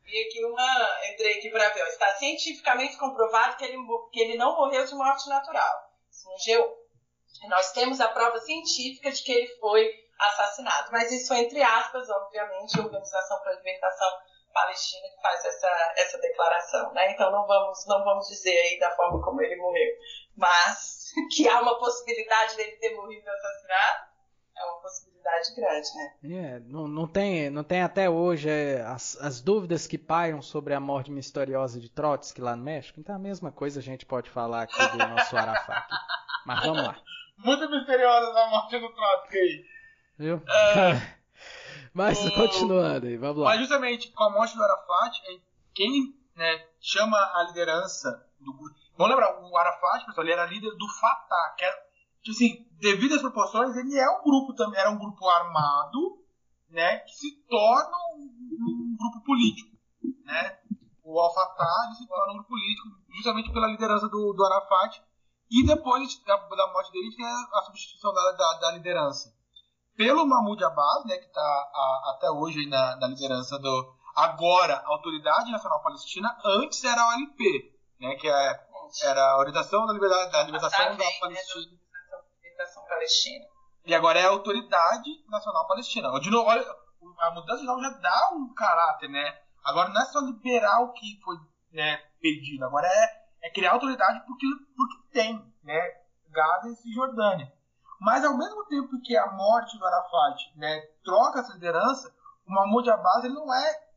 Vi 0.04 0.20
aqui 0.28 0.46
uma. 0.46 0.88
Entrei 1.14 1.38
aqui 1.38 1.50
pra 1.50 1.70
ver. 1.70 1.82
Ó, 1.84 1.88
está 1.88 2.08
cientificamente 2.16 2.98
comprovado 2.98 3.56
que 3.58 3.64
ele, 3.66 3.78
que 4.12 4.20
ele 4.20 4.38
não 4.38 4.56
morreu 4.58 4.84
de 4.86 4.96
morte 4.96 5.30
natural. 5.30 5.92
Isso 6.10 6.28
no 6.28 6.36
G1. 6.36 7.50
Nós 7.50 7.72
temos 7.72 8.00
a 8.02 8.08
prova 8.08 8.40
científica 8.40 9.12
de 9.12 9.24
que 9.24 9.32
ele 9.32 9.48
foi 9.60 9.90
assassinado. 10.20 10.92
Mas 10.92 11.12
isso 11.12 11.34
entre 11.34 11.62
aspas, 11.62 12.10
obviamente, 12.10 12.80
a 12.80 12.84
Organização 12.84 13.40
para 13.42 13.52
a 13.54 13.56
Libertação 13.56 14.10
Palestina 14.54 15.08
que 15.10 15.22
faz 15.22 15.46
essa, 15.46 15.94
essa 15.98 16.18
declaração. 16.20 16.94
Né? 16.94 17.12
Então 17.14 17.32
não 17.32 17.46
vamos, 17.46 17.86
não 17.88 18.04
vamos 18.04 18.28
dizer 18.28 18.56
aí 18.56 18.80
da 18.80 18.92
forma 18.92 19.22
como 19.22 19.42
ele 19.42 19.56
morreu. 19.56 19.94
Mas 20.36 21.12
que 21.36 21.48
há 21.48 21.62
uma 21.62 21.78
possibilidade 21.80 22.56
dele 22.56 22.78
ter 22.78 22.96
morrido 22.96 23.30
assassinado, 23.30 24.12
é 24.58 24.66
uma 24.66 24.82
possibilidade 24.82 25.56
grande, 25.56 25.90
né? 25.96 26.14
É, 26.24 26.60
não, 26.60 26.88
não, 26.88 27.08
tem, 27.08 27.50
não 27.50 27.64
tem 27.64 27.82
até 27.82 28.10
hoje 28.10 28.50
é, 28.50 28.82
as, 28.82 29.16
as 29.18 29.42
dúvidas 29.42 29.88
que 29.88 29.98
pairam 29.98 30.42
sobre 30.42 30.74
a 30.74 30.80
morte 30.80 31.12
misteriosa 31.12 31.80
de 31.80 31.90
Trotsky 31.90 32.42
lá 32.42 32.56
no 32.56 32.64
México. 32.64 33.00
Então 33.00 33.16
a 33.16 33.20
mesma 33.20 33.52
coisa 33.52 33.80
a 33.80 33.84
gente 33.84 34.06
pode 34.06 34.30
falar 34.30 34.64
aqui 34.64 34.78
do 34.92 34.98
nosso 34.98 35.36
Arafat. 35.36 35.88
Mas 36.46 36.66
vamos 36.66 36.84
lá. 36.84 36.98
Muito 37.38 37.70
misteriosa 37.70 38.30
essa 38.30 38.50
morte 38.50 38.80
do 38.80 38.94
Trotsky 38.94 39.38
aí. 39.38 39.66
Viu? 40.18 40.42
Mas 41.94 42.24
o- 42.26 42.34
continuando 42.36 43.08
aí, 43.08 43.18
vamos 43.18 43.38
lá. 43.44 43.50
Mas 43.52 43.60
justamente 43.60 44.12
com 44.12 44.24
a 44.24 44.30
morte 44.30 44.56
do 44.56 44.64
Arafat, 44.64 45.22
é 45.28 45.40
quem 45.74 46.16
né, 46.36 46.66
chama 46.80 47.18
a 47.18 47.44
liderança 47.48 48.10
do 48.40 48.54
grupo. 48.54 48.76
Vamos 48.98 49.12
lembrar, 49.16 49.42
o 49.42 49.58
Arafat, 49.58 50.06
pessoal, 50.06 50.26
ele 50.26 50.34
era 50.34 50.46
líder 50.46 50.72
do 50.78 50.88
Fatah, 51.00 51.56
que 51.58 51.66
era, 51.66 51.76
tipo 52.22 52.36
assim, 52.36 52.68
devido 52.80 53.16
às 53.16 53.22
proporções, 53.22 53.76
ele 53.76 53.98
é 53.98 54.10
um 54.10 54.24
grupo 54.24 54.54
também, 54.54 54.80
era 54.80 54.90
um 54.90 54.98
grupo 55.00 55.28
armado, 55.28 56.24
né, 56.70 56.98
que 57.00 57.12
se 57.14 57.36
torna 57.50 57.98
um, 58.16 58.24
um 58.24 58.98
grupo 58.98 59.26
político, 59.26 59.76
né? 60.26 60.58
O 61.04 61.20
Al-Fatah 61.20 61.94
se 61.98 62.08
torna 62.08 62.32
um 62.32 62.36
grupo 62.36 62.50
político 62.50 62.88
justamente 63.14 63.52
pela 63.52 63.68
liderança 63.68 64.08
do, 64.08 64.34
do 64.34 64.46
Arafat 64.46 65.02
e 65.52 65.66
depois 65.66 66.24
da, 66.24 66.38
da 66.38 66.68
morte 66.72 66.92
dele 66.94 67.14
tem 67.14 67.26
a, 67.26 67.50
a 67.54 67.62
substituição 67.64 68.14
da, 68.14 68.32
da, 68.32 68.54
da 68.62 68.72
liderança 68.72 69.34
pelo 69.96 70.26
Mahmoud 70.26 70.64
Abbas, 70.64 71.06
né, 71.06 71.18
que 71.18 71.26
está 71.26 71.72
até 72.16 72.30
hoje 72.30 72.60
aí 72.60 72.68
na, 72.68 72.96
na 72.98 73.08
liderança 73.08 73.58
do 73.60 73.96
agora 74.16 74.82
Autoridade 74.86 75.52
Nacional 75.52 75.82
Palestina, 75.82 76.38
antes 76.44 76.84
era 76.84 77.02
a 77.02 77.08
OLP, 77.10 77.74
né, 78.00 78.16
que 78.16 78.28
é, 78.28 78.60
era 79.04 79.32
a 79.32 79.38
Orientação 79.38 79.86
da 79.86 79.94
Liberdade 79.94 80.32
da 80.32 80.44
Libertação 80.44 80.86
da 80.86 80.96
bem, 80.96 80.98
né, 80.98 81.20
Palestina. 81.20 81.78
da 82.10 82.18
Libertação 82.44 82.86
Palestina. 82.86 83.46
E 83.86 83.96
agora 83.96 84.20
é 84.20 84.26
a 84.26 84.30
Autoridade 84.30 85.10
Nacional 85.28 85.68
Palestina. 85.68 86.12
De 86.20 86.30
novo, 86.30 86.50
olha, 86.50 86.64
a 87.20 87.32
mudança 87.32 87.62
de 87.62 87.66
nome 87.66 87.82
já 87.82 87.90
dá 87.98 88.30
um 88.34 88.54
caráter, 88.54 89.10
né? 89.10 89.40
Agora 89.64 89.90
não 89.90 90.02
é 90.02 90.06
só 90.06 90.20
liberar 90.20 90.82
o 90.82 90.94
que 90.94 91.20
foi 91.24 91.36
né, 91.72 91.98
perdido, 92.22 92.66
agora 92.66 92.88
é, 92.88 93.48
é 93.48 93.50
criar 93.52 93.72
autoridade 93.72 94.24
porque, 94.26 94.46
porque 94.76 94.98
tem, 95.12 95.54
né? 95.64 95.80
Gaza 96.30 96.70
e 96.70 96.76
Cisjordânia. 96.76 97.52
Mas 98.02 98.26
ao 98.26 98.36
mesmo 98.36 98.66
tempo 98.66 99.00
que 99.04 99.16
a 99.16 99.32
morte 99.32 99.78
do 99.78 99.86
Arafat 99.86 100.52
né, 100.56 100.82
troca 101.04 101.40
essa 101.40 101.54
liderança, 101.54 102.12
o 102.48 102.52
Mahmoud 102.52 102.90
Abbas 102.90 103.24
ele 103.24 103.36
não 103.36 103.54
é 103.54 103.88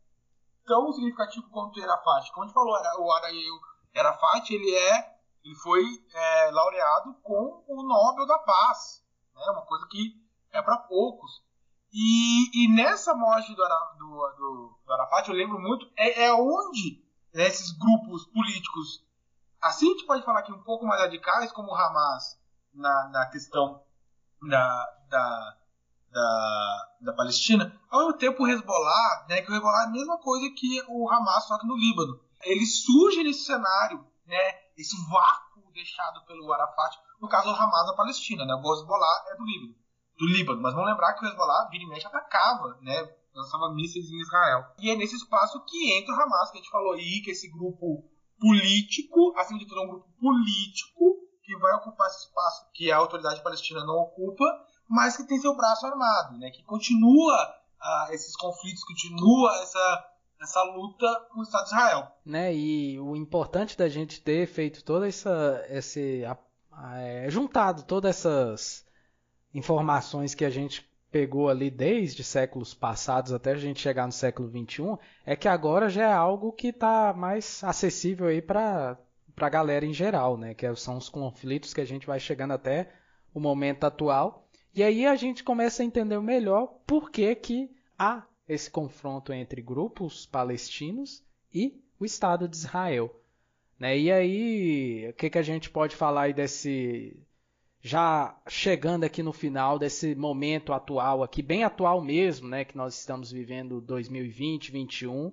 tão 0.67 0.93
significativo 0.93 1.49
quanto 1.49 1.81
o 1.81 1.83
Arafat. 1.83 2.31
Como 2.33 2.45
a 2.45 2.47
gente 2.47 2.55
falou, 2.55 2.75
o 2.75 2.77
Ara- 2.77 2.99
o 3.01 3.99
Arafat 3.99 4.51
ele 4.53 4.71
é, 4.77 5.17
ele 5.43 5.55
foi 5.55 5.83
é, 6.13 6.51
laureado 6.51 7.15
com 7.23 7.65
o 7.67 7.83
Nobel 7.83 8.27
da 8.27 8.39
Paz, 8.41 9.03
né? 9.35 9.43
Uma 9.53 9.63
coisa 9.63 9.87
que 9.89 10.23
é 10.53 10.61
para 10.61 10.77
poucos. 10.77 11.43
E, 11.91 12.65
e 12.65 12.69
nessa 12.75 13.15
morte 13.15 13.55
do, 13.55 13.63
do, 13.97 14.35
do, 14.37 14.79
do 14.85 14.93
Arafat, 14.93 15.31
eu 15.31 15.35
lembro 15.35 15.59
muito, 15.59 15.91
é, 15.97 16.25
é 16.25 16.35
onde 16.35 17.03
né, 17.33 17.45
esses 17.47 17.71
grupos 17.71 18.27
políticos, 18.27 19.03
assim 19.63 19.87
a 19.87 19.93
gente 19.93 20.07
pode 20.07 20.23
falar 20.27 20.41
aqui 20.41 20.53
um 20.53 20.63
pouco 20.63 20.85
mais 20.85 21.01
radicais, 21.01 21.51
como 21.53 21.71
o 21.71 21.75
Hamas 21.75 22.39
na, 22.75 23.09
na 23.09 23.27
questão 23.31 23.83
da, 24.49 24.87
da, 25.09 25.57
da, 26.11 26.89
da 27.01 27.13
Palestina, 27.13 27.81
ao 27.91 28.01
mesmo 28.01 28.19
tempo 28.19 28.43
o 28.43 28.49
Hezbollah, 28.49 29.27
né, 29.29 29.43
que 29.43 29.51
o 29.51 29.55
Hezbollah 29.55 29.83
é 29.83 29.87
a 29.87 29.91
mesma 29.91 30.19
coisa 30.19 30.49
que 30.57 30.83
o 30.89 31.11
Hamas, 31.11 31.47
só 31.47 31.59
que 31.59 31.67
no 31.67 31.77
Líbano. 31.77 32.21
Ele 32.43 32.67
surge 32.67 33.23
nesse 33.23 33.45
cenário, 33.45 34.05
né, 34.27 34.59
esse 34.77 34.97
vácuo 35.11 35.73
deixado 35.73 36.25
pelo 36.27 36.53
Arafat, 36.53 36.97
no 37.21 37.29
caso 37.29 37.53
do 37.53 37.61
Hamas 37.61 37.87
da 37.87 37.97
Palestina, 37.97 38.45
né, 38.45 38.55
o 38.55 38.75
Hezbollah 38.75 39.25
é 39.29 39.37
do 39.37 39.45
Líbano, 39.45 39.75
do 40.19 40.27
Líbano, 40.27 40.63
mas 40.63 40.75
vamos 40.75 40.91
lembrar 40.91 41.15
que 41.15 41.25
o 41.25 41.29
Hezbollah, 41.29 41.69
vira 41.71 41.85
e 41.85 41.89
mexe, 41.89 42.07
atacava, 42.07 42.79
né, 42.81 43.09
lançava 43.35 43.75
mísseis 43.75 44.09
em 44.11 44.21
Israel. 44.21 44.65
E 44.79 44.91
é 44.91 44.97
nesse 44.97 45.17
espaço 45.17 45.65
que 45.65 45.99
entra 45.99 46.15
o 46.15 46.21
Hamas, 46.21 46.51
que 46.51 46.59
a 46.59 46.61
gente 46.61 46.71
falou 46.71 46.93
aí, 46.93 47.21
que 47.23 47.31
é 47.31 47.33
esse 47.33 47.51
grupo 47.51 48.09
político, 48.39 49.35
acima 49.37 49.59
de 49.59 49.67
tudo 49.67 49.81
é 49.81 49.85
um 49.85 49.89
grupo 49.89 50.09
político, 50.21 51.24
que 51.45 51.57
vai 51.59 51.75
ocupar 51.77 52.07
esse 52.09 52.27
espaço 52.27 52.67
que 52.73 52.91
a 52.91 52.97
autoridade 52.97 53.43
palestina 53.43 53.85
não 53.85 53.95
ocupa, 53.97 54.45
mas 54.89 55.17
que 55.17 55.25
tem 55.25 55.39
seu 55.39 55.57
braço 55.57 55.87
armado, 55.87 56.39
né? 56.39 56.51
Que 56.51 56.63
continua 56.65 57.35
ah, 57.81 58.09
esses 58.13 58.35
conflitos, 58.37 58.83
continua 58.85 59.51
essa, 59.63 60.05
essa 60.41 60.63
luta 60.63 61.07
com 61.33 61.41
o 61.41 61.43
Estado 61.43 61.65
de 61.65 61.71
Israel. 61.71 62.09
né? 62.25 62.55
E 62.55 62.99
o 63.01 63.15
importante 63.15 63.77
da 63.77 63.89
gente 63.89 64.21
ter 64.21 64.47
feito 64.47 64.83
toda 64.83 65.07
essa, 65.07 65.65
esse, 65.69 66.25
a- 66.25 66.37
a- 66.73 66.99
é, 67.01 67.31
juntado 67.31 67.83
todas 67.83 68.17
essas 68.17 68.85
informações 69.53 70.35
que 70.35 70.45
a 70.45 70.51
gente 70.51 70.89
pegou 71.11 71.49
ali 71.49 71.71
desde 71.71 72.25
séculos 72.25 72.75
passados 72.75 73.33
até 73.33 73.53
a 73.53 73.57
gente 73.57 73.81
chegar 73.81 74.05
no 74.07 74.13
século 74.13 74.49
XXI, 74.49 74.99
é 75.25 75.37
que 75.37 75.47
agora 75.47 75.89
já 75.89 76.03
é 76.09 76.13
algo 76.13 76.51
que 76.53 76.69
está 76.69 77.13
mais 77.13 77.63
acessível 77.63 78.27
aí 78.27 78.43
para 78.43 78.99
para 79.35 79.47
a 79.47 79.51
galera 79.51 79.85
em 79.85 79.93
geral, 79.93 80.37
né? 80.37 80.55
Que 80.55 80.75
são 80.77 80.97
os 80.97 81.09
conflitos 81.09 81.75
que 81.75 81.81
a 81.81 81.85
gente 81.85 82.07
vai 82.07 82.21
chegando 82.21 82.53
até 82.53 82.91
o 83.33 83.41
momento 83.41 83.85
atual. 83.85 84.49
E 84.75 84.83
aí 84.83 85.07
a 85.07 85.17
gente 85.17 85.45
começa 85.45 85.83
a 85.83 85.87
entender 85.87 86.21
melhor 86.21 86.67
por 86.87 87.11
que, 87.11 87.35
que 87.35 87.71
há 87.99 88.25
esse 88.49 88.71
confronto 88.71 89.33
entre 89.33 89.63
grupos 89.63 90.27
palestinos 90.27 91.23
e 91.53 91.81
o 91.99 92.05
Estado 92.05 92.49
de 92.49 92.57
Israel. 92.57 93.15
Né? 93.79 93.99
E 93.99 94.13
aí, 94.13 95.09
o 95.11 95.13
que, 95.15 95.31
que 95.31 95.39
a 95.39 95.43
gente 95.43 95.71
pode 95.71 95.97
falar 95.97 96.23
aí 96.23 96.33
desse. 96.33 97.17
Já 97.81 98.35
chegando 98.49 99.05
aqui 99.05 99.23
no 99.23 99.33
final 99.33 99.79
desse 99.79 100.15
momento 100.15 100.73
atual 100.73 101.23
aqui, 101.23 101.43
bem 101.43 101.65
atual 101.65 102.01
mesmo, 102.01 102.49
né? 102.49 102.65
Que 102.65 102.77
nós 102.77 102.99
estamos 102.99 103.31
vivendo 103.31 103.81
2020, 103.81 104.73
2021. 104.73 105.33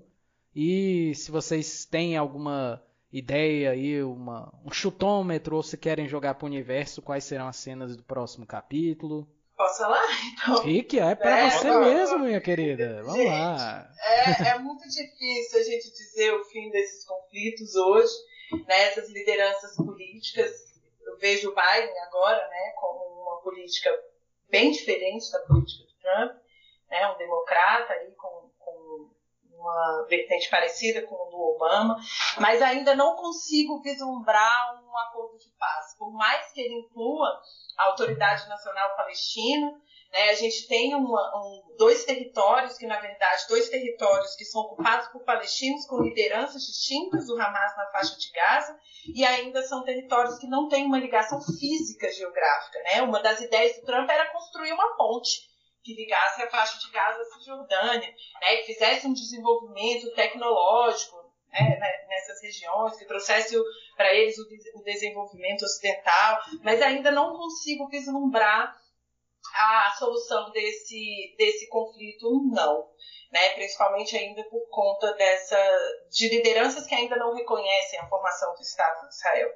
E 0.53 1.15
se 1.15 1.31
vocês 1.31 1.85
têm 1.85 2.17
alguma 2.17 2.83
ideia 3.12 3.72
aí, 3.72 4.01
uma, 4.03 4.53
um 4.66 4.72
chutômetro, 4.72 5.55
ou 5.55 5.64
se 5.64 5.78
querem 5.78 6.07
jogar 6.07 6.36
para 6.36 6.45
o 6.45 6.49
universo, 6.49 7.01
quais 7.01 7.24
serão 7.24 7.47
as 7.47 7.57
cenas 7.57 7.95
do 7.95 8.03
próximo 8.03 8.45
capítulo? 8.45 9.28
Posso 9.55 9.80
falar? 9.80 10.01
Então, 10.43 10.64
Fique, 10.64 10.99
é 10.99 11.14
para 11.14 11.38
É, 11.39 11.49
você 11.51 11.70
mesmo, 11.80 12.20
minha 12.20 12.41
querida. 12.41 13.01
Vamos 13.04 13.17
Gente. 13.17 13.29
lá. 13.29 13.92
é, 14.04 14.50
é 14.50 14.59
muito 14.59 14.83
difícil 14.88 15.59
a 15.59 15.63
gente 15.63 15.92
dizer 15.92 16.33
o 16.33 16.43
fim 16.46 16.70
desses 16.71 17.05
conflitos 17.05 17.75
hoje, 17.75 18.13
né? 18.67 18.83
Essas 18.83 19.09
lideranças 19.09 19.75
políticas. 19.75 20.51
Eu 21.05 21.17
vejo 21.17 21.50
o 21.50 21.55
Biden 21.55 22.00
agora, 22.08 22.47
né, 22.47 22.74
como 22.79 23.21
uma 23.24 23.42
política 23.42 23.89
bem 24.50 24.71
diferente 24.71 25.32
da 25.32 25.39
política 25.42 25.83
do 25.83 25.93
Trump, 26.00 26.38
né? 26.89 27.08
Um 27.12 27.17
democrata 27.17 27.93
aí 27.93 28.12
com 28.16 28.50
uma 29.62 30.05
vertente 30.09 30.50
parecida 30.50 31.05
com 31.05 31.16
o 31.16 31.29
do 31.29 31.38
Obama, 31.38 31.97
mas 32.39 32.62
ainda 32.62 32.96
não 32.96 33.16
consigo 33.16 33.82
vislumbrar 33.82 34.83
um 34.83 34.97
acordo 34.97 35.38
de 35.38 35.50
paz. 35.58 35.96
Por 35.97 36.12
mais 36.12 36.51
que 36.51 36.62
ele 36.62 36.75
inclua 36.75 37.39
a 37.78 37.86
Autoridade 37.86 38.50
Nacional 38.50 38.96
Palestina, 38.96 39.71
né, 40.12 40.29
a 40.29 40.33
gente 40.33 40.67
tem 40.67 40.93
uma, 40.93 41.38
um, 41.38 41.75
dois 41.78 42.04
territórios 42.04 42.78
que, 42.78 42.86
na 42.86 43.00
verdade, 43.00 43.46
dois 43.47 43.70
territórios 43.70 44.36
que 44.36 44.43
são 44.43 44.62
ocupados 44.62 45.08
por 45.08 45.24
palestinos 45.24 45.86
com 45.86 46.01
lideranças 46.01 46.63
distintas 46.63 47.28
do 47.28 47.39
Hamas 47.39 47.78
na 47.78 47.89
faixa 47.92 48.17
de 48.17 48.29
Gaza 48.32 48.78
e 49.16 49.24
ainda 49.24 49.62
são 49.62 49.86
territórios 49.86 50.38
que 50.38 50.47
não 50.47 50.67
têm 50.67 50.86
uma 50.86 51.00
ligação 51.00 51.39
física 51.42 52.12
geográfica. 52.12 52.79
Né? 52.83 53.01
Uma 53.01 53.21
das 53.21 53.39
ideias 53.39 53.78
do 53.78 53.86
Trump 53.86 54.09
era 54.09 54.32
construir 54.33 54.74
uma 54.74 54.97
ponte 54.97 55.50
que 55.83 55.95
ligasse 55.95 56.41
a 56.41 56.49
faixa 56.49 56.78
de 56.79 56.91
Gaza 56.91 57.21
à 57.21 57.25
Cisjordânia, 57.25 58.16
né, 58.41 58.58
que 58.58 58.74
fizesse 58.74 59.08
um 59.08 59.13
desenvolvimento 59.13 60.13
tecnológico 60.13 61.21
né, 61.51 61.78
né 61.78 62.05
nessas 62.08 62.41
regiões, 62.41 62.95
que 62.97 63.05
trouxesse 63.05 63.55
para 63.95 64.13
eles 64.13 64.37
o, 64.37 64.43
o 64.75 64.83
desenvolvimento 64.83 65.63
ocidental, 65.63 66.39
mas 66.63 66.82
ainda 66.82 67.12
não 67.12 67.36
consigo 67.36 67.87
vislumbrar 67.89 68.79
a 69.53 69.95
solução 69.97 70.51
desse, 70.51 71.36
desse 71.37 71.67
conflito, 71.67 72.29
não. 72.51 72.89
Né, 73.32 73.49
principalmente 73.51 74.17
ainda 74.17 74.43
por 74.49 74.67
conta 74.67 75.13
dessa 75.13 75.58
de 76.09 76.28
lideranças 76.28 76.86
que 76.86 76.93
ainda 76.93 77.16
não 77.16 77.33
reconhecem 77.33 77.97
a 77.97 78.09
formação 78.09 78.53
do 78.53 78.62
Estado 78.62 79.08
de 79.08 79.16
Israel. 79.16 79.49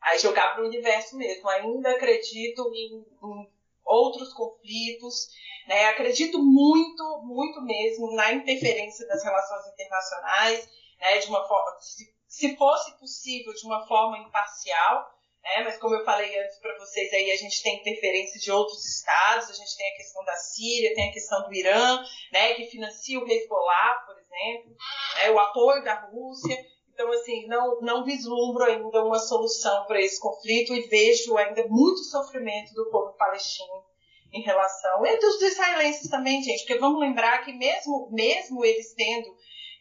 Aí 0.00 0.18
jogar 0.18 0.54
para 0.54 0.62
o 0.62 0.66
universo 0.66 1.14
mesmo. 1.14 1.46
Ainda 1.50 1.90
acredito 1.90 2.62
em, 2.74 3.04
em 3.22 3.53
outros 3.84 4.32
conflitos, 4.32 5.28
né? 5.68 5.86
acredito 5.86 6.38
muito, 6.42 7.22
muito 7.24 7.60
mesmo 7.62 8.14
na 8.14 8.32
interferência 8.32 9.06
das 9.06 9.22
relações 9.22 9.72
internacionais, 9.72 10.68
né? 11.00 11.18
de 11.18 11.28
uma 11.28 11.46
forma, 11.46 11.80
se, 11.80 12.04
se 12.26 12.56
fosse 12.56 12.98
possível, 12.98 13.52
de 13.52 13.66
uma 13.66 13.86
forma 13.86 14.18
imparcial, 14.18 15.14
é, 15.44 15.62
mas 15.62 15.76
como 15.76 15.94
eu 15.94 16.04
falei 16.04 16.38
antes 16.38 16.58
para 16.58 16.76
vocês, 16.78 17.12
aí 17.12 17.30
a 17.30 17.36
gente 17.36 17.62
tem 17.62 17.78
interferência 17.78 18.40
de 18.40 18.50
outros 18.50 18.82
estados, 18.86 19.50
a 19.50 19.52
gente 19.52 19.76
tem 19.76 19.92
a 19.92 19.96
questão 19.96 20.24
da 20.24 20.34
Síria, 20.36 20.94
tem 20.94 21.10
a 21.10 21.12
questão 21.12 21.42
do 21.42 21.54
Irã, 21.54 22.02
né, 22.32 22.54
que 22.54 22.66
financia 22.66 23.20
o 23.20 23.30
Hezbollah, 23.30 24.04
por 24.06 24.18
exemplo, 24.18 24.74
né, 25.16 25.30
o 25.30 25.38
apoio 25.38 25.84
da 25.84 26.00
Rússia. 26.00 26.56
Então, 26.94 27.10
assim, 27.10 27.46
não, 27.48 27.80
não 27.80 28.04
vislumbro 28.04 28.64
ainda 28.64 29.04
uma 29.04 29.18
solução 29.18 29.84
para 29.86 30.00
esse 30.00 30.20
conflito 30.20 30.72
e 30.72 30.82
vejo 30.82 31.36
ainda 31.36 31.66
muito 31.68 32.04
sofrimento 32.04 32.72
do 32.72 32.88
povo 32.88 33.12
palestino 33.14 33.84
em 34.32 34.40
relação. 34.40 35.04
E 35.04 35.16
dos 35.18 35.42
israelenses 35.42 36.08
também, 36.08 36.40
gente, 36.40 36.60
porque 36.60 36.78
vamos 36.78 37.00
lembrar 37.00 37.44
que 37.44 37.52
mesmo, 37.52 38.08
mesmo 38.12 38.64
eles 38.64 38.94
tendo 38.94 39.28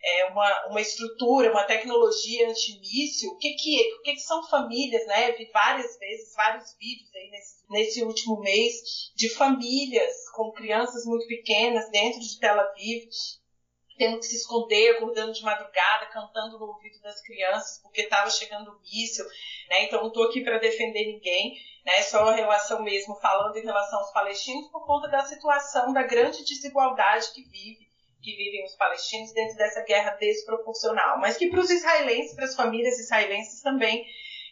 é, 0.03 0.25
uma, 0.25 0.67
uma 0.69 0.81
estrutura, 0.81 1.51
uma 1.51 1.65
tecnologia 1.65 2.49
antimíssil, 2.49 3.29
o 3.29 3.37
que 3.37 3.53
que, 3.53 3.93
o 3.93 4.01
que 4.01 4.13
que 4.13 4.19
são 4.19 4.43
famílias, 4.49 5.05
né? 5.05 5.29
Eu 5.29 5.37
vi 5.37 5.45
várias 5.51 5.97
vezes, 5.99 6.33
vários 6.35 6.75
vídeos 6.79 7.09
aí 7.15 7.29
nesse, 7.29 7.63
nesse 7.69 8.03
último 8.03 8.39
mês 8.41 8.73
de 9.15 9.29
famílias 9.29 10.29
com 10.33 10.51
crianças 10.51 11.05
muito 11.05 11.27
pequenas 11.27 11.89
dentro 11.91 12.19
de 12.19 12.39
Tel 12.39 12.59
Aviv, 12.59 13.05
tendo 13.97 14.17
que 14.19 14.25
se 14.25 14.35
esconder, 14.37 14.95
acordando 14.95 15.33
de 15.33 15.43
madrugada, 15.43 16.07
cantando 16.07 16.57
no 16.57 16.65
ouvido 16.65 16.99
das 17.01 17.21
crianças, 17.21 17.79
porque 17.81 18.01
estava 18.01 18.29
chegando 18.29 18.71
o 18.71 18.79
míssil, 18.79 19.25
né? 19.69 19.83
Então 19.83 20.01
não 20.01 20.07
estou 20.07 20.23
aqui 20.23 20.41
para 20.41 20.57
defender 20.57 21.05
ninguém, 21.05 21.55
né? 21.85 22.01
Só 22.01 22.29
a 22.29 22.35
relação 22.35 22.81
mesmo, 22.81 23.15
falando 23.15 23.55
em 23.57 23.63
relação 23.63 23.99
aos 23.99 24.11
palestinos, 24.11 24.69
por 24.71 24.85
conta 24.85 25.07
da 25.09 25.23
situação, 25.23 25.93
da 25.93 26.03
grande 26.03 26.43
desigualdade 26.43 27.31
que 27.33 27.43
vive 27.43 27.93
que 28.23 28.37
vivem 28.37 28.63
os 28.63 28.75
palestinos 28.77 29.33
dentro 29.33 29.57
dessa 29.57 29.83
guerra 29.83 30.11
desproporcional, 30.11 31.19
mas 31.19 31.35
que 31.35 31.49
para 31.49 31.59
os 31.59 31.69
israelenses, 31.69 32.33
para 32.33 32.45
as 32.45 32.55
famílias 32.55 32.97
israelenses 32.97 33.61
também 33.61 34.05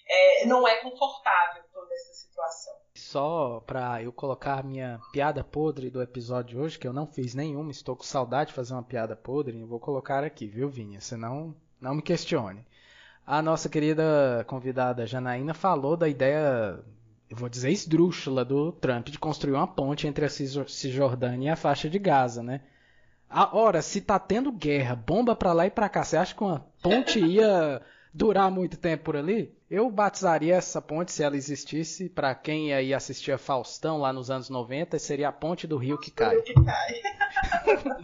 é, 0.05 0.45
não 0.45 0.67
é 0.67 0.75
confortável 0.81 1.63
toda 1.71 1.93
essa 1.93 2.13
situação. 2.13 2.80
Só 3.01 3.61
para 3.65 4.01
eu 4.03 4.11
colocar 4.13 4.59
a 4.59 4.63
minha 4.63 4.99
piada 5.11 5.43
podre 5.43 5.89
do 5.89 6.03
episódio 6.03 6.61
hoje, 6.61 6.77
que 6.77 6.87
eu 6.87 6.93
não 6.93 7.07
fiz 7.07 7.33
nenhuma, 7.33 7.71
estou 7.71 7.95
com 7.95 8.03
saudade 8.03 8.49
de 8.49 8.55
fazer 8.55 8.73
uma 8.73 8.83
piada 8.83 9.15
podre, 9.15 9.59
eu 9.59 9.67
vou 9.67 9.79
colocar 9.79 10.23
aqui, 10.23 10.45
viu, 10.45 10.69
Vinha? 10.69 11.01
Senão, 11.01 11.53
não 11.79 11.95
me 11.95 12.01
questione. 12.01 12.63
A 13.25 13.41
nossa 13.41 13.67
querida 13.67 14.45
convidada 14.47 15.07
Janaína 15.07 15.53
falou 15.53 15.97
da 15.97 16.07
ideia, 16.07 16.79
eu 17.27 17.35
vou 17.35 17.49
dizer 17.49 17.71
esdrúxula, 17.71 18.45
do 18.45 18.71
Trump 18.71 19.09
de 19.09 19.17
construir 19.17 19.53
uma 19.53 19.67
ponte 19.67 20.05
entre 20.07 20.23
a 20.23 20.29
Cisjordânia 20.29 21.47
e 21.47 21.51
a 21.51 21.55
faixa 21.55 21.89
de 21.89 21.97
Gaza, 21.97 22.43
né? 22.43 22.61
Ora, 23.51 23.81
se 23.81 23.99
tá 23.99 24.19
tendo 24.19 24.51
guerra, 24.51 24.95
bomba 24.95 25.35
pra 25.35 25.53
lá 25.53 25.65
e 25.65 25.71
pra 25.71 25.89
cá, 25.89 26.03
você 26.03 26.17
acha 26.17 26.35
que 26.35 26.43
uma 26.43 26.65
ponte 26.83 27.19
ia 27.19 27.81
durar 28.13 28.51
muito 28.51 28.77
tempo 28.77 29.05
por 29.05 29.17
ali? 29.17 29.59
Eu 29.71 29.89
batizaria 29.89 30.55
essa 30.55 30.81
ponte, 30.81 31.13
se 31.13 31.23
ela 31.23 31.37
existisse, 31.37 32.09
para 32.09 32.35
quem 32.35 32.73
aí 32.73 32.93
assistia 32.93 33.37
Faustão 33.37 33.97
lá 33.97 34.11
nos 34.11 34.29
anos 34.29 34.49
90, 34.49 34.99
seria 34.99 35.29
a 35.29 35.31
ponte 35.31 35.65
do 35.65 35.77
rio 35.77 35.97
que 35.97 36.11
cai. 36.11 36.41
Que 36.41 36.53
cai. 36.53 37.01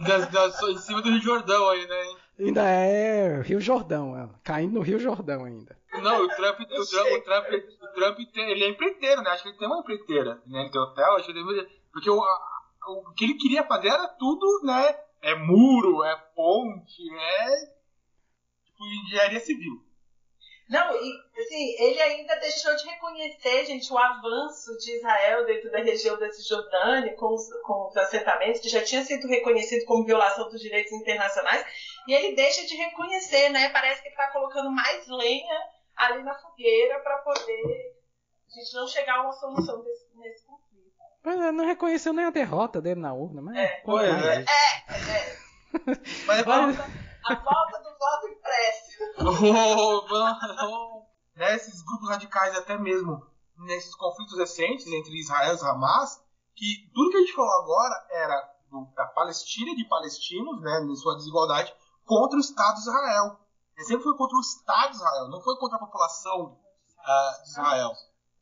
das, 0.00 0.30
das, 0.30 0.62
em 0.62 0.78
cima 0.78 1.02
do 1.02 1.10
Rio 1.10 1.20
Jordão 1.20 1.68
aí, 1.68 1.86
né? 1.86 2.16
Ainda 2.40 2.62
é 2.62 3.42
Rio 3.42 3.60
Jordão, 3.60 4.16
ela. 4.16 4.34
caindo 4.42 4.74
no 4.74 4.80
Rio 4.80 4.98
Jordão 4.98 5.44
ainda. 5.44 5.76
Não, 5.92 6.24
o 6.24 6.28
Trump, 6.28 6.60
o 6.60 6.66
Trump, 6.66 7.12
o 7.12 7.20
Trump, 7.22 7.46
o 7.82 7.88
Trump 7.88 8.18
tem, 8.32 8.50
ele 8.50 8.64
é 8.64 8.68
empreiteiro, 8.70 9.20
né? 9.22 9.30
Acho 9.30 9.42
que 9.42 9.50
ele 9.50 9.58
tem 9.58 9.68
uma 9.68 9.80
empreiteira, 9.80 10.40
né? 10.46 10.60
Ele 10.60 10.70
tem 10.70 10.80
hotel, 10.80 11.16
acho 11.16 11.26
que 11.26 11.32
ele 11.32 11.68
porque 11.92 12.08
o, 12.08 12.18
o 12.18 13.12
que 13.14 13.24
ele 13.24 13.34
queria 13.34 13.64
fazer 13.64 13.88
era 13.88 14.08
tudo, 14.08 14.62
né? 14.64 14.94
é 15.22 15.34
muro, 15.34 16.04
é 16.04 16.16
ponte, 16.34 17.02
é 17.12 17.66
tipo 18.64 18.84
engenharia 19.04 19.40
civil. 19.40 19.84
Não, 20.68 20.94
e 21.02 21.22
assim, 21.38 21.74
ele 21.78 22.00
ainda 22.00 22.36
deixou 22.36 22.76
de 22.76 22.84
reconhecer, 22.84 23.64
gente, 23.64 23.90
o 23.90 23.96
avanço 23.96 24.76
de 24.78 24.96
Israel 24.96 25.46
dentro 25.46 25.70
da 25.70 25.78
região 25.78 26.18
da 26.18 26.30
Cisjordânia, 26.30 27.16
com 27.16 27.34
os, 27.34 27.48
com 27.62 27.88
os 27.88 27.96
assentamentos, 27.96 28.60
que 28.60 28.68
já 28.68 28.82
tinha 28.82 29.02
sido 29.02 29.26
reconhecido 29.28 29.86
como 29.86 30.04
violação 30.04 30.48
dos 30.50 30.60
direitos 30.60 30.92
internacionais, 30.92 31.64
e 32.06 32.12
ele 32.12 32.36
deixa 32.36 32.66
de 32.66 32.76
reconhecer, 32.76 33.48
né? 33.48 33.70
Parece 33.70 34.02
que 34.02 34.08
ele 34.08 34.14
está 34.14 34.30
colocando 34.30 34.70
mais 34.70 35.08
lenha 35.08 35.58
ali 35.96 36.22
na 36.22 36.34
fogueira 36.34 37.00
para 37.00 37.18
poder 37.18 37.98
a 38.48 38.60
gente 38.60 38.74
não 38.74 38.86
chegar 38.86 39.16
a 39.16 39.22
uma 39.22 39.32
solução 39.32 39.82
desse, 39.82 40.06
nesse 40.16 40.44
Pois 41.22 41.40
é, 41.40 41.52
não 41.52 41.66
reconheceu 41.66 42.12
nem 42.12 42.24
a 42.24 42.30
derrota 42.30 42.80
dele 42.80 43.00
na 43.00 43.12
urna, 43.12 43.42
mas. 43.42 43.56
É, 43.56 43.82
pois 43.84 44.08
é. 44.08 44.38
É, 44.38 44.44
é. 44.44 45.48
Mas, 46.26 46.40
a, 46.40 46.42
volta, 46.42 46.84
a 47.26 47.34
volta 47.34 47.78
do 47.80 47.98
voto 47.98 48.28
impresso. 48.28 48.87
Oh, 50.64 51.06
né, 51.36 51.54
esses 51.54 51.82
grupos 51.82 52.08
radicais, 52.08 52.56
até 52.56 52.76
mesmo 52.78 53.26
nesses 53.58 53.94
conflitos 53.94 54.36
recentes 54.36 54.86
entre 54.86 55.18
Israel 55.18 55.56
e 55.56 55.64
Hamas, 55.64 56.22
que 56.54 56.90
tudo 56.94 57.10
que 57.10 57.16
a 57.16 57.20
gente 57.20 57.34
falou 57.34 57.52
agora 57.62 58.06
era 58.10 58.54
do, 58.70 58.86
da 58.94 59.06
Palestina 59.06 59.70
e 59.70 59.76
de 59.76 59.88
palestinos, 59.88 60.60
né, 60.60 60.86
em 60.88 60.96
sua 60.96 61.16
desigualdade, 61.16 61.72
contra 62.04 62.36
o 62.36 62.40
Estado 62.40 62.74
de 62.74 62.80
Israel. 62.80 63.40
Ele 63.76 63.86
sempre 63.86 64.04
foi 64.04 64.16
contra 64.16 64.36
o 64.36 64.40
Estado 64.40 64.90
de 64.90 64.96
Israel, 64.96 65.28
não 65.28 65.40
foi 65.40 65.56
contra 65.56 65.76
a 65.76 65.80
população 65.80 66.52
uh, 66.52 67.42
de 67.42 67.48
Israel. 67.50 67.92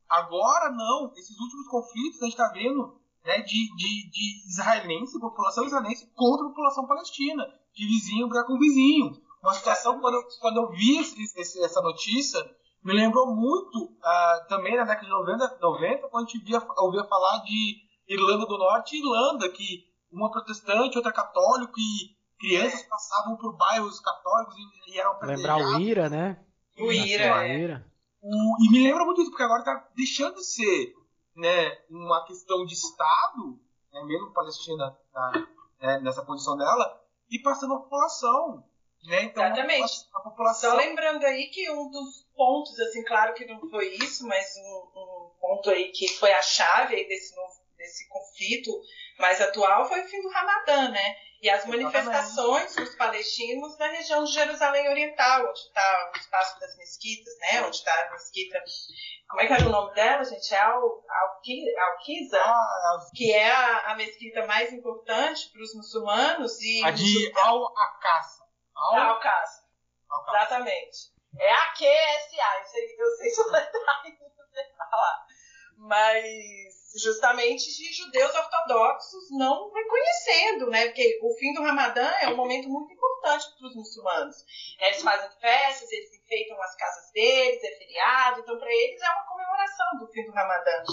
Agora 0.09 0.71
não, 0.71 1.13
esses 1.17 1.39
últimos 1.39 1.69
conflitos 1.69 2.23
a 2.23 2.25
gente 2.27 2.35
está 2.35 2.49
vendo 2.49 2.99
né, 3.25 3.43
de, 3.43 3.75
de, 3.75 4.11
de 4.11 4.49
israelense, 4.49 5.19
população 5.19 5.65
israelense 5.65 6.07
contra 6.15 6.47
a 6.47 6.49
população 6.49 6.87
palestina, 6.87 7.45
de 7.75 7.87
vizinho 7.87 8.29
para 8.29 8.45
com 8.45 8.59
vizinho. 8.59 9.21
Uma 9.47 9.55
situação, 9.55 10.01
quando 10.01 10.15
eu, 10.15 10.23
quando 10.41 10.57
eu 10.57 10.71
vi 10.71 10.99
esse, 10.99 11.23
esse, 11.41 11.63
essa 11.63 11.81
notícia, 11.81 12.45
me 12.83 12.93
lembrou 12.93 13.33
muito 13.33 13.85
uh, 13.85 14.49
também 14.49 14.77
na 14.77 14.83
década 14.83 15.07
de 15.07 15.13
90, 15.13 15.59
90 15.61 16.09
quando 16.09 16.25
a 16.25 16.29
gente 16.29 16.45
via, 16.45 16.61
ouvia 16.79 17.05
falar 17.05 17.39
de 17.45 17.77
Irlanda 18.09 18.45
do 18.45 18.59
Norte 18.59 18.97
e 18.97 18.99
Irlanda, 18.99 19.49
que 19.49 19.85
uma 20.11 20.33
protestante, 20.33 20.97
outra 20.97 21.13
católica, 21.13 21.75
e 21.79 22.17
crianças 22.41 22.83
passavam 22.83 23.37
por 23.37 23.57
bairros 23.57 24.01
católicos 24.01 24.57
e, 24.57 24.95
e 24.95 24.99
eram 24.99 25.17
Lembrar 25.23 25.59
o 25.59 25.81
Ira, 25.81 26.09
né? 26.09 26.45
O 26.77 26.91
Ira, 26.91 27.47
é. 27.47 27.85
O, 28.21 28.65
e 28.65 28.71
me 28.73 28.83
lembra 28.83 29.05
muito 29.05 29.21
isso, 29.21 29.31
porque 29.31 29.45
agora 29.45 29.61
está 29.61 29.89
deixando 29.95 30.35
de 30.35 30.45
ser 30.45 30.93
né, 31.37 31.71
uma 31.89 32.25
questão 32.25 32.65
de 32.67 32.75
Estado, 32.75 33.61
né, 33.93 34.03
mesmo 34.07 34.33
Palestina 34.33 34.91
tá, 35.13 35.47
né, 35.81 36.01
nessa 36.01 36.25
posição 36.25 36.57
dela, 36.57 37.01
e 37.31 37.39
passando 37.39 37.75
a 37.75 37.79
população. 37.79 38.65
Né? 39.07 39.23
Então, 39.25 39.45
Exatamente. 39.45 39.93
A, 40.15 40.19
a 40.19 40.23
população... 40.23 40.71
Só 40.71 40.77
lembrando 40.77 41.25
aí 41.25 41.47
que 41.49 41.71
um 41.71 41.89
dos 41.91 42.27
pontos, 42.35 42.79
assim, 42.81 43.05
claro 43.05 43.35
que 43.35 43.47
não 43.47 43.61
foi 43.71 43.95
isso, 43.95 44.27
mas 44.27 44.55
um, 44.57 45.01
um 45.01 45.31
ponto 45.41 45.71
aí 45.71 45.93
que 45.93 46.09
foi 46.09 46.33
a 46.33 46.43
chave 46.43 47.05
desse, 47.05 47.35
novo, 47.37 47.55
desse 47.77 48.09
conflito 48.09 48.71
mais 49.19 49.41
atual 49.41 49.89
foi 49.89 50.03
o 50.03 50.09
fim 50.09 50.21
do 50.21 50.29
Ramadã, 50.29 50.91
né? 50.91 51.17
E 51.41 51.51
as 51.51 51.67
manifestações 51.67 52.75
dos 52.75 52.95
palestinos 52.97 53.79
na 53.79 53.89
região 53.89 54.25
de 54.25 54.33
Jerusalém 54.33 54.89
Oriental, 54.89 55.49
onde 55.49 55.59
está 55.59 56.11
o 56.13 56.19
espaço 56.19 56.59
das 56.59 56.77
mesquitas, 56.77 57.39
né? 57.39 57.63
Onde 57.63 57.77
está 57.77 57.93
a 57.93 58.11
mesquita. 58.11 58.63
Como 59.29 59.43
é 59.43 59.47
que 59.47 59.53
era 59.53 59.67
o 59.67 59.71
nome 59.71 59.95
dela, 59.95 60.25
gente? 60.25 60.55
É 60.55 60.59
Al, 60.59 60.83
Alquiza, 61.91 62.41
ah, 62.41 62.99
que 63.15 63.33
é 63.33 63.51
a, 63.51 63.93
a, 63.93 63.97
mesquita 63.97 64.47
mais 64.47 64.73
importante 64.73 65.51
para 65.53 65.63
os 65.63 65.75
muçulmanos. 65.75 66.61
E 66.63 66.83
a 66.85 66.91
de 66.91 67.33
Al-Aqasa. 67.37 68.46
Al-Aqasa. 68.77 69.65
Exatamente. 70.29 71.17
É 71.39 71.53
a 71.53 71.73
QSA, 71.73 72.59
eu 72.61 72.67
sei, 72.67 72.97
eu 72.99 73.17
sei 73.17 73.31
soletrar 73.31 74.07
e 74.07 74.11
não 74.19 74.31
sei 74.53 74.65
falar. 74.77 75.27
Mas 75.77 76.93
justamente 77.03 77.65
de 77.77 77.93
judeus 77.93 78.35
ortodoxos 78.35 79.31
não 79.33 79.71
reconhecendo, 79.71 80.71
né? 80.71 80.87
Porque 80.87 81.19
o 81.23 81.35
fim 81.35 81.53
do 81.53 81.63
Ramadã 81.63 82.07
é 82.21 82.29
um 82.29 82.37
momento 82.37 82.69
muito 82.69 82.93
importante 82.93 83.47
para 83.59 83.69
os 83.69 83.77
muçulmanos. 83.77 84.37
Eles 84.81 85.03
fazem 85.03 85.31
festas, 85.39 85.93
eles 85.93 86.15
enfeitam 86.15 86.61
as 86.63 86.75
casas 86.77 87.11
deles, 87.13 87.63
é 87.63 87.79
feriado, 87.79 88.41
então 88.41 88.59
para 88.59 88.73
eles 88.73 89.01
é 89.03 89.11
uma 89.11 89.27
comemoração 89.27 89.99
do 89.99 90.09
fim 90.09 90.25
do 90.25 90.33
Ramadã. 90.33 90.85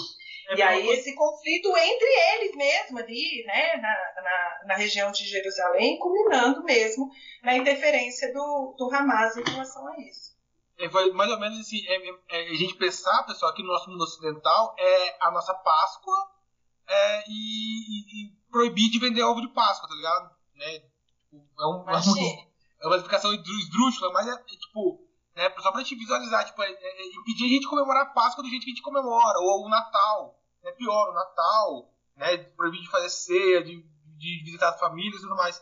E 0.50 0.62
aí 0.62 0.88
esse 0.88 1.14
conflito 1.14 1.68
entre 1.76 2.06
eles 2.34 2.56
mesmo 2.56 2.98
ali, 2.98 3.44
né, 3.46 3.76
na, 3.76 4.22
na, 4.22 4.60
na, 4.66 4.74
região 4.74 5.10
de 5.10 5.24
Jerusalém, 5.24 5.98
culminando 5.98 6.62
mesmo 6.64 7.10
na 7.42 7.56
interferência 7.56 8.32
do, 8.32 8.74
do 8.76 8.94
Hamas 8.94 9.36
em 9.36 9.42
relação 9.42 9.86
a 9.88 10.00
isso. 10.00 10.34
É, 10.78 10.88
foi 10.90 11.12
mais 11.12 11.30
ou 11.30 11.38
menos 11.38 11.60
assim, 11.60 11.80
é, 11.86 12.08
é, 12.30 12.50
a 12.50 12.54
gente 12.54 12.74
pensar, 12.74 13.22
pessoal, 13.24 13.52
aqui 13.52 13.62
no 13.62 13.68
nosso 13.68 13.90
mundo 13.90 14.02
ocidental, 14.02 14.74
é 14.78 15.16
a 15.20 15.30
nossa 15.30 15.54
Páscoa 15.54 16.30
é, 16.86 17.24
e, 17.28 18.26
e, 18.26 18.32
proibir 18.50 18.90
de 18.90 18.98
vender 18.98 19.22
ovo 19.22 19.40
de 19.40 19.48
Páscoa, 19.48 19.88
tá 19.88 19.94
ligado? 19.94 20.30
Né? 20.54 20.80
Tipo, 20.80 21.48
é, 21.58 21.66
um, 21.66 21.88
é, 21.88 21.92
uma, 21.92 22.00
é 22.82 22.86
uma 22.86 22.96
explicação 22.96 23.32
esdrúxula, 23.32 24.12
mas 24.12 24.28
é, 24.28 24.36
tipo, 24.56 25.00
né, 25.34 25.52
só 25.58 25.72
pra 25.72 25.80
gente 25.80 25.96
visualizar, 25.96 26.46
tipo, 26.46 26.62
é, 26.62 26.70
é, 26.70 27.06
impedir 27.16 27.46
a 27.46 27.48
gente 27.48 27.68
comemorar 27.68 28.02
a 28.02 28.10
Páscoa 28.10 28.42
do 28.42 28.48
jeito 28.48 28.64
que 28.64 28.70
a 28.70 28.74
gente 28.74 28.82
comemora, 28.82 29.38
ou 29.40 29.66
o 29.66 29.68
Natal, 29.68 30.40
é 30.62 30.70
né, 30.70 30.76
pior, 30.76 31.10
o 31.10 31.14
Natal, 31.14 31.90
né, 32.16 32.36
proibir 32.56 32.80
de 32.80 32.90
fazer 32.90 33.10
ceia, 33.10 33.64
de, 33.64 33.82
de 34.16 34.42
visitar 34.44 34.70
as 34.70 34.78
famílias 34.78 35.16
e 35.16 35.22
tudo 35.22 35.36
mais. 35.36 35.60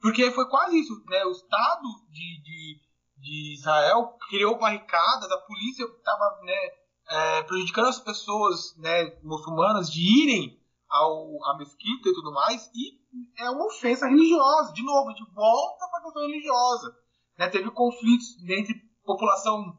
Porque 0.00 0.30
foi 0.30 0.48
quase 0.48 0.78
isso, 0.78 1.04
né, 1.06 1.24
o 1.24 1.32
Estado 1.32 1.82
de, 2.08 2.42
de, 2.42 2.80
de 3.18 3.54
Israel 3.54 4.16
criou 4.28 4.58
barricadas, 4.58 5.30
a 5.30 5.38
polícia 5.38 5.84
estava, 5.84 6.40
né, 6.42 6.70
é, 7.08 7.42
prejudicando 7.42 7.88
as 7.88 7.98
pessoas, 7.98 8.76
né, 8.78 9.18
muçulmanas 9.22 9.90
de 9.90 10.00
irem 10.22 10.60
ao, 10.88 11.44
à 11.46 11.56
mesquita 11.58 12.08
e 12.08 12.14
tudo 12.14 12.32
mais, 12.32 12.70
e 12.74 13.00
é 13.38 13.50
uma 13.50 13.66
ofensa 13.66 14.06
religiosa, 14.06 14.72
de 14.72 14.84
novo, 14.84 15.12
de 15.12 15.24
volta 15.34 15.88
para 15.88 15.98
a 15.98 16.02
questão 16.04 16.22
religiosa. 16.22 16.96
Né, 17.36 17.48
teve 17.48 17.70
conflitos 17.70 18.36
entre 18.48 18.89
população 19.10 19.76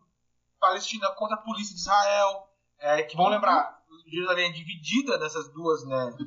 palestina 0.60 1.10
contra 1.12 1.36
a 1.36 1.41
polícia 1.41 1.74
de 1.74 1.82
Israel, 1.82 2.48
é, 2.78 3.03
que 3.03 3.16
vão 3.16 3.30
lembrar, 3.30 3.82
Jerusalém 4.08 4.49
é 4.49 4.52
dividida 4.52 5.18
nessas 5.18 5.49
duas, 5.49 5.86
né, 5.86 6.18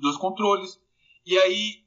dois 0.00 0.16
controles, 0.16 0.80
e 1.26 1.38
aí 1.38 1.84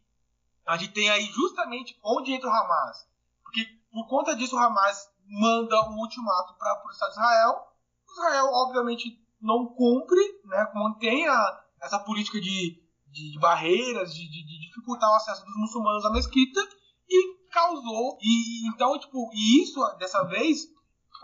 a 0.65 0.77
gente 0.77 0.93
tem 0.93 1.09
aí 1.09 1.25
justamente 1.25 1.97
onde 2.03 2.33
entra 2.33 2.49
o 2.49 2.53
Hamas, 2.53 3.07
porque 3.43 3.65
por 3.91 4.07
conta 4.07 4.35
disso 4.35 4.55
o 4.55 4.59
Hamas 4.59 5.09
manda 5.25 5.89
um 5.89 5.99
ultimato 5.99 6.55
para 6.57 6.83
o 6.85 6.91
Estado 6.91 7.09
de 7.09 7.15
Israel, 7.15 7.67
Israel 8.11 8.49
obviamente 8.51 9.21
não 9.41 9.65
cumpre, 9.65 10.41
né, 10.45 10.69
mantém 10.75 11.27
a, 11.27 11.63
essa 11.81 11.99
política 11.99 12.39
de, 12.41 12.83
de, 13.07 13.31
de 13.31 13.39
barreiras, 13.39 14.13
de, 14.13 14.29
de, 14.29 14.45
de 14.45 14.59
dificultar 14.67 15.09
o 15.09 15.15
acesso 15.15 15.45
dos 15.45 15.55
muçulmanos 15.55 16.05
à 16.05 16.11
mesquita, 16.11 16.59
causou. 17.57 18.17
E 18.21 18.67
então, 18.69 18.97
tipo, 18.99 19.29
e 19.33 19.63
isso 19.63 19.79
dessa 19.97 20.23
vez 20.23 20.67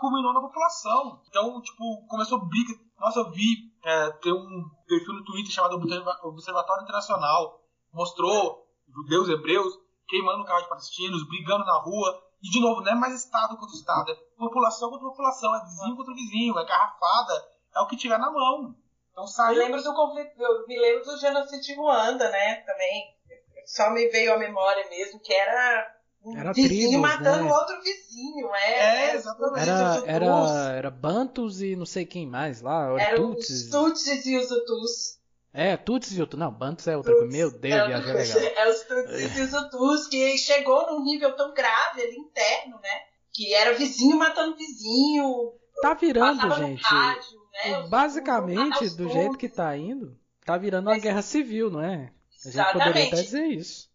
culminou 0.00 0.32
na 0.32 0.40
população. 0.40 1.22
Então, 1.28 1.60
tipo, 1.62 2.06
começou 2.08 2.44
briga. 2.46 2.74
Nossa, 2.98 3.20
eu 3.20 3.30
vi 3.30 3.72
é, 3.84 4.10
tem 4.12 4.32
um 4.32 4.64
perfil 4.86 5.14
no 5.14 5.24
Twitter 5.24 5.52
chamado 5.52 5.76
Observatório 6.22 6.82
Internacional, 6.82 7.60
mostrou 7.92 8.66
judeus, 8.88 9.28
hebreus 9.28 9.78
queimando 10.08 10.44
carro 10.44 10.62
de 10.62 10.68
palestinos, 10.68 11.26
brigando 11.28 11.64
na 11.64 11.78
rua. 11.80 12.22
E, 12.42 12.50
de 12.50 12.60
novo, 12.60 12.82
não 12.82 12.92
é 12.92 12.94
mais 12.94 13.14
Estado 13.14 13.56
contra 13.56 13.74
Estado, 13.74 14.10
é 14.10 14.14
população 14.36 14.90
contra 14.90 15.08
população, 15.08 15.54
é 15.54 15.64
vizinho 15.64 15.96
contra 15.96 16.14
vizinho, 16.14 16.58
é 16.58 16.64
garrafada, 16.66 17.48
é 17.74 17.80
o 17.80 17.86
que 17.86 17.96
tiver 17.96 18.18
na 18.18 18.30
mão. 18.30 18.74
Então 19.10 19.26
sai. 19.26 19.54
Eu 19.54 19.58
lembro 19.60 19.82
do 19.82 19.94
conflito, 19.94 20.42
eu 20.42 20.66
me 20.66 20.78
lembro 20.78 21.04
do 21.04 21.16
genocídio 21.16 21.76
Ruanda, 21.76 22.28
né? 22.30 22.56
Também. 22.56 23.14
Só 23.64 23.90
me 23.90 24.08
veio 24.08 24.34
à 24.34 24.38
memória 24.38 24.86
mesmo, 24.90 25.20
que 25.20 25.32
era 25.32 25.94
era 26.32 26.52
vizinho 26.52 26.88
tribos, 26.88 27.00
matando 27.00 27.44
né? 27.44 27.52
outro 27.52 27.82
vizinho, 27.82 28.54
é. 28.54 29.10
É, 29.10 29.14
exatamente. 29.14 29.60
Era, 29.60 30.02
era, 30.06 30.72
era 30.76 30.90
Bantus 30.90 31.60
e 31.60 31.76
não 31.76 31.84
sei 31.84 32.06
quem 32.06 32.26
mais 32.26 32.62
lá. 32.62 32.98
Era 32.98 33.16
Tutsis. 33.16 33.64
os 33.64 33.70
Tutsis 33.70 34.24
e 34.26 34.36
os 34.36 34.50
Hutus. 34.50 35.18
É, 35.52 35.76
Tutsis 35.76 36.16
e 36.16 36.22
Hutus. 36.22 36.38
Não, 36.38 36.50
Bantus 36.50 36.86
é 36.86 36.96
outra 36.96 37.12
coisa. 37.12 37.30
Meu 37.30 37.50
Deus, 37.50 37.74
é, 37.74 37.86
viagem 37.86 38.14
legal. 38.14 38.38
É 38.56 38.70
os 38.70 38.80
Tutsis 38.82 39.36
e 39.36 39.40
os 39.42 39.52
Hutus, 39.52 40.06
que 40.06 40.38
chegou 40.38 40.86
num 40.86 41.04
nível 41.04 41.36
tão 41.36 41.52
grave 41.52 42.02
ali 42.02 42.16
interno, 42.16 42.80
né? 42.82 43.00
Que 43.32 43.52
era 43.52 43.74
vizinho 43.74 44.16
matando 44.16 44.56
vizinho. 44.56 45.52
Tá 45.82 45.92
virando, 45.92 46.50
gente. 46.54 46.82
Rádio, 46.82 47.40
né? 47.52 47.86
Basicamente, 47.88 48.88
do 48.96 49.10
jeito 49.10 49.36
que 49.36 49.48
tá 49.48 49.76
indo, 49.76 50.16
tá 50.46 50.56
virando 50.56 50.88
uma 50.88 50.98
guerra 50.98 51.20
civil, 51.20 51.70
não 51.70 51.82
é? 51.82 51.94
A 51.94 51.98
gente 51.98 52.48
Exatamente. 52.48 52.86
poderia 52.86 53.06
até 53.08 53.22
dizer 53.22 53.46
isso. 53.46 53.93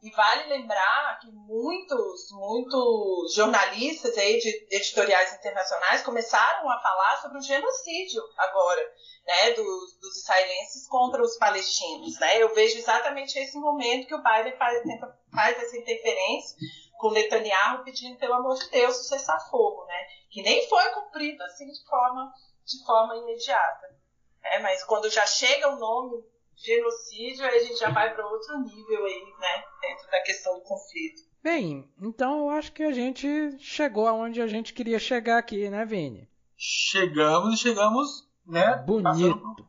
E 0.00 0.10
vale 0.12 0.44
lembrar 0.48 1.18
que 1.20 1.26
muitos, 1.32 2.30
muitos 2.30 3.34
jornalistas 3.34 4.16
aí 4.16 4.38
de 4.38 4.68
editoriais 4.70 5.34
internacionais 5.34 6.02
começaram 6.02 6.70
a 6.70 6.80
falar 6.80 7.20
sobre 7.20 7.38
o 7.38 7.42
genocídio 7.42 8.22
agora, 8.36 8.80
né, 9.26 9.50
dos, 9.54 9.98
dos 9.98 10.16
israelenses 10.18 10.86
contra 10.86 11.20
os 11.20 11.36
palestinos, 11.36 12.18
né? 12.20 12.40
Eu 12.40 12.54
vejo 12.54 12.78
exatamente 12.78 13.36
esse 13.40 13.58
momento 13.58 14.06
que 14.06 14.14
o 14.14 14.22
Biden 14.22 14.56
faz, 14.56 14.82
tenta, 14.84 15.18
faz 15.34 15.60
essa 15.60 15.76
interferência 15.76 16.56
com 16.96 17.10
Netanyahu 17.10 17.82
pedindo 17.84 18.16
pelo 18.18 18.34
amor 18.34 18.56
de 18.56 18.70
Deus 18.70 19.00
o 19.00 19.04
cessar-fogo, 19.04 19.84
né? 19.86 20.06
Que 20.30 20.42
nem 20.42 20.68
foi 20.68 20.88
cumprido 20.90 21.42
assim 21.42 21.66
de 21.66 21.84
forma, 21.84 22.32
de 22.64 22.84
forma 22.84 23.16
imediata. 23.16 23.98
Né? 24.42 24.60
Mas 24.60 24.84
quando 24.84 25.10
já 25.10 25.26
chega 25.26 25.68
o 25.68 25.78
nome 25.78 26.24
genocídio, 26.58 27.44
aí 27.44 27.56
a 27.56 27.62
gente 27.62 27.78
já 27.78 27.90
vai 27.90 28.12
para 28.14 28.26
outro 28.26 28.58
nível 28.60 29.04
aí, 29.04 29.34
né, 29.38 29.64
dentro 29.80 30.10
da 30.10 30.20
questão 30.20 30.54
do 30.54 30.62
conflito. 30.62 31.22
Bem, 31.42 31.88
então 32.00 32.40
eu 32.40 32.50
acho 32.50 32.72
que 32.72 32.82
a 32.82 32.92
gente 32.92 33.56
chegou 33.58 34.08
aonde 34.08 34.42
a 34.42 34.46
gente 34.46 34.74
queria 34.74 34.98
chegar 34.98 35.38
aqui, 35.38 35.70
né, 35.70 35.84
Vini? 35.84 36.28
Chegamos 36.56 37.54
e 37.54 37.56
chegamos, 37.56 38.28
né, 38.44 38.76
Bonito. 38.84 39.38
por 39.38 39.68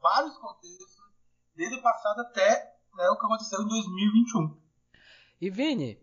vários 0.00 0.36
contextos, 0.38 0.96
desde 1.54 1.76
o 1.76 1.82
passado 1.82 2.20
até 2.20 2.74
né, 2.96 3.08
o 3.10 3.18
que 3.18 3.26
aconteceu 3.26 3.60
em 3.60 3.68
2021. 3.68 4.56
E 5.42 5.50
Vini, 5.50 5.98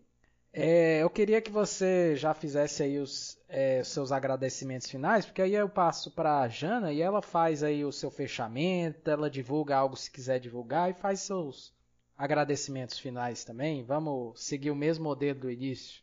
é, 0.60 1.02
eu 1.04 1.08
queria 1.08 1.40
que 1.40 1.52
você 1.52 2.16
já 2.16 2.34
fizesse 2.34 2.82
aí 2.82 2.98
os 2.98 3.38
é, 3.48 3.84
seus 3.84 4.10
agradecimentos 4.10 4.90
finais, 4.90 5.24
porque 5.24 5.40
aí 5.40 5.54
eu 5.54 5.68
passo 5.68 6.10
para 6.10 6.40
a 6.40 6.48
Jana 6.48 6.92
e 6.92 7.00
ela 7.00 7.22
faz 7.22 7.62
aí 7.62 7.84
o 7.84 7.92
seu 7.92 8.10
fechamento, 8.10 9.08
ela 9.08 9.30
divulga 9.30 9.76
algo 9.76 9.96
se 9.96 10.10
quiser 10.10 10.40
divulgar 10.40 10.90
e 10.90 10.94
faz 10.94 11.20
seus 11.20 11.72
agradecimentos 12.16 12.98
finais 12.98 13.44
também. 13.44 13.84
Vamos 13.84 14.42
seguir 14.42 14.72
o 14.72 14.74
mesmo 14.74 15.04
modelo 15.04 15.38
do 15.38 15.50
início. 15.50 16.02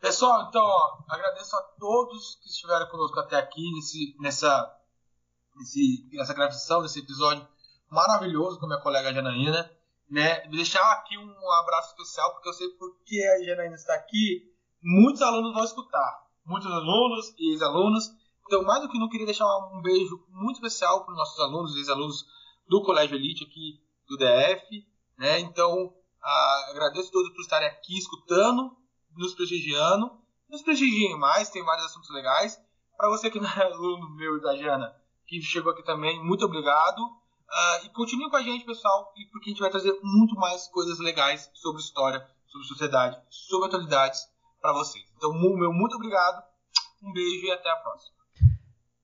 Pessoal, 0.00 0.48
então, 0.48 0.64
ó, 0.64 1.04
agradeço 1.08 1.54
a 1.54 1.62
todos 1.78 2.40
que 2.42 2.48
estiveram 2.48 2.88
conosco 2.88 3.20
até 3.20 3.36
aqui 3.36 3.70
nesse, 3.72 4.16
nessa, 4.18 4.76
nesse, 5.54 6.08
nessa 6.12 6.34
gravação, 6.34 6.82
nesse 6.82 6.98
episódio 6.98 7.46
maravilhoso 7.88 8.58
com 8.58 8.64
a 8.64 8.68
minha 8.70 8.80
colega 8.80 9.14
Janaína 9.14 9.70
né, 10.12 10.46
deixar 10.48 10.92
aqui 10.92 11.16
um 11.16 11.52
abraço 11.52 11.88
especial, 11.92 12.32
porque 12.32 12.50
eu 12.50 12.52
sei 12.52 12.68
porque 12.78 13.18
a 13.24 13.44
Janaína 13.46 13.74
está 13.74 13.94
aqui, 13.94 14.42
muitos 14.82 15.22
alunos 15.22 15.54
vão 15.54 15.64
escutar, 15.64 16.26
muitos 16.44 16.70
alunos 16.70 17.34
e 17.38 17.52
ex-alunos, 17.52 18.10
então 18.46 18.62
mais 18.62 18.82
do 18.82 18.90
que 18.90 18.98
não 18.98 19.08
queria 19.08 19.24
deixar 19.24 19.46
um 19.72 19.80
beijo 19.80 20.22
muito 20.28 20.56
especial 20.56 21.02
para 21.02 21.12
os 21.12 21.18
nossos 21.18 21.40
alunos 21.40 21.74
e 21.74 21.78
ex-alunos 21.78 22.26
do 22.68 22.82
Colégio 22.82 23.16
Elite 23.16 23.44
aqui 23.44 23.80
do 24.06 24.18
DF, 24.18 24.86
né, 25.16 25.40
então 25.40 25.94
ah, 26.22 26.66
agradeço 26.68 27.08
a 27.08 27.12
todos 27.12 27.30
por 27.30 27.40
estarem 27.40 27.68
aqui 27.68 27.96
escutando, 27.96 28.76
nos 29.16 29.34
prestigiando, 29.34 30.12
nos 30.46 30.60
prestigiem 30.60 31.18
mais, 31.18 31.48
tem 31.48 31.64
vários 31.64 31.86
assuntos 31.86 32.10
legais, 32.10 32.60
para 32.98 33.08
você 33.08 33.30
que 33.30 33.40
não 33.40 33.48
é 33.48 33.62
aluno 33.64 34.14
meu 34.14 34.36
e 34.36 34.42
da 34.42 34.54
Jana, 34.56 34.94
que 35.26 35.40
chegou 35.40 35.72
aqui 35.72 35.82
também, 35.82 36.22
muito 36.22 36.44
obrigado. 36.44 37.00
Uh, 37.52 37.84
e 37.84 37.88
continue 37.90 38.30
com 38.30 38.36
a 38.36 38.42
gente, 38.42 38.64
pessoal, 38.64 39.12
porque 39.30 39.50
a 39.50 39.52
gente 39.52 39.60
vai 39.60 39.68
trazer 39.68 39.92
muito 40.02 40.34
mais 40.36 40.68
coisas 40.68 40.98
legais 40.98 41.50
sobre 41.52 41.82
história, 41.82 42.26
sobre 42.46 42.66
sociedade, 42.66 43.20
sobre 43.28 43.68
atualidades 43.68 44.26
para 44.58 44.72
vocês. 44.72 45.04
Então, 45.18 45.34
meu 45.34 45.70
muito 45.70 45.96
obrigado, 45.96 46.42
um 47.02 47.12
beijo 47.12 47.44
e 47.44 47.50
até 47.50 47.70
a 47.70 47.76
próxima. 47.76 48.16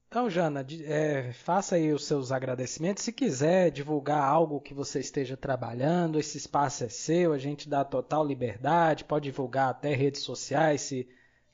Então, 0.08 0.30
Jana, 0.30 0.66
é, 0.86 1.34
faça 1.34 1.76
aí 1.76 1.92
os 1.92 2.06
seus 2.06 2.32
agradecimentos. 2.32 3.04
Se 3.04 3.12
quiser 3.12 3.70
divulgar 3.70 4.22
algo 4.22 4.62
que 4.62 4.72
você 4.72 5.00
esteja 5.00 5.36
trabalhando, 5.36 6.18
esse 6.18 6.38
espaço 6.38 6.84
é 6.84 6.88
seu, 6.88 7.34
a 7.34 7.38
gente 7.38 7.68
dá 7.68 7.84
total 7.84 8.24
liberdade, 8.24 9.04
pode 9.04 9.24
divulgar 9.24 9.68
até 9.68 9.94
redes 9.94 10.22
sociais 10.22 10.80
se 10.80 11.06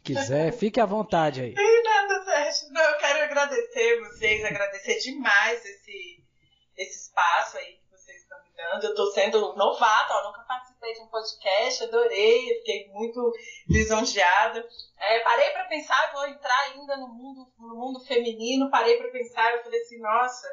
quiser. 0.05 0.53
Fique 0.53 0.79
à 0.79 0.87
vontade 0.87 1.41
aí. 1.41 1.55
Nada, 1.55 2.25
Sérgio. 2.25 2.73
Não, 2.73 2.83
eu 2.83 2.99
quero 2.99 3.25
agradecer 3.25 4.01
vocês, 4.03 4.45
agradecer 4.45 5.01
demais 5.01 5.65
esse 5.65 6.24
esse 6.77 7.09
espaço 7.09 7.59
aí 7.59 7.77
que 7.77 7.91
vocês 7.91 8.23
estão 8.23 8.39
me 8.43 8.51
dando. 8.57 8.85
Eu 8.85 8.91
estou 8.91 9.07
sendo 9.13 9.55
novata, 9.57 10.15
ó, 10.15 10.25
nunca 10.25 10.43
participei 10.43 10.93
de 10.93 11.01
um 11.01 11.09
podcast, 11.09 11.85
adorei, 11.85 12.55
fiquei 12.59 12.89
muito 12.89 13.33
lisonjeada. 13.69 14.67
É, 14.99 15.21
parei 15.21 15.51
para 15.51 15.65
pensar, 15.65 16.13
vou 16.13 16.27
entrar 16.27 16.61
ainda 16.71 16.97
no 16.97 17.09
mundo, 17.09 17.53
no 17.59 17.77
mundo 17.77 18.01
feminino, 18.05 18.71
parei 18.71 18.97
para 18.97 19.11
pensar, 19.11 19.55
eu 19.55 19.63
falei 19.63 19.81
assim, 19.81 19.99
nossa, 20.01 20.49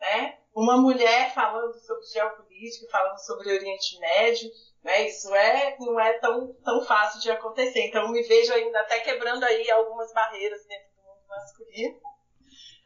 né? 0.00 0.38
Uma 0.54 0.76
mulher 0.76 1.32
falando 1.34 1.74
sobre 1.80 2.06
geopolítica, 2.06 2.90
falando 2.90 3.18
sobre 3.18 3.52
Oriente 3.52 3.98
Médio, 3.98 4.50
né? 4.82 5.06
Isso 5.06 5.32
é, 5.34 5.76
não 5.78 6.00
é 6.00 6.18
tão, 6.18 6.54
tão 6.64 6.84
fácil 6.84 7.20
de 7.20 7.30
acontecer. 7.30 7.86
Então 7.86 8.08
me 8.08 8.22
vejo 8.22 8.52
ainda 8.52 8.80
até 8.80 9.00
quebrando 9.00 9.44
aí 9.44 9.70
algumas 9.70 10.12
barreiras 10.12 10.64
dentro 10.66 10.88
do 10.94 11.02
mundo 11.02 11.28
masculino. 11.28 12.00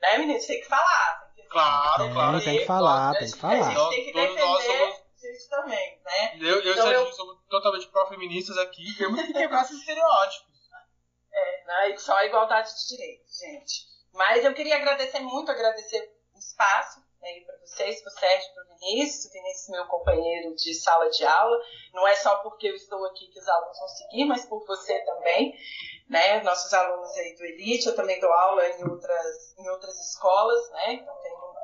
Né, 0.01 0.19
meninas? 0.19 0.47
Tem 0.47 0.61
que 0.61 0.67
falar, 0.67 1.32
Claro, 1.53 2.05
Tem, 2.05 2.13
claro. 2.13 2.41
tem 2.45 2.59
que 2.59 2.65
falar, 2.67 3.15
tem 3.19 3.31
que 3.31 3.39
falar. 3.39 3.55
A 3.69 3.71
gente 3.75 3.89
tem 3.91 4.05
que 4.07 4.13
Todos 4.13 4.37
nós 4.37 4.59
defender 4.59 4.79
somos- 4.79 5.03
isso 5.25 5.51
também, 5.51 6.01
né? 6.05 6.37
Eu, 6.41 6.61
eu 6.63 6.73
Então 6.73 6.91
e 6.91 6.95
eu- 6.95 7.13
somos 7.13 7.37
totalmente 7.49 7.87
pró-feministas 7.89 8.57
aqui. 8.59 8.97
Temos 8.97 9.21
que 9.23 9.33
quebrar 9.33 9.63
esses 9.63 9.79
estereótipos. 9.79 10.51
É, 11.35 11.65
né? 11.89 11.97
Só 11.97 12.15
a 12.17 12.27
igualdade 12.27 12.69
de 12.75 12.89
direitos, 12.89 13.39
gente. 13.39 13.87
Mas 14.13 14.45
eu 14.45 14.53
queria 14.53 14.77
agradecer 14.77 15.21
muito, 15.21 15.51
agradecer 15.51 16.15
o 16.35 16.39
espaço 16.39 17.02
aí 17.25 17.45
para 17.45 17.57
vocês, 17.59 18.03
para 18.03 18.13
o 18.13 18.19
Sérgio, 18.19 18.55
para 18.55 18.65
o 18.65 18.79
Vinícius, 18.79 19.27
o 19.27 19.33
Vinícius 19.33 19.69
meu 19.69 19.87
companheiro 19.87 20.55
de 20.55 20.75
sala 20.75 21.09
de 21.11 21.25
aula. 21.25 21.57
Não 21.93 22.07
é 22.07 22.15
só 22.17 22.37
porque 22.37 22.69
eu 22.69 22.75
estou 22.75 23.05
aqui 23.07 23.29
que 23.29 23.39
os 23.39 23.49
alunos 23.49 23.79
vão 23.79 23.89
seguir, 23.89 24.25
mas 24.25 24.45
por 24.47 24.65
você 24.67 24.99
também, 25.05 25.55
né? 26.09 26.43
Nossos 26.43 26.73
alunos 26.73 27.11
aí 27.17 27.37
do 27.37 27.45
Elite, 27.45 27.87
eu 27.87 27.97
também 27.97 28.21
dou 28.21 28.33
aula 28.33 28.67
em 28.69 28.85
outras, 28.85 29.59
em 29.59 29.69
outras 29.69 29.99
escolas, 30.09 30.71
né? 30.71 30.95
Então 30.95 31.15
tenho 31.23 31.55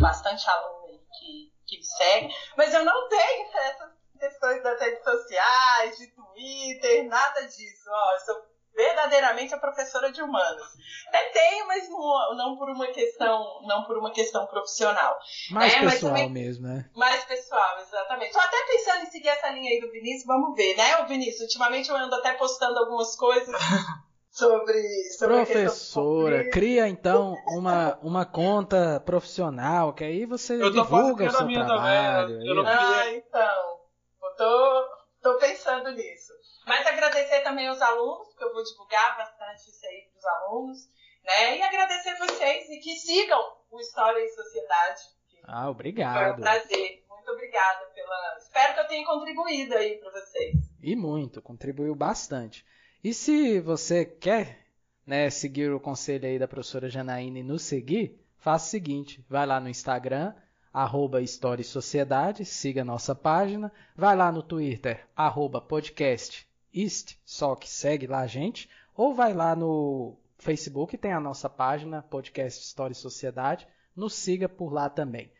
bastante 0.00 0.48
aluno 0.48 0.86
aí 0.86 0.98
que, 0.98 1.52
que 1.66 1.76
me 1.78 1.84
segue. 1.84 2.34
Mas 2.56 2.74
eu 2.74 2.84
não 2.84 3.08
tenho 3.08 3.48
essas 3.56 3.90
questões 4.18 4.62
das 4.62 4.80
redes 4.80 5.04
sociais, 5.04 5.98
de 5.98 6.06
Twitter, 6.08 7.06
nada 7.08 7.42
disso. 7.42 7.90
Ó, 7.90 8.12
eu 8.12 8.20
sou 8.20 8.53
verdadeiramente 8.74 9.54
a 9.54 9.58
professora 9.58 10.10
de 10.10 10.20
humanos. 10.22 10.66
Até 11.08 11.22
tenho, 11.30 11.66
mas 11.66 11.88
não, 11.88 12.36
não 12.36 12.56
por 12.56 12.68
uma 12.70 12.86
questão, 12.88 13.62
não 13.66 13.84
por 13.84 13.96
uma 13.98 14.10
questão 14.10 14.46
profissional. 14.46 15.16
Mais 15.50 15.72
É, 15.74 15.82
mas 15.82 15.94
pessoal 15.94 16.12
também- 16.14 16.30
mesmo, 16.30 16.66
né? 16.66 16.90
Mais 16.94 17.24
pessoal, 17.24 17.78
exatamente. 17.80 18.32
Tô 18.32 18.40
até 18.40 18.56
pensando 18.70 19.02
em 19.02 19.06
seguir 19.10 19.28
essa 19.28 19.50
linha 19.50 19.70
aí 19.70 19.80
do 19.80 19.90
Vinícius, 19.90 20.26
vamos 20.26 20.54
ver, 20.56 20.76
né, 20.76 20.96
ô 21.02 21.06
Vinícius? 21.06 21.42
Ultimamente 21.42 21.88
eu 21.90 21.96
ando 21.96 22.14
até 22.16 22.32
postando 22.34 22.78
algumas 22.78 23.14
coisas 23.16 23.54
sobre, 24.30 24.82
sobre 25.18 25.34
Professora, 25.36 26.50
cria 26.50 26.88
então 26.88 27.36
uma, 27.48 27.96
uma 28.02 28.24
conta 28.26 29.00
profissional, 29.06 29.92
que 29.92 30.02
aí 30.04 30.26
você 30.26 30.54
Eu 30.60 30.70
divulga 30.70 31.26
o 31.26 31.30
seu 31.30 31.46
minha 31.46 31.64
trabalho. 31.64 32.28
também, 32.34 32.48
eu 32.48 32.54
não- 32.56 32.66
aí. 32.66 32.76
Ah, 32.76 33.10
então. 33.14 33.74
Eu 34.22 34.36
tô, 34.36 34.84
tô 35.22 35.38
pensando 35.38 35.90
nisso. 35.92 36.23
Mas 36.66 36.86
agradecer 36.86 37.40
também 37.40 37.68
aos 37.68 37.80
alunos, 37.80 38.28
porque 38.28 38.44
eu 38.44 38.52
vou 38.52 38.64
divulgar 38.64 39.16
bastante 39.16 39.68
isso 39.70 39.86
aí 39.86 40.08
para 40.10 40.18
os 40.18 40.24
alunos, 40.24 40.88
né? 41.22 41.58
E 41.58 41.62
agradecer 41.62 42.16
vocês 42.16 42.68
e 42.70 42.78
que 42.78 42.96
sigam 42.96 43.40
o 43.70 43.80
História 43.80 44.18
e 44.18 44.28
Sociedade. 44.28 45.00
Ah, 45.44 45.60
Foi 45.60 45.66
um 45.66 45.70
obrigado. 45.70 46.40
prazer. 46.40 47.04
Muito 47.08 47.30
obrigada 47.30 47.86
pela. 47.94 48.36
Espero 48.38 48.74
que 48.74 48.80
eu 48.80 48.88
tenha 48.88 49.06
contribuído 49.06 49.74
aí 49.74 49.96
para 49.98 50.10
vocês. 50.10 50.56
E 50.82 50.96
muito, 50.96 51.42
contribuiu 51.42 51.94
bastante. 51.94 52.64
E 53.02 53.12
se 53.12 53.60
você 53.60 54.04
quer 54.04 54.66
né, 55.06 55.28
seguir 55.28 55.70
o 55.70 55.80
conselho 55.80 56.26
aí 56.26 56.38
da 56.38 56.48
professora 56.48 56.88
Janaína 56.88 57.40
e 57.40 57.42
nos 57.42 57.62
seguir, 57.62 58.18
faça 58.38 58.66
o 58.66 58.70
seguinte, 58.70 59.22
vai 59.28 59.46
lá 59.46 59.60
no 59.60 59.68
Instagram, 59.68 60.34
arroba 60.72 61.20
História 61.20 61.60
e 61.60 61.64
Sociedade, 61.64 62.44
siga 62.46 62.80
a 62.80 62.84
nossa 62.84 63.14
página, 63.14 63.70
vai 63.94 64.16
lá 64.16 64.32
no 64.32 64.42
Twitter, 64.42 65.06
arroba 65.14 65.60
podcast 65.60 66.48
ist, 66.74 67.18
só 67.24 67.54
que 67.54 67.68
segue 67.70 68.06
lá 68.06 68.20
a 68.20 68.26
gente, 68.26 68.68
ou 68.96 69.14
vai 69.14 69.32
lá 69.32 69.54
no 69.54 70.16
Facebook, 70.38 70.98
tem 70.98 71.12
a 71.12 71.20
nossa 71.20 71.48
página, 71.48 72.02
podcast 72.02 72.62
História 72.62 72.92
e 72.92 72.96
Sociedade, 72.96 73.66
nos 73.94 74.14
siga 74.14 74.48
por 74.48 74.72
lá 74.72 74.90
também. 74.90 75.30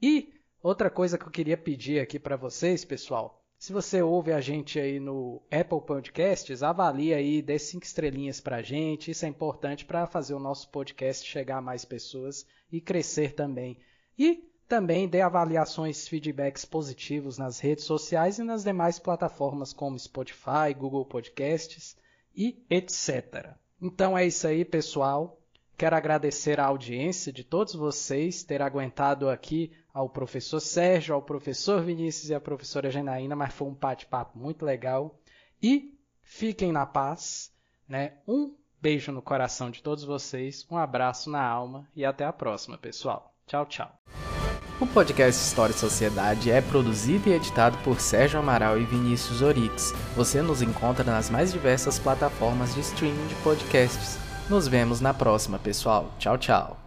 E 0.00 0.34
outra 0.62 0.90
coisa 0.90 1.16
que 1.16 1.24
eu 1.24 1.30
queria 1.30 1.56
pedir 1.56 2.00
aqui 2.00 2.18
para 2.18 2.36
vocês, 2.36 2.84
pessoal, 2.84 3.42
se 3.58 3.72
você 3.72 4.02
ouve 4.02 4.30
a 4.30 4.42
gente 4.42 4.78
aí 4.78 5.00
no 5.00 5.40
Apple 5.50 5.80
Podcasts, 5.80 6.62
avalie 6.62 7.14
aí, 7.14 7.40
dê 7.40 7.58
cinco 7.58 7.86
estrelinhas 7.86 8.38
pra 8.38 8.60
gente. 8.60 9.10
Isso 9.10 9.24
é 9.24 9.28
importante 9.28 9.86
para 9.86 10.06
fazer 10.06 10.34
o 10.34 10.38
nosso 10.38 10.68
podcast 10.68 11.26
chegar 11.26 11.56
a 11.56 11.62
mais 11.62 11.82
pessoas 11.82 12.46
e 12.70 12.78
crescer 12.78 13.32
também. 13.32 13.78
E 14.18 14.52
também 14.74 15.06
dê 15.06 15.20
avaliações, 15.20 16.08
feedbacks 16.08 16.64
positivos 16.64 17.38
nas 17.38 17.60
redes 17.60 17.84
sociais 17.84 18.40
e 18.40 18.42
nas 18.42 18.64
demais 18.64 18.98
plataformas 18.98 19.72
como 19.72 19.96
Spotify, 19.96 20.74
Google 20.76 21.04
Podcasts 21.04 21.96
e 22.34 22.60
etc. 22.68 23.54
Então 23.80 24.18
é 24.18 24.26
isso 24.26 24.48
aí, 24.48 24.64
pessoal. 24.64 25.38
Quero 25.78 25.94
agradecer 25.94 26.58
a 26.58 26.66
audiência 26.66 27.32
de 27.32 27.44
todos 27.44 27.76
vocês 27.76 28.42
ter 28.42 28.60
aguentado 28.60 29.28
aqui 29.28 29.70
ao 29.92 30.08
professor 30.08 30.58
Sérgio, 30.58 31.14
ao 31.14 31.22
professor 31.22 31.80
Vinícius 31.80 32.30
e 32.30 32.34
à 32.34 32.40
professora 32.40 32.90
Janaína, 32.90 33.36
mas 33.36 33.54
foi 33.54 33.68
um 33.68 33.74
bate-papo 33.74 34.36
muito 34.36 34.64
legal. 34.64 35.20
E 35.62 35.96
fiquem 36.20 36.72
na 36.72 36.84
paz, 36.84 37.52
né? 37.88 38.14
Um 38.26 38.56
beijo 38.82 39.12
no 39.12 39.22
coração 39.22 39.70
de 39.70 39.84
todos 39.84 40.02
vocês, 40.02 40.66
um 40.68 40.76
abraço 40.76 41.30
na 41.30 41.46
alma 41.46 41.88
e 41.94 42.04
até 42.04 42.24
a 42.24 42.32
próxima, 42.32 42.76
pessoal. 42.76 43.32
Tchau, 43.46 43.66
tchau. 43.66 44.33
O 44.80 44.86
podcast 44.86 45.40
História 45.40 45.72
e 45.72 45.78
Sociedade 45.78 46.50
é 46.50 46.60
produzido 46.60 47.28
e 47.28 47.32
editado 47.32 47.78
por 47.84 48.00
Sérgio 48.00 48.40
Amaral 48.40 48.76
e 48.76 48.84
Vinícius 48.84 49.40
Orix. 49.40 49.94
Você 50.16 50.42
nos 50.42 50.62
encontra 50.62 51.04
nas 51.04 51.30
mais 51.30 51.52
diversas 51.52 51.98
plataformas 51.98 52.74
de 52.74 52.80
streaming 52.80 53.26
de 53.28 53.36
podcasts. 53.36 54.18
Nos 54.50 54.66
vemos 54.66 55.00
na 55.00 55.14
próxima, 55.14 55.60
pessoal. 55.60 56.12
Tchau, 56.18 56.36
tchau. 56.36 56.83